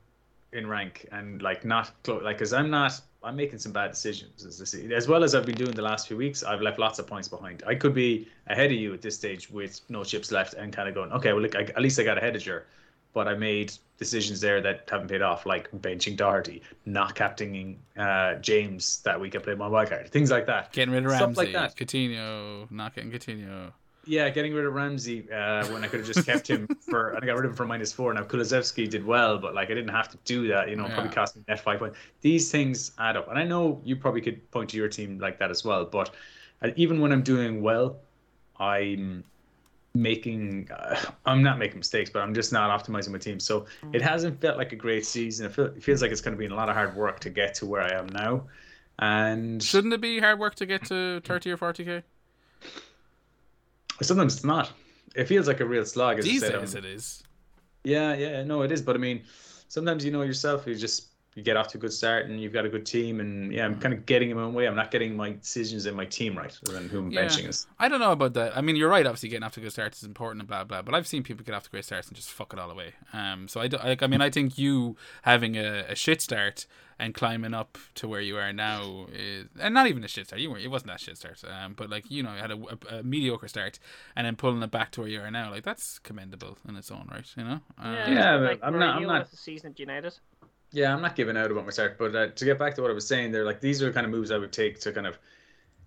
in 0.52 0.66
rank 0.66 1.06
and 1.12 1.42
like 1.42 1.64
not 1.64 1.90
close, 2.02 2.22
like 2.22 2.38
because 2.38 2.52
I'm 2.52 2.70
not, 2.70 3.00
I'm 3.22 3.36
making 3.36 3.58
some 3.58 3.72
bad 3.72 3.90
decisions 3.90 4.44
as, 4.44 4.58
this, 4.58 4.74
as 4.74 5.08
well 5.08 5.22
as 5.22 5.34
I've 5.34 5.46
been 5.46 5.54
doing 5.54 5.72
the 5.72 5.82
last 5.82 6.08
few 6.08 6.16
weeks. 6.16 6.42
I've 6.42 6.60
left 6.60 6.78
lots 6.78 6.98
of 6.98 7.06
points 7.06 7.28
behind. 7.28 7.62
I 7.66 7.74
could 7.74 7.94
be 7.94 8.28
ahead 8.46 8.72
of 8.72 8.78
you 8.78 8.92
at 8.94 9.02
this 9.02 9.14
stage 9.14 9.50
with 9.50 9.80
no 9.88 10.02
chips 10.04 10.32
left 10.32 10.54
and 10.54 10.72
kind 10.72 10.88
of 10.88 10.94
going, 10.94 11.12
okay, 11.12 11.32
well 11.32 11.42
look, 11.42 11.54
I, 11.54 11.62
at 11.62 11.80
least 11.80 11.98
I 12.00 12.04
got 12.04 12.18
ahead 12.18 12.34
of 12.34 12.44
you, 12.44 12.60
but 13.12 13.28
I 13.28 13.34
made 13.34 13.72
decisions 13.98 14.40
there 14.40 14.60
that 14.62 14.88
haven't 14.90 15.08
paid 15.08 15.22
off, 15.22 15.46
like 15.46 15.70
benching 15.82 16.16
Doherty, 16.16 16.62
not 16.86 17.14
captaining 17.14 17.78
uh, 17.96 18.36
James 18.36 19.00
that 19.02 19.20
week 19.20 19.36
I 19.36 19.38
played 19.38 19.58
my 19.58 19.68
wildcard, 19.68 20.08
things 20.08 20.30
like 20.30 20.46
that. 20.46 20.72
Getting 20.72 20.94
rid 20.94 21.04
of 21.04 21.10
Stuff 21.10 21.36
Ramsey, 21.36 21.52
like 21.52 21.52
that. 21.52 21.76
Coutinho, 21.76 22.70
not 22.70 22.94
getting 22.94 23.10
Coutinho. 23.10 23.72
Yeah, 24.10 24.28
getting 24.28 24.52
rid 24.52 24.66
of 24.66 24.74
Ramsey 24.74 25.30
uh, 25.30 25.64
when 25.68 25.84
I 25.84 25.86
could 25.86 26.00
have 26.00 26.06
just 26.06 26.26
kept 26.26 26.48
him 26.50 26.66
for, 26.90 27.14
I 27.16 27.24
got 27.24 27.36
rid 27.36 27.44
of 27.44 27.52
him 27.52 27.56
for 27.56 27.64
minus 27.64 27.92
four. 27.92 28.12
Now 28.12 28.24
Kulusevski 28.24 28.90
did 28.90 29.06
well, 29.06 29.38
but 29.38 29.54
like 29.54 29.70
I 29.70 29.74
didn't 29.74 29.94
have 29.94 30.08
to 30.08 30.18
do 30.24 30.48
that. 30.48 30.68
You 30.68 30.74
know, 30.74 30.86
it 30.86 30.92
probably 30.92 31.10
Yeah. 31.10 31.14
cost 31.14 31.36
me 31.36 31.44
net 31.46 31.60
five 31.60 31.78
points. 31.78 31.96
These 32.20 32.50
things 32.50 32.90
add 32.98 33.16
up, 33.16 33.28
and 33.28 33.38
I 33.38 33.44
know 33.44 33.80
you 33.84 33.94
probably 33.94 34.20
could 34.20 34.50
point 34.50 34.68
to 34.70 34.76
your 34.76 34.88
team 34.88 35.18
like 35.20 35.38
that 35.38 35.50
as 35.52 35.64
well. 35.64 35.84
But 35.84 36.10
uh, 36.60 36.70
even 36.74 37.00
when 37.00 37.12
I'm 37.12 37.22
doing 37.22 37.62
well, 37.62 37.98
I'm 38.58 39.22
making. 39.94 40.68
Uh, 40.72 40.98
I'm 41.24 41.42
not 41.44 41.58
making 41.58 41.78
mistakes, 41.78 42.10
but 42.10 42.20
I'm 42.20 42.34
just 42.34 42.52
not 42.52 42.68
optimizing 42.76 43.10
my 43.10 43.18
team. 43.18 43.38
So 43.38 43.66
it 43.92 44.02
hasn't 44.02 44.40
felt 44.40 44.56
like 44.58 44.72
a 44.72 44.76
great 44.76 45.06
season. 45.06 45.46
It, 45.46 45.52
feel, 45.52 45.66
it 45.66 45.82
feels 45.84 46.02
like 46.02 46.10
it's 46.10 46.20
going 46.20 46.34
to 46.34 46.38
be 46.38 46.46
a 46.46 46.54
lot 46.54 46.68
of 46.68 46.74
hard 46.74 46.96
work 46.96 47.20
to 47.20 47.30
get 47.30 47.54
to 47.54 47.66
where 47.66 47.82
I 47.82 47.92
am 47.92 48.08
now. 48.08 48.42
And 48.98 49.62
Shouldn't 49.62 49.92
it 49.94 50.00
be 50.00 50.18
hard 50.18 50.40
work 50.40 50.56
to 50.56 50.66
get 50.66 50.84
to 50.86 51.20
thirty 51.24 51.52
or 51.52 51.56
forty 51.56 51.84
k? 51.84 52.02
Sometimes 54.06 54.36
it's 54.36 54.44
not. 54.44 54.72
It 55.14 55.24
feels 55.24 55.46
like 55.48 55.60
a 55.60 55.64
real 55.64 55.84
slog. 55.84 56.18
As 56.18 56.24
These 56.24 56.42
days 56.42 56.74
it 56.74 56.84
is. 56.84 57.22
Yeah, 57.84 58.14
yeah, 58.14 58.44
no, 58.44 58.62
it 58.62 58.70
is. 58.72 58.82
But 58.82 58.96
I 58.96 58.98
mean, 58.98 59.22
sometimes 59.68 60.04
you 60.04 60.10
know 60.10 60.22
yourself, 60.22 60.66
you 60.66 60.74
just 60.74 61.08
you 61.36 61.42
get 61.44 61.56
off 61.56 61.68
to 61.68 61.78
a 61.78 61.80
good 61.80 61.92
start 61.92 62.26
and 62.26 62.40
you've 62.40 62.52
got 62.52 62.64
a 62.64 62.68
good 62.68 62.84
team, 62.84 63.20
and 63.20 63.52
yeah, 63.52 63.64
I'm 63.64 63.78
kind 63.78 63.94
of 63.94 64.04
getting 64.04 64.30
in 64.30 64.36
my 64.36 64.42
own 64.42 64.52
way. 64.52 64.66
I'm 64.66 64.74
not 64.74 64.90
getting 64.90 65.16
my 65.16 65.30
decisions 65.32 65.86
in 65.86 65.94
my 65.94 66.04
team 66.04 66.36
right, 66.36 66.56
and 66.68 66.90
who 66.90 66.98
I'm 66.98 67.10
Yeah. 67.10 67.24
benching 67.26 67.48
is. 67.48 67.66
I 67.78 67.88
don't 67.88 68.00
know 68.00 68.12
about 68.12 68.34
that. 68.34 68.56
I 68.56 68.60
mean, 68.60 68.76
you're 68.76 68.88
right. 68.88 69.06
Obviously, 69.06 69.28
getting 69.28 69.44
off 69.44 69.52
to 69.54 69.60
a 69.60 69.62
good 69.62 69.72
starts 69.72 69.98
is 69.98 70.04
important 70.04 70.40
and 70.42 70.48
blah 70.48 70.64
blah. 70.64 70.82
But 70.82 70.94
I've 70.94 71.06
seen 71.06 71.22
people 71.22 71.44
get 71.44 71.54
off 71.54 71.64
to 71.64 71.70
great 71.70 71.84
starts 71.84 72.08
and 72.08 72.16
just 72.16 72.30
fuck 72.30 72.52
it 72.52 72.58
all 72.58 72.70
away. 72.70 72.94
Um, 73.12 73.48
so 73.48 73.60
I, 73.60 73.68
do, 73.68 73.76
like, 73.78 74.02
I 74.02 74.06
mean, 74.06 74.20
I 74.20 74.30
think 74.30 74.58
you 74.58 74.96
having 75.22 75.56
a, 75.56 75.84
a 75.88 75.94
shit 75.94 76.20
start 76.20 76.66
and 77.00 77.14
climbing 77.14 77.54
up 77.54 77.78
to 77.96 78.06
where 78.06 78.20
you 78.20 78.36
are 78.36 78.52
now 78.52 79.06
is, 79.12 79.46
and 79.60 79.74
not 79.74 79.86
even 79.88 80.04
a 80.04 80.08
shit 80.08 80.26
start. 80.26 80.40
You 80.40 80.50
weren't. 80.50 80.64
It 80.64 80.68
wasn't 80.68 80.90
that 80.92 81.00
shit 81.00 81.16
start. 81.18 81.42
Um, 81.44 81.74
but 81.74 81.90
like 81.90 82.10
you 82.10 82.22
know, 82.22 82.32
you 82.34 82.40
had 82.40 82.50
a, 82.52 82.58
a, 82.92 82.98
a 82.98 83.02
mediocre 83.02 83.48
start 83.48 83.78
and 84.14 84.26
then 84.26 84.36
pulling 84.36 84.62
it 84.62 84.70
back 84.70 84.92
to 84.92 85.00
where 85.00 85.08
you 85.08 85.20
are 85.20 85.30
now. 85.30 85.50
Like 85.50 85.64
that's 85.64 85.98
commendable 85.98 86.58
in 86.68 86.76
its 86.76 86.90
own 86.90 87.08
right. 87.10 87.26
You 87.36 87.44
know. 87.44 87.60
Um, 87.78 87.94
Yeah, 87.94 88.36
but 88.38 88.42
like 88.44 88.60
I'm 88.62 88.78
not- 88.78 88.96
I'm 88.96 89.02
not- 89.04 89.22
with 89.22 89.30
the 89.32 89.36
season 89.38 89.70
at 89.72 89.80
United. 89.80 90.14
Yeah, 90.72 90.94
I'm 90.94 91.02
not 91.02 91.16
giving 91.16 91.36
out 91.36 91.50
about 91.50 91.64
my 91.64 91.72
start, 91.72 91.98
but 91.98 92.14
uh, 92.14 92.28
to 92.28 92.44
get 92.44 92.56
back 92.58 92.76
to 92.76 92.82
what 92.82 92.92
I 92.92 92.94
was 92.94 93.04
saying, 93.06 93.32
there, 93.32 93.44
like 93.44 93.60
these 93.60 93.82
are 93.82 93.86
the 93.86 93.92
kind 93.92 94.06
of 94.06 94.12
moves 94.12 94.30
I 94.30 94.38
would 94.38 94.52
take 94.52 94.78
to 94.80 94.92
kind 94.92 95.04
of, 95.06 95.18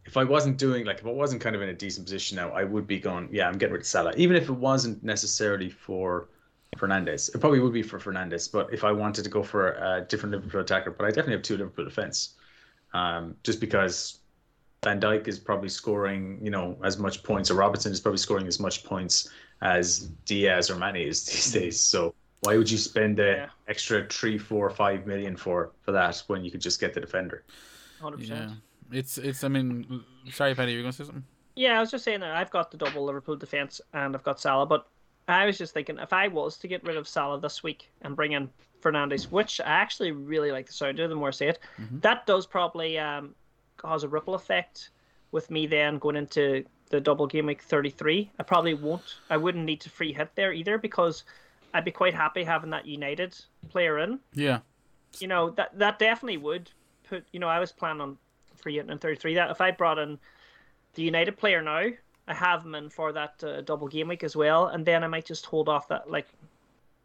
if 0.06 0.18
I 0.18 0.26
wasn't 0.26 0.58
doing 0.58 0.86
like 0.86 1.00
if 1.00 1.06
I 1.06 1.12
wasn't 1.12 1.42
kind 1.42 1.56
of 1.56 1.62
in 1.62 1.70
a 1.70 1.74
decent 1.74 2.06
position 2.06 2.36
now, 2.36 2.50
I 2.50 2.66
would 2.66 2.86
be 2.86 3.00
going, 3.00 3.30
yeah, 3.32 3.48
I'm 3.48 3.58
getting 3.58 3.72
rid 3.72 3.82
of 3.84 3.88
Salah, 3.88 4.14
even 4.18 4.36
if 4.36 4.50
it 4.50 4.52
wasn't 4.52 5.02
necessarily 5.02 5.70
for 5.70 6.28
Fernandes. 6.78 7.34
It 7.34 7.40
probably 7.40 7.60
would 7.60 7.74
be 7.74 7.84
for 7.84 8.00
Fernandes, 8.00 8.52
but 8.52 8.74
if 8.74 8.84
I 8.84 8.92
wanted 8.92 9.24
to 9.24 9.30
go 9.30 9.44
for 9.44 9.72
a 9.74 10.06
different 10.08 10.34
Liverpool 10.34 10.62
attacker, 10.62 10.92
but 10.92 11.06
I 11.06 11.10
definitely 11.10 11.34
have 11.34 11.42
two 11.44 11.58
Liverpool 11.58 11.86
defense, 11.86 12.36
um, 12.94 13.36
just 13.44 13.60
because 13.60 14.20
Van 14.84 15.00
Dijk 15.00 15.28
is 15.28 15.40
probably 15.40 15.70
scoring, 15.70 16.40
you 16.42 16.52
know, 16.52 16.78
as 16.84 16.98
much 16.98 17.24
points, 17.24 17.50
or 17.50 17.56
Robertson 17.56 17.92
is 17.92 18.00
probably 18.00 18.18
scoring 18.18 18.48
as 18.48 18.60
much 18.60 18.84
points 18.84 19.30
as 19.62 20.10
Diaz 20.26 20.70
or 20.70 20.76
Mane 20.76 21.08
is 21.08 21.24
these 21.26 21.52
days. 21.52 21.80
So 21.80 22.14
why 22.42 22.58
would 22.58 22.70
you 22.70 22.78
spend 22.78 23.18
the 23.18 23.24
Yeah. 23.32 23.50
extra 23.68 24.06
three, 24.10 24.38
four, 24.38 24.70
five 24.70 25.08
million 25.08 25.38
for 25.38 25.72
for 25.82 25.92
that 25.94 26.22
when 26.28 26.44
you 26.44 26.52
could 26.52 26.60
just 26.62 26.80
get 26.82 26.94
the 26.94 27.00
defender? 27.00 27.44
100%. 28.02 28.28
Yeah. 28.28 28.50
It's 28.92 29.18
it's. 29.18 29.44
I 29.44 29.48
mean, 29.48 30.04
sorry, 30.32 30.54
Paddy, 30.54 30.74
you 30.74 30.80
were 30.80 30.84
going 30.84 30.92
to 30.92 30.98
say 30.98 31.06
something? 31.06 31.24
Yeah, 31.56 31.78
I 31.78 31.80
was 31.80 31.90
just 31.90 32.04
saying 32.04 32.20
that 32.20 32.32
I've 32.36 32.52
got 32.52 32.70
the 32.70 32.78
double 32.78 33.06
Liverpool 33.06 33.36
defense 33.38 33.80
and 33.94 34.16
I've 34.16 34.24
got 34.24 34.40
Salah, 34.42 34.66
but 34.66 34.88
I 35.28 35.46
was 35.46 35.58
just 35.58 35.74
thinking 35.74 36.00
if 36.00 36.14
I 36.14 36.28
was 36.28 36.58
to 36.60 36.68
get 36.68 36.84
rid 36.84 36.98
of 36.98 37.08
Salah 37.08 37.40
this 37.40 37.64
week 37.64 37.90
and 38.02 38.16
bring 38.16 38.34
in 38.34 38.50
Fernandes, 38.82 39.32
which 39.32 39.62
I 39.62 39.70
actually 39.70 40.12
really 40.12 40.52
like 40.52 40.68
the 40.68 40.74
sound 40.74 41.00
of, 41.00 41.10
the 41.10 41.16
more 41.16 41.30
I 41.30 41.32
say 41.32 41.48
it, 41.48 41.60
that 42.02 42.26
does 42.26 42.46
probably 42.46 43.00
um, 43.00 43.34
cause 43.78 44.04
a 44.04 44.08
ripple 44.08 44.36
effect 44.36 44.90
with 45.32 45.50
me 45.50 45.66
then 45.66 45.98
going 45.98 46.16
into 46.16 46.64
the 46.90 47.00
double 47.00 47.26
game 47.26 47.46
week 47.46 47.62
33. 47.62 48.32
I 48.38 48.44
probably 48.44 48.74
won't, 48.74 49.16
I 49.30 49.38
wouldn't 49.38 49.66
need 49.66 49.82
to 49.82 49.90
free 49.90 50.14
hit 50.14 50.32
there 50.36 50.54
either 50.54 50.78
because 50.78 51.24
I'd 51.74 51.86
be 51.86 51.92
quite 51.92 52.14
happy 52.14 52.44
having 52.44 52.70
that 52.72 52.86
United 52.86 53.36
player 53.70 54.00
in. 54.00 54.20
Yeah. 54.34 54.60
You 55.20 55.28
know, 55.28 55.52
that 55.52 55.78
that 55.78 56.00
definitely 56.00 56.38
would 56.38 56.70
put, 57.04 57.26
you 57.32 57.40
know, 57.40 57.48
I 57.48 57.60
was 57.60 57.72
planning 57.72 58.02
on 58.02 58.18
free 58.56 58.76
hitting 58.76 58.92
in 58.92 58.98
33. 58.98 59.36
That 59.36 59.52
if 59.52 59.62
I 59.62 59.72
brought 59.72 60.00
in 60.00 60.20
the 60.94 61.04
United 61.04 61.38
player 61.38 61.62
now. 61.62 61.90
I 62.28 62.34
have 62.34 62.64
him 62.64 62.76
in 62.76 62.90
for 62.90 63.12
that 63.12 63.44
uh, 63.44 63.62
double 63.62 63.88
game 63.88 64.08
week 64.08 64.24
as 64.24 64.36
well, 64.36 64.68
and 64.68 64.86
then 64.86 65.04
I 65.04 65.08
might 65.08 65.26
just 65.26 65.46
hold 65.46 65.68
off 65.68 65.88
that 65.90 66.10
like 66.10 66.28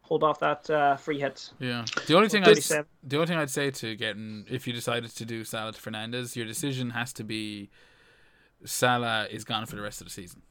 hold 0.02 0.24
off 0.24 0.40
that 0.40 0.68
uh, 0.70 0.96
free 0.96 1.20
hit. 1.20 1.50
Yeah. 1.58 1.84
The 2.06 2.14
only 2.14 2.28
thing 2.28 2.42
37. 2.42 2.86
the 3.02 3.16
only 3.16 3.26
thing 3.26 3.38
I'd 3.38 3.50
say 3.50 3.70
to 3.70 3.94
getting 3.94 4.46
if 4.48 4.66
you 4.66 4.72
decided 4.72 5.10
to 5.10 5.24
do 5.24 5.44
Salah 5.44 5.72
to 5.72 5.80
Fernandes, 5.80 6.34
your 6.34 6.46
decision 6.46 6.90
has 6.90 7.12
to 7.14 7.24
be 7.24 7.68
Salah 8.64 9.26
is 9.30 9.44
gone 9.44 9.66
for 9.66 9.76
the 9.76 9.82
rest 9.82 10.00
of 10.00 10.06
the 10.06 10.12
season. 10.12 10.42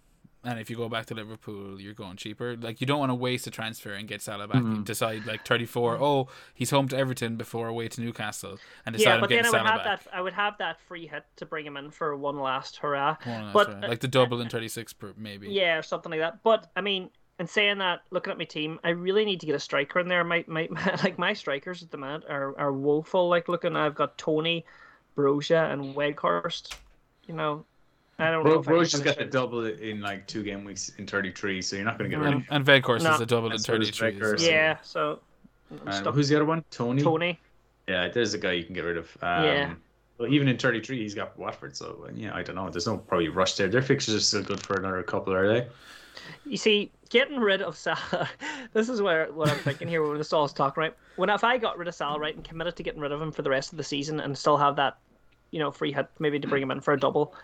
And 0.44 0.60
if 0.60 0.70
you 0.70 0.78
go 0.78 0.88
back 0.88 1.08
to 1.08 1.14
Liverpool, 1.14 1.82
you're 1.82 1.94
going 1.94 2.16
cheaper. 2.16 2.56
Like 2.56 2.80
you 2.80 2.88
don't 2.88 3.00
want 3.00 3.10
to 3.10 3.16
waste 3.16 3.48
a 3.48 3.52
transfer 3.52 3.92
and 3.92 4.08
get 4.08 4.22
Salah 4.22 4.48
back. 4.48 4.62
You 4.62 4.84
decide 4.84 5.26
like 5.26 5.46
34. 5.46 5.96
Mm-hmm. 5.96 6.04
Oh, 6.04 6.28
he's 6.54 6.70
home 6.70 6.88
to 6.90 6.98
Everton 6.98 7.36
before 7.36 7.68
away 7.68 7.88
to 7.90 8.02
Newcastle, 8.02 8.58
and 8.86 8.96
decide 8.96 9.16
Yeah, 9.16 9.20
but 9.20 9.30
then 9.30 9.46
I 9.46 9.50
would 9.50 9.52
Salah 9.52 9.70
have 9.70 9.84
back. 9.84 10.04
that 10.04 10.14
I 10.14 10.22
would 10.22 10.34
have 10.34 10.58
that 10.60 10.80
free 10.82 11.08
hit 11.08 11.26
to 11.38 11.46
bring 11.46 11.66
him 11.66 11.76
in 11.76 11.92
for 11.92 12.16
one 12.16 12.40
last 12.40 12.78
hurrah. 12.78 13.18
One 13.24 13.44
last 13.44 13.54
but 13.54 13.68
round. 13.70 13.84
like 13.84 14.00
the 14.00 14.08
double 14.08 14.40
in 14.40 14.50
36 14.50 14.94
per 14.94 15.14
maybe. 15.18 15.50
yeah, 15.50 15.76
or 15.76 15.82
something 15.82 16.12
like 16.12 16.22
that. 16.22 16.44
But 16.44 16.70
I 16.76 16.82
mean, 16.82 17.10
in 17.40 17.48
saying 17.48 17.80
that, 17.80 18.02
looking 18.10 18.32
at 18.32 18.38
my 18.38 18.46
team, 18.46 18.80
I 18.84 18.90
really 18.90 19.26
need 19.26 19.40
to 19.42 19.46
get 19.46 19.56
a 19.56 19.60
striker 19.60 20.00
in 20.00 20.08
there. 20.08 20.24
My, 20.24 20.44
my, 20.48 20.68
like 21.04 21.20
my 21.20 21.34
strikers 21.34 21.84
at 21.84 21.92
the 21.92 21.98
moment 21.98 22.26
are, 22.30 22.58
are 22.58 22.74
woeful. 22.74 23.30
Like 23.30 23.48
looking, 23.48 23.76
I've 23.76 23.96
got 23.96 24.18
Toney, 24.18 24.66
Broja, 25.16 25.72
and 25.72 25.96
Weghorst. 25.96 26.76
You 27.28 27.36
know, 27.36 27.66
I 28.20 28.32
don't 28.32 28.44
know. 28.44 28.50
Bro, 28.50 28.52
if 28.54 28.60
I 28.60 28.64
can 28.64 28.74
Bro's 28.74 28.92
just 28.92 29.04
finish 29.04 29.18
got 29.18 29.26
the 29.26 29.32
double 29.32 29.66
in 29.66 30.02
like 30.02 30.26
two 30.28 30.44
game 30.44 30.64
weeks 30.64 30.90
in 30.98 31.06
33, 31.06 31.62
so 31.62 31.76
you're 31.76 31.86
not 31.86 31.98
going 32.00 32.10
to 32.10 32.18
get 32.18 32.24
rid 32.24 32.34
of 32.34 32.40
And, 32.40 32.46
and 32.50 32.66
Weghorst 32.66 33.04
No. 33.04 33.14
is 33.14 33.22
a 33.22 33.26
double 33.26 33.48
in 33.48 33.54
And 33.54 33.64
33. 33.64 34.38
So- 34.40 34.46
Yeah, 34.46 34.78
so 34.82 35.20
I'm 35.72 35.80
And 35.86 35.94
stuck. 35.94 36.16
who's 36.16 36.28
the 36.30 36.36
other 36.36 36.46
one? 36.46 36.64
Toney. 36.72 37.02
Toney. 37.04 37.40
Yeah, 37.88 38.08
there's 38.10 38.34
a 38.34 38.38
guy 38.38 38.54
you 38.54 38.64
can 38.64 38.74
get 38.74 38.84
rid 38.84 38.98
of. 38.98 39.16
Um, 39.22 39.44
Yeah. 39.44 39.74
Well, 40.18 40.34
even 40.34 40.48
in 40.48 40.58
33, 40.58 40.98
he's 41.00 41.14
got 41.14 41.38
Watford, 41.38 41.76
so 41.78 42.10
yeah, 42.16 42.36
I 42.36 42.42
don't 42.42 42.56
know. 42.56 42.68
There's 42.72 42.88
no 42.88 42.98
probably 42.98 43.28
rush 43.30 43.54
there. 43.54 43.68
Their 43.68 43.84
fixtures 43.84 44.16
are 44.16 44.20
still 44.20 44.42
good 44.42 44.60
for 44.60 44.76
another 44.78 45.04
couple, 45.04 45.32
are 45.32 45.48
they? 45.48 45.68
You 46.44 46.58
see, 46.58 46.92
getting 47.12 47.40
rid 47.40 47.62
of 47.62 47.78
Salah. 47.78 48.28
this 48.74 48.90
is 48.90 49.00
where 49.00 49.32
what 49.32 49.50
I'm 49.50 49.60
thinking 49.60 49.88
here 49.88 50.02
when 50.02 50.18
this 50.18 50.34
all 50.34 50.44
is 50.46 50.54
talking 50.54 50.82
right. 50.82 50.96
When 51.18 51.30
if 51.30 51.44
I 51.44 51.60
got 51.60 51.78
rid 51.78 51.88
of 51.88 51.94
Salah 51.94 52.20
right 52.20 52.34
and 52.36 52.44
committed 52.44 52.76
to 52.78 52.84
getting 52.84 53.00
rid 53.00 53.12
of 53.12 53.22
him 53.22 53.32
for 53.32 53.44
the 53.44 53.52
rest 53.52 53.72
of 53.72 53.78
the 53.78 53.84
season 53.84 54.20
and 54.20 54.36
still 54.36 54.58
have 54.58 54.76
that, 54.78 54.98
you 55.52 55.60
know, 55.60 55.70
free 55.70 55.92
hit 55.92 56.08
maybe 56.18 56.40
to 56.40 56.48
bring 56.48 56.64
him 56.64 56.72
in 56.72 56.82
for 56.82 56.94
a 56.96 57.00
double, 57.00 57.36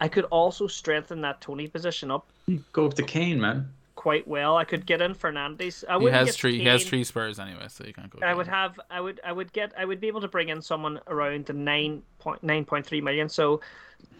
I 0.00 0.08
could 0.08 0.24
also 0.26 0.66
strengthen 0.66 1.20
that 1.22 1.40
Toney 1.40 1.68
position 1.68 2.10
up 2.10 2.26
Go 2.72 2.86
up 2.86 2.94
to 2.94 3.02
Kane, 3.02 3.40
man. 3.40 3.70
quite 3.94 4.26
well. 4.28 4.56
I 4.56 4.64
could 4.64 4.84
get 4.86 5.00
in 5.00 5.14
Fernandes. 5.14 5.84
I 5.88 5.92
He 5.98 6.04
wouldn't 6.04 6.18
has 6.18 6.26
get 6.28 6.34
three. 6.34 6.58
He 6.58 6.64
has 6.66 6.84
three 6.84 7.04
Spurs 7.04 7.38
anyway, 7.38 7.66
so 7.68 7.84
you 7.84 7.92
can't 7.94 8.10
go. 8.10 8.18
I 8.22 8.28
down. 8.28 8.36
would 8.36 8.48
have. 8.48 8.78
I 8.90 9.00
would. 9.00 9.20
I 9.24 9.32
would 9.32 9.52
get. 9.52 9.72
I 9.78 9.84
would 9.84 10.00
be 10.00 10.08
able 10.08 10.20
to 10.20 10.28
bring 10.28 10.48
in 10.50 10.60
someone 10.60 11.00
around 11.06 11.46
the 11.46 11.52
nine 11.54 12.02
point 12.18 12.42
nine 12.42 12.64
point 12.64 12.84
three 12.84 13.00
million. 13.00 13.28
So 13.28 13.60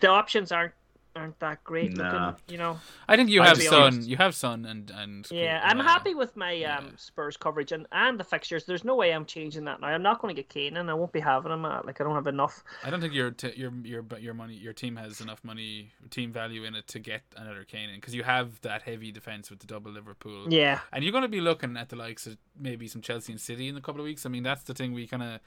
the 0.01 0.09
options 0.09 0.53
aren't 0.53 0.73
aren't 1.17 1.39
that 1.41 1.63
great 1.65 1.97
Nah. 1.97 2.27
looking. 2.29 2.43
You 2.49 2.59
know. 2.59 2.79
I 3.09 3.17
think 3.17 3.31
you 3.31 3.41
I'll 3.43 3.49
have 3.49 3.59
be 3.59 3.65
Son. 3.65 4.05
You 4.05 4.17
have 4.17 4.35
Son 4.35 4.65
and 4.65 4.91
and 4.91 5.27
Yeah, 5.31 5.61
uh, 5.63 5.69
I'm 5.69 5.79
happy 5.79 6.15
with 6.15 6.37
my 6.37 6.53
yeah. 6.53 6.79
um, 6.79 6.95
Spurs 6.97 7.37
coverage 7.37 7.73
and, 7.73 7.87
and 7.93 8.19
the 8.19 8.25
fixtures. 8.25 8.65
There's 8.65 8.85
no 8.85 8.95
way 8.95 9.13
I'm 9.13 9.25
changing 9.25 9.65
that 9.65 9.81
now. 9.81 9.89
I'm 9.89 10.03
not 10.03 10.21
going 10.21 10.35
to 10.35 10.41
get 10.41 10.49
Kane 10.49 10.77
and 10.77 10.91
I 10.91 10.95
won't 10.95 11.13
be 11.13 11.21
having 11.21 11.53
him. 11.53 11.65
Uh, 11.65 11.81
like 11.85 12.01
I 12.01 12.05
don't 12.05 12.15
have 12.15 12.27
enough. 12.27 12.65
I 12.83 12.91
don't 12.91 13.01
think 13.01 13.15
your 13.15 13.31
t- 13.31 13.55
your 13.57 13.73
your 13.83 14.05
your 14.19 14.35
money 14.35 14.55
your 14.55 14.73
team 14.73 14.97
has 14.97 15.21
enough 15.21 15.43
money 15.45 15.93
team 16.11 16.33
value 16.33 16.65
in 16.65 16.75
it 16.75 16.87
to 16.89 16.99
get 16.99 17.23
another 17.37 17.65
Kane 17.65 17.89
in 17.91 17.97
because 17.97 18.15
you 18.15 18.23
have 18.25 18.61
that 18.63 18.83
heavy 18.83 19.13
defense 19.13 19.51
with 19.51 19.61
the 19.61 19.67
double 19.67 19.93
Liverpool. 19.93 20.53
Yeah, 20.53 20.81
And 20.93 21.03
you're 21.05 21.13
going 21.13 21.23
to 21.23 21.29
be 21.29 21.41
looking 21.41 21.77
at 21.77 21.89
the 21.89 21.97
likes 21.97 22.27
of 22.27 22.37
maybe 22.59 22.89
some 22.89 23.01
Chelsea 23.03 23.33
and 23.33 23.41
City 23.41 23.69
in 23.69 23.77
a 23.77 23.81
couple 23.81 24.01
of 24.01 24.05
weeks. 24.05 24.27
I 24.27 24.29
mean, 24.29 24.43
that's 24.43 24.63
the 24.65 24.75
thing 24.75 24.93
we 24.93 25.07
kind 25.07 25.23
of 25.23 25.41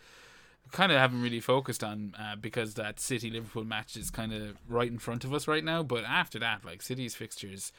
kind 0.71 0.91
of 0.91 0.97
haven't 0.97 1.21
really 1.21 1.39
focused 1.39 1.83
on 1.83 2.13
uh, 2.19 2.35
because 2.35 2.73
that 2.75 2.99
City 2.99 3.29
Liverpool 3.29 3.63
match 3.63 3.95
is 3.97 4.09
kind 4.09 4.33
of 4.33 4.57
right 4.67 4.91
in 4.91 4.99
front 4.99 5.23
of 5.23 5.33
us 5.33 5.47
right 5.47 5.63
now. 5.63 5.83
But 5.83 6.03
after 6.05 6.39
that, 6.39 6.65
like 6.65 6.81
City's 6.81 7.15
fixtures, 7.15 7.71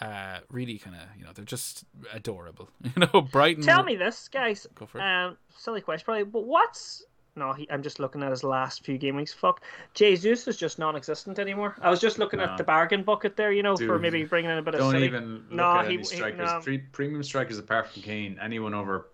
uh, 0.00 0.38
really 0.50 0.78
kind 0.78 0.96
of 0.96 1.02
you 1.18 1.24
know 1.24 1.30
they're 1.34 1.44
just 1.44 1.84
adorable. 2.12 2.68
You 2.96 3.06
know, 3.12 3.20
Brighton. 3.22 3.62
Tell 3.62 3.82
me 3.82 3.96
this, 3.96 4.28
guys. 4.28 4.66
Go 4.74 4.86
for 4.86 4.98
it. 4.98 5.02
Um, 5.02 5.36
silly 5.56 5.80
question, 5.80 6.04
probably. 6.04 6.24
But 6.24 6.44
what's 6.46 7.04
no? 7.36 7.52
He, 7.54 7.66
I'm 7.70 7.82
just 7.82 7.98
looking 8.00 8.22
at 8.22 8.30
his 8.30 8.44
last 8.44 8.84
few 8.84 8.98
game 8.98 9.16
weeks. 9.16 9.32
Fuck, 9.32 9.62
Jesus 9.94 10.46
is 10.48 10.56
just 10.58 10.78
non-existent 10.78 11.38
anymore. 11.38 11.76
I 11.80 11.88
was 11.90 12.00
just 12.00 12.18
looking 12.18 12.38
No. 12.40 12.44
at 12.44 12.58
the 12.58 12.64
bargain 12.64 13.02
bucket 13.04 13.36
there, 13.36 13.52
you 13.52 13.62
know, 13.62 13.76
for 13.76 13.98
maybe 13.98 14.24
bringing 14.24 14.50
in 14.50 14.58
a 14.58 14.62
bit 14.62 14.74
of 14.74 14.80
Don't 14.80 14.96
even 15.02 15.34
look 15.48 15.52
No, 15.52 15.76
at 15.76 15.86
he- 15.86 15.94
any 15.94 15.96
he- 15.98 16.04
strikers. 16.04 16.38
no. 16.50 16.60
Three 16.60 16.78
premium 16.78 17.22
strikers 17.22 17.58
apart 17.58 17.88
from 17.88 18.02
Kane. 18.02 18.38
Anyone 18.42 18.74
over 18.74 19.08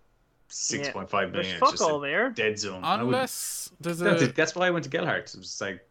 six 0.49 0.89
point 0.89 1.09
five 1.09 1.31
There's 1.31 1.45
million. 1.47 1.63
It's 1.63 1.79
fuck 1.81 1.89
all 1.89 1.99
there. 1.99 2.29
dead 2.31 2.59
zone. 2.59 2.83
I 2.83 2.97
wouldn't- 2.97 3.13
Unless 3.15 3.71
there's 3.79 3.99
That's, 3.99 4.21
a 4.21 4.25
it. 4.25 4.35
That's 4.35 4.55
why 4.55 4.67
I 4.67 4.71
went 4.71 4.83
to 4.83 4.89
Gelhardt. 4.89 5.33
It 5.33 5.37
was 5.37 5.61
like, 5.61 5.85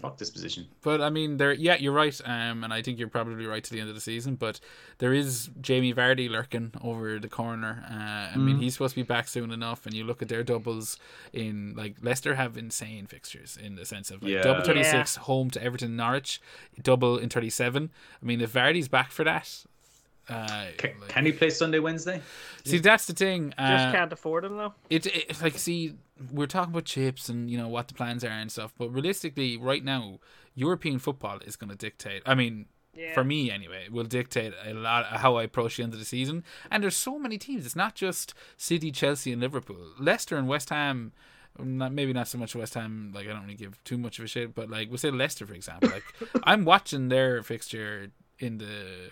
fuck 0.00 0.16
this 0.18 0.30
position. 0.30 0.68
But 0.82 1.00
I 1.00 1.10
mean, 1.10 1.38
there. 1.38 1.52
Yeah, 1.52 1.76
you're 1.76 1.92
right. 1.92 2.18
Um, 2.24 2.62
and 2.62 2.72
I 2.72 2.82
think 2.82 2.98
you're 2.98 3.08
probably 3.08 3.46
right 3.46 3.64
to 3.64 3.70
the 3.72 3.80
end 3.80 3.88
of 3.88 3.94
the 3.94 4.00
season. 4.00 4.36
But 4.36 4.60
there 4.98 5.12
is 5.12 5.50
Jamie 5.60 5.92
Vardy 5.92 6.28
lurking 6.30 6.72
over 6.82 7.18
the 7.18 7.28
corner. 7.28 7.84
Uh, 7.90 8.34
I 8.34 8.36
mean, 8.36 8.56
Mm. 8.58 8.62
he's 8.62 8.74
supposed 8.74 8.94
to 8.94 9.00
be 9.00 9.06
back 9.06 9.26
soon 9.28 9.50
enough. 9.50 9.84
And 9.86 9.94
you 9.94 10.04
look 10.04 10.22
at 10.22 10.28
their 10.28 10.44
doubles 10.44 10.98
in 11.32 11.74
like 11.76 11.96
Leicester 12.00 12.34
have 12.36 12.56
insane 12.56 13.06
fixtures 13.06 13.56
in 13.60 13.74
the 13.76 13.84
sense 13.84 14.10
of 14.10 14.22
like 14.22 14.32
Yeah. 14.32 14.42
double 14.42 14.62
thirty 14.64 14.84
six 14.84 15.16
home 15.16 15.50
to 15.50 15.62
Everton, 15.62 15.96
Norwich, 15.96 16.40
double 16.80 17.18
in 17.18 17.28
thirty 17.28 17.50
seven. 17.50 17.90
I 18.22 18.24
mean, 18.26 18.40
if 18.40 18.52
Vardy's 18.52 18.88
back 18.88 19.10
for 19.10 19.24
that. 19.24 19.64
Uh, 20.28 20.66
Can, 20.76 20.92
like- 21.00 21.08
can 21.08 21.26
he 21.26 21.32
play 21.32 21.50
Sunday, 21.50 21.78
Wednesday? 21.80 22.20
see, 22.64 22.78
that's 22.78 23.06
the 23.06 23.12
thing. 23.12 23.52
Uh, 23.58 23.76
Just 23.76 23.94
can't 23.96 24.12
afford 24.12 24.44
him 24.44 24.56
though. 24.56 24.72
it, 24.88 25.06
it 25.06 25.42
like 25.42 25.58
see 25.58 25.94
we're 26.32 26.46
talking 26.46 26.72
about 26.72 26.84
chips 26.84 27.28
and 27.28 27.50
you 27.50 27.58
know 27.58 27.66
what 27.68 27.88
the 27.88 27.94
plans 27.94 28.22
are 28.22 28.28
and 28.28 28.50
stuff 28.52 28.72
but 28.78 28.88
realistically 28.90 29.56
right 29.56 29.82
now 29.84 30.20
european 30.54 31.00
football 31.00 31.38
is 31.44 31.56
going 31.56 31.68
to 31.70 31.74
dictate 31.76 32.22
i 32.26 32.34
mean 32.36 32.66
Yeah. 32.94 33.12
for 33.14 33.24
me 33.24 33.50
anyway 33.50 33.88
will 33.90 34.04
dictate 34.04 34.52
a 34.64 34.72
lot 34.72 35.06
of 35.06 35.20
how 35.20 35.34
i 35.36 35.42
approach 35.42 35.78
the 35.78 35.82
end 35.82 35.94
of 35.94 35.98
the 35.98 36.04
season 36.04 36.44
and 36.70 36.84
there's 36.84 36.96
so 36.96 37.18
many 37.18 37.38
teams 37.38 37.66
it's 37.66 37.74
not 37.74 37.96
just 37.96 38.34
city 38.56 38.92
chelsea 38.92 39.32
and 39.32 39.40
liverpool 39.42 39.84
leicester 39.98 40.36
and 40.36 40.46
west 40.46 40.68
ham 40.70 41.10
not, 41.58 41.92
maybe 41.92 42.12
not 42.14 42.28
so 42.28 42.38
much 42.38 42.56
West 42.56 42.72
Ham. 42.72 43.12
Like 43.14 43.26
I 43.28 43.32
don't 43.34 43.42
really 43.42 43.56
give 43.56 43.82
too 43.84 43.98
much 43.98 44.18
of 44.18 44.24
a 44.24 44.26
shit, 44.28 44.54
but 44.54 44.70
like 44.70 44.88
we'll 44.88 44.96
say 44.96 45.10
Leicester 45.10 45.46
for 45.46 45.52
example. 45.52 45.90
Like 45.90 46.02
I'm 46.44 46.64
watching 46.64 47.10
their 47.10 47.42
fixture 47.42 48.08
in 48.38 48.56
the 48.56 49.10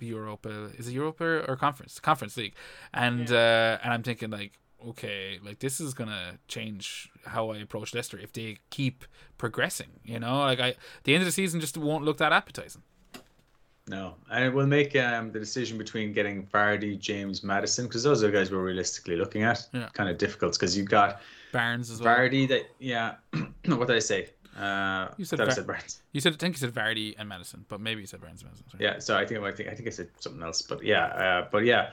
Europa. 0.00 0.70
Is 0.78 0.88
it 0.88 0.92
Europa 0.92 1.44
or 1.48 1.56
Conference? 1.56 2.00
Conference 2.00 2.36
League, 2.36 2.54
and 2.92 3.30
uh, 3.30 3.78
and 3.82 3.92
I'm 3.92 4.02
thinking 4.02 4.30
like, 4.30 4.52
okay, 4.88 5.38
like 5.44 5.58
this 5.58 5.80
is 5.80 5.94
gonna 5.94 6.38
change 6.48 7.10
how 7.24 7.50
I 7.50 7.58
approach 7.58 7.94
Leicester 7.94 8.18
if 8.18 8.32
they 8.32 8.58
keep 8.70 9.04
progressing. 9.38 10.00
You 10.04 10.20
know, 10.20 10.40
like 10.40 10.60
I 10.60 10.74
the 11.04 11.14
end 11.14 11.22
of 11.22 11.26
the 11.26 11.32
season 11.32 11.60
just 11.60 11.76
won't 11.76 12.04
look 12.04 12.18
that 12.18 12.32
appetizing. 12.32 12.82
No, 13.88 14.14
and 14.32 14.44
it 14.44 14.52
will 14.52 14.66
make 14.66 14.96
um, 14.96 15.30
the 15.30 15.38
decision 15.38 15.78
between 15.78 16.12
getting 16.12 16.48
Vardy, 16.48 16.98
James, 16.98 17.44
Maddison, 17.44 17.86
because 17.86 18.02
those 18.02 18.24
are 18.24 18.26
the 18.26 18.32
guys 18.32 18.50
we're 18.50 18.64
realistically 18.64 19.14
looking 19.14 19.44
at. 19.44 19.64
Yeah. 19.72 19.88
Kind 19.92 20.10
of 20.10 20.18
difficult 20.18 20.54
because 20.54 20.76
you've 20.76 20.88
got 20.88 21.20
Barnes 21.52 21.90
as 21.90 22.00
well. 22.00 22.16
Vardy. 22.16 22.48
That 22.48 22.62
yeah, 22.80 23.14
what 23.66 23.86
did 23.86 23.96
I 23.96 24.00
say? 24.00 24.30
Uh, 24.56 25.08
You 25.18 25.24
said 25.24 25.38
thought 25.38 25.44
I 25.44 25.50
Var- 25.50 25.54
said 25.54 25.66
Barnes. 25.66 26.02
You 26.12 26.20
said 26.20 26.32
I 26.32 26.36
think 26.36 26.54
you 26.54 26.58
said 26.60 26.74
Vardy 26.74 27.14
and 27.18 27.28
Maddison, 27.28 27.64
but 27.68 27.80
maybe 27.80 28.00
you 28.00 28.06
said 28.06 28.20
Barnes 28.20 28.40
and 28.42 28.50
Maddison. 28.50 28.70
sorry. 28.70 28.84
Yeah, 28.84 28.98
so 28.98 29.16
I 29.16 29.26
think 29.26 29.40
I 29.42 29.52
think 29.52 29.68
I 29.68 29.74
think 29.74 29.86
I 29.86 29.90
said 29.90 30.08
something 30.18 30.42
else, 30.42 30.62
but 30.62 30.82
yeah, 30.82 31.06
uh, 31.06 31.48
but 31.52 31.64
yeah, 31.64 31.90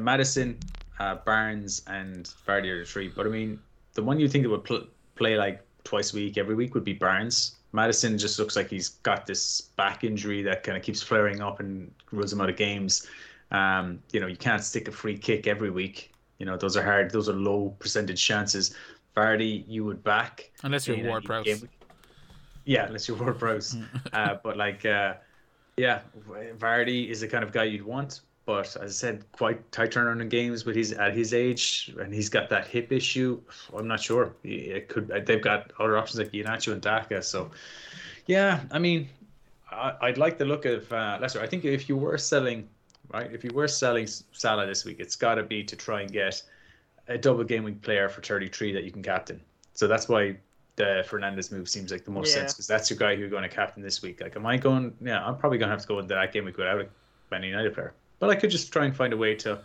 Maddison, 0.00 0.58
uh, 0.98 1.16
Barnes, 1.16 1.82
and 1.86 2.26
Vardy 2.46 2.68
are 2.70 2.78
the 2.80 2.84
three. 2.84 3.08
But 3.08 3.26
I 3.26 3.30
mean, 3.30 3.58
the 3.94 4.02
one 4.02 4.20
you 4.20 4.28
think 4.28 4.44
that 4.44 4.50
would 4.50 4.64
pl- 4.64 4.86
play 5.14 5.36
like 5.36 5.62
twice 5.84 6.12
a 6.12 6.16
week, 6.16 6.38
every 6.38 6.54
week 6.54 6.74
would 6.74 6.84
be 6.84 6.92
Barnes. 6.92 7.56
Maddison 7.72 8.18
just 8.18 8.38
looks 8.38 8.54
like 8.56 8.68
he's 8.68 8.90
got 8.90 9.26
this 9.26 9.62
back 9.76 10.04
injury 10.04 10.42
that 10.42 10.62
kind 10.62 10.76
of 10.76 10.82
keeps 10.84 11.02
flaring 11.02 11.40
up 11.40 11.58
and 11.60 11.90
rules 12.10 12.30
him 12.32 12.40
out 12.42 12.50
of 12.50 12.56
games. 12.56 13.06
Um, 13.50 13.98
you 14.12 14.20
know, 14.20 14.26
you 14.26 14.36
can't 14.36 14.62
stick 14.62 14.88
a 14.88 14.92
free 14.92 15.16
kick 15.16 15.46
every 15.46 15.70
week. 15.70 16.12
You 16.38 16.44
know, 16.46 16.56
those 16.58 16.76
are 16.76 16.82
hard. 16.82 17.10
Those 17.10 17.28
are 17.30 17.34
low 17.34 17.74
percentage 17.78 18.22
chances. 18.22 18.74
Vardy, 19.16 19.64
you 19.66 19.84
would 19.84 20.02
back 20.04 20.50
Unless 20.62 20.86
you're 20.88 20.96
a 20.98 21.08
Ward 21.08 21.24
Prowse. 21.24 21.44
game. 21.44 21.68
Yeah, 22.64 22.86
unless 22.86 23.08
you're 23.08 23.16
Ward 23.16 23.38
Prowse. 23.38 23.76
uh, 24.12 24.36
but 24.42 24.56
like, 24.56 24.84
uh, 24.84 25.14
yeah, 25.76 26.00
Vardy 26.58 27.08
is 27.08 27.20
the 27.20 27.28
kind 27.28 27.44
of 27.44 27.52
guy 27.52 27.64
you'd 27.64 27.84
want. 27.84 28.20
But 28.44 28.76
as 28.76 28.76
I 28.76 28.88
said, 28.88 29.24
quite 29.32 29.70
tight 29.70 29.92
turnaround 29.92 30.20
in 30.20 30.28
games. 30.28 30.64
But 30.64 30.74
he's 30.74 30.92
at 30.92 31.14
his 31.14 31.32
age 31.32 31.94
and 32.00 32.12
he's 32.12 32.28
got 32.28 32.50
that 32.50 32.66
hip 32.66 32.90
issue. 32.90 33.40
I'm 33.76 33.86
not 33.86 34.00
sure. 34.00 34.34
It 34.42 34.88
could. 34.88 35.08
They've 35.26 35.42
got 35.42 35.72
other 35.78 35.96
options 35.96 36.18
like 36.18 36.32
Iheanacho 36.32 36.72
and 36.72 36.82
Daka. 36.82 37.22
So, 37.22 37.50
yeah, 38.26 38.60
I 38.70 38.78
mean, 38.78 39.08
I, 39.70 39.94
I'd 40.02 40.18
like 40.18 40.38
the 40.38 40.44
look 40.44 40.64
of 40.64 40.92
uh, 40.92 41.18
Leicester. 41.20 41.40
I 41.40 41.46
think 41.46 41.64
if 41.64 41.88
you 41.88 41.96
were 41.96 42.18
selling, 42.18 42.68
right, 43.12 43.32
if 43.32 43.44
you 43.44 43.50
were 43.54 43.68
selling 43.68 44.06
Salah 44.06 44.66
this 44.66 44.84
week, 44.84 44.98
it's 44.98 45.16
got 45.16 45.36
to 45.36 45.44
be 45.44 45.62
to 45.62 45.76
try 45.76 46.02
and 46.02 46.12
get 46.12 46.42
a 47.08 47.18
double 47.18 47.44
game 47.44 47.64
week 47.64 47.80
player 47.82 48.08
for 48.08 48.22
33 48.22 48.72
that 48.72 48.84
you 48.84 48.90
can 48.90 49.02
captain. 49.02 49.40
So 49.74 49.86
that's 49.86 50.08
why 50.08 50.36
the 50.76 51.04
Fernandes 51.08 51.52
move 51.52 51.68
seems 51.68 51.92
like 51.92 52.04
the 52.04 52.10
most 52.10 52.28
Yeah. 52.28 52.40
sense 52.42 52.54
because 52.54 52.66
that's 52.66 52.88
your 52.90 52.98
guy 52.98 53.14
who 53.14 53.20
you're 53.20 53.30
going 53.30 53.42
to 53.42 53.48
captain 53.48 53.82
this 53.82 54.00
week. 54.02 54.20
Like, 54.20 54.36
am 54.36 54.46
I 54.46 54.56
going? 54.56 54.94
Yeah, 55.00 55.24
I'm 55.24 55.36
probably 55.36 55.58
going 55.58 55.68
to 55.68 55.72
have 55.74 55.82
to 55.82 55.88
go 55.88 55.98
into 55.98 56.14
that 56.14 56.32
game 56.32 56.44
week 56.46 56.56
without 56.56 56.80
a 56.80 56.88
Man 57.30 57.42
United 57.42 57.74
player. 57.74 57.92
But 58.18 58.30
I 58.30 58.36
could 58.36 58.50
just 58.50 58.72
try 58.72 58.84
and 58.86 58.96
find 58.96 59.12
a 59.12 59.16
way 59.16 59.34
to 59.36 59.58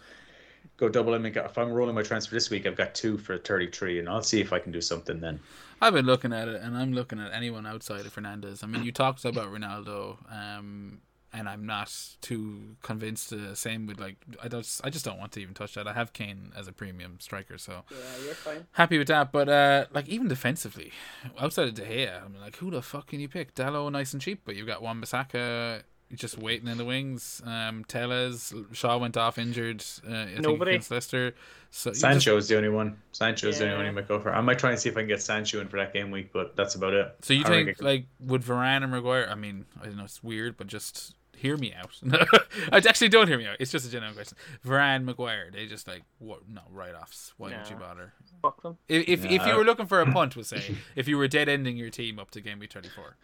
go 0.77 0.89
double 0.89 1.13
him. 1.13 1.23
and 1.25 1.33
get- 1.33 1.45
If 1.45 1.57
I'm 1.57 1.71
rolling 1.71 1.95
my 1.95 2.03
transfer 2.03 2.35
this 2.35 2.49
week, 2.49 2.65
I've 2.67 2.75
got 2.75 2.93
two 2.93 3.17
for 3.17 3.37
33, 3.37 3.99
and 3.99 4.09
I'll 4.09 4.21
see 4.21 4.41
if 4.41 4.51
I 4.51 4.59
can 4.59 4.71
do 4.71 4.81
something 4.81 5.19
then. 5.19 5.39
I've 5.81 5.93
been 5.93 6.05
looking 6.05 6.33
at 6.33 6.47
it, 6.47 6.61
and 6.61 6.75
I'm 6.75 6.91
looking 6.93 7.19
at 7.19 7.31
anyone 7.33 7.65
outside 7.65 8.05
of 8.05 8.13
Fernandes. 8.13 8.63
I 8.63 8.67
mean, 8.67 8.83
you 8.83 8.91
talked 8.91 9.23
about 9.25 9.51
Ronaldo, 9.53 10.17
um, 10.31 10.99
and 11.37 11.47
I'm 11.47 11.65
not 11.65 11.93
too 12.21 12.75
convinced. 12.81 13.29
The 13.29 13.55
same 13.55 13.85
with 13.87 13.99
like, 13.99 14.15
I 14.41 14.47
don't, 14.47 14.67
I 14.83 14.89
just 14.89 15.05
don't 15.05 15.19
want 15.19 15.31
to 15.33 15.39
even 15.41 15.53
touch 15.53 15.75
that. 15.75 15.87
I 15.87 15.93
have 15.93 16.13
Kane 16.13 16.51
as 16.57 16.67
a 16.67 16.71
premium 16.71 17.19
striker, 17.19 17.57
so 17.57 17.83
Yeah, 17.91 17.97
you're 18.25 18.33
fine. 18.33 18.65
happy 18.71 18.97
with 18.97 19.07
that. 19.09 19.31
But 19.31 19.49
uh, 19.49 19.85
like 19.93 20.07
even 20.07 20.27
defensively, 20.27 20.91
outside 21.39 21.67
of 21.67 21.73
De 21.75 21.83
Gea, 21.83 22.23
I 22.23 22.27
mean, 22.27 22.41
like 22.41 22.57
who 22.57 22.71
the 22.71 22.81
fuck 22.81 23.07
can 23.07 23.19
you 23.19 23.29
pick? 23.29 23.53
Dalot, 23.55 23.91
nice 23.91 24.13
and 24.13 24.21
cheap, 24.21 24.41
but 24.45 24.55
you've 24.55 24.67
got 24.67 24.81
Wan 24.81 25.01
Bissaka 25.01 25.83
just 26.15 26.37
waiting 26.37 26.69
in 26.69 26.77
the 26.77 26.85
wings. 26.85 27.41
Um, 27.45 27.83
Telles, 27.83 28.53
Shaw 28.71 28.97
went 28.97 29.17
off 29.17 29.37
injured. 29.37 29.83
Uh, 30.09 30.13
I 30.13 30.25
think 30.27 30.39
Nobody. 30.39 30.71
against 30.71 30.89
Leicester. 30.89 31.35
So 31.69 31.89
you 31.89 31.91
just- 31.95 32.01
Sancho 32.01 32.37
is 32.37 32.47
the 32.47 32.55
only 32.55 32.69
one. 32.69 32.95
Sancho 33.11 33.49
is 33.49 33.57
the 33.59 33.65
only 33.65 33.73
Yeah. 33.73 33.77
one 33.79 33.85
you 33.87 33.91
might 33.91 34.07
go 34.07 34.17
for. 34.21 34.31
I 34.33 34.39
might 34.39 34.57
try 34.57 34.69
and 34.71 34.79
see 34.79 34.87
if 34.87 34.95
I 34.95 35.01
can 35.01 35.09
get 35.09 35.21
Sancho 35.21 35.59
in 35.59 35.67
for 35.67 35.75
that 35.75 35.91
game 35.93 36.09
week, 36.09 36.31
but 36.31 36.55
that's 36.55 36.75
about 36.75 36.93
it. 36.93 37.13
So 37.23 37.33
you 37.33 37.41
I 37.43 37.49
think 37.49 37.81
like 37.81 38.05
would 38.21 38.41
Varane 38.41 38.83
and 38.83 38.91
Maguire? 38.91 39.27
I 39.29 39.35
mean, 39.35 39.65
I 39.81 39.87
don't 39.87 39.97
know 39.97 40.05
it's 40.05 40.23
weird, 40.23 40.55
but 40.55 40.67
just 40.67 41.13
hear 41.37 41.57
me 41.57 41.73
out. 41.73 41.99
I 42.71 42.77
actually 42.77 43.09
don't 43.09 43.27
hear 43.27 43.37
me 43.37 43.45
out. 43.45 43.57
It's 43.59 43.71
just 43.71 43.87
a 43.87 43.91
genuine 43.91 44.15
question. 44.15 44.37
Varane, 44.65 45.03
Maguire, 45.03 45.49
they 45.51 45.65
just 45.65 45.87
like 45.87 46.03
what? 46.19 46.47
No 46.49 46.61
write 46.71 46.95
offs. 46.95 47.33
Why 47.37 47.49
would 47.49 47.69
you 47.69 47.75
bother? 47.75 48.13
Fuck 48.41 48.61
them. 48.61 48.77
If 48.87 49.07
if, 49.07 49.25
if 49.25 49.45
you 49.45 49.55
were 49.55 49.63
looking 49.63 49.85
for 49.85 50.01
a 50.01 50.11
punt, 50.11 50.35
we'll 50.35 50.45
say 50.45 50.75
if 50.95 51.07
you 51.07 51.17
were 51.17 51.27
dead 51.27 51.49
ending 51.49 51.77
your 51.77 51.89
team 51.89 52.19
up 52.19 52.31
to 52.31 52.41
game 52.41 52.59
week 52.59 52.71
twenty 52.71 52.89
four. 52.89 53.15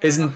Isn't 0.00 0.34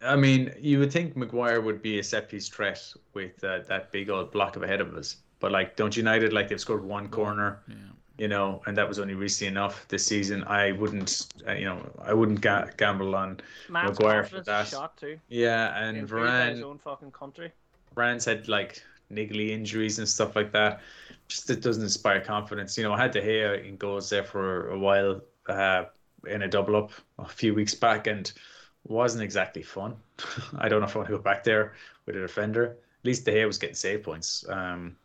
I 0.00 0.16
mean, 0.16 0.52
you 0.60 0.78
would 0.78 0.92
think 0.92 1.16
Maguire 1.16 1.60
would 1.60 1.82
be 1.82 1.98
a 1.98 2.04
set 2.04 2.28
piece 2.28 2.48
threat 2.48 2.80
with 3.14 3.42
uh, 3.42 3.60
that 3.68 3.90
big 3.90 4.10
old 4.10 4.30
block 4.30 4.54
of 4.54 4.62
ahead 4.62 4.80
of 4.80 4.94
us, 4.94 5.16
but 5.40 5.50
like, 5.50 5.74
don't 5.74 5.96
United 5.96 6.32
like 6.32 6.48
they've 6.48 6.60
scored 6.60 6.84
one 6.84 7.08
corner, 7.08 7.60
Yeah. 7.68 7.74
You 8.18 8.26
know, 8.28 8.60
and 8.66 8.76
that 8.76 8.86
was 8.86 8.98
only 8.98 9.14
recently 9.14 9.48
enough 9.48 9.86
this 9.88 10.04
season. 10.04 10.44
I 10.44 10.72
wouldn't, 10.72 11.26
uh, 11.46 11.52
you 11.52 11.64
know, 11.64 11.80
I 12.02 12.12
wouldn't 12.12 12.40
ga- 12.40 12.66
gamble 12.76 13.14
on 13.14 13.40
Man's 13.70 13.98
Maguire 13.98 14.24
for 14.24 14.40
that. 14.40 14.66
is 14.66 14.70
shot 14.70 14.96
too. 14.96 15.18
Yeah, 15.28 15.74
and 15.82 15.96
paid 15.96 16.10
by 16.10 16.46
his 16.48 16.58
Varane, 16.58 16.62
own 16.64 16.78
fucking 16.78 17.12
country. 17.12 17.52
Varane's 17.96 18.24
had 18.24 18.48
like 18.48 18.82
niggly 19.12 19.50
injuries 19.50 19.98
and 19.98 20.08
stuff 20.08 20.34
like 20.34 20.52
that. 20.52 20.80
Just 21.28 21.48
it 21.48 21.62
doesn't 21.62 21.82
inspire 21.82 22.20
confidence. 22.20 22.76
You 22.76 22.84
know, 22.84 22.92
I 22.92 22.98
had 22.98 23.12
De 23.12 23.22
Gea 23.22 23.66
in 23.66 23.76
goals 23.76 24.10
there 24.10 24.24
for 24.24 24.70
a 24.70 24.78
while 24.78 25.20
uh, 25.48 25.84
in 26.26 26.42
a 26.42 26.48
double 26.48 26.74
up 26.74 26.90
a 27.20 27.28
few 27.28 27.54
weeks 27.54 27.74
back, 27.74 28.08
and 28.08 28.30
wasn't 28.84 29.22
exactly 29.22 29.62
fun. 29.62 29.94
I 30.58 30.68
don't 30.68 30.80
know 30.80 30.86
if 30.86 30.96
I 30.96 30.98
want 30.98 31.08
to 31.08 31.16
go 31.16 31.22
back 31.22 31.44
there 31.44 31.74
with 32.04 32.16
a 32.16 32.20
defender. 32.20 32.64
At 32.64 33.04
least 33.04 33.24
De 33.24 33.32
Gea 33.32 33.46
was 33.46 33.58
getting 33.58 33.76
save 33.76 34.02
points. 34.02 34.44
Um, 34.48 34.96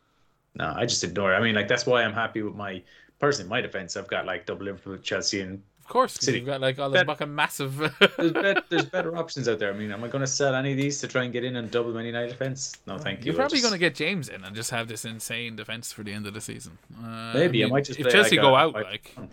no, 0.56 0.72
I 0.74 0.86
just 0.86 1.02
ignore 1.04 1.32
it. 1.32 1.36
I 1.36 1.40
mean, 1.40 1.54
like 1.54 1.68
that's 1.68 1.86
why 1.86 2.02
I'm 2.02 2.12
happy 2.12 2.42
with 2.42 2.54
my 2.54 2.82
personally 3.24 3.48
my 3.50 3.60
defense. 3.60 3.96
I've 3.96 4.08
got 4.08 4.26
like 4.26 4.46
double 4.46 4.64
Liverpool, 4.66 4.96
Chelsea, 4.98 5.40
and 5.40 5.62
Of 5.80 5.88
course, 5.88 6.14
City. 6.14 6.38
you've 6.38 6.46
got 6.46 6.60
like 6.60 6.78
all 6.78 6.88
the 6.90 6.98
Bet- 6.98 7.06
fucking 7.06 7.34
massive. 7.34 7.76
There's, 8.16 8.32
bet, 8.32 8.64
there's 8.70 8.84
better 8.86 9.16
options 9.16 9.48
out 9.48 9.58
there. 9.58 9.72
I 9.72 9.76
mean, 9.76 9.90
am 9.92 10.02
I 10.04 10.08
going 10.08 10.20
to 10.22 10.26
sell 10.26 10.54
any 10.54 10.72
of 10.72 10.76
these 10.78 11.00
to 11.00 11.08
try 11.08 11.24
and 11.24 11.32
get 11.32 11.44
in 11.44 11.56
and 11.56 11.70
double 11.70 11.92
Man 11.92 12.04
United 12.06 12.28
defense? 12.30 12.76
No, 12.86 12.96
thank 12.98 13.20
you. 13.20 13.26
You're 13.26 13.34
probably 13.34 13.58
just- 13.58 13.64
going 13.68 13.78
to 13.78 13.84
get 13.86 13.94
James 13.94 14.28
in 14.28 14.44
and 14.44 14.54
just 14.56 14.70
have 14.70 14.88
this 14.88 15.04
insane 15.04 15.56
defense 15.56 15.92
for 15.92 16.02
the 16.02 16.12
end 16.12 16.26
of 16.26 16.34
the 16.34 16.40
season. 16.40 16.78
Uh, 17.02 17.32
Maybe, 17.34 17.62
I 17.62 17.66
mean, 17.66 17.72
might 17.74 17.84
just 17.84 17.98
if 18.00 18.08
Chelsea 18.10 18.36
like 18.36 18.42
go 18.42 18.54
a- 18.54 18.58
out 18.58 18.72
like- 18.74 19.12
like 19.16 19.28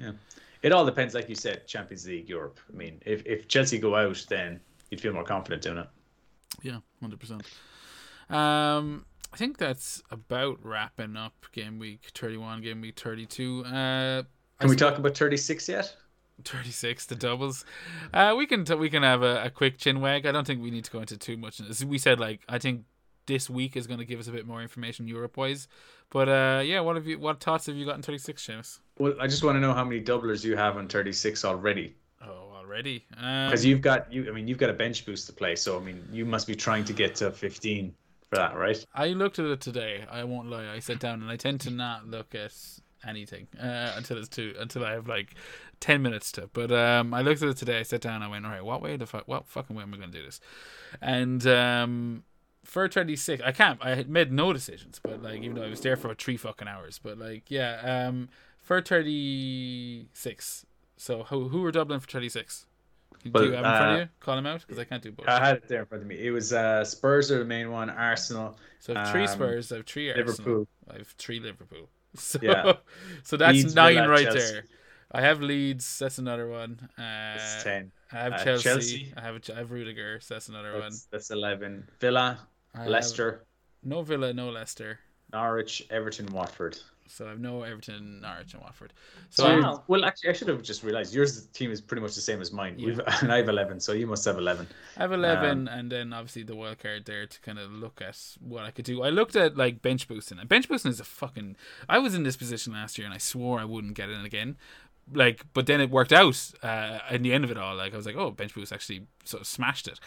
Yeah, 0.00 0.12
it 0.62 0.70
all 0.72 0.84
depends, 0.86 1.14
like 1.14 1.28
you 1.28 1.34
said, 1.34 1.66
Champions 1.66 2.06
League, 2.06 2.28
Europe. 2.28 2.58
I 2.72 2.76
mean, 2.76 3.00
if 3.04 3.26
if 3.26 3.48
Chelsea 3.48 3.78
go 3.78 3.94
out, 3.96 4.24
then 4.28 4.60
you'd 4.90 5.00
feel 5.00 5.12
more 5.12 5.24
confident 5.24 5.62
doing 5.62 5.78
it. 5.78 5.88
Yeah, 6.62 6.78
hundred 7.00 7.18
percent. 7.20 7.42
Um, 8.30 9.04
I 9.32 9.36
think 9.36 9.56
that's 9.58 10.02
about 10.10 10.58
wrapping 10.62 11.16
up 11.16 11.46
game 11.52 11.78
week 11.78 12.10
thirty-one, 12.14 12.60
game 12.62 12.80
week 12.80 12.98
thirty-two. 12.98 13.64
Uh, 13.64 14.22
Can 14.60 14.68
we 14.68 14.76
talk 14.76 14.98
about 14.98 15.16
36 15.16 15.68
yet? 15.68 15.96
36 16.44 17.06
the 17.06 17.14
doubles 17.14 17.64
uh 18.14 18.34
we 18.36 18.46
can 18.46 18.64
t- 18.64 18.74
we 18.74 18.90
can 18.90 19.02
have 19.02 19.22
a, 19.22 19.44
a 19.44 19.50
quick 19.50 19.78
chin 19.78 20.00
wag 20.00 20.26
i 20.26 20.32
don't 20.32 20.46
think 20.46 20.60
we 20.60 20.70
need 20.70 20.84
to 20.84 20.90
go 20.90 20.98
into 20.98 21.16
too 21.16 21.36
much 21.36 21.60
As 21.60 21.84
we 21.84 21.98
said 21.98 22.18
like 22.18 22.40
i 22.48 22.58
think 22.58 22.84
this 23.26 23.48
week 23.48 23.76
is 23.76 23.86
going 23.86 23.98
to 24.00 24.04
give 24.04 24.18
us 24.18 24.26
a 24.26 24.32
bit 24.32 24.46
more 24.46 24.60
information 24.60 25.06
europe 25.06 25.36
wise 25.36 25.68
but 26.10 26.28
uh 26.28 26.62
yeah 26.64 26.80
what 26.80 26.96
have 26.96 27.06
you 27.06 27.18
what 27.18 27.40
thoughts 27.40 27.66
have 27.66 27.76
you 27.76 27.84
got 27.84 27.96
in 27.96 28.02
36 28.02 28.44
Seamus? 28.44 28.78
Well, 28.98 29.14
I 29.20 29.26
just 29.26 29.44
want 29.44 29.56
to 29.56 29.60
know 29.60 29.72
how 29.72 29.84
many 29.84 30.00
doublers 30.00 30.42
you 30.42 30.56
have 30.56 30.76
on 30.76 30.88
36 30.88 31.44
already, 31.44 31.94
oh 32.26 32.52
already 32.56 33.04
um, 33.18 33.48
because 33.48 33.64
you've 33.64 33.80
got 33.82 34.12
you. 34.12 34.28
I 34.28 34.32
mean, 34.32 34.48
you've 34.48 34.58
got 34.58 34.70
a 34.70 34.74
bench 34.74 35.06
boost 35.06 35.26
to 35.26 35.32
play, 35.32 35.54
so 35.56 35.78
I 35.78 35.82
mean, 35.82 36.02
you 36.10 36.24
must 36.24 36.46
be 36.46 36.54
trying 36.54 36.84
to 36.84 36.92
get 36.92 37.14
to 37.16 37.30
15 37.30 37.94
for 38.32 38.36
that, 38.36 38.56
right? 38.56 38.84
i 38.94 39.08
looked 39.08 39.38
at 39.38 39.44
it 39.44 39.60
today 39.60 40.04
i 40.10 40.24
won't 40.24 40.48
lie. 40.48 40.72
I 40.72 40.78
sat 40.78 40.98
down 40.98 41.20
and 41.20 41.30
i 41.30 41.36
tend 41.36 41.60
to 41.62 41.70
not 41.70 42.08
look 42.08 42.34
at 42.34 42.54
anything 43.06 43.48
uh 43.60 43.92
until 43.96 44.16
it's 44.18 44.28
too 44.28 44.54
until 44.58 44.84
i 44.84 44.92
have 44.92 45.08
like 45.08 45.34
10 45.80 46.00
minutes 46.00 46.30
to. 46.32 46.48
But 46.52 46.70
um 46.70 47.12
i 47.12 47.20
looked 47.20 47.42
at 47.42 47.48
it 47.48 47.56
today 47.56 47.80
i 47.80 47.82
sat 47.82 48.00
down 48.00 48.16
and 48.16 48.24
i 48.24 48.28
went 48.28 48.46
all 48.46 48.52
right 48.52 48.64
what 48.64 48.80
way 48.80 48.96
the 48.96 49.06
fuck 49.06 49.26
what 49.26 49.46
fucking 49.46 49.76
way 49.76 49.82
am 49.82 49.92
i 49.92 49.96
going 49.96 50.12
to 50.12 50.18
do 50.18 50.24
this? 50.24 50.40
And 51.00 51.46
um 51.46 52.24
for 52.64 52.88
36 52.88 53.42
i 53.44 53.50
can't 53.50 53.84
i 53.84 54.04
made 54.06 54.30
no 54.32 54.52
decisions 54.52 55.00
but 55.02 55.20
like 55.20 55.42
even 55.42 55.56
though 55.56 55.64
i 55.64 55.68
was 55.68 55.80
there 55.80 55.96
for 55.96 56.14
three 56.14 56.36
fucking 56.36 56.68
hours 56.68 57.00
but 57.02 57.18
like 57.18 57.50
yeah 57.50 58.06
um 58.06 58.28
for 58.60 58.80
36 58.80 60.66
so 60.96 61.24
who, 61.24 61.48
who 61.48 61.60
were 61.62 61.72
doubling 61.72 61.98
for 61.98 62.06
36 63.24 63.32
do 63.32 63.44
you 63.46 63.52
have 63.52 63.64
in 63.64 63.70
front 63.70 63.90
uh, 63.90 63.94
of 63.94 64.00
you 64.00 64.08
call 64.20 64.36
them 64.36 64.46
out 64.46 64.60
because 64.60 64.78
i 64.78 64.84
can't 64.84 65.02
do 65.02 65.12
both 65.12 65.28
I 65.28 65.38
had 65.44 65.56
it 65.56 65.68
there 65.68 65.80
in 65.80 65.86
front 65.86 66.02
of 66.02 66.08
me. 66.08 66.16
It 66.18 66.30
was 66.30 66.52
uh, 66.52 66.84
Spurs 66.84 67.30
are 67.30 67.38
the 67.38 67.44
main 67.44 67.70
one, 67.70 67.88
Arsenal, 67.90 68.58
so 68.80 68.94
I 68.94 68.98
have 69.00 69.10
three 69.12 69.22
um, 69.22 69.28
spurs 69.28 69.72
i 69.72 69.76
have 69.76 69.86
three 69.86 70.08
Arsenal, 70.10 70.26
Liverpool. 70.28 70.68
i 70.90 70.98
have 70.98 71.08
three 71.18 71.40
liverpool 71.40 71.88
so 72.16 72.38
Yeah. 72.42 72.72
so 73.22 73.36
that's 73.36 73.56
Leeds, 73.56 73.74
nine 73.74 74.08
right 74.08 74.24
Chelsea. 74.24 74.38
there 74.52 74.64
i 75.12 75.20
have 75.20 75.40
leeds 75.40 75.98
that's 75.98 76.18
another 76.18 76.48
one 76.48 76.88
uh 76.98 77.36
is 77.36 77.64
10. 77.64 77.92
I 78.12 78.16
have 78.16 78.32
Uh, 78.34 78.44
Chelsea. 78.44 78.62
Chelsea. 78.62 79.12
I 79.16 79.20
have 79.22 79.40
I 79.50 79.58
have 79.58 79.70
Rudiger. 79.70 80.20
So 80.20 80.34
that's 80.34 80.48
another 80.50 80.72
one. 80.72 80.82
That's, 80.82 81.04
that's 81.10 81.30
11. 81.30 81.88
Villa, 81.98 82.38
I 82.74 82.86
Leicester, 82.86 83.44
no 83.82 84.02
Villa, 84.02 84.34
no 84.34 84.50
Leicester. 84.50 84.98
Norwich, 85.32 85.82
Everton, 85.88 86.26
Watford. 86.26 86.76
So 87.14 87.26
I 87.26 87.28
have 87.28 87.40
no 87.40 87.62
Everton, 87.62 88.22
Norwich, 88.22 88.54
and 88.54 88.62
Watford. 88.62 88.94
So, 89.28 89.42
So 89.42 89.48
I'm- 89.50 89.62
Wow. 89.62 89.84
well, 89.86 90.02
actually, 90.06 90.30
I 90.30 90.32
should 90.32 90.48
have 90.48 90.62
just 90.62 90.82
realized 90.82 91.14
yours 91.14 91.44
team 91.48 91.70
is 91.70 91.80
pretty 91.82 92.00
much 92.00 92.14
the 92.14 92.22
same 92.22 92.40
as 92.40 92.52
mine. 92.52 92.78
Yeah. 92.78 92.86
We've, 92.86 93.00
and 93.20 93.30
I 93.30 93.36
have 93.36 93.50
11, 93.50 93.80
so 93.80 93.92
you 93.92 94.06
must 94.06 94.24
have 94.24 94.38
11. 94.38 94.66
I 94.96 95.00
have 95.00 95.12
eleven, 95.12 95.68
and 95.68 95.92
then 95.92 96.14
obviously 96.14 96.42
the 96.42 96.56
wild 96.56 96.78
card 96.78 97.04
there 97.04 97.26
to 97.26 97.40
kind 97.42 97.58
of 97.58 97.70
look 97.70 98.00
at 98.00 98.18
what 98.40 98.64
I 98.64 98.70
could 98.70 98.86
do. 98.86 99.02
I 99.02 99.10
looked 99.10 99.36
at 99.36 99.56
like 99.58 99.82
bench 99.82 100.08
boosting, 100.08 100.38
and 100.38 100.48
bench 100.48 100.68
boosting 100.68 100.90
is 100.90 101.00
a 101.00 101.04
fucking. 101.04 101.56
I 101.86 101.98
was 101.98 102.14
in 102.14 102.22
this 102.22 102.36
position 102.36 102.72
last 102.72 102.96
year, 102.96 103.04
and 103.04 103.12
I 103.14 103.18
swore 103.18 103.60
I 103.60 103.66
wouldn't 103.66 103.92
get 103.94 104.08
in 104.08 104.24
again. 104.24 104.56
Like, 105.12 105.44
but 105.52 105.66
then 105.66 105.80
it 105.82 105.90
worked 105.90 106.12
out. 106.12 106.50
Uh, 106.62 107.00
in 107.10 107.22
the 107.22 107.32
end 107.34 107.44
of 107.44 107.50
it 107.50 107.58
all, 107.58 107.74
like 107.76 107.92
I 107.92 107.96
was 107.96 108.06
like, 108.06 108.16
oh, 108.16 108.30
bench 108.30 108.54
boost 108.54 108.72
actually 108.72 109.06
sort 109.24 109.40
of 109.42 109.46
smashed 109.46 109.86
it. 109.88 109.98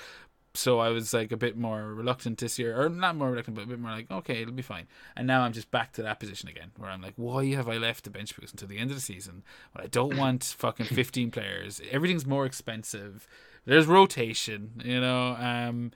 So 0.55 0.79
I 0.79 0.89
was 0.89 1.13
like 1.13 1.31
a 1.31 1.37
bit 1.37 1.57
more 1.57 1.93
reluctant 1.93 2.37
this 2.37 2.57
year, 2.57 2.79
or 2.79 2.89
not 2.89 3.15
more 3.15 3.29
reluctant, 3.29 3.55
but 3.55 3.63
a 3.63 3.67
bit 3.67 3.79
more 3.79 3.91
like, 3.91 4.09
okay, 4.09 4.41
it'll 4.41 4.53
be 4.53 4.61
fine. 4.61 4.87
And 5.15 5.27
now 5.27 5.41
I'm 5.41 5.53
just 5.53 5.71
back 5.71 5.93
to 5.93 6.03
that 6.03 6.19
position 6.19 6.49
again, 6.49 6.71
where 6.77 6.89
I'm 6.89 7.01
like, 7.01 7.13
why 7.15 7.45
have 7.53 7.67
I 7.67 7.77
left 7.77 8.03
the 8.03 8.09
bench 8.09 8.35
boost 8.35 8.53
until 8.53 8.67
the 8.67 8.77
end 8.77 8.89
of 8.91 8.97
the 8.97 9.01
season? 9.01 9.43
Well, 9.75 9.83
I 9.83 9.87
don't 9.87 10.17
want 10.17 10.43
fucking 10.57 10.87
15 10.87 11.31
players. 11.31 11.81
Everything's 11.91 12.25
more 12.25 12.45
expensive. 12.45 13.27
There's 13.65 13.87
rotation, 13.87 14.81
you 14.83 15.01
know. 15.01 15.35
Um, 15.39 15.91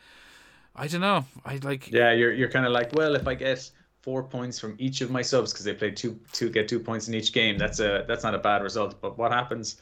I 0.75 0.87
don't 0.87 1.01
know. 1.01 1.25
I 1.45 1.57
like. 1.57 1.91
Yeah, 1.91 2.13
you're 2.13 2.33
you're 2.33 2.49
kind 2.49 2.65
of 2.65 2.71
like, 2.71 2.93
well, 2.93 3.15
if 3.15 3.27
I 3.27 3.35
get 3.35 3.69
four 4.01 4.23
points 4.23 4.59
from 4.59 4.75
each 4.79 5.01
of 5.01 5.11
my 5.11 5.21
subs 5.21 5.51
because 5.51 5.65
they 5.65 5.73
play 5.73 5.91
two 5.91 6.19
two 6.31 6.49
get 6.49 6.67
two 6.67 6.79
points 6.79 7.07
in 7.07 7.13
each 7.13 7.33
game, 7.33 7.57
that's 7.57 7.79
a 7.79 8.05
that's 8.07 8.23
not 8.23 8.33
a 8.33 8.39
bad 8.39 8.63
result. 8.63 9.01
But 9.01 9.17
what 9.17 9.31
happens 9.31 9.77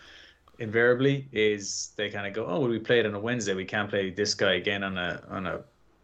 invariably 0.60 1.28
is 1.32 1.92
they 1.96 2.10
kind 2.10 2.28
of 2.28 2.34
go, 2.34 2.46
oh, 2.46 2.60
well, 2.60 2.70
we 2.70 2.80
played 2.80 3.06
on 3.06 3.14
a 3.14 3.20
Wednesday, 3.20 3.54
we 3.54 3.66
can't 3.66 3.90
play 3.90 4.10
this 4.10 4.34
guy 4.34 4.54
again 4.56 4.84
on 4.84 4.98
a 4.98 5.22
on 5.30 5.48
a 5.48 5.62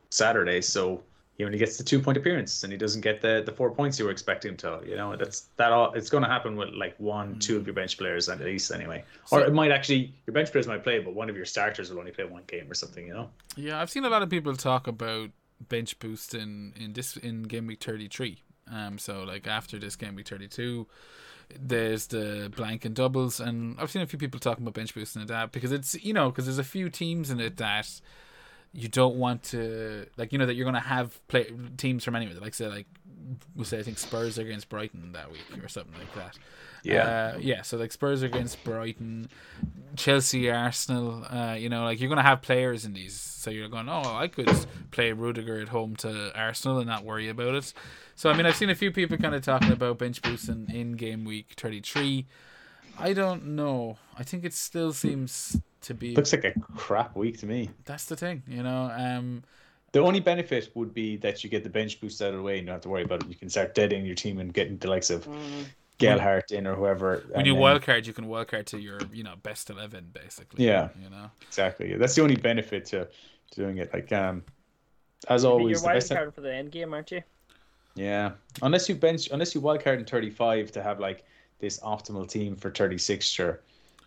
Saturday, 0.09 0.61
so 0.61 1.03
he 1.37 1.45
only 1.45 1.57
gets 1.57 1.77
the 1.77 1.83
two 1.83 1.99
point 1.99 2.15
appearance 2.15 2.63
and 2.63 2.71
he 2.71 2.77
doesn't 2.77 3.01
get 3.01 3.19
the 3.19 3.41
the 3.45 3.51
four 3.51 3.71
points 3.71 3.97
you 3.97 4.05
were 4.05 4.11
expecting 4.11 4.51
him 4.51 4.57
to. 4.57 4.81
You 4.85 4.95
know, 4.95 5.15
that's 5.15 5.47
that 5.57 5.71
all. 5.71 5.91
It's 5.93 6.09
going 6.09 6.23
to 6.23 6.29
happen 6.29 6.55
with 6.55 6.69
like 6.69 6.95
one, 6.99 7.39
two 7.39 7.57
of 7.57 7.65
your 7.65 7.73
bench 7.73 7.97
players 7.97 8.29
at 8.29 8.39
least, 8.39 8.71
anyway. 8.71 9.03
Or 9.31 9.41
it 9.41 9.53
might 9.53 9.71
actually 9.71 10.13
your 10.27 10.33
bench 10.33 10.51
players 10.51 10.67
might 10.67 10.83
play, 10.83 10.99
but 10.99 11.15
one 11.15 11.29
of 11.29 11.35
your 11.35 11.45
starters 11.45 11.89
will 11.89 11.99
only 11.99 12.11
play 12.11 12.25
one 12.25 12.43
game 12.47 12.69
or 12.69 12.75
something. 12.75 13.07
You 13.07 13.13
know. 13.13 13.29
Yeah, 13.55 13.81
I've 13.81 13.89
seen 13.89 14.05
a 14.05 14.09
lot 14.09 14.21
of 14.21 14.29
people 14.29 14.55
talk 14.55 14.87
about 14.87 15.31
bench 15.67 15.97
boost 15.99 16.35
in 16.35 16.73
in 16.79 16.93
this 16.93 17.17
in 17.17 17.43
game 17.43 17.67
week 17.67 17.83
33. 17.83 18.43
Um, 18.71 18.97
so 18.97 19.23
like 19.23 19.47
after 19.47 19.79
this 19.79 19.95
game 19.95 20.15
week 20.15 20.27
32, 20.27 20.87
there's 21.59 22.07
the 22.07 22.51
blank 22.55 22.85
and 22.85 22.95
doubles, 22.95 23.39
and 23.39 23.79
I've 23.79 23.91
seen 23.91 24.01
a 24.01 24.07
few 24.07 24.19
people 24.19 24.39
talking 24.39 24.63
about 24.63 24.73
bench 24.73 24.93
boosting 24.93 25.21
and 25.21 25.29
that 25.29 25.51
because 25.51 25.71
it's 25.71 25.95
you 26.03 26.13
know 26.13 26.29
because 26.29 26.45
there's 26.45 26.59
a 26.59 26.63
few 26.63 26.89
teams 26.89 27.29
in 27.29 27.39
it 27.39 27.57
that 27.57 27.89
you 28.73 28.87
don't 28.87 29.15
want 29.15 29.43
to 29.43 30.07
like 30.17 30.33
you 30.33 30.39
know 30.39 30.45
that 30.45 30.55
you're 30.55 30.65
gonna 30.65 30.79
have 30.79 31.25
play 31.27 31.51
teams 31.77 32.03
from 32.03 32.15
anywhere 32.15 32.39
like 32.39 32.53
say 32.55 32.67
like 32.67 32.87
we 33.55 33.63
say 33.63 33.79
I 33.79 33.83
think 33.83 33.97
Spurs 33.97 34.37
are 34.39 34.41
against 34.41 34.69
Brighton 34.69 35.11
that 35.13 35.31
week 35.31 35.45
or 35.63 35.67
something 35.67 35.93
like 35.97 36.13
that. 36.15 36.37
Yeah. 36.83 37.03
Uh, 37.35 37.37
yeah. 37.39 37.61
So 37.61 37.77
like 37.77 37.91
Spurs 37.91 38.23
are 38.23 38.25
against 38.25 38.63
Brighton, 38.63 39.29
Chelsea, 39.95 40.49
Arsenal. 40.49 41.25
Uh, 41.29 41.55
you 41.57 41.69
know, 41.69 41.83
like 41.83 41.99
you're 41.99 42.09
gonna 42.09 42.21
have 42.21 42.41
players 42.41 42.85
in 42.85 42.93
these, 42.93 43.13
so 43.15 43.49
you're 43.49 43.69
going, 43.69 43.87
oh, 43.89 44.15
I 44.15 44.27
could 44.27 44.49
play 44.91 45.11
Rudiger 45.11 45.61
at 45.61 45.69
home 45.69 45.95
to 45.97 46.31
Arsenal 46.37 46.79
and 46.79 46.87
not 46.87 47.05
worry 47.05 47.29
about 47.29 47.55
it. 47.55 47.73
So 48.15 48.29
I 48.29 48.37
mean, 48.37 48.45
I've 48.45 48.55
seen 48.55 48.69
a 48.69 48.75
few 48.75 48.91
people 48.91 49.17
kind 49.17 49.35
of 49.35 49.41
talking 49.43 49.71
about 49.71 49.97
bench 49.97 50.21
boosting 50.21 50.67
in 50.73 50.93
game 50.93 51.25
week 51.25 51.53
33. 51.57 52.25
I 52.99 53.13
don't 53.13 53.47
know. 53.55 53.97
I 54.17 54.23
think 54.23 54.43
it 54.45 54.53
still 54.53 54.93
seems 54.93 55.59
to 55.81 55.93
be. 55.93 56.15
Looks 56.15 56.31
like 56.31 56.43
a 56.45 56.53
crap 56.59 57.15
week 57.15 57.39
to 57.39 57.47
me. 57.47 57.69
That's 57.85 58.05
the 58.05 58.15
thing, 58.15 58.43
you 58.47 58.61
know. 58.61 58.91
Um, 58.95 59.43
The 59.93 59.99
only 59.99 60.19
benefit 60.19 60.69
would 60.75 60.93
be 60.93 61.17
that 61.17 61.43
you 61.43 61.49
get 61.49 61.63
the 61.63 61.69
bench 61.69 61.99
boost 61.99 62.21
out 62.21 62.29
of 62.29 62.35
the 62.37 62.41
way 62.43 62.53
and 62.53 62.61
you 62.61 62.65
don't 62.67 62.75
have 62.75 62.81
to 62.81 62.89
worry 62.89 63.03
about 63.03 63.23
it. 63.23 63.29
You 63.29 63.35
can 63.35 63.49
start 63.49 63.73
deading 63.75 64.05
your 64.05 64.15
team 64.15 64.39
and 64.39 64.53
getting 64.53 64.77
the 64.77 64.89
likes 64.89 65.09
of 65.09 65.25
Mm. 65.25 65.65
Gelhardt 65.99 66.51
in 66.51 66.65
or 66.67 66.75
whoever. 66.75 67.23
when 67.29 67.39
and 67.39 67.47
you 67.47 67.53
then- 67.53 67.61
wildcard, 67.61 68.05
you 68.05 68.13
can 68.13 68.25
wildcard 68.25 68.65
to 68.67 68.79
your, 68.79 68.99
you 69.11 69.23
know, 69.23 69.35
best 69.41 69.69
eleven 69.69 70.09
basically. 70.13 70.65
Yeah. 70.65 70.89
You 71.01 71.09
know. 71.09 71.31
Exactly. 71.47 71.95
That's 71.95 72.13
the 72.15 72.21
only 72.21 72.35
benefit 72.35 72.85
to, 72.85 73.05
to 73.51 73.55
doing 73.55 73.77
it. 73.79 73.91
Like 73.93 74.11
um, 74.11 74.43
as 75.29 75.45
always, 75.45 75.81
You're 75.81 75.93
the 75.93 75.97
wild 75.99 76.09
card 76.09 76.33
for 76.35 76.41
the 76.41 76.53
end 76.53 76.71
game, 76.71 76.93
aren't 76.93 77.11
you? 77.11 77.21
Yeah. 77.95 78.31
Unless 78.61 78.89
you 78.89 78.95
bench, 78.95 79.29
unless 79.31 79.53
you 79.53 79.61
wildcard 79.61 79.99
in 79.99 80.05
thirty 80.05 80.29
five 80.29 80.71
to 80.71 80.81
have 80.81 80.99
like 80.99 81.25
this 81.59 81.79
optimal 81.79 82.27
team 82.27 82.55
for 82.55 82.71
thirty 82.71 82.97
six, 82.97 83.25
sure, 83.25 83.61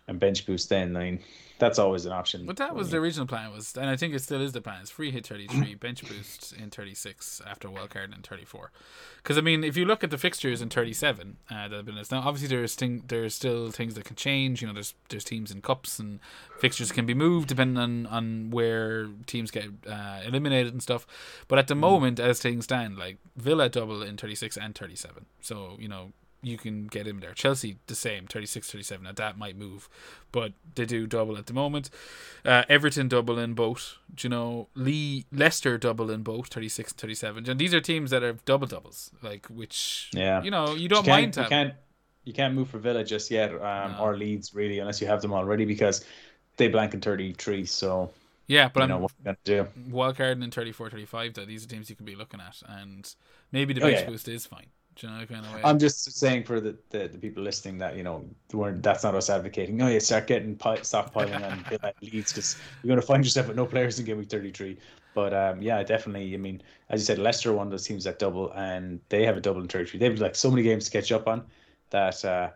and 0.07 0.19
bench 0.19 0.45
boost 0.45 0.69
then. 0.69 0.95
I 0.95 1.03
mean, 1.03 1.19
that's 1.59 1.79
always 1.79 2.05
an 2.05 2.11
option. 2.11 2.45
But 2.45 2.57
that 2.57 2.75
was 2.75 2.91
the 2.91 2.97
original 2.97 3.25
plan 3.25 3.51
was, 3.51 3.75
and 3.75 3.89
I 3.89 3.95
think 3.95 4.13
it 4.13 4.19
still 4.21 4.41
is 4.41 4.51
the 4.51 4.61
plan. 4.61 4.81
It's 4.81 4.91
free 4.91 5.11
hit 5.11 5.25
thirty 5.25 5.47
three, 5.47 5.75
bench 5.79 6.07
boost 6.07 6.53
in 6.53 6.69
thirty 6.69 6.93
six 6.93 7.41
after 7.47 7.69
wild 7.69 7.89
wildcard 7.89 8.15
in 8.15 8.21
thirty 8.21 8.45
four. 8.45 8.71
Because 9.17 9.37
I 9.37 9.41
mean, 9.41 9.63
if 9.63 9.75
you 9.75 9.85
look 9.85 10.03
at 10.03 10.11
the 10.11 10.17
fixtures 10.17 10.61
in 10.61 10.69
thirty 10.69 10.93
seven 10.93 11.37
uh, 11.49 11.67
that 11.67 11.75
have 11.75 11.85
been 11.85 11.95
listed, 11.95 12.17
now 12.17 12.27
obviously 12.27 12.55
there's 12.55 12.75
thing, 12.75 13.03
there's 13.07 13.33
still 13.33 13.71
things 13.71 13.95
that 13.95 14.05
can 14.05 14.15
change. 14.15 14.61
You 14.61 14.67
know, 14.67 14.73
there's 14.73 14.93
there's 15.09 15.23
teams 15.23 15.51
in 15.51 15.61
cups 15.61 15.99
and 15.99 16.19
fixtures 16.59 16.91
can 16.91 17.05
be 17.05 17.13
moved 17.13 17.49
depending 17.49 17.77
on 17.77 18.05
on 18.05 18.51
where 18.51 19.07
teams 19.25 19.49
get 19.49 19.65
uh, 19.89 20.21
eliminated 20.25 20.73
and 20.73 20.83
stuff. 20.83 21.07
But 21.47 21.59
at 21.59 21.67
the 21.67 21.75
moment, 21.75 22.19
as 22.19 22.39
things 22.39 22.65
stand, 22.65 22.97
like 22.97 23.17
Villa 23.35 23.67
double 23.67 24.03
in 24.03 24.17
thirty 24.17 24.35
six 24.35 24.57
and 24.57 24.75
thirty 24.75 24.95
seven, 24.95 25.25
so 25.41 25.75
you 25.79 25.87
know 25.87 26.11
you 26.43 26.57
can 26.57 26.87
get 26.87 27.07
in 27.07 27.19
there. 27.19 27.33
Chelsea 27.33 27.77
the 27.87 27.95
same 27.95 28.27
36 28.27 28.69
37 28.71 29.03
now 29.03 29.11
that 29.11 29.37
might 29.37 29.57
move 29.57 29.89
but 30.31 30.53
they 30.75 30.85
do 30.85 31.07
double 31.07 31.37
at 31.37 31.47
the 31.47 31.53
moment 31.53 31.89
uh, 32.45 32.63
Everton 32.69 33.07
double 33.07 33.39
in 33.39 33.53
both 33.53 33.95
do 34.13 34.27
you 34.27 34.29
know 34.29 34.67
Lee 34.75 35.25
Leicester 35.31 35.77
double 35.77 36.11
in 36.11 36.21
both 36.23 36.47
36 36.47 36.91
and 36.91 36.97
37 36.99 37.49
and 37.49 37.59
these 37.59 37.73
are 37.73 37.81
teams 37.81 38.11
that 38.11 38.23
are 38.23 38.33
double 38.45 38.67
doubles 38.67 39.11
like 39.23 39.47
which 39.47 40.09
Yeah. 40.13 40.43
you 40.43 40.51
know 40.51 40.73
you 40.75 40.87
don't 40.87 41.05
you 41.05 41.11
mind 41.11 41.35
you 41.35 41.43
can't 41.45 41.73
you 42.23 42.33
can't 42.33 42.53
move 42.53 42.69
for 42.69 42.77
Villa 42.77 43.05
just 43.05 43.31
yet, 43.31 43.51
um, 43.53 43.93
No. 43.93 43.99
or 44.01 44.17
Leeds 44.17 44.53
really, 44.53 44.79
unless 44.79 44.99
you 44.99 45.07
have 45.07 45.21
them 45.21 45.31
already 45.33 45.63
because 45.63 46.03
they 46.57 46.67
blank 46.67 46.93
in 46.93 46.99
thirty 46.99 47.31
three. 47.33 47.65
So 47.65 48.11
yeah 48.47 48.69
but 48.73 48.81
you 48.81 48.83
I'm 48.83 48.89
know 48.89 48.97
what 48.99 49.11
you 49.19 49.23
gonna 49.25 49.37
do. 49.45 49.67
wildcarding 49.89 50.43
in 50.43 50.51
34 50.51 50.89
35 50.89 51.33
though 51.33 51.45
these 51.45 51.63
are 51.65 51.67
teams 51.67 51.89
you 51.89 51.95
can 51.95 52.05
be 52.05 52.15
looking 52.15 52.39
at 52.41 52.61
and 52.67 53.13
maybe 53.51 53.73
the 53.73 53.81
Oh, 53.83 53.87
yeah. 53.87 54.05
boost 54.05 54.27
is 54.27 54.45
fine 54.45 54.67
you 55.03 55.09
know, 55.09 55.25
kind 55.25 55.45
of 55.45 55.53
way. 55.53 55.61
I'm 55.63 55.79
just 55.79 56.11
saying 56.11 56.43
for 56.43 56.59
the, 56.59 56.75
the, 56.89 57.07
the 57.07 57.17
people 57.17 57.43
listening 57.43 57.77
that 57.79 57.95
you 57.95 58.03
know 58.03 58.25
we're, 58.53 58.73
that's 58.73 59.03
not 59.03 59.15
us 59.15 59.29
advocating. 59.29 59.77
No, 59.77 59.87
you 59.87 59.99
start 59.99 60.27
getting 60.27 60.55
pi- 60.55 60.79
stockpiling 60.79 61.43
on 61.49 61.63
Villa 61.69 61.93
Leeds 62.01 62.33
because 62.33 62.57
you're 62.83 62.89
going 62.89 63.01
to 63.01 63.05
find 63.05 63.23
yourself 63.23 63.47
with 63.47 63.57
no 63.57 63.65
players 63.65 63.99
in 63.99 64.05
game 64.05 64.17
week 64.17 64.29
33. 64.29 64.77
But 65.13 65.33
um, 65.33 65.61
yeah, 65.61 65.81
definitely. 65.83 66.33
I 66.33 66.37
mean, 66.37 66.61
as 66.89 67.01
you 67.01 67.05
said, 67.05 67.19
Leicester 67.19 67.53
one 67.53 67.67
of 67.67 67.71
those 67.71 67.85
teams 67.85 68.03
that 68.03 68.19
double, 68.19 68.51
and 68.53 68.99
they 69.09 69.25
have 69.25 69.37
a 69.37 69.41
double 69.41 69.61
in 69.61 69.67
33. 69.67 69.99
They've 69.99 70.19
like 70.19 70.35
so 70.35 70.49
many 70.49 70.63
games 70.63 70.85
to 70.85 70.91
catch 70.91 71.11
up 71.11 71.27
on 71.27 71.43
that. 71.89 72.23
Uh, 72.23 72.49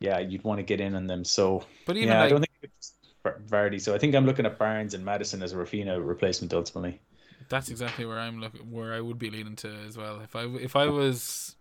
yeah, 0.00 0.18
you'd 0.18 0.44
want 0.44 0.58
to 0.58 0.62
get 0.62 0.80
in 0.80 0.94
on 0.94 1.06
them. 1.06 1.24
So, 1.24 1.64
but 1.86 1.96
even 1.96 2.10
yeah, 2.10 2.18
like, 2.18 2.26
I 2.26 2.28
don't 2.28 2.40
think 2.40 2.50
it's 2.62 2.92
Vardy. 3.24 3.80
So 3.80 3.94
I 3.94 3.98
think 3.98 4.14
I'm 4.14 4.26
looking 4.26 4.44
at 4.44 4.58
Barnes 4.58 4.94
and 4.94 5.04
Maddison 5.04 5.42
as 5.42 5.52
a 5.52 5.56
Rafinha 5.56 6.06
replacement 6.06 6.52
ultimately. 6.52 7.00
That's 7.48 7.68
exactly 7.70 8.04
where 8.04 8.18
I'm 8.18 8.40
looking, 8.40 8.70
where 8.70 8.94
I 8.94 9.00
would 9.00 9.18
be 9.18 9.30
leaning 9.30 9.56
to 9.56 9.68
as 9.86 9.96
well. 9.96 10.20
If 10.20 10.34
I 10.36 10.44
if 10.44 10.76
I 10.76 10.86
was 10.86 11.56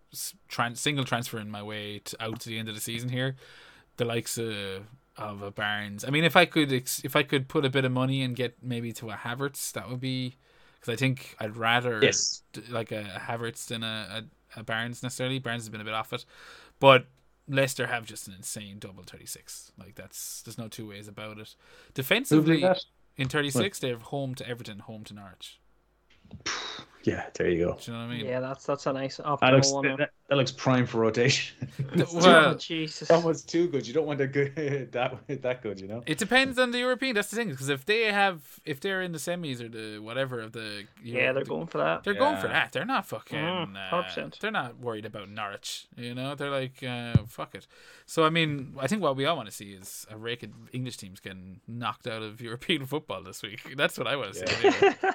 trans, 0.47 0.80
single 0.80 1.05
transferring 1.05 1.49
my 1.49 1.64
way 1.64 1.99
to, 1.99 2.24
out 2.24 2.39
to 2.41 2.49
the 2.49 2.57
end 2.57 2.70
of 2.70 2.76
the 2.76 2.82
season 2.82 3.09
here, 3.09 3.36
the 3.97 4.05
likes 4.05 4.38
of 4.38 4.86
of 5.18 5.41
a 5.41 5.51
Barnes. 5.51 6.03
I 6.05 6.09
mean, 6.09 6.24
if 6.24 6.36
I 6.36 6.45
could 6.45 6.72
if 6.72 7.16
I 7.16 7.24
could 7.24 7.47
put 7.47 7.66
a 7.66 7.70
bit 7.70 7.86
of 7.86 7.91
money 7.91 8.22
and 8.22 8.36
get 8.36 8.57
maybe 8.61 8.91
to 8.93 9.09
a 9.11 9.16
Havertz, 9.16 9.72
that 9.74 9.89
would 9.89 9.99
be 9.99 10.38
because 10.80 10.93
I 10.93 10.95
think 10.95 11.36
I'd 11.39 11.55
rather 11.55 11.99
yes. 12.01 12.41
like 12.70 12.91
a, 12.91 13.03
Havertz 13.28 13.68
than 13.68 13.84
a, 13.84 14.26
a, 14.55 14.59
a 14.59 14.64
Barnes 14.64 15.03
necessarily. 15.03 15.39
Barnes 15.39 15.64
has 15.64 15.70
been 15.70 15.82
a 15.82 15.86
bit 15.86 15.93
off 15.93 16.14
it, 16.14 16.26
but 16.80 17.05
Leicester 17.47 17.88
have 17.88 18.05
just 18.05 18.28
an 18.28 18.34
insane 18.34 18.80
double 18.80 19.03
36. 19.03 19.72
Like 19.78 19.95
that's 19.95 20.41
there's 20.41 20.57
no 20.57 20.68
two 20.68 20.89
ways 20.89 21.07
about 21.07 21.38
it. 21.39 21.55
Defensively 21.93 22.66
in 23.16 23.30
36 23.30 23.80
they 23.80 23.89
have 23.89 24.03
home 24.03 24.34
to 24.36 24.47
Everton, 24.47 24.80
home 24.80 25.03
to 25.05 25.14
Norwich. 25.14 25.59
Yeah, 27.04 27.26
there 27.34 27.49
you 27.49 27.66
go. 27.66 27.74
Do 27.74 27.91
you 27.91 27.97
know 27.97 28.06
what 28.06 28.12
I 28.12 28.16
mean? 28.16 28.26
Yeah, 28.26 28.39
that's 28.39 28.66
that's 28.66 28.86
a 28.86 28.93
nice 28.93 29.18
optimal 29.18 29.39
that 29.41 29.54
looks, 29.54 29.72
one. 29.72 29.97
That, 29.97 30.12
that, 30.30 30.36
looks 30.36 30.51
prime 30.51 30.86
for 30.86 30.99
rotation. 30.99 31.70
well, 31.95 32.08
oh, 32.16 32.54
Jesus. 32.54 33.12
Almost 33.12 33.49
too 33.49 33.68
good. 33.68 33.86
You 33.86 33.93
don't 33.93 34.06
want 34.06 34.22
a 34.22 34.28
good 34.28 34.56
that 34.93 35.18
that 35.41 35.62
good, 35.62 35.82
you 35.82 35.88
know. 35.88 36.01
It 36.06 36.18
depends 36.18 36.58
on 36.58 36.72
the 36.72 36.80
European. 36.80 37.14
That's 37.16 37.30
the 37.30 37.36
thing, 37.36 37.49
because 37.49 37.68
if 37.68 37.86
they 37.86 38.04
have, 38.12 38.41
if 38.66 38.80
they're 38.80 39.01
in 39.01 39.12
the 39.12 39.18
semis 39.18 39.60
or 39.60 39.68
the 39.68 39.99
whatever 39.99 40.39
of 40.39 40.54
the, 40.54 40.86
yeah, 41.04 41.28
know, 41.28 41.34
they're 41.34 41.43
the, 41.43 41.49
going 41.49 41.68
for 41.68 41.80
that. 41.80 42.06
They're 42.06 42.14
yeah. 42.14 42.20
going 42.20 42.38
for 42.38 42.47
that. 42.47 42.72
They're 42.72 42.86
not 42.86 43.06
fucking. 43.06 43.38
Mm, 43.38 43.76
uh, 43.76 44.30
they're 44.39 44.51
not 44.51 44.80
worried 44.80 45.06
about 45.06 45.30
Norwich. 45.30 45.88
You 45.97 46.16
know, 46.16 46.36
they're 46.36 46.49
like, 46.49 46.82
uh, 46.84 47.16
fuck 47.28 47.54
it. 47.54 47.68
So 48.06 48.24
I 48.24 48.30
mean, 48.30 48.76
I 48.80 48.88
think 48.88 49.01
what 49.01 49.18
we 49.18 49.26
all 49.26 49.36
want 49.36 49.49
to 49.49 49.56
see 49.56 49.74
is 49.74 50.08
a 50.10 50.18
rake 50.18 50.43
of 50.43 50.51
English 50.72 50.97
teams 50.97 51.20
getting 51.20 51.60
knocked 51.68 52.08
out 52.08 52.22
of 52.22 52.39
European 52.41 52.86
football 52.86 53.24
this 53.24 53.43
week. 53.43 53.76
That's 53.76 53.97
what 53.97 54.08
I 54.08 54.16
want 54.16 54.36
to 54.36 54.47
see. 54.47 54.56
Yeah. 54.64 55.14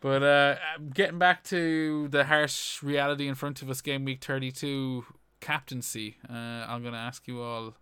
But 0.00 0.22
uh, 0.22 0.56
getting 0.92 1.18
back 1.18 1.44
to 1.44 2.08
the 2.08 2.24
harsh 2.24 2.82
reality 2.82 3.28
in 3.28 3.34
front 3.34 3.62
of 3.62 3.70
us, 3.70 3.80
game 3.80 4.04
week 4.04 4.22
32 4.22 5.04
captaincy, 5.40 6.16
uh, 6.28 6.32
I'm 6.32 6.82
going 6.82 6.94
to 6.94 7.00
ask 7.00 7.26
you 7.26 7.40
all 7.42 7.74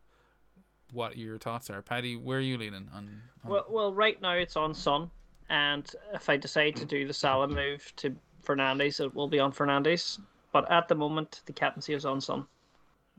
what 0.92 1.16
your 1.16 1.38
thoughts 1.38 1.70
are. 1.70 1.82
Paddy, 1.82 2.16
where 2.16 2.38
are 2.38 2.42
you 2.42 2.58
leaning 2.58 2.88
on? 2.94 3.22
on... 3.44 3.50
Well, 3.50 3.66
well, 3.70 3.94
right 3.94 4.20
now 4.20 4.32
it's 4.32 4.56
on 4.56 4.74
Son, 4.74 5.10
and 5.48 5.90
if 6.14 6.28
I 6.28 6.36
decide 6.36 6.76
to 6.76 6.84
do 6.84 7.06
the 7.06 7.14
Salah 7.14 7.48
move 7.48 7.92
to 7.96 8.14
Fernandes, 8.44 9.00
it 9.00 9.14
will 9.14 9.28
be 9.28 9.38
on 9.38 9.52
Fernandes. 9.52 10.20
But 10.52 10.70
at 10.70 10.88
the 10.88 10.94
moment, 10.94 11.42
the 11.46 11.52
captaincy 11.52 11.94
is 11.94 12.04
on 12.04 12.20
Son. 12.20 12.44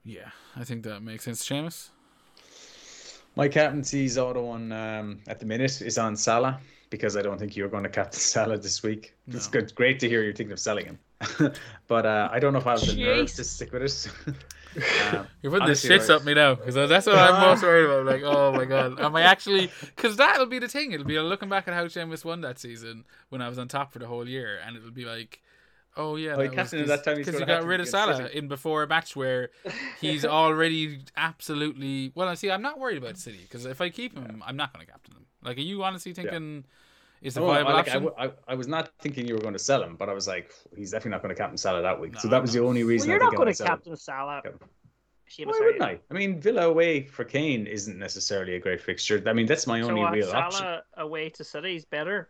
Yeah, 0.03 0.29
I 0.55 0.63
think 0.63 0.83
that 0.83 1.01
makes 1.01 1.23
sense. 1.23 1.47
Seamus? 1.47 1.89
My 3.35 3.47
captaincy's 3.47 4.17
auto 4.17 4.47
on 4.47 4.71
um, 4.73 5.19
at 5.27 5.39
the 5.39 5.45
minute 5.45 5.81
is 5.81 5.97
on 5.97 6.17
Salah 6.17 6.59
because 6.91 7.17
I 7.17 7.23
don't 7.23 7.39
think 7.39 7.55
you're 7.55 7.69
going 7.69 7.83
to 7.83 7.89
captain 7.89 8.19
Salah 8.19 8.59
this 8.59 8.83
week. 8.83 9.15
No. 9.25 9.37
It's 9.37 9.47
good, 9.47 9.73
great 9.73 9.99
to 10.01 10.07
hear 10.07 10.21
you're 10.21 10.33
thinking 10.33 10.51
of 10.51 10.59
selling 10.59 10.85
him, 10.85 10.99
but 11.87 12.05
uh, 12.05 12.29
I 12.31 12.39
don't 12.39 12.53
know 12.53 12.59
if 12.59 12.67
I 12.67 12.71
have 12.71 12.85
the 12.85 12.95
nerve 12.95 13.33
to 13.33 13.43
stick 13.43 13.71
with 13.73 13.81
it. 13.81 14.07
um, 15.13 15.27
you're 15.41 15.51
putting 15.51 15.67
the 15.67 15.73
shits 15.73 16.11
up 16.11 16.23
me 16.23 16.35
now 16.35 16.53
because 16.53 16.75
that's 16.75 17.07
what 17.07 17.15
I'm 17.15 17.41
most 17.41 17.63
worried 17.63 17.85
about. 17.85 18.05
Like, 18.05 18.21
oh 18.23 18.51
my 18.51 18.65
god, 18.65 18.99
am 18.99 19.15
I 19.15 19.23
actually? 19.23 19.71
Because 19.95 20.17
that'll 20.17 20.45
be 20.45 20.59
the 20.59 20.67
thing. 20.67 20.91
It'll 20.91 21.07
be 21.07 21.19
looking 21.19 21.49
back 21.49 21.67
at 21.67 21.73
how 21.73 21.85
Seamus 21.85 22.23
won 22.23 22.41
that 22.41 22.59
season 22.59 23.05
when 23.29 23.41
I 23.41 23.49
was 23.49 23.57
on 23.57 23.67
top 23.67 23.91
for 23.91 23.97
the 23.99 24.07
whole 24.07 24.27
year, 24.27 24.59
and 24.63 24.77
it'll 24.77 24.91
be 24.91 25.05
like. 25.05 25.41
Oh 25.97 26.15
yeah, 26.15 26.35
oh, 26.37 26.47
that 26.47 26.71
was 26.71 26.87
that 26.87 27.03
time 27.03 27.17
because 27.17 27.37
he 27.37 27.43
got 27.43 27.65
rid 27.65 27.81
of 27.81 27.87
Salah 27.89 28.15
City. 28.15 28.37
in 28.37 28.47
before 28.47 28.83
a 28.83 28.87
match 28.87 29.13
where 29.13 29.49
he's 29.99 30.23
already 30.23 31.01
absolutely 31.17 32.13
well. 32.15 32.29
I 32.29 32.35
see. 32.35 32.49
I'm 32.49 32.61
not 32.61 32.79
worried 32.79 32.97
about 32.97 33.17
City 33.17 33.39
because 33.41 33.65
if 33.65 33.81
I 33.81 33.89
keep 33.89 34.15
him, 34.15 34.37
yeah. 34.39 34.45
I'm 34.47 34.55
not 34.55 34.71
going 34.71 34.85
to 34.85 34.89
captain 34.89 35.15
him. 35.15 35.25
Like, 35.43 35.57
are 35.57 35.59
you 35.59 35.83
honestly 35.83 36.13
thinking? 36.13 36.63
Yeah 36.63 36.71
is 37.21 37.37
a 37.37 37.41
oh, 37.41 37.47
viable 37.47 37.73
like, 37.73 37.87
option. 37.87 38.09
I, 38.17 38.25
I, 38.25 38.31
I, 38.49 38.55
was 38.55 38.67
not 38.67 38.89
thinking 38.99 39.27
you 39.27 39.35
were 39.35 39.41
going 39.41 39.53
to 39.53 39.59
sell 39.59 39.83
him, 39.83 39.95
but 39.95 40.09
I 40.09 40.13
was 40.13 40.27
like, 40.27 40.51
he's 40.75 40.91
definitely 40.91 41.11
not 41.11 41.21
going 41.21 41.33
to 41.35 41.39
captain 41.39 41.57
Salah 41.57 41.81
that 41.81 41.99
week. 41.99 42.13
No, 42.13 42.19
so 42.19 42.27
that 42.29 42.41
was 42.41 42.53
the 42.53 42.63
only 42.63 42.83
reason. 42.83 43.09
Well, 43.09 43.19
you're 43.19 43.25
not 43.25 43.35
going 43.35 43.53
to 43.53 43.63
captain 43.63 43.95
Salah. 43.95 44.41
Why 45.37 45.45
wouldn't 45.45 45.81
I? 45.81 45.99
I 46.09 46.13
mean, 46.13 46.41
Villa 46.41 46.67
away 46.67 47.05
for 47.05 47.23
Kane 47.23 47.65
isn't 47.65 47.97
necessarily 47.97 48.55
a 48.55 48.59
great 48.59 48.81
fixture. 48.81 49.23
I 49.25 49.33
mean, 49.33 49.45
that's 49.45 49.65
my 49.65 49.81
only 49.81 50.01
so, 50.01 50.07
uh, 50.07 50.11
real 50.11 50.27
Salah 50.27 50.45
option. 50.45 50.79
away 50.97 51.29
to 51.29 51.43
City 51.43 51.75
is 51.75 51.85
better. 51.85 52.29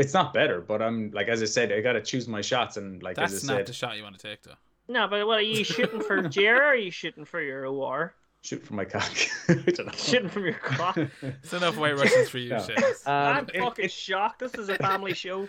It's 0.00 0.12
not 0.12 0.32
better, 0.32 0.60
but 0.60 0.82
I'm 0.82 1.12
like 1.12 1.28
as 1.28 1.40
I 1.40 1.46
said, 1.46 1.70
I 1.70 1.80
got 1.80 1.92
to 1.92 2.02
choose 2.02 2.26
my 2.26 2.40
shots, 2.40 2.76
and 2.76 3.00
like 3.02 3.14
that's 3.14 3.32
as 3.32 3.48
I 3.48 3.52
not 3.52 3.58
said, 3.60 3.66
the 3.66 3.72
shot 3.72 3.96
you 3.96 4.02
want 4.02 4.18
to 4.18 4.28
take, 4.28 4.42
though. 4.42 4.54
No, 4.88 5.06
but 5.06 5.24
what 5.26 5.38
are 5.38 5.42
you 5.42 5.62
shooting 5.62 6.00
for, 6.00 6.22
Jer? 6.28 6.60
Are 6.60 6.76
you 6.76 6.90
shooting 6.90 7.24
for 7.24 7.40
your 7.40 7.66
OR? 7.66 8.14
Shoot 8.44 8.64
from 8.64 8.76
my 8.76 8.84
cock. 8.84 9.10
Shooting 9.96 10.28
from 10.28 10.44
your 10.44 10.54
cock. 10.54 10.98
It's 11.22 11.52
enough 11.52 11.78
white 11.78 11.96
Russians 11.96 12.28
for 12.28 12.38
you, 12.38 12.50
no. 12.50 12.58
Seamus. 12.58 13.06
Um, 13.06 13.36
I'm 13.36 13.46
fucking 13.46 13.86
it, 13.86 13.92
shocked. 13.92 14.38
This 14.40 14.54
is 14.54 14.68
a 14.68 14.76
family 14.76 15.14
show. 15.24 15.48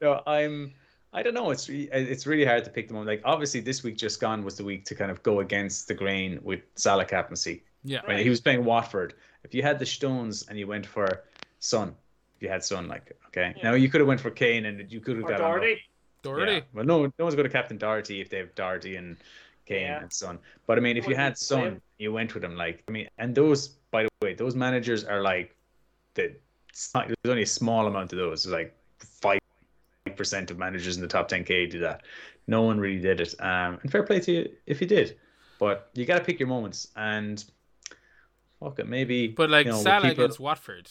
no, 0.00 0.20
I'm. 0.26 0.72
I 1.12 1.22
don't 1.22 1.34
know. 1.34 1.52
It's 1.52 1.68
it's 1.68 2.26
really 2.26 2.44
hard 2.44 2.64
to 2.64 2.70
pick 2.70 2.88
them 2.88 2.96
up. 2.96 3.06
Like 3.06 3.22
obviously, 3.24 3.60
this 3.60 3.84
week 3.84 3.96
just 3.96 4.20
gone 4.20 4.44
was 4.44 4.56
the 4.56 4.64
week 4.64 4.84
to 4.86 4.96
kind 4.96 5.12
of 5.12 5.22
go 5.22 5.40
against 5.40 5.86
the 5.86 5.94
grain 5.94 6.40
with 6.42 6.62
Salah 6.74 7.04
captaincy. 7.04 7.62
Yeah, 7.84 8.00
right. 8.06 8.18
he 8.18 8.30
was 8.30 8.40
playing 8.40 8.64
Watford. 8.64 9.14
If 9.44 9.54
you 9.54 9.62
had 9.62 9.78
the 9.78 9.86
Stones 9.86 10.46
and 10.48 10.58
you 10.58 10.66
went 10.66 10.86
for 10.86 11.22
Son, 11.60 11.94
if 12.36 12.42
you 12.42 12.48
had 12.48 12.64
Son, 12.64 12.88
like 12.88 13.16
okay, 13.28 13.54
yeah. 13.56 13.70
now 13.70 13.74
you 13.74 13.88
could 13.88 14.00
have 14.00 14.08
went 14.08 14.20
for 14.20 14.30
Kane 14.30 14.66
and 14.66 14.90
you 14.90 15.00
could 15.00 15.16
have 15.16 15.26
got 15.26 15.38
Doherty. 15.38 15.80
Doherty. 16.22 16.52
Yeah. 16.52 16.60
Well, 16.72 16.84
no, 16.84 17.02
no 17.02 17.12
one's 17.18 17.36
going 17.36 17.46
to 17.46 17.52
captain 17.52 17.78
Doherty 17.78 18.20
if 18.20 18.28
they 18.28 18.38
have 18.38 18.54
Doherty 18.56 18.96
and 18.96 19.16
Kane 19.66 19.82
yeah. 19.82 20.02
and 20.02 20.12
Son. 20.12 20.38
But 20.66 20.78
I 20.78 20.80
mean, 20.80 20.96
if 20.96 21.06
you 21.06 21.14
had 21.14 21.38
Son, 21.38 21.80
you 21.98 22.12
went 22.12 22.34
with 22.34 22.44
him. 22.44 22.56
Like 22.56 22.82
I 22.88 22.90
mean, 22.90 23.08
and 23.18 23.34
those, 23.34 23.68
by 23.90 24.04
the 24.04 24.08
way, 24.22 24.34
those 24.34 24.54
managers 24.54 25.04
are 25.04 25.22
like 25.22 25.56
the. 26.14 26.34
Not, 26.94 27.06
there's 27.06 27.30
only 27.30 27.42
a 27.42 27.46
small 27.46 27.86
amount 27.86 28.12
of 28.12 28.18
those. 28.18 28.44
There's 28.44 28.52
like 28.52 28.74
five 28.98 29.38
percent 30.16 30.50
of 30.50 30.58
managers 30.58 30.96
in 30.96 31.02
the 31.02 31.08
top 31.08 31.30
10k 31.30 31.70
do 31.70 31.78
that. 31.80 32.02
No 32.46 32.62
one 32.62 32.78
really 32.78 33.00
did 33.00 33.20
it. 33.20 33.34
Um, 33.40 33.78
and 33.82 33.90
fair 33.90 34.02
play 34.02 34.20
to 34.20 34.32
you 34.32 34.50
if 34.66 34.80
you 34.80 34.86
did, 34.86 35.16
but 35.58 35.90
you 35.94 36.04
got 36.04 36.18
to 36.18 36.24
pick 36.24 36.38
your 36.38 36.48
moments 36.48 36.88
and. 36.96 37.44
Fuck 38.60 38.78
it, 38.78 38.88
maybe. 38.88 39.28
But 39.28 39.50
like 39.50 39.66
you 39.66 39.72
know, 39.72 39.82
Salah 39.82 40.10
against 40.10 40.40
Watford, 40.40 40.88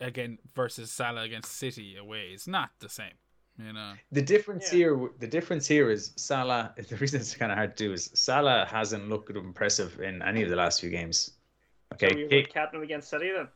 again 0.00 0.38
versus 0.54 0.90
Salah 0.90 1.22
against 1.22 1.52
City 1.52 1.96
away, 1.96 2.28
is 2.34 2.48
not 2.48 2.70
the 2.80 2.88
same. 2.88 3.12
You 3.58 3.68
uh, 3.68 3.72
know. 3.72 3.92
The 4.12 4.22
difference 4.22 4.72
yeah. 4.72 4.78
here, 4.78 5.10
the 5.18 5.26
difference 5.26 5.66
here 5.66 5.90
is 5.90 6.12
Salah. 6.16 6.74
The 6.88 6.96
reason 6.96 7.20
it's 7.20 7.34
kind 7.34 7.52
of 7.52 7.58
hard 7.58 7.76
to 7.76 7.84
do 7.84 7.92
is 7.92 8.10
Salah 8.14 8.66
hasn't 8.68 9.08
looked 9.08 9.30
impressive 9.30 10.00
in 10.00 10.22
any 10.22 10.42
of 10.42 10.50
the 10.50 10.56
last 10.56 10.80
few 10.80 10.90
games. 10.90 11.32
Okay, 11.92 12.10
so 12.10 12.36
you 12.36 12.46
captain 12.46 12.82
against 12.82 13.08
City 13.08 13.30
then. 13.34 13.48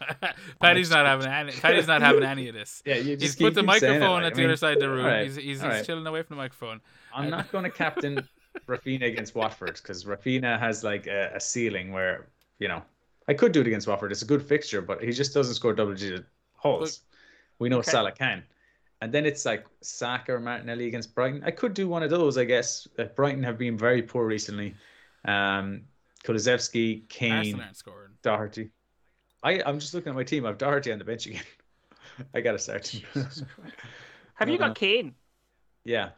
Paddy's 0.60 0.90
not 0.90 1.06
having 1.06 1.26
any. 1.26 1.52
Paddy's 1.52 1.86
not 1.86 2.02
having 2.02 2.22
any 2.22 2.48
of 2.48 2.54
this. 2.54 2.82
Yeah, 2.84 2.96
you 2.96 3.16
he's 3.16 3.34
keep, 3.34 3.46
put 3.46 3.54
the 3.54 3.62
microphone 3.62 4.22
at 4.22 4.26
I 4.26 4.30
the 4.30 4.36
mean, 4.36 4.46
other 4.46 4.56
side 4.56 4.74
of 4.74 4.80
the 4.80 4.88
room. 4.88 5.04
Right, 5.04 5.24
he's 5.24 5.36
he's, 5.36 5.44
he's 5.44 5.62
right. 5.62 5.84
chilling 5.84 6.06
away 6.06 6.22
from 6.22 6.36
the 6.36 6.42
microphone. 6.42 6.80
I'm 7.14 7.30
not 7.30 7.50
going 7.52 7.64
to 7.64 7.70
captain 7.70 8.26
Rafinha 8.68 9.06
against 9.06 9.34
Watford 9.34 9.74
because 9.74 10.04
Rafinha 10.04 10.58
has 10.58 10.82
like 10.84 11.06
a, 11.06 11.32
a, 11.34 11.40
ceiling 11.40 11.92
where 11.92 12.28
you 12.58 12.68
know 12.68 12.82
I 13.28 13.34
could 13.34 13.52
do 13.52 13.60
it 13.60 13.66
against 13.66 13.86
Watford. 13.86 14.12
It's 14.12 14.22
a 14.22 14.26
good 14.26 14.42
fixture, 14.42 14.80
but 14.82 15.02
he 15.02 15.12
just 15.12 15.34
doesn't 15.34 15.54
score 15.54 15.72
double 15.72 15.94
digit 15.94 16.24
holes. 16.56 17.00
we 17.58 17.68
know 17.68 17.78
okay. 17.78 17.90
Salah 17.90 18.12
can. 18.12 18.42
And 19.02 19.12
then 19.12 19.24
it's 19.24 19.46
like 19.46 19.64
Saka 19.80 20.34
or 20.34 20.40
Martinelli 20.40 20.86
against 20.86 21.14
Brighton. 21.14 21.42
I 21.44 21.50
could 21.50 21.72
do 21.72 21.88
one 21.88 22.02
of 22.02 22.10
those, 22.10 22.36
I 22.36 22.44
guess. 22.44 22.86
Uh, 22.98 23.04
Brighton 23.04 23.42
have 23.42 23.56
been 23.56 23.78
very 23.78 24.02
poor 24.02 24.26
recently. 24.26 24.74
Um, 25.24 25.82
Kulusevski, 26.24 27.08
Kane, 27.08 27.62
Doherty. 28.22 28.70
I, 29.42 29.62
I'm 29.64 29.78
just 29.78 29.94
looking 29.94 30.10
at 30.10 30.16
my 30.16 30.24
team. 30.24 30.44
I've 30.44 30.58
Doherty 30.58 30.92
on 30.92 30.98
the 30.98 31.04
bench 31.04 31.26
again. 31.26 31.42
I 32.34 32.42
got 32.42 32.52
to 32.52 32.58
start. 32.58 32.94
have 34.34 34.48
you 34.50 34.58
got 34.58 34.74
Kane? 34.74 35.14
Yeah. 35.84 36.10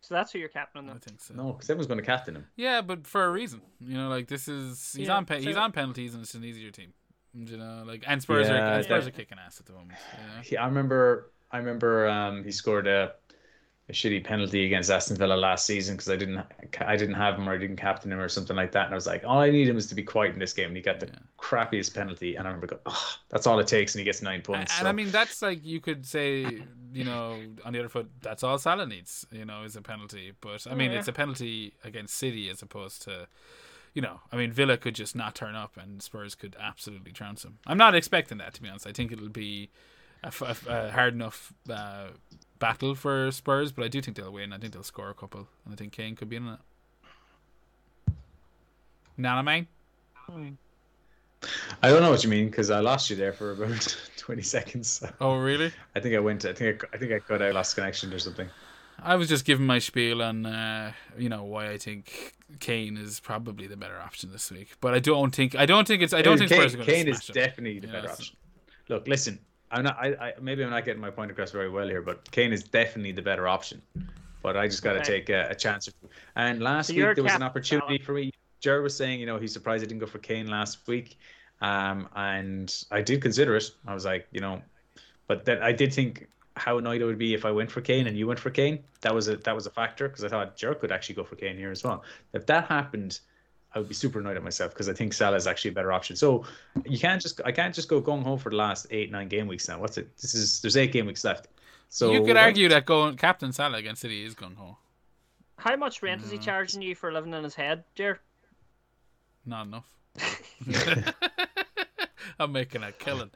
So 0.00 0.14
that's 0.14 0.32
who 0.32 0.38
you're 0.38 0.48
captaining. 0.48 0.90
I 0.90 0.98
think 0.98 1.20
so. 1.20 1.34
No, 1.34 1.52
because 1.52 1.68
everyone's 1.70 1.86
going 1.86 2.00
to 2.00 2.04
captain 2.04 2.36
him. 2.36 2.46
Yeah, 2.56 2.82
but 2.82 3.06
for 3.06 3.24
a 3.24 3.30
reason. 3.30 3.62
You 3.80 3.96
know, 3.96 4.08
like 4.08 4.28
this 4.28 4.48
is 4.48 4.92
he's 4.94 5.08
Yeah, 5.08 5.16
on 5.16 5.24
pe- 5.24 5.40
he's 5.40 5.56
on 5.56 5.72
penalties 5.72 6.14
and 6.14 6.22
it's 6.22 6.34
an 6.34 6.44
easier 6.44 6.70
team. 6.70 6.92
You 7.34 7.56
know, 7.56 7.84
like 7.86 8.04
and 8.06 8.20
Spurs 8.20 8.48
are 8.48 8.54
and 8.54 8.84
Spurs 8.84 9.04
yeah. 9.04 9.08
are 9.08 9.12
kicking 9.12 9.38
ass 9.44 9.60
at 9.60 9.66
the 9.66 9.72
moment. 9.72 9.98
You 10.12 10.18
know? 10.18 10.42
He, 10.42 10.56
I 10.56 10.66
remember. 10.66 11.32
I 11.54 11.58
remember 11.58 12.08
um, 12.08 12.42
he 12.42 12.50
scored 12.50 12.88
a, 12.88 13.12
a 13.88 13.92
shitty 13.92 14.24
penalty 14.24 14.66
against 14.66 14.90
Aston 14.90 15.16
Villa 15.16 15.34
last 15.34 15.66
season 15.66 15.94
because 15.94 16.08
I 16.10 16.16
didn't 16.16 16.42
I 16.80 16.96
didn't 16.96 17.14
have 17.14 17.36
him 17.36 17.48
or 17.48 17.54
I 17.54 17.58
didn't 17.58 17.76
captain 17.76 18.10
him 18.10 18.18
or 18.18 18.28
something 18.28 18.56
like 18.56 18.72
that. 18.72 18.86
And 18.86 18.92
I 18.92 18.96
was 18.96 19.06
like, 19.06 19.22
all 19.24 19.38
I 19.38 19.50
need 19.50 19.68
him 19.68 19.76
is 19.76 19.86
to 19.86 19.94
be 19.94 20.02
quiet 20.02 20.32
in 20.32 20.40
this 20.40 20.52
game. 20.52 20.68
And 20.68 20.76
he 20.76 20.82
got 20.82 20.98
the 20.98 21.06
Yeah. 21.06 21.18
crappiest 21.38 21.94
penalty. 21.94 22.34
And 22.34 22.48
I 22.48 22.50
remember 22.50 22.66
going, 22.66 22.82
oh, 22.86 23.14
that's 23.28 23.46
all 23.46 23.60
it 23.60 23.68
takes, 23.68 23.94
and 23.94 24.00
he 24.00 24.04
gets 24.04 24.20
nine 24.20 24.42
points. 24.42 24.72
and 24.72 24.82
so- 24.82 24.88
I 24.88 24.92
mean 24.92 25.12
that's 25.12 25.42
like 25.42 25.64
you 25.64 25.80
could 25.80 26.04
say 26.04 26.64
you 26.92 27.04
know, 27.04 27.40
on 27.64 27.72
the 27.72 27.78
other 27.78 27.88
foot, 27.88 28.08
that's 28.20 28.42
all 28.42 28.58
Salah 28.58 28.86
needs. 28.86 29.24
You 29.30 29.44
know, 29.44 29.62
is 29.62 29.76
a 29.76 29.82
penalty. 29.82 30.32
But 30.40 30.66
I 30.68 30.74
mean, 30.74 30.90
yeah. 30.90 30.98
it's 30.98 31.08
a 31.08 31.12
penalty 31.12 31.74
against 31.84 32.14
City 32.16 32.48
as 32.50 32.62
opposed 32.62 33.02
to, 33.02 33.26
you 33.94 34.02
know, 34.02 34.20
I 34.32 34.36
mean, 34.36 34.50
Villa 34.50 34.76
could 34.76 34.94
just 34.96 35.14
not 35.14 35.36
turn 35.36 35.54
up 35.54 35.76
and 35.76 36.02
Spurs 36.02 36.34
could 36.34 36.56
absolutely 36.58 37.12
trounce 37.12 37.42
them. 37.42 37.58
I'm 37.66 37.78
not 37.78 37.94
expecting 37.94 38.38
that 38.38 38.54
to 38.54 38.62
be 38.62 38.68
honest. 38.68 38.86
I 38.88 38.92
think 38.92 39.12
it'll 39.12 39.28
be 39.28 39.70
a, 40.24 40.26
f- 40.28 40.42
a 40.42 40.48
f- 40.48 40.66
a 40.66 40.90
hard 40.90 41.14
enough 41.14 41.52
uh, 41.70 42.08
battle 42.58 42.94
for 42.94 43.30
Spurs, 43.30 43.70
but 43.72 43.84
I 43.84 43.88
do 43.88 44.00
think 44.00 44.16
they'll 44.16 44.32
win. 44.32 44.52
I 44.52 44.58
think 44.58 44.72
they'll 44.72 44.82
score 44.82 45.10
a 45.10 45.14
couple, 45.14 45.46
and 45.64 45.72
I 45.72 45.76
think 45.76 45.92
Kane 45.92 46.16
could 46.16 46.28
be 46.28 46.36
in 46.36 46.48
it. 46.48 46.58
Nana 49.16 49.42
man. 49.42 49.66
I 51.82 51.90
don't 51.90 52.00
know 52.02 52.10
what 52.10 52.24
you 52.24 52.30
mean 52.30 52.46
because 52.46 52.70
I 52.70 52.80
lost 52.80 53.10
you 53.10 53.16
there 53.16 53.32
for 53.32 53.52
about 53.52 53.96
20 54.16 54.42
seconds. 54.42 55.02
Oh 55.20 55.36
really? 55.36 55.72
I 55.94 56.00
think 56.00 56.14
I 56.14 56.18
went. 56.18 56.44
I 56.44 56.52
think 56.54 56.82
I, 56.84 56.96
I 56.96 56.98
think 56.98 57.12
I 57.12 57.18
cut 57.18 57.42
out 57.42 57.54
lost 57.54 57.74
connection 57.76 58.12
or 58.12 58.18
something. 58.18 58.48
I 59.02 59.16
was 59.16 59.28
just 59.28 59.44
giving 59.44 59.66
my 59.66 59.80
spiel 59.80 60.22
on, 60.22 60.46
uh, 60.46 60.92
you 61.18 61.28
know, 61.28 61.42
why 61.44 61.68
I 61.70 61.78
think 61.78 62.32
Kane 62.60 62.96
is 62.96 63.20
probably 63.20 63.66
the 63.66 63.76
better 63.76 63.98
option 64.00 64.30
this 64.32 64.50
week. 64.50 64.76
But 64.80 64.94
I 64.94 65.00
don't 65.00 65.34
think 65.34 65.54
I 65.54 65.66
don't 65.66 65.86
think 65.86 66.02
it's 66.02 66.14
I 66.14 66.22
don't 66.22 66.38
think 66.38 66.50
Kane, 66.50 66.60
Spurs 66.70 66.74
are 66.74 66.84
Kane 66.84 67.08
is 67.08 67.28
it. 67.28 67.34
definitely 67.34 67.80
the 67.80 67.88
better 67.88 68.08
option. 68.10 68.36
Look, 68.88 69.06
listen. 69.06 69.38
I'm 69.74 69.84
not. 69.84 69.96
I, 69.98 70.14
I 70.14 70.32
maybe 70.40 70.62
I'm 70.62 70.70
not 70.70 70.84
getting 70.84 71.00
my 71.00 71.10
point 71.10 71.30
across 71.30 71.50
very 71.50 71.68
well 71.68 71.88
here, 71.88 72.00
but 72.00 72.30
Kane 72.30 72.52
is 72.52 72.62
definitely 72.64 73.12
the 73.12 73.22
better 73.22 73.48
option. 73.48 73.82
But 74.42 74.56
I 74.56 74.68
just 74.68 74.82
got 74.82 74.92
to 74.92 75.00
Okay. 75.00 75.18
take 75.20 75.28
a, 75.30 75.48
a 75.50 75.54
chance. 75.54 75.88
And 76.36 76.62
last 76.62 76.88
So 76.88 76.94
week 76.94 77.14
there 77.14 77.24
was 77.24 77.34
an 77.34 77.42
opportunity 77.42 77.98
for 77.98 78.12
me. 78.12 78.30
Jared 78.60 78.82
was 78.82 78.96
saying, 78.96 79.20
you 79.20 79.26
know, 79.26 79.38
he's 79.38 79.52
surprised 79.52 79.82
I 79.84 79.86
didn't 79.86 80.00
go 80.00 80.06
for 80.06 80.18
Kane 80.18 80.46
last 80.46 80.86
week, 80.86 81.18
um, 81.60 82.08
and 82.14 82.72
I 82.90 83.02
did 83.02 83.20
consider 83.20 83.56
it. 83.56 83.70
I 83.86 83.94
was 83.94 84.04
like, 84.04 84.26
you 84.32 84.40
know, 84.40 84.62
but 85.26 85.44
then 85.44 85.62
I 85.62 85.72
did 85.72 85.92
think 85.92 86.28
how 86.56 86.78
annoyed 86.78 87.02
I 87.02 87.04
would 87.06 87.18
be 87.18 87.34
if 87.34 87.44
I 87.44 87.50
went 87.50 87.70
for 87.70 87.80
Kane 87.80 88.06
and 88.06 88.16
you 88.16 88.26
went 88.26 88.38
for 88.38 88.50
Kane. 88.50 88.84
That 89.00 89.14
was 89.14 89.28
a 89.28 89.36
that 89.38 89.54
was 89.54 89.66
a 89.66 89.70
factor 89.70 90.08
because 90.08 90.24
I 90.24 90.28
thought 90.28 90.56
Jared 90.56 90.78
could 90.80 90.92
actually 90.92 91.16
go 91.16 91.24
for 91.24 91.36
Kane 91.36 91.56
here 91.56 91.72
as 91.72 91.82
well. 91.82 92.04
If 92.32 92.46
that 92.46 92.66
happened, 92.68 93.18
I 93.74 93.78
would 93.78 93.88
be 93.88 93.94
super 93.94 94.20
annoyed 94.20 94.36
at 94.36 94.44
myself 94.44 94.72
because 94.72 94.88
I 94.88 94.92
think 94.92 95.12
Salah 95.12 95.36
is 95.36 95.46
actually 95.46 95.70
a 95.70 95.74
better 95.74 95.92
option. 95.92 96.14
So 96.14 96.44
you 96.84 96.98
can't 96.98 97.20
just 97.20 97.40
I 97.44 97.52
can't 97.52 97.74
just 97.74 97.88
go 97.88 98.00
gung 98.00 98.22
ho 98.22 98.36
for 98.36 98.50
the 98.50 98.56
last 98.56 98.86
eight 98.90 99.10
nine 99.10 99.28
game 99.28 99.48
weeks 99.48 99.68
now. 99.68 99.80
What's 99.80 99.98
it? 99.98 100.16
This 100.16 100.34
is 100.34 100.60
there's 100.60 100.76
eight 100.76 100.92
game 100.92 101.06
weeks 101.06 101.24
left. 101.24 101.48
So 101.88 102.12
you 102.12 102.24
could 102.24 102.36
argue 102.36 102.68
that 102.68 102.86
going 102.86 103.16
Captain 103.16 103.52
Salah 103.52 103.78
against 103.78 104.02
City 104.02 104.24
is 104.24 104.34
gung 104.34 104.56
ho. 104.56 104.76
How 105.56 105.76
much 105.76 106.02
rent 106.02 106.22
is 106.22 106.30
he 106.30 106.38
charging 106.38 106.82
you 106.82 106.94
for 106.94 107.12
living 107.12 107.32
in 107.32 107.44
his 107.44 107.54
head, 107.54 107.84
dear? 107.94 108.20
Not 109.46 109.66
enough. 109.66 109.86
I'm 112.38 112.52
making 112.52 112.82
a 112.82 112.92
killing. 112.92 113.30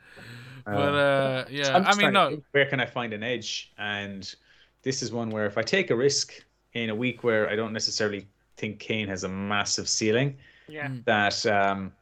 But 0.64 0.95
uh, 0.95 1.45
yeah, 1.51 1.76
I'm 1.76 1.82
I 1.82 1.86
just 1.86 1.99
mean, 1.99 2.12
no, 2.12 2.43
where 2.53 2.66
can 2.66 2.80
I 2.80 2.86
find 2.86 3.12
an 3.12 3.22
edge? 3.22 3.72
And 3.78 4.32
this 4.82 5.03
is 5.03 5.12
one 5.12 5.30
where 5.30 5.47
if 5.47 5.57
I 5.57 5.62
take 5.62 5.91
a 5.91 5.97
risk 5.97 6.45
in 6.74 6.91
a 6.91 6.95
week 6.95 7.24
where 7.24 7.49
I 7.49 7.57
don't 7.57 7.72
necessarily 7.72 8.26
think 8.59 8.78
Kane 8.78 9.09
has 9.09 9.24
a 9.24 9.28
massive 9.28 9.88
ceiling, 9.88 10.36
Yeah. 10.68 10.90
that 11.04 11.46
um, 11.46 11.92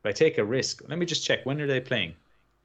if 0.00 0.06
I 0.06 0.12
take 0.12 0.38
a 0.38 0.44
risk, 0.44 0.82
let 0.88 0.98
me 0.98 1.06
just 1.06 1.24
check 1.24 1.44
when 1.46 1.60
are 1.60 1.66
they 1.66 1.80
playing? 1.80 2.14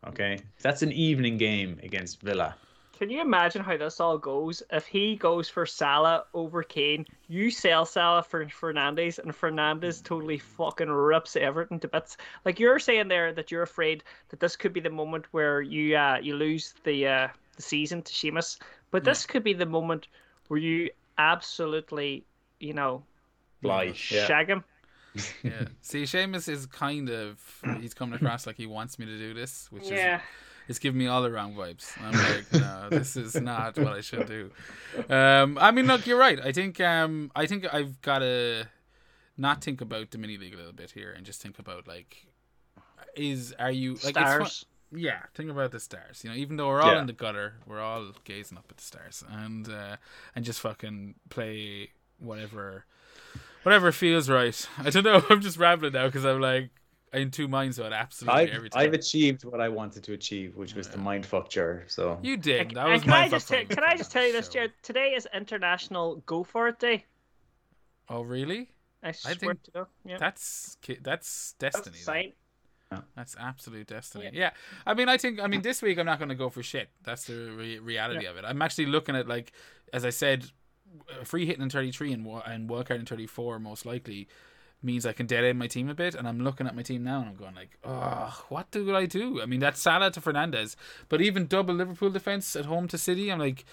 Okay, 0.08 0.40
that's 0.62 0.82
an 0.82 0.92
evening 0.92 1.38
game 1.38 1.80
against 1.84 2.22
Villa. 2.22 2.56
Can 2.98 3.10
you 3.10 3.22
imagine 3.22 3.64
how 3.64 3.78
this 3.78 4.00
all 4.00 4.18
goes? 4.18 4.62
If 4.72 4.86
he 4.86 5.16
goes 5.16 5.50
for 5.50 5.66
Salah 5.66 6.26
over 6.34 6.62
Kane, 6.64 7.06
you 7.28 7.50
sell 7.50 7.84
Salah 7.86 8.22
for 8.24 8.46
Fernandes, 8.46 9.18
and 9.18 9.32
Fernandes 9.32 10.04
totally 10.04 10.38
fucking 10.38 10.90
rips 10.90 11.36
Everton 11.36 11.80
to 11.80 11.88
bits. 11.88 12.18
Like 12.46 12.60
you're 12.60 12.80
saying 12.80 13.08
there 13.08 13.34
that 13.34 13.52
you're 13.52 13.64
afraid 13.64 14.04
that 14.30 14.40
this 14.40 14.56
could 14.56 14.72
be 14.74 14.80
the 14.80 14.90
moment 14.92 15.26
where 15.32 15.62
you 15.62 15.96
uh, 15.96 16.18
you 16.22 16.36
lose 16.36 16.74
the 16.84 17.08
uh, 17.08 17.28
the 17.56 17.62
season 17.62 18.02
to 18.04 18.14
Seamus, 18.14 18.60
but 18.92 19.04
this 19.04 19.26
could 19.26 19.44
be 19.44 19.54
the 19.54 19.66
moment 19.66 20.08
where 20.48 20.60
you 20.60 20.90
absolutely, 21.18 22.24
you 22.60 22.74
know, 22.74 23.04
Fly, 23.62 23.84
yeah. 23.84 23.94
shag 23.94 24.50
him. 24.50 24.64
yeah. 25.44 25.66
See, 25.82 26.04
Seamus 26.04 26.48
is 26.48 26.66
kind 26.66 27.10
of 27.10 27.40
he's 27.80 27.94
coming 27.94 28.16
across 28.16 28.48
like 28.48 28.56
he 28.58 28.66
wants 28.68 28.98
me 28.98 29.06
to 29.06 29.18
do 29.18 29.34
this, 29.34 29.68
which 29.72 29.90
Yeah. 29.90 30.18
is 30.18 30.22
it's 30.70 30.80
giving 30.80 31.00
me 31.00 31.08
all 31.08 31.22
the 31.22 31.32
wrong 31.32 31.54
vibes. 31.54 31.92
I'm 32.02 32.14
like, 32.14 32.54
no, 32.54 32.88
this 32.90 33.18
is 33.18 33.36
not 33.36 33.78
what 33.78 33.94
I 33.94 34.00
should 34.02 34.26
do. 34.28 34.52
Um, 35.14 35.58
I 35.60 35.72
mean, 35.72 35.86
look, 35.88 36.08
you're 36.08 36.18
right. 36.20 36.40
I 36.40 36.52
think 36.54 36.80
um, 36.80 37.30
I 37.36 37.46
think 37.46 37.72
I've 37.74 38.02
got 38.02 38.20
to 38.20 38.68
not 39.38 39.62
think 39.64 39.82
about 39.82 40.12
the 40.12 40.18
mini 40.18 40.38
league 40.38 40.54
a 40.54 40.58
little 40.58 40.72
bit 40.72 40.92
here 40.92 41.12
and 41.12 41.26
just 41.26 41.42
think 41.42 41.60
about 41.60 41.88
like, 41.88 42.28
is 43.16 43.54
are 43.60 43.72
you 43.72 43.96
like 43.96 44.16
it's 44.16 44.18
fun- 44.18 44.26
Stars. 44.46 44.66
yeah, 44.94 45.24
think 45.34 45.50
about 45.50 45.72
the 45.72 45.80
stars. 45.82 46.24
You 46.24 46.30
know, 46.30 46.36
even 46.38 46.56
though 46.56 46.68
we're 46.70 46.82
all 46.82 46.94
Yeah. 46.94 47.02
in 47.02 47.08
the 47.08 47.14
gutter, 47.14 47.56
we're 47.68 47.82
all 47.82 48.12
gazing 48.24 48.58
up 48.58 48.66
at 48.70 48.78
the 48.78 48.84
stars 48.84 49.24
and 49.30 49.68
uh, 49.68 49.98
and 50.36 50.46
just 50.46 50.62
fucking 50.62 51.16
play 51.30 51.90
whatever 52.20 52.86
whatever 53.64 53.92
feels 53.92 54.30
right. 54.30 54.68
I 54.78 54.90
don't 54.90 55.04
know. 55.04 55.24
I'm 55.30 55.42
just 55.42 55.58
rambling 55.58 55.94
now 55.94 56.08
because 56.08 56.26
I'm 56.26 56.42
like 56.42 56.70
in 57.14 57.30
two 57.30 57.48
minds 57.48 57.78
about 57.78 57.94
absolutely 57.94 58.42
I've, 58.42 58.50
everything. 58.50 58.82
I've 58.82 58.94
achieved 58.94 59.44
what 59.44 59.60
I 59.60 59.70
wanted 59.70 60.04
to 60.06 60.14
achieve, 60.14 60.56
which 60.56 60.76
was 60.76 60.88
the 60.88 60.98
mind 60.98 61.26
fuck 61.26 61.50
jar. 61.50 61.84
So 61.88 62.20
you 62.22 62.38
did. 62.38 62.72
That 62.72 62.88
was 62.88 62.94
and 62.94 63.04
can 63.04 63.14
I 63.14 63.30
just 63.30 63.48
fucking- 63.50 63.68
tell, 63.68 63.76
can 63.78 63.84
I 63.84 63.98
just 63.98 64.12
tell 64.12 64.26
you 64.26 64.32
this, 64.32 64.48
show. 64.48 64.54
Jared? 64.54 64.74
Today 64.82 65.14
is 65.16 65.28
International 65.34 66.18
Go 66.26 66.44
For 66.44 66.68
It 66.70 66.80
Day. 66.80 67.06
Oh 68.10 68.22
really? 68.22 68.72
I 69.04 69.14
swear 69.14 69.36
think 69.36 69.64
to 69.64 69.72
God. 69.72 69.88
Yeah. 70.06 70.18
That's 70.20 70.78
that's 71.02 71.56
That's 71.60 71.82
destiny. 71.82 71.98
a 72.08 72.34
though. 72.92 73.04
That's 73.16 73.36
absolute 73.40 73.88
destiny. 73.88 74.30
Yeah. 74.34 74.52
I 74.86 74.94
mean, 74.94 75.10
I 75.10 75.18
think, 75.18 75.40
I 75.40 75.48
mean, 75.48 75.62
this 75.62 75.82
week 75.82 75.98
I'm 75.98 76.06
not 76.06 76.20
going 76.20 76.30
to 76.30 76.36
go 76.36 76.50
for 76.50 76.62
shit. 76.62 76.90
That's 77.04 77.24
the 77.24 77.52
re- 77.52 77.80
reality 77.80 78.26
of 78.26 78.36
it. 78.38 78.44
I'm 78.46 78.62
actually 78.62 78.88
looking 78.88 79.16
at, 79.16 79.28
like, 79.28 79.54
as 79.94 80.04
I 80.06 80.10
said, 80.10 80.44
a 80.44 80.48
free 81.24 81.46
hitting 81.46 81.62
in 81.64 81.70
33 81.70 82.14
and, 82.14 82.28
and 82.46 82.70
wildcard 82.70 83.00
in 83.00 83.06
34 83.06 83.60
most 83.60 83.86
likely 83.86 84.28
means 84.84 85.06
I 85.06 85.14
can 85.14 85.28
dead 85.28 85.44
end 85.44 85.60
my 85.60 85.68
team 85.68 85.90
a 85.90 85.94
bit. 85.94 86.16
And 86.16 86.28
I'm 86.28 86.40
looking 86.40 86.68
at 86.68 86.76
my 86.76 86.82
team 86.82 87.04
now 87.04 87.20
and 87.20 87.30
I'm 87.30 87.36
going, 87.36 87.56
like, 87.56 87.78
oh, 87.84 88.44
what 88.50 88.72
do 88.72 88.96
I 88.96 89.06
do? 89.06 89.42
I 89.42 89.46
mean, 89.46 89.60
that's 89.60 89.82
Salah 89.82 90.12
to 90.12 90.22
Fernandes. 90.22 90.76
But 91.10 91.22
even 91.22 91.48
double 91.48 91.74
Liverpool 91.76 92.10
defense 92.10 92.56
at 92.56 92.66
home 92.66 92.88
to 92.90 92.98
City, 92.98 93.32
I'm 93.32 93.40
like, 93.40 93.66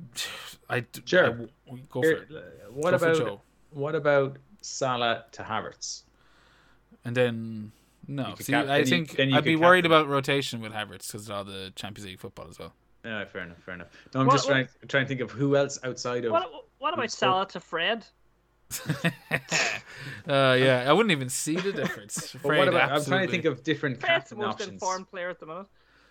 I 0.70 0.84
sure. 1.04 1.24
I 1.24 1.28
w- 1.28 1.48
uh, 1.70 1.76
go 1.90 2.02
for 2.02 2.10
it. 2.10 2.28
what 2.70 2.90
Go 2.90 2.96
about 2.96 3.40
what 3.70 3.94
about 3.94 4.36
Salah 4.62 5.24
to 5.32 5.42
Havertz? 5.42 6.02
And 7.04 7.16
then, 7.16 7.72
no. 8.08 8.34
See, 8.38 8.52
cap- 8.52 8.68
I 8.68 8.84
think 8.84 9.18
you 9.18 9.36
I'd 9.36 9.44
be 9.44 9.56
worried 9.56 9.84
captain. 9.84 10.00
about 10.02 10.08
rotation 10.08 10.60
with 10.60 10.72
Havertz 10.72 11.06
because 11.08 11.28
of 11.28 11.30
all 11.30 11.44
the 11.44 11.72
Champions 11.76 12.06
League 12.08 12.20
football 12.20 12.46
as 12.48 12.58
well. 12.58 12.72
Yeah, 13.06 13.24
fair 13.24 13.42
enough, 13.42 13.58
fair 13.62 13.74
enough. 13.74 13.88
No, 14.12 14.20
I'm 14.20 14.26
What- 14.26 14.32
just 14.34 14.46
what- 14.46 14.52
trying 14.52 14.68
trying 14.88 15.04
to 15.04 15.08
think 15.08 15.20
of 15.20 15.30
who 15.30 15.56
else 15.56 15.78
outside 15.84 16.24
of. 16.24 16.32
What, 16.32 16.50
what 16.78 16.92
about 16.92 17.04
Who's 17.04 17.14
Salah 17.14 17.46
to 17.48 17.60
Fred? 17.60 18.04
uh, 20.28 20.56
yeah, 20.58 20.84
I 20.86 20.92
wouldn't 20.92 21.12
even 21.12 21.28
see 21.28 21.56
the 21.56 21.72
difference. 21.72 22.32
But 22.42 22.44
what 22.44 22.54
Fred, 22.56 22.68
about? 22.68 22.92
I'm 22.92 23.04
trying 23.04 23.26
to 23.26 23.30
think 23.30 23.44
of 23.44 23.62
different 23.62 24.00
Fred's 24.00 24.30
the 24.30 24.36
captain 24.36 24.38
most 24.38 24.54
options. 24.54 24.72
informed 24.82 25.08
player 25.08 25.30
at 25.30 25.38
the 25.40 25.46
minute. 25.46 25.66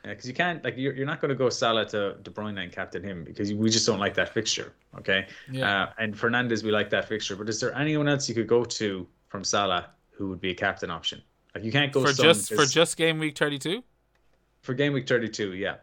Yeah, 0.05 0.11
because 0.11 0.27
you 0.27 0.33
can't 0.33 0.63
like 0.63 0.77
you're, 0.77 0.93
you're 0.93 1.05
not 1.05 1.19
going 1.19 1.29
to 1.29 1.35
go 1.35 1.49
Salah 1.49 1.85
to 1.87 2.15
De 2.23 2.31
Bruyne 2.31 2.61
and 2.61 2.71
captain 2.71 3.03
him 3.03 3.23
because 3.23 3.53
we 3.53 3.69
just 3.69 3.85
don't 3.85 3.99
like 3.99 4.13
that 4.13 4.29
fixture. 4.33 4.73
Okay. 4.99 5.27
Yeah. 5.51 5.83
Uh, 5.83 5.91
and 5.97 6.15
Fernandes, 6.15 6.63
we 6.63 6.71
like 6.71 6.89
that 6.91 7.07
fixture. 7.07 7.35
But 7.35 7.49
is 7.49 7.59
there 7.59 7.75
anyone 7.75 8.07
else 8.07 8.29
you 8.29 8.35
could 8.35 8.47
go 8.47 8.63
to 8.63 9.07
from 9.27 9.43
Salah 9.43 9.89
who 10.11 10.29
would 10.29 10.39
be 10.39 10.51
a 10.51 10.55
captain 10.55 10.91
option? 10.91 11.21
Like 11.55 11.63
you 11.63 11.71
can't 11.71 11.91
go 11.91 12.01
for 12.05 12.13
Son 12.13 12.23
just 12.25 12.49
for 12.49 12.57
'cause- 12.57 12.71
just 12.73 12.97
game 12.97 13.17
week 13.19 13.37
32. 13.37 13.83
for 14.61 14.73
game 14.73 14.93
week 14.93 15.07
32. 15.07 15.53
Yeah. 15.55 15.75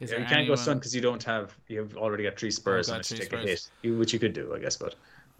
Is 0.00 0.10
Yeah, 0.10 0.18
you 0.18 0.22
can't 0.24 0.32
anyone- 0.38 0.56
go 0.56 0.62
Son 0.62 0.78
because 0.78 0.94
you 0.94 1.00
don't 1.00 1.22
have 1.24 1.56
you 1.68 1.78
have 1.78 1.96
already 1.96 2.24
got 2.24 2.38
three 2.38 2.50
Spurs 2.50 2.88
got 2.88 2.96
and 2.96 3.04
to 3.04 3.16
three 3.16 3.26
take 3.26 3.32
a 3.32 3.38
hit, 3.38 3.70
you, 3.82 3.96
which 3.96 4.12
you 4.12 4.18
could 4.18 4.32
do, 4.32 4.52
I 4.54 4.58
guess. 4.58 4.76
But 4.76 4.94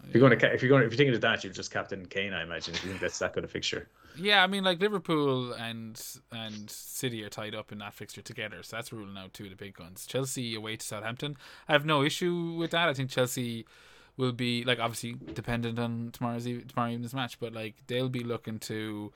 if 0.07 0.13
you're 0.13 0.27
going 0.27 0.37
to 0.37 0.53
if 0.53 0.61
you're 0.61 0.69
going 0.69 0.83
if 0.83 0.91
you're 0.91 0.97
thinking 0.97 1.15
of 1.15 1.21
that, 1.21 1.43
you're 1.43 1.53
just 1.53 1.71
captain 1.71 2.05
Kane, 2.05 2.33
I 2.33 2.43
imagine. 2.43 2.73
If 2.73 2.83
you 2.83 2.89
think 2.89 3.01
that's 3.01 3.19
that 3.19 3.33
good 3.33 3.43
a 3.43 3.47
fixture. 3.47 3.87
Yeah, 4.15 4.43
I 4.43 4.47
mean, 4.47 4.63
like 4.63 4.79
Liverpool 4.79 5.53
and 5.53 6.01
and 6.31 6.69
City 6.69 7.23
are 7.23 7.29
tied 7.29 7.55
up 7.55 7.71
in 7.71 7.79
that 7.79 7.93
fixture 7.93 8.21
together, 8.21 8.61
so 8.63 8.75
that's 8.77 8.93
ruling 8.93 9.17
out 9.17 9.33
two 9.33 9.45
of 9.45 9.49
the 9.49 9.55
big 9.55 9.73
guns. 9.73 10.05
Chelsea 10.05 10.55
away 10.55 10.75
to 10.77 10.85
Southampton. 10.85 11.35
I 11.67 11.73
have 11.73 11.85
no 11.85 12.03
issue 12.03 12.53
with 12.57 12.71
that. 12.71 12.89
I 12.89 12.93
think 12.93 13.09
Chelsea 13.09 13.65
will 14.15 14.31
be 14.31 14.63
like 14.63 14.79
obviously 14.79 15.15
dependent 15.33 15.79
on 15.79 16.11
tomorrow's 16.13 16.43
tomorrow 16.43 16.91
evening's 16.91 17.13
match, 17.15 17.39
but 17.39 17.53
like 17.53 17.75
they'll 17.87 18.09
be 18.09 18.23
looking 18.23 18.59
to 18.59 19.11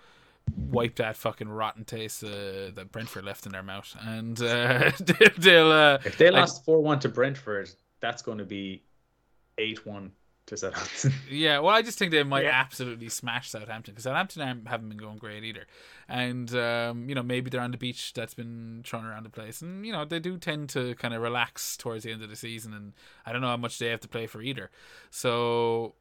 wipe 0.56 0.96
that 0.96 1.16
fucking 1.18 1.50
rotten 1.50 1.86
taste 1.86 2.24
uh, 2.24 2.72
that 2.76 2.90
Brentford 2.92 3.26
left 3.26 3.46
in 3.46 3.52
their 3.52 3.64
mouth, 3.64 3.96
and 4.02 4.42
uh, 4.42 4.92
they'll 5.38 5.72
uh, 5.72 6.00
If 6.06 6.18
they 6.18 6.30
lost 6.32 6.64
four 6.66 6.82
one 6.82 7.00
to 7.00 7.10
Brentford, 7.10 7.70
that's 8.00 8.22
going 8.22 8.38
to 8.38 8.46
be 8.46 8.84
eight 9.58 9.86
one 9.86 10.12
to 10.48 10.56
Southampton. 10.56 11.12
Yeah, 11.30 11.60
well, 11.60 11.76
I 11.76 11.82
just 11.82 12.00
think 12.00 12.12
they 12.12 12.24
might 12.24 12.46
Yeah. 12.46 12.52
absolutely 12.54 13.10
smash 13.10 13.50
Southampton 13.50 13.94
because 13.94 14.06
Southampton 14.06 14.66
haven't 14.66 14.88
been 14.90 14.98
going 14.98 15.18
great 15.18 15.44
either, 15.44 15.66
and 16.08 16.54
um, 16.56 17.10
you 17.10 17.16
know 17.16 17.24
maybe 17.24 17.50
they're 17.50 17.62
on 17.62 17.72
the 17.72 17.78
beach 17.78 18.14
that's 18.14 18.34
been 18.34 18.82
thrown 18.86 19.06
around 19.06 19.24
the 19.24 19.30
place, 19.30 19.62
and 19.62 19.86
you 19.86 19.92
know 19.92 20.06
they 20.06 20.20
do 20.20 20.38
tend 20.38 20.70
to 20.70 20.96
kind 20.96 21.14
of 21.14 21.22
relax 21.22 21.76
towards 21.76 22.04
the 22.06 22.12
end 22.12 22.24
of 22.24 22.30
the 22.30 22.36
season, 22.38 22.74
and 22.74 22.94
I 23.26 23.32
don't 23.34 23.42
know 23.42 23.48
how 23.50 23.58
much 23.58 23.78
they 23.78 23.88
have 23.88 24.00
to 24.02 24.08
play 24.08 24.26
for 24.28 24.42
either, 24.42 24.70
so 25.10 25.96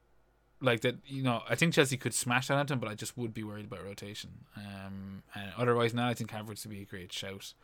like 0.66 0.80
that, 0.80 0.96
you 1.06 1.22
know, 1.22 1.42
I 1.48 1.54
think 1.54 1.72
Chelsea 1.72 1.96
could 1.96 2.12
smash 2.12 2.48
Southampton, 2.48 2.78
but 2.78 2.88
I 2.88 2.94
just 2.94 3.16
would 3.16 3.32
be 3.32 3.42
worried 3.42 3.66
about 3.66 3.84
rotation. 3.84 4.30
Um, 4.56 5.22
and 5.34 5.52
otherwise, 5.56 5.94
now 5.94 6.08
I 6.08 6.14
think 6.14 6.30
Havertz 6.30 6.66
would 6.66 6.70
be 6.70 6.82
a 6.82 6.84
great 6.84 7.12
shout. 7.12 7.54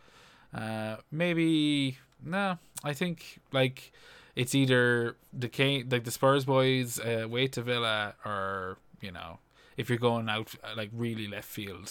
Uh, 0.55 0.97
maybe 1.11 1.99
no. 2.25 2.59
I 2.85 2.93
think 2.93 3.41
like 3.53 3.93
it's 4.37 4.55
either 4.55 5.17
the 5.33 5.49
Kane, 5.49 5.89
like 5.91 6.05
the 6.05 6.11
Spurs 6.11 6.45
boys, 6.45 6.99
uh, 7.01 7.27
wait 7.29 7.53
to 7.53 7.63
Villa, 7.63 8.15
or 8.25 8.79
you 9.01 9.13
know, 9.13 9.39
if 9.77 9.89
you're 9.89 9.99
going 9.99 10.29
out 10.29 10.55
uh, 10.63 10.75
like 10.77 10.91
really 10.93 11.27
left 11.27 11.49
field, 11.49 11.91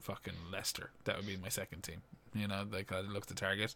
fucking 0.00 0.34
Leicester. 0.52 0.90
That 1.04 1.16
would 1.16 1.26
be 1.26 1.36
my 1.36 1.48
second 1.48 1.82
team. 1.82 2.02
You 2.34 2.48
know, 2.48 2.64
like 2.70 2.92
I 2.92 3.00
look 3.00 3.26
to 3.26 3.34
target 3.34 3.74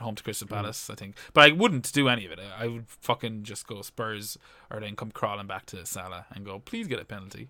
home 0.00 0.14
to 0.14 0.22
Crystal 0.22 0.48
Palace. 0.48 0.88
I 0.90 0.94
think, 0.94 1.16
but 1.32 1.48
I 1.48 1.52
wouldn't 1.52 1.92
do 1.92 2.08
any 2.08 2.24
of 2.26 2.32
it. 2.32 2.38
I 2.58 2.66
would 2.66 2.86
fucking 2.88 3.42
just 3.44 3.66
go 3.66 3.82
Spurs, 3.82 4.38
or 4.70 4.80
then 4.80 4.96
come 4.96 5.10
crawling 5.10 5.46
back 5.46 5.66
to 5.66 5.84
Salah 5.86 6.26
and 6.34 6.44
go, 6.44 6.58
please 6.58 6.86
get 6.88 7.00
a 7.00 7.04
penalty. 7.04 7.48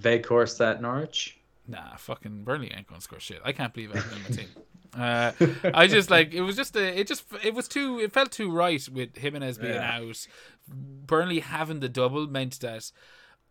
They 0.00 0.18
course 0.20 0.54
that 0.58 0.80
Norwich. 0.80 1.38
Nah, 1.66 1.96
fucking 1.96 2.44
Burnley 2.44 2.72
ain't 2.74 2.86
gonna 2.86 3.00
score 3.00 3.20
shit. 3.20 3.40
I 3.44 3.52
can't 3.52 3.74
believe 3.74 3.92
I 3.94 3.98
have 3.98 4.10
him 4.12 4.18
in 4.18 4.22
my 4.24 4.28
team. 4.36 4.48
Uh, 4.96 5.32
I 5.74 5.86
just 5.86 6.10
like 6.10 6.32
it 6.32 6.40
was 6.40 6.56
just 6.56 6.74
a, 6.74 6.98
it 6.98 7.06
just 7.06 7.22
it 7.44 7.52
was 7.52 7.68
too 7.68 7.98
it 8.00 8.10
felt 8.10 8.32
too 8.32 8.50
right 8.50 8.88
with 8.88 9.14
Jimenez 9.18 9.58
being 9.58 9.74
Yeah. 9.74 9.98
out. 9.98 10.26
Burnley 10.66 11.40
having 11.40 11.80
the 11.80 11.90
double 11.90 12.26
meant 12.26 12.58
that 12.60 12.90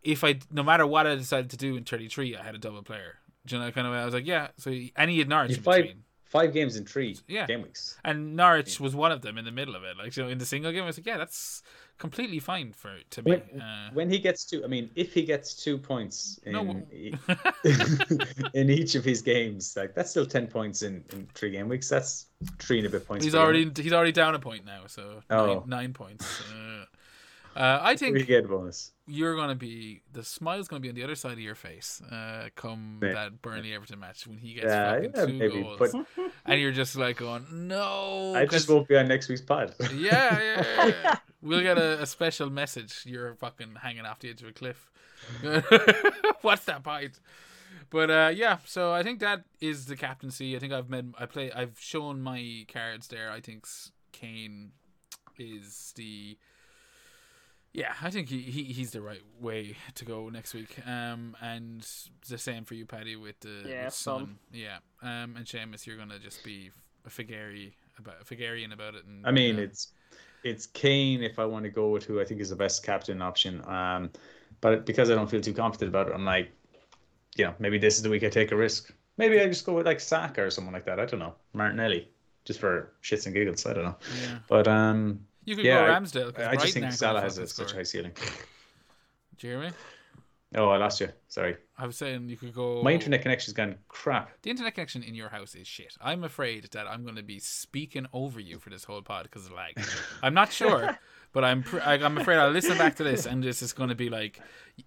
if 0.01 0.23
I 0.23 0.39
no 0.51 0.63
matter 0.63 0.87
what 0.87 1.05
I 1.05 1.13
decided 1.13 1.51
to 1.51 1.57
do 1.57 1.77
in 1.77 1.83
thirty 1.83 2.07
three, 2.09 2.35
I 2.35 2.41
had 2.43 2.55
a 2.55 2.57
double 2.57 2.81
player. 2.81 3.19
Do 3.45 3.55
you 3.55 3.61
know 3.61 3.71
kind 3.71 3.85
of 3.85 3.93
way? 3.93 3.99
I 3.99 4.05
was 4.05 4.15
like, 4.15 4.25
yeah. 4.25 4.47
So 4.57 4.71
and 4.95 5.11
he 5.11 5.19
had 5.19 5.29
Norwich 5.29 5.51
You 5.51 5.57
in 5.57 5.63
between, 5.63 6.03
five 6.30 6.53
games 6.53 6.75
in 6.75 6.86
three 6.86 7.17
Yeah. 7.28 7.45
game 7.47 7.61
weeks. 7.63 7.97
and 8.03 8.36
Norwich 8.36 8.80
was 8.80 8.93
one 8.95 9.11
of 9.11 9.21
them 9.21 9.38
in 9.38 9.45
the 9.45 9.51
middle 9.51 9.75
of 9.75 9.84
it. 9.84 9.97
Like 9.97 10.15
you 10.15 10.23
know, 10.23 10.30
in 10.30 10.38
the 10.38 10.45
single 10.45 10.71
game, 10.71 10.84
I 10.84 10.88
was 10.88 10.97
like, 10.97 11.05
yeah, 11.07 11.17
that's 11.17 11.61
completely 11.97 12.39
fine 12.39 12.73
for 12.73 12.91
to 13.11 13.21
me. 13.23 13.32
When, 13.32 13.61
Uh, 13.61 13.89
when 13.93 14.09
he 14.11 14.19
gets 14.19 14.45
two, 14.45 14.63
I 14.63 14.67
mean, 14.67 14.89
if 14.95 15.13
he 15.13 15.23
gets 15.23 15.55
two 15.55 15.78
points 15.78 16.39
in 16.43 16.51
No. 16.53 16.61
in 18.53 18.69
each 18.69 18.95
of 18.95 19.03
his 19.03 19.21
games, 19.21 19.75
like 19.75 19.93
that's 19.95 20.09
still 20.09 20.25
ten 20.25 20.47
points 20.47 20.82
in, 20.82 21.03
in 21.13 21.28
three 21.34 21.51
game 21.51 21.69
weeks. 21.69 21.89
That's 21.89 22.28
three 22.59 22.78
and 22.80 22.88
a 22.88 22.89
bit 22.89 23.07
points. 23.07 23.23
he's 23.25 23.34
per 23.34 23.39
game 23.39 23.43
already 23.45 23.84
he's 23.84 23.93
already 23.93 24.11
down 24.11 24.36
a 24.36 24.39
point 24.39 24.65
now, 24.65 24.84
so 24.88 25.21
Oh. 25.30 25.45
nine, 25.45 25.69
nine 25.69 25.93
points. 25.93 26.41
Uh, 26.51 26.86
uh, 27.57 27.79
I 27.81 27.95
think 27.95 28.29
a 28.29 28.41
bonus. 28.41 28.91
you're 29.07 29.35
gonna 29.35 29.55
be 29.55 30.01
the 30.13 30.23
smile's 30.23 30.67
gonna 30.67 30.79
be 30.79 30.89
on 30.89 30.95
the 30.95 31.03
other 31.03 31.15
side 31.15 31.33
of 31.33 31.39
your 31.39 31.55
face 31.55 32.01
uh, 32.11 32.49
come 32.55 32.99
Yeah. 33.03 33.13
that 33.13 33.41
Burnley 33.41 33.73
Everton 33.73 33.99
match 33.99 34.27
when 34.27 34.37
he 34.37 34.53
gets 34.53 34.67
Yeah, 34.67 34.93
fucking 34.93 35.11
yeah, 35.15 35.25
two 35.25 35.33
maybe, 35.33 35.61
goals, 35.63 35.77
but 35.79 35.93
and 36.45 36.61
you're 36.61 36.71
just 36.71 36.95
like 36.95 37.17
going 37.17 37.45
no. 37.67 38.33
I 38.35 38.45
just 38.45 38.69
won't 38.69 38.87
be 38.87 38.95
on 38.97 39.07
next 39.07 39.27
week's 39.29 39.41
pod. 39.41 39.73
yeah, 39.95 40.39
yeah, 40.39 40.85
yeah, 40.87 41.15
we'll 41.41 41.61
get 41.61 41.77
a, 41.77 42.01
a 42.01 42.05
special 42.05 42.49
message. 42.49 43.01
You're 43.05 43.35
fucking 43.35 43.75
hanging 43.81 44.05
off 44.05 44.19
the 44.19 44.29
edge 44.29 44.41
of 44.43 44.49
a 44.49 44.53
cliff. 44.53 44.89
What's 46.41 46.65
that 46.65 46.83
point? 46.83 47.19
But 47.89 48.11
uh, 48.11 48.31
yeah, 48.35 48.57
so 48.65 48.91
I 48.93 49.01
think 49.03 49.19
that 49.21 49.43
is 49.61 49.85
the 49.85 49.95
captaincy. 49.95 50.55
I 50.55 50.59
think 50.59 50.73
I've 50.73 50.89
made 50.89 51.13
I 51.17 51.25
play. 51.25 51.51
I've 51.51 51.77
shown 51.79 52.21
my 52.21 52.65
cards 52.71 53.07
there. 53.07 53.31
I 53.31 53.39
think 53.39 53.65
Kane 54.11 54.71
is 55.37 55.93
the. 55.95 56.37
Yeah, 57.78 57.93
I 58.01 58.09
think 58.09 58.28
he, 58.28 58.41
he 58.41 58.63
he's 58.63 58.89
the 58.89 59.01
right 59.01 59.21
way 59.39 59.78
to 59.93 60.03
go 60.03 60.30
next 60.30 60.55
week. 60.55 60.80
Um, 60.88 61.38
and 61.39 61.88
the 62.28 62.39
same 62.39 62.65
for 62.65 62.73
you, 62.73 62.88
Paddy, 62.88 63.15
with 63.15 63.39
the 63.41 63.69
Yeah, 63.69 63.86
with 63.86 63.93
Son. 63.93 64.19
Son. 64.19 64.39
Yeah. 64.51 64.78
Um, 65.03 65.36
and 65.38 65.45
Seamus, 65.45 65.86
you're 65.86 65.95
gonna 65.95 66.17
just 66.17 66.43
be 66.43 66.71
a 67.05 67.09
Figari 67.09 67.73
about 67.99 68.25
Figarian 68.25 68.71
about 68.71 68.95
it. 68.95 69.05
And 69.05 69.23
I 69.28 69.30
mean, 69.30 69.57
uh, 69.57 69.61
it's 69.61 69.89
it's 70.43 70.65
Kane 70.65 71.21
if 71.21 71.38
I 71.38 71.45
want 71.45 71.65
to 71.65 71.69
go 71.69 71.89
with 71.89 72.03
who 72.03 72.19
I 72.19 72.25
think 72.25 72.41
is 72.41 72.49
the 72.49 72.55
best 72.55 72.84
captain 72.84 73.21
option. 73.21 73.63
Um, 73.69 74.09
but 74.59 74.88
because 74.88 75.11
I 75.11 75.13
don't 75.13 75.30
feel 75.30 75.41
too 75.41 75.53
confident 75.53 75.89
about 75.89 76.07
it, 76.07 76.15
I'm 76.15 76.25
like, 76.25 76.49
you 77.36 77.45
know, 77.45 77.53
maybe 77.59 77.78
this 77.78 77.97
is 77.97 78.01
the 78.01 78.09
week 78.09 78.23
I 78.23 78.30
take 78.30 78.51
a 78.51 78.55
risk. 78.55 78.91
Maybe 79.17 79.39
I 79.39 79.45
just 79.45 79.67
go 79.67 79.73
with 79.73 79.86
like 79.86 79.99
Saka 79.99 80.41
or 80.41 80.49
someone 80.49 80.73
like 80.73 80.86
that. 80.86 80.99
I 80.99 81.05
don't 81.05 81.19
know, 81.19 81.36
Martinelli, 81.53 82.09
just 82.43 82.59
for 82.59 82.93
shits 83.03 83.28
and 83.28 83.36
giggles. 83.36 83.67
I 83.67 83.73
don't 83.73 83.84
know, 83.84 83.95
yeah. 84.23 84.39
but 84.47 84.67
um, 84.67 85.26
You 85.47 85.55
could 85.55 85.63
Yeah, 85.65 85.87
go 85.87 85.91
I- 86.43 86.49
I 86.51 86.55
just 86.57 86.73
think 86.73 86.91
Salah 86.91 87.21
has 87.21 87.37
a, 87.37 87.47
such 87.47 87.71
high 87.71 87.83
ceiling. 87.83 88.11
Jeremy, 89.37 89.71
Oh, 90.55 90.69
I 90.69 90.77
lost 90.77 91.01
you. 91.01 91.09
Sorry, 91.27 91.55
I 91.77 91.85
was 91.85 91.95
saying 91.97 92.27
you 92.29 92.35
could 92.37 92.53
go. 92.53 92.81
my 92.83 92.91
internet 92.91 93.21
connection's 93.21 93.53
gone 93.53 93.75
crap. 93.87 94.29
The 94.41 94.49
internet 94.49 94.75
connection 94.75 95.03
in 95.03 95.13
your 95.15 95.29
house 95.29 95.55
is 95.55 95.67
shit. 95.67 95.95
I'm 96.01 96.23
afraid 96.23 96.69
that 96.71 96.85
I'm 96.87 97.03
going 97.03 97.15
to 97.17 97.23
be 97.23 97.39
speaking 97.39 98.07
over 98.13 98.39
you 98.39 98.59
for 98.59 98.69
this 98.69 98.83
whole 98.85 99.01
pod 99.01 99.23
because 99.23 99.45
of 99.45 99.53
lag. 99.53 99.77
I'm 100.23 100.33
not 100.33 100.51
sure, 100.51 100.97
but 101.33 101.43
I'm 101.45 101.63
pr- 101.63 101.81
I- 101.81 101.95
I'm 102.03 102.17
afraid 102.17 102.37
I'll 102.37 102.49
listen 102.51 102.77
back 102.77 102.95
to 102.97 103.03
this 103.03 103.25
and 103.25 103.41
this 103.43 103.61
is 103.61 103.71
going 103.73 103.89
to 103.89 103.95
be 103.95 104.09
like, 104.09 104.41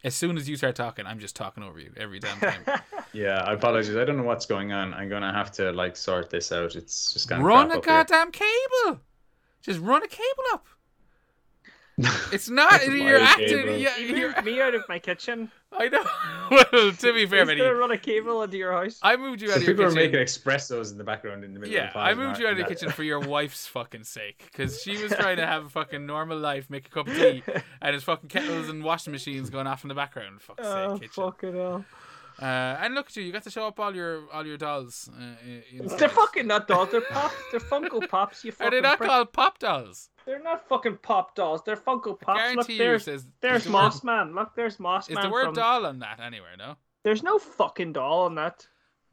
as 0.05 0.15
soon 0.15 0.37
as 0.37 0.47
you 0.49 0.57
start 0.57 0.77
talking, 0.77 1.07
I'm 1.07 1.19
just 1.21 1.37
talking 1.37 1.63
over 1.63 1.79
you 1.81 1.93
every 1.97 2.19
damn 2.21 2.39
time. 2.39 2.65
Yeah, 3.13 3.43
I 3.45 3.55
apologize. 3.55 3.97
I 3.97 4.05
don't 4.05 4.19
know 4.19 4.23
what's 4.23 4.47
going 4.47 4.73
on. 4.73 4.95
I'm 4.95 5.09
gonna 5.09 5.33
have 5.33 5.51
to 5.55 5.73
like 5.73 5.97
sort 5.97 6.31
this 6.31 6.53
out. 6.53 6.77
It's 6.77 7.13
just 7.13 7.29
gonna 7.29 7.43
run 7.43 7.73
a 7.73 7.79
up 7.79 7.85
here. 7.85 7.93
goddamn 7.95 8.31
cable. 8.31 9.01
Just 9.63 9.81
run 9.81 10.03
a 10.03 10.09
cable 10.09 10.45
up. 10.53 10.67
It's 12.33 12.49
not. 12.49 12.71
That's 12.71 12.87
you're 12.89 13.19
acting. 13.21 13.49
cable. 13.49 13.77
Yeah, 13.77 13.97
You 13.99 14.17
you're, 14.17 14.29
moved 14.33 14.45
me 14.45 14.59
out 14.61 14.75
of 14.75 14.85
my 14.89 14.99
kitchen. 14.99 15.51
I 15.73 15.89
know. 15.89 16.03
well, 16.51 16.93
to 16.93 17.13
be 17.13 17.27
fair, 17.27 17.41
He's 17.41 17.49
Benny, 17.49 17.57
gonna 17.61 17.75
run 17.75 17.91
a 17.91 17.99
cable 17.99 18.43
into 18.43 18.57
your 18.57 18.73
house. 18.73 18.99
I 19.03 19.17
moved 19.17 19.43
you 19.43 19.49
So 19.49 19.55
out 19.55 19.57
of 19.61 19.65
your 19.65 19.75
people 19.75 19.85
are 19.91 19.95
making 19.95 20.19
espressos 20.21 20.93
in 20.93 20.99
the 20.99 21.05
background 21.05 21.45
in 21.45 21.53
the 21.53 21.61
middle 21.61 21.75
of 21.75 21.79
Yeah, 21.79 21.89
the 21.89 21.93
pod. 21.93 22.09
I 22.09 22.15
moved 22.15 22.39
you 22.41 22.47
out 22.47 22.53
of 22.53 22.57
the 22.57 22.63
That- 22.63 22.69
kitchen 22.71 22.91
for 22.91 23.03
your 23.03 23.21
wife's 23.21 23.67
fucking 23.67 24.05
sake, 24.05 24.49
because 24.51 24.81
she 24.83 25.03
was 25.03 25.13
trying 25.13 25.37
to 25.37 25.47
have 25.47 25.67
a 25.67 25.69
fucking 25.69 26.07
normal 26.07 26.39
life, 26.39 26.71
make 26.71 26.87
a 26.87 26.91
cup 26.91 27.07
of 27.07 27.15
tea, 27.15 27.43
and 27.47 27.63
there's 27.83 28.05
fucking 28.05 28.31
kettles 28.31 28.69
and 28.71 28.83
washing 28.83 29.13
machines 29.13 29.51
going 29.51 29.67
off 29.67 29.85
in 29.85 29.89
the 29.89 29.95
background. 29.95 30.41
Fuck's 30.41 30.61
Oh, 30.65 30.95
sake, 30.95 31.03
kitchen. 31.11 31.23
fucking 31.25 31.55
hell. 31.55 31.85
Uh, 32.41 32.79
and 32.81 32.95
look 32.95 33.07
at 33.09 33.17
you, 33.17 33.23
you 33.23 33.33
got 33.33 33.43
to 33.43 33.51
show 33.51 33.67
up 33.67 33.79
all 33.79 33.95
your 33.95 34.23
all 34.33 34.47
your 34.47 34.57
dolls. 34.57 35.11
Uh, 35.15 35.21
They're 35.45 35.83
inside. 35.83 36.11
fucking 36.13 36.47
not 36.47 36.67
dolls. 36.69 36.91
They're 36.91 37.01
pop. 37.11 37.33
They're 37.51 37.61
Funko 37.61 38.09
Pops. 38.09 38.45
You 38.45 38.53
Are 38.61 38.71
they 38.71 38.81
not 38.81 38.97
prick. 38.99 39.11
called 39.11 39.33
pop 39.33 39.59
dolls? 39.59 40.09
They're 40.25 40.43
not 40.43 40.67
fucking 40.69 40.99
pop 41.03 41.35
dolls. 41.35 41.63
They're 41.65 41.77
Funko 41.77 42.19
Pops. 42.19 42.27
Look, 42.27 42.37
Guarantee 42.69 42.73
you, 42.75 42.79
there's 42.79 43.05
says 43.05 43.27
there's 43.41 43.67
is 43.67 43.71
the 43.71 43.73
word- 43.77 44.05
Man. 44.05 44.35
Look, 44.35 44.55
there's 44.55 44.81
Moss 44.81 45.09
Is 45.11 45.17
Man. 45.17 45.25
the 45.25 45.31
word 45.31 45.47
from... 45.47 45.55
doll 45.55 45.85
on 45.87 45.99
that 45.99 46.19
anywhere? 46.21 46.57
No. 46.59 46.77
There's 47.03 47.23
no 47.23 47.39
fucking 47.39 47.93
doll 47.93 48.21
on 48.25 48.35
that. 48.37 48.67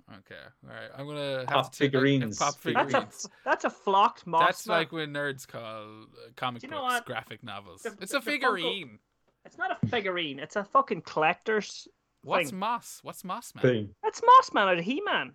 Okay, 0.10 0.36
all 0.64 0.70
right. 0.74 0.90
I'm 0.98 1.06
gonna 1.06 1.40
have 1.40 1.48
Pop 1.48 1.72
to 1.74 1.78
take 1.80 1.94
a- 1.94 1.98
a 1.98 2.00
figurines. 2.00 2.40
That's 2.40 2.66
a 2.94 3.08
that's 3.44 3.66
a 3.66 3.70
flocked 3.70 4.26
Moss 4.26 4.46
That's 4.46 4.68
Man. 4.68 4.78
like 4.78 4.92
when 4.94 5.12
nerds 5.14 5.46
call 5.46 5.62
uh, 5.64 6.30
comic 6.38 6.64
you 6.64 6.70
know 6.70 6.78
books 6.80 6.94
what? 6.94 7.06
graphic 7.06 7.44
novels. 7.44 7.82
The- 7.82 7.98
it's 8.00 8.12
the- 8.14 8.20
a 8.20 8.22
the 8.22 8.32
Funko- 8.32 8.34
figurine. 8.34 9.00
It's 9.46 9.58
not 9.58 9.78
a 9.82 9.88
figurine. 9.88 10.40
It's 10.40 10.56
a 10.56 10.64
fucking 10.64 11.02
collector's. 11.02 11.88
What's 12.24 12.50
thing. 12.50 12.60
moss? 12.60 13.00
What's 13.04 13.24
moss 13.24 13.54
man? 13.56 13.62
thing. 13.62 13.90
That's 14.04 14.22
Moss 14.26 14.54
Man 14.54 14.68
out 14.68 14.78
of 14.80 14.84
He 14.86 15.02
Man. 15.02 15.34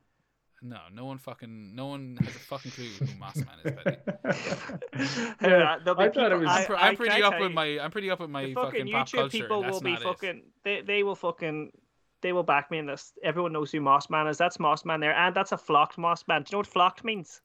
No, 0.64 0.78
no 0.95 1.07
one 1.07 1.18
fucking, 1.18 1.74
no 1.74 1.87
one 1.89 2.16
has 2.20 2.37
a 2.37 2.39
fucking 2.39 2.70
clue 2.70 2.85
who 2.85 3.07
Moss 3.18 3.35
Man 3.37 3.47
is. 3.64 3.72
Betty. 3.72 3.97
Yeah, 5.43 5.78
there'll 5.85 6.01
I 6.01 6.09
thought 6.11 6.33
it 6.33 6.35
people- 6.35 6.39
was- 6.41 6.49
I- 6.49 6.61
I'm, 6.61 6.66
pr- 6.66 6.76
I 6.76 6.89
I'm 6.89 6.97
pretty 6.97 7.22
up 7.22 7.41
with 7.41 7.53
my, 7.53 7.78
I'm 7.80 7.91
pretty 7.91 8.11
up 8.11 8.20
with 8.20 8.30
my 8.30 8.45
the 8.47 8.55
fucking, 8.55 8.70
fucking 8.87 8.93
pop 8.93 9.09
YouTube 9.09 9.12
culture. 9.18 9.30
people 9.43 9.62
will 9.64 9.80
be 9.80 9.93
not 9.93 10.01
it. 10.03 10.05
fucking. 10.05 10.43
They 10.64 10.80
they 10.83 11.03
will 11.03 11.14
fucking. 11.16 11.72
They 12.20 12.33
will 12.33 12.45
back 12.45 12.70
me 12.70 12.78
in 12.78 12.87
this. 12.87 13.12
Everyone 13.24 13.53
knows 13.53 13.72
who 13.72 13.80
Moss 13.80 14.09
Man 14.09 14.28
is. 14.28 14.39
That's 14.39 14.61
Moss 14.61 14.85
Man 14.85 15.01
there, 15.01 15.14
and 15.16 15.35
that's 15.35 15.51
a 15.51 15.59
flocked 15.59 15.99
Moss 15.99 16.22
Man. 16.28 16.43
Do 16.43 16.51
you 16.51 16.55
know 16.55 16.59
what 16.61 16.66
flocked 16.68 17.03
means? 17.03 17.41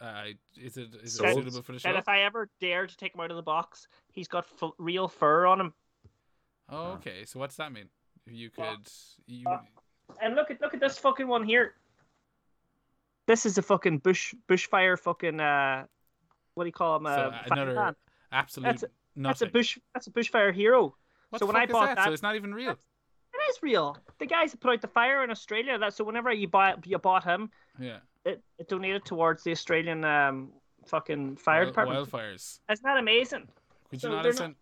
Uh, 0.00 0.24
is 0.58 0.76
it 0.78 0.88
is 1.02 1.20
it 1.20 1.34
suitable 1.34 1.62
for 1.62 1.72
the 1.72 1.78
show? 1.78 1.88
And 1.90 1.98
if 1.98 2.08
I 2.08 2.22
ever 2.22 2.48
dare 2.60 2.86
to 2.86 2.96
take 2.96 3.14
him 3.14 3.20
out 3.20 3.30
of 3.30 3.36
the 3.36 3.42
box, 3.42 3.88
he's 4.12 4.28
got 4.28 4.46
f- 4.62 4.70
real 4.78 5.08
fur 5.08 5.44
on 5.46 5.60
him. 5.60 5.74
Oh, 6.70 6.92
okay. 6.92 7.24
So 7.26 7.38
what's 7.38 7.56
that 7.56 7.72
mean? 7.72 7.88
You 8.28 8.50
could, 8.50 8.86
you, 9.26 9.46
uh, 9.48 9.58
And 10.20 10.34
look 10.34 10.50
at 10.50 10.60
look 10.60 10.74
at 10.74 10.80
this 10.80 10.98
fucking 10.98 11.28
one 11.28 11.44
here. 11.44 11.74
This 13.26 13.46
is 13.46 13.58
a 13.58 13.62
fucking 13.62 13.98
bush 13.98 14.34
bushfire 14.48 14.98
fucking 14.98 15.40
uh, 15.40 15.84
what 16.54 16.64
do 16.64 16.68
you 16.68 16.72
call 16.72 16.96
him? 16.96 17.04
so 17.04 17.10
Uh, 17.10 17.42
another 17.50 17.96
absolute 18.32 18.64
That's 18.66 18.82
a-. 18.82 18.88
That's 19.16 19.42
a 19.42 19.46
bush. 19.46 19.78
That's 19.94 20.06
a 20.06 20.10
bushfire 20.10 20.52
hero. 20.54 20.94
what 21.30 21.38
so 21.40 21.46
when 21.46 21.56
I 21.56 21.66
bought 21.66 21.86
that? 21.88 21.96
that- 21.96 22.04
so 22.06 22.12
it's 22.12 22.22
not 22.22 22.36
even 22.36 22.52
real. 22.54 22.72
It 22.72 23.50
is 23.50 23.58
real. 23.62 23.96
The 24.18 24.26
guys 24.26 24.50
that 24.52 24.60
put 24.60 24.72
out 24.72 24.80
the 24.80 24.88
fire 24.88 25.22
in 25.24 25.30
Australia. 25.30 25.78
That 25.78 25.94
so 25.94 26.04
whenever 26.04 26.32
you 26.32 26.48
buy 26.48 26.74
you 26.84 26.98
bought 26.98 27.24
him, 27.24 27.50
Yeah. 27.78 27.98
it, 28.24 28.42
it 28.58 28.68
donated 28.68 29.04
towards 29.04 29.42
the 29.44 29.52
Australian 29.52 30.04
um 30.04 30.52
fucking 30.86 31.36
fire 31.36 31.62
Wild- 31.62 31.68
department. 31.68 32.08
Wildfires. 32.10 32.60
Isn't 32.70 32.84
that 32.84 32.98
amazing? 32.98 33.48
Could 33.90 34.00
So 34.00 34.10
not 34.10 34.24
have 34.24 34.34
sent? 34.36 34.56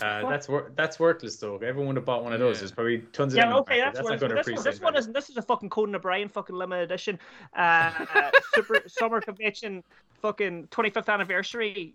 Uh, 0.00 0.26
that's 0.28 0.48
wor- 0.48 0.72
that's 0.74 0.98
worthless 0.98 1.36
though. 1.36 1.56
Everyone 1.56 1.88
would 1.88 1.96
have 1.96 2.04
bought 2.06 2.24
one 2.24 2.32
of 2.32 2.40
those. 2.40 2.56
Yeah. 2.56 2.60
There's 2.60 2.72
probably 2.72 2.98
tons 3.12 3.34
of 3.34 3.36
Yeah, 3.36 3.42
them. 3.44 3.50
in 3.50 3.54
the 3.56 3.60
okay, 3.60 3.78
market. 3.80 3.94
that's, 3.94 4.08
not 4.08 4.20
going 4.20 4.30
to 4.30 4.34
this, 4.36 4.46
one, 4.46 4.54
appreciate 4.54 4.72
this 4.72 4.80
one 4.80 4.96
isn't. 4.96 5.12
This 5.12 5.28
is 5.28 5.36
a 5.36 5.42
fucking 5.42 5.68
Conan 5.68 5.94
O'Brien 5.94 6.28
fucking 6.30 6.56
limited 6.56 6.84
edition, 6.84 7.18
uh, 7.56 7.90
uh, 8.14 8.30
super 8.54 8.80
summer 8.86 9.20
convention, 9.20 9.84
fucking 10.22 10.68
25th 10.70 11.12
anniversary, 11.12 11.94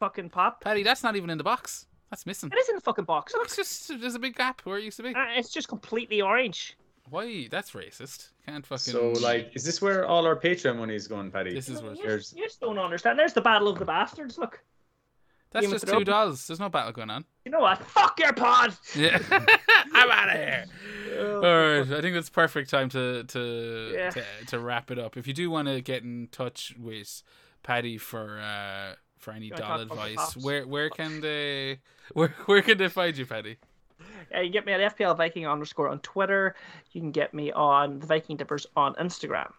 fucking 0.00 0.30
pop. 0.30 0.62
Paddy, 0.62 0.82
that's 0.82 1.02
not 1.02 1.16
even 1.16 1.28
in 1.28 1.36
the 1.36 1.44
box. 1.44 1.86
That's 2.10 2.24
missing. 2.24 2.50
It 2.50 2.56
is 2.58 2.68
in 2.70 2.76
the 2.76 2.80
fucking 2.80 3.04
box. 3.04 3.34
Look, 3.34 3.44
It's 3.44 3.56
just 3.56 4.00
there's 4.00 4.14
a 4.14 4.18
big 4.18 4.36
gap 4.36 4.62
where 4.62 4.78
it 4.78 4.84
used 4.84 4.96
to 4.98 5.02
be. 5.02 5.14
uh, 5.14 5.26
it's 5.36 5.50
just 5.52 5.68
completely 5.68 6.22
orange. 6.22 6.78
Why? 7.10 7.48
That's 7.50 7.72
racist. 7.72 8.30
Can't 8.46 8.64
fucking. 8.64 8.92
So 8.92 9.10
like, 9.20 9.50
is 9.54 9.64
this 9.64 9.82
where 9.82 10.06
all 10.06 10.24
our 10.26 10.36
Patreon 10.36 10.78
money 10.78 10.94
is 10.94 11.06
going, 11.06 11.30
Paddy? 11.30 11.52
This 11.52 11.68
is 11.68 11.80
You, 11.82 11.86
what. 11.88 11.98
you, 11.98 12.06
There's- 12.06 12.32
you 12.34 12.44
just 12.44 12.60
don't 12.60 12.78
understand. 12.78 13.18
There's 13.18 13.34
the 13.34 13.42
battle 13.42 13.68
of 13.68 13.78
the 13.78 13.84
bastards. 13.84 14.38
Look, 14.38 14.62
That's 15.54 15.64
Game 15.66 15.72
just 15.72 15.84
two 15.86 15.90
Thrones. 15.92 16.04
dolls. 16.06 16.46
There's 16.46 16.60
no 16.60 16.68
battle 16.68 16.92
going 16.92 17.08
on. 17.10 17.24
you 17.46 17.50
know 17.52 17.60
what? 17.60 17.78
Fuck 17.78 18.18
your 18.20 18.32
pod. 18.34 18.74
Yeah. 18.94 19.18
I'm 19.94 20.10
out 20.10 20.28
of 20.28 20.34
here. 20.34 20.64
All 21.18 21.40
right, 21.40 21.80
I 21.92 22.00
think 22.02 22.14
that's 22.14 22.28
perfect 22.28 22.68
time 22.70 22.88
to 22.90 23.24
to, 23.24 23.92
Yeah. 23.94 24.10
to 24.10 24.24
to 24.48 24.58
wrap 24.58 24.90
it 24.90 24.98
up. 24.98 25.16
If 25.16 25.26
you 25.26 25.32
do 25.32 25.48
want 25.50 25.68
to 25.68 25.80
get 25.80 26.02
in 26.02 26.28
touch 26.32 26.74
with 26.78 27.22
Paddy 27.62 27.96
for 27.98 28.40
uh 28.40 28.94
for 29.18 29.30
any 29.32 29.48
doll 29.48 29.58
talk 29.58 29.80
about 29.82 29.96
the 29.96 30.10
advice, 30.12 30.36
where 30.36 30.66
where 30.66 30.90
can 30.90 31.20
they 31.22 31.78
where 32.12 32.34
where 32.46 32.60
can 32.60 32.76
they 32.76 32.88
find 32.88 33.16
you, 33.16 33.24
Paddy? 33.24 33.56
Uh, 34.34 34.40
you 34.40 34.44
can 34.46 34.52
get 34.52 34.66
me 34.66 34.72
at 34.72 34.96
FPL 34.98 35.16
Viking 35.16 35.46
underscore 35.46 35.88
on 35.88 36.00
Twitter. 36.00 36.56
You 36.92 37.00
can 37.00 37.12
get 37.12 37.32
me 37.32 37.52
on 37.52 38.00
the 38.00 38.06
Viking 38.06 38.36
Dippers 38.36 38.66
on 38.76 38.94
Instagram. 38.96 39.52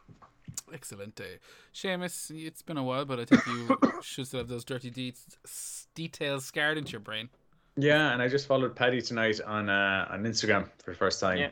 Excellent 0.73 1.15
day, 1.15 1.39
Seamus. 1.73 2.31
It's 2.31 2.61
been 2.61 2.77
a 2.77 2.83
while, 2.83 3.05
but 3.05 3.19
I 3.19 3.25
think 3.25 3.45
you 3.47 3.77
should 4.01 4.27
still 4.27 4.39
have 4.39 4.47
those 4.47 4.63
dirty 4.65 4.89
deeds, 4.89 5.37
s- 5.45 5.87
details 5.95 6.45
scarred 6.45 6.77
into 6.77 6.91
your 6.91 7.01
brain. 7.01 7.29
Yeah, 7.77 8.11
and 8.13 8.21
I 8.21 8.27
just 8.27 8.47
followed 8.47 8.75
Paddy 8.75 9.01
tonight 9.01 9.39
on 9.45 9.69
uh, 9.69 10.07
on 10.09 10.23
Instagram 10.23 10.69
for 10.83 10.91
the 10.91 10.97
first 10.97 11.19
time. 11.19 11.37
Yeah. 11.37 11.47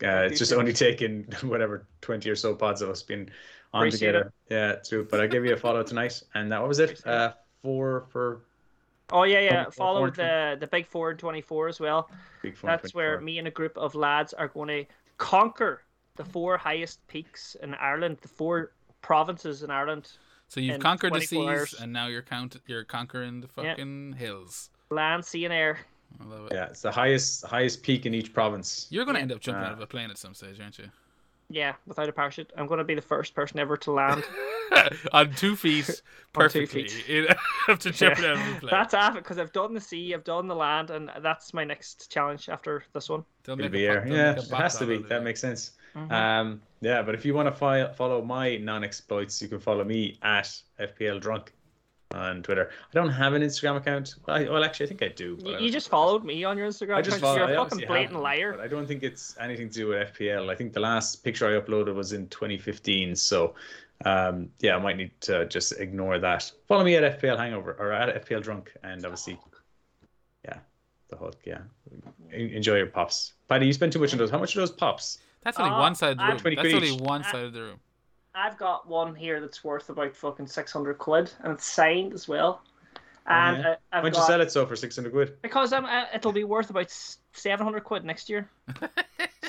Uh, 0.00 0.22
it's 0.26 0.38
just 0.38 0.52
only 0.52 0.72
taken 0.72 1.24
whatever 1.42 1.86
twenty 2.00 2.30
or 2.30 2.36
so 2.36 2.54
pods 2.54 2.82
of 2.82 2.88
us 2.88 3.02
being 3.02 3.28
on 3.74 3.82
Appreciate 3.88 4.12
together. 4.12 4.32
Yeah, 4.50 4.76
true. 4.76 5.06
But 5.10 5.20
I 5.20 5.26
gave 5.26 5.44
you 5.44 5.52
a 5.54 5.56
follow 5.56 5.82
tonight, 5.82 6.22
and 6.34 6.50
that 6.52 6.60
what 6.60 6.68
was 6.68 6.78
it? 6.78 7.04
Uh, 7.06 7.32
four 7.62 8.06
for 8.10 8.42
Oh 9.10 9.24
yeah, 9.24 9.40
yeah. 9.40 9.64
Four- 9.64 9.72
Follow 9.72 10.00
four- 10.00 10.10
the 10.12 10.56
the 10.60 10.66
Big 10.68 10.86
Four 10.86 11.10
and 11.10 11.18
Twenty 11.18 11.40
Four 11.40 11.68
as 11.68 11.80
well. 11.80 12.08
big 12.42 12.56
four. 12.56 12.70
That's 12.70 12.94
where 12.94 13.20
me 13.20 13.38
and 13.38 13.48
a 13.48 13.50
group 13.50 13.76
of 13.76 13.94
lads 13.94 14.32
are 14.34 14.48
going 14.48 14.68
to 14.68 14.84
conquer 15.18 15.82
the 16.18 16.24
four 16.24 16.58
highest 16.58 16.98
peaks 17.08 17.56
in 17.62 17.74
Ireland, 17.74 18.18
the 18.20 18.28
four 18.28 18.72
provinces 19.00 19.62
in 19.62 19.70
Ireland. 19.70 20.10
So 20.48 20.60
you've 20.60 20.80
conquered 20.80 21.14
the 21.14 21.20
seas, 21.22 21.38
hours. 21.48 21.74
and 21.80 21.92
now 21.92 22.08
you're 22.08 22.22
count 22.22 22.56
you're 22.66 22.84
conquering 22.84 23.40
the 23.40 23.48
Yeah. 23.56 23.70
fucking 23.70 24.14
hills. 24.14 24.70
Land, 24.90 25.24
sea, 25.24 25.44
and 25.46 25.54
air. 25.54 25.78
I 26.20 26.24
love 26.24 26.46
it. 26.46 26.52
Yeah, 26.54 26.66
it's 26.66 26.82
the 26.82 26.90
highest 26.92 27.44
highest 27.46 27.82
peak 27.82 28.04
in 28.06 28.14
each 28.14 28.32
province. 28.34 28.86
You're 28.90 29.04
going 29.04 29.14
to 29.14 29.20
Yeah. 29.20 29.22
end 29.22 29.32
up 29.32 29.40
jumping 29.40 29.64
out 29.64 29.70
Uh, 29.72 29.76
of 29.76 29.80
a 29.80 29.86
plane 29.86 30.10
at 30.10 30.18
some 30.18 30.34
stage, 30.34 30.60
aren't 30.60 30.78
you? 30.78 30.90
Yeah, 31.50 31.74
without 31.86 32.08
a 32.08 32.12
parachute. 32.12 32.50
I'm 32.58 32.66
going 32.66 32.78
to 32.78 32.84
be 32.84 32.94
the 32.94 33.00
first 33.02 33.34
person 33.34 33.58
ever 33.58 33.76
to 33.78 33.92
land. 33.92 34.22
on 35.12 35.32
two 35.34 35.56
feet, 35.56 35.88
On 35.88 35.94
two 35.94 36.02
perfectly. 36.32 36.88
feet. 36.88 37.08
in- 37.08 37.34
after 37.68 37.90
jumping 37.90 38.24
out 38.24 38.32
of 38.36 38.40
a 38.56 38.60
plane. 38.60 38.70
That's 38.70 38.92
after 38.94 39.20
because 39.20 39.38
I've 39.38 39.52
done 39.52 39.72
the 39.74 39.80
sea, 39.80 40.12
I've 40.14 40.24
done 40.24 40.46
the 40.46 40.54
land, 40.54 40.90
and 40.90 41.10
that's 41.20 41.52
my 41.54 41.64
next 41.64 42.10
challenge 42.10 42.48
after 42.50 42.84
this 42.94 43.08
one. 43.08 43.24
They'll 43.44 43.58
It'll 43.58 43.70
be 43.70 43.84
a 43.86 43.90
air. 43.92 44.00
pop- 44.00 44.08
they'll 44.08 44.16
Yeah, 44.16 44.30
it 44.32 44.50
has 44.50 44.78
to 44.78 44.86
be. 44.86 44.98
That 44.98 45.22
makes 45.22 45.40
sense. 45.40 45.72
Mhm. 45.96 46.10
Um, 46.12 46.62
yeah, 46.80 47.02
but 47.02 47.14
if 47.14 47.24
you 47.24 47.34
want 47.34 47.46
to 47.46 47.52
fi- 47.52 47.92
follow 47.92 48.22
my 48.22 48.56
non-exploits, 48.58 49.40
you 49.42 49.48
can 49.48 49.58
follow 49.60 49.84
me 49.84 50.18
at 50.22 50.50
FPL 50.78 51.18
Drunk 51.20 51.52
on 52.12 52.42
Twitter. 52.42 52.70
I 52.70 52.94
don't 52.94 53.10
have 53.10 53.34
an 53.34 53.42
Instagram 53.42 53.76
account. 53.76 54.14
Well, 54.26 54.36
I, 54.36 54.48
well 54.48 54.64
actually, 54.64 54.86
I 54.86 54.88
think 54.88 55.02
I 55.02 55.08
do. 55.08 55.36
I 55.44 55.48
You, 55.48 55.58
think 55.58 55.72
just 55.72 55.88
I- 55.88 55.90
followed 55.90 56.24
me 56.24 56.44
on 56.44 56.56
your 56.56 56.68
Instagram. 56.68 56.96
I 56.96 57.02
just 57.02 57.18
account, 57.18 57.36
follow. 57.38 57.48
You're 57.50 57.58
I 57.58 57.62
a 57.62 57.68
fucking 57.68 57.86
blatant 57.86 58.20
liar. 58.22 58.52
But 58.52 58.60
I 58.60 58.68
don't 58.68 58.86
think 58.86 59.02
it's 59.02 59.36
anything 59.40 59.68
to 59.68 59.74
do 59.74 59.88
with 59.88 60.12
FPL. 60.14 60.48
I 60.50 60.54
think 60.54 60.72
the 60.72 60.80
last 60.80 61.16
picture 61.24 61.46
I 61.46 61.60
uploaded 61.60 61.94
was 61.94 62.12
in 62.12 62.28
2015. 62.28 63.14
So, 63.16 63.54
um, 64.04 64.48
yeah, 64.60 64.76
I 64.76 64.78
might 64.78 64.96
need 64.96 65.10
to 65.22 65.46
just 65.46 65.72
ignore 65.80 66.18
that. 66.18 66.50
Follow 66.68 66.84
me 66.84 66.94
at 66.96 67.20
FPL 67.20 67.36
Hangover 67.36 67.76
or 67.78 67.92
at 67.92 68.24
FPL 68.24 68.42
Drunk, 68.42 68.72
and 68.84 69.04
obviously, 69.04 69.38
yeah, 70.44 70.58
the 71.10 71.16
Hulk. 71.16 71.36
Yeah, 71.44 71.62
enjoy 72.30 72.76
your 72.76 72.86
pops. 72.86 73.32
Paddy, 73.48 73.66
you 73.66 73.72
spend 73.72 73.92
too 73.92 73.98
much 73.98 74.12
on 74.12 74.18
those. 74.18 74.30
How 74.30 74.38
much 74.38 74.56
are 74.56 74.60
those 74.60 74.70
pops? 74.70 75.18
That's 75.42 75.58
only 75.58 75.70
Ah, 75.70 75.80
one 75.80 75.94
side 75.94 76.12
of 76.12 76.18
the 76.18 76.24
room. 76.24 76.32
That's 76.42 76.42
quid 76.42 76.74
only 76.74 76.88
each. 76.94 77.00
one 77.00 77.24
side 77.24 77.44
of 77.44 77.52
the 77.52 77.62
room. 77.62 77.80
I've 78.34 78.56
got 78.56 78.86
one 78.86 79.14
here 79.14 79.40
that's 79.40 79.64
worth 79.64 79.88
about 79.90 80.14
fucking 80.16 80.46
six 80.46 80.72
hundred 80.72 80.98
quid, 80.98 81.32
and 81.42 81.52
it's 81.52 81.64
signed 81.66 82.12
as 82.12 82.28
well. 82.28 82.62
And 83.26 83.58
yeah? 83.58 83.70
uh, 83.70 83.76
I've 83.92 84.02
Why'd 84.04 84.12
got 84.14 84.20
you 84.20 84.26
sell 84.26 84.40
it 84.40 84.50
so 84.50 84.64
for 84.66 84.74
600 84.74 85.12
quid? 85.12 85.42
because 85.42 85.72
I'm, 85.74 85.84
uh, 85.84 86.06
it'll 86.14 86.32
be 86.32 86.44
worth 86.44 86.70
about 86.70 86.90
seven 87.32 87.64
hundred 87.64 87.84
quid 87.84 88.04
next 88.04 88.28
year. 88.30 88.48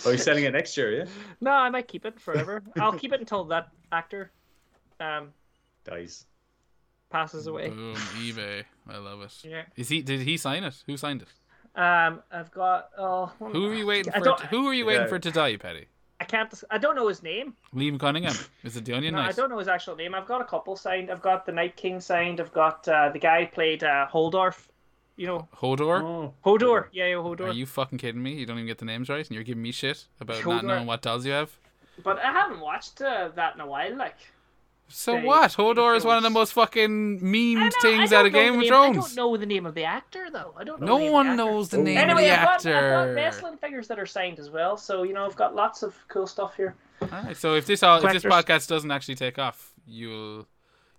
Oh, 0.06 0.12
you're 0.12 0.18
selling 0.18 0.46
it 0.46 0.52
next 0.54 0.78
year, 0.78 0.94
yeah? 0.94 1.06
No, 1.42 1.52
I 1.52 1.70
might 1.70 1.90
keep 1.90 2.06
it 2.06 2.22
forever. 2.22 2.64
I'll 2.80 2.94
keep 2.94 3.12
it 3.12 3.20
until 3.20 3.44
that 3.46 3.68
actor 3.92 4.32
um 5.02 5.34
Dies. 5.84 6.26
passes 7.10 7.48
away. 7.48 7.70
Boom, 7.70 7.96
eBay. 7.96 8.64
I 8.88 8.98
love 8.98 9.22
it. 9.22 9.34
Yeah. 9.44 9.64
Is 9.76 9.90
he? 9.90 10.02
Did 10.02 10.22
he 10.22 10.38
sign 10.38 10.64
it? 10.64 10.84
Who 10.88 10.96
signed 10.98 11.22
it? 11.22 11.28
Um, 11.76 12.22
I've 12.32 12.52
got 12.52 12.90
oh. 12.98 13.32
Who 13.40 13.70
are 13.72 13.76
you 13.76 13.86
waiting 13.86 14.12
for? 14.12 14.20
don't- 14.20 14.42
Who 14.42 14.68
are 14.68 14.74
you 14.74 14.86
waiting 14.86 15.04
Yeah. 15.04 15.08
for 15.08 15.20
to 15.20 15.32
die, 15.32 15.56
Petty? 15.58 15.88
I 16.22 16.26
can't. 16.26 16.54
I 16.70 16.78
don't 16.78 16.96
know 16.96 17.08
his 17.08 17.24
name. 17.24 17.56
Liam 17.74 17.98
Cunningham. 18.00 18.36
Is 18.64 18.76
it 18.76 18.84
the 18.84 18.94
Onion 18.94 19.16
No, 19.16 19.22
I 19.22 19.32
don't 19.32 19.50
know 19.50 19.58
his 19.60 19.70
actual 19.70 19.96
name. 19.96 20.14
I've 20.14 20.28
got 20.28 20.42
a 20.42 20.46
couple 20.46 20.76
signed. 20.76 21.10
I've 21.10 21.22
got 21.22 21.46
the 21.46 21.54
Night 21.54 21.78
King 21.78 22.02
signed. 22.02 22.42
I've 22.42 22.52
got 22.52 22.86
uh, 22.90 23.10
the 23.10 23.20
guy 23.20 23.46
who 23.46 23.52
played 23.52 23.84
uh, 23.84 24.08
Holdorf. 24.12 24.68
You 25.16 25.28
know, 25.28 25.48
Hodor? 25.56 26.02
Oh. 26.02 26.34
Hodor. 26.46 26.88
Yeah, 26.94 27.08
yeah, 27.08 27.16
Hodor. 27.16 27.50
Are 27.50 27.54
you 27.54 27.66
fucking 27.66 27.98
kidding 27.98 28.24
me? 28.24 28.34
You 28.36 28.46
don't 28.46 28.58
even 28.58 28.68
get 28.68 28.78
the 28.78 28.86
names 28.86 29.10
right, 29.10 29.26
and 29.26 29.32
you're 29.36 29.44
giving 29.44 29.62
me 29.62 29.72
shit 29.74 30.06
about 30.22 30.38
Hodor. 30.38 30.46
not 30.48 30.66
knowing 30.66 30.88
what 30.88 31.02
dolls 31.02 31.26
you 31.26 31.34
have. 31.34 31.58
But 32.04 32.20
I 32.20 32.32
haven't 32.32 32.62
watched 32.62 33.02
uh, 33.02 33.30
that 33.36 33.56
in 33.56 33.60
a 33.62 33.68
while. 33.68 33.96
Like, 33.98 34.16
So 34.92 35.14
They- 35.14 35.24
what? 35.24 35.52
Hodor 35.52 35.96
is 35.96 36.04
one 36.04 36.18
of 36.18 36.24
the 36.24 36.30
most 36.32 36.54
fucking 36.54 37.20
I 37.20 37.24
memed 37.24 37.58
I 37.78 37.82
things 37.82 38.10
don't 38.10 38.20
out 38.20 38.26
of 38.26 38.34
Game 38.34 38.54
the 38.54 38.60
of 38.60 38.64
name- 38.64 38.74
I 38.74 38.94
don't 38.94 39.16
know 39.16 39.38
the 39.38 39.46
name 39.46 39.66
of 39.66 39.76
the 39.76 39.84
actor 39.84 40.30
though. 40.32 40.54
I 40.58 40.64
don't 40.64 40.82
know. 40.82 40.88
No 40.88 40.94
the 40.98 41.04
name 41.04 41.12
one 41.14 41.28
of 41.30 41.38
the 41.38 41.44
actor. 41.44 41.52
knows 41.54 41.70
the 41.70 41.78
Oh. 41.78 41.82
name 41.84 41.98
Anyway, 41.98 42.28
of 42.30 42.40
I've 42.40 42.46
got, 42.46 42.66
I've 42.66 42.90
got 43.08 43.14
wrestling 43.16 43.58
figures 43.58 43.88
that 43.88 44.00
are 44.00 44.06
signed 44.06 44.40
as 44.40 44.50
well. 44.50 44.78
So 44.78 45.04
you 45.04 45.14
know, 45.14 45.26
I've 45.26 45.36
got 45.36 45.56
lots 45.56 45.84
of 45.84 45.96
cool 46.08 46.26
stuff 46.28 46.56
here. 46.56 46.76
Alright, 47.02 47.38
so 47.38 47.54
if 47.56 47.66
this 47.66 47.84
all, 47.84 48.04
if 48.04 48.12
this 48.12 48.24
podcast 48.24 48.68
doesn't 48.68 48.92
actually 48.92 49.16
take 49.16 49.38
off, 49.40 49.72
you'll 49.88 50.48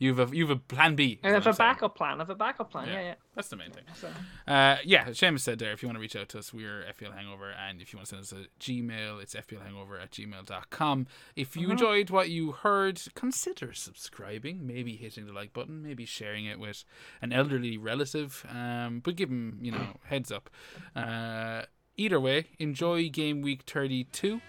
you've 0.00 0.18
a 0.18 0.28
you've 0.32 0.50
a 0.50 0.56
plan 0.56 0.96
B. 0.96 1.20
And 1.22 1.32
I 1.32 1.36
what 1.36 1.44
have 1.44 1.46
a 1.46 1.50
I'm 1.50 1.54
saying. 1.54 1.70
backup 1.74 1.94
plan. 1.94 2.14
I 2.16 2.22
have 2.22 2.30
a 2.30 2.34
backup 2.34 2.70
plan. 2.72 2.88
Yeah. 2.88 2.94
Yeah, 2.94 3.00
yeah. 3.02 3.14
That's 3.36 3.48
the 3.48 3.56
main 3.56 3.70
thing. 3.70 3.84
So, 3.94 4.08
Uh, 4.48 4.78
yeah, 4.84 5.04
Seamus 5.10 5.40
said 5.40 5.60
there, 5.60 5.70
if 5.70 5.82
you 5.82 5.88
want 5.88 5.96
to 5.96 6.00
reach 6.00 6.16
out 6.16 6.28
to 6.30 6.38
us, 6.40 6.52
we're 6.52 6.82
FPL 6.92 7.14
Hangover. 7.14 7.52
And 7.52 7.80
if 7.80 7.92
you 7.92 7.98
want 7.98 8.08
to 8.08 8.16
send 8.16 8.22
us 8.22 8.32
a 8.32 8.48
Gmail, 8.60 9.22
it's 9.22 9.34
FPLHangover 9.34 10.02
at 10.02 10.10
gmail.com. 10.10 11.06
If 11.36 11.56
you 11.56 11.70
enjoyed 11.70 12.10
what 12.10 12.28
you 12.30 12.50
heard, 12.52 13.00
consider 13.14 13.72
subscribing, 13.72 14.66
maybe 14.66 14.96
hitting 14.96 15.26
the 15.26 15.32
like 15.32 15.52
button, 15.52 15.82
maybe 15.82 16.04
sharing 16.04 16.44
it 16.46 16.58
with 16.58 16.84
an 17.22 17.32
elderly 17.32 17.78
relative, 17.78 18.44
um, 18.50 19.00
but 19.04 19.14
give 19.14 19.28
them, 19.28 19.58
you 19.62 19.70
know, 19.70 19.98
heads 20.06 20.32
up. 20.32 20.50
Uh, 20.96 21.62
either 21.96 22.18
way, 22.18 22.46
enjoy 22.58 23.08
game 23.10 23.42
week 23.42 23.62
32, 23.66 24.40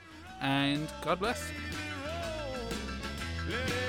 and 0.41 0.87
God 1.03 1.19
bless. 1.19 1.51
Let 3.49 3.80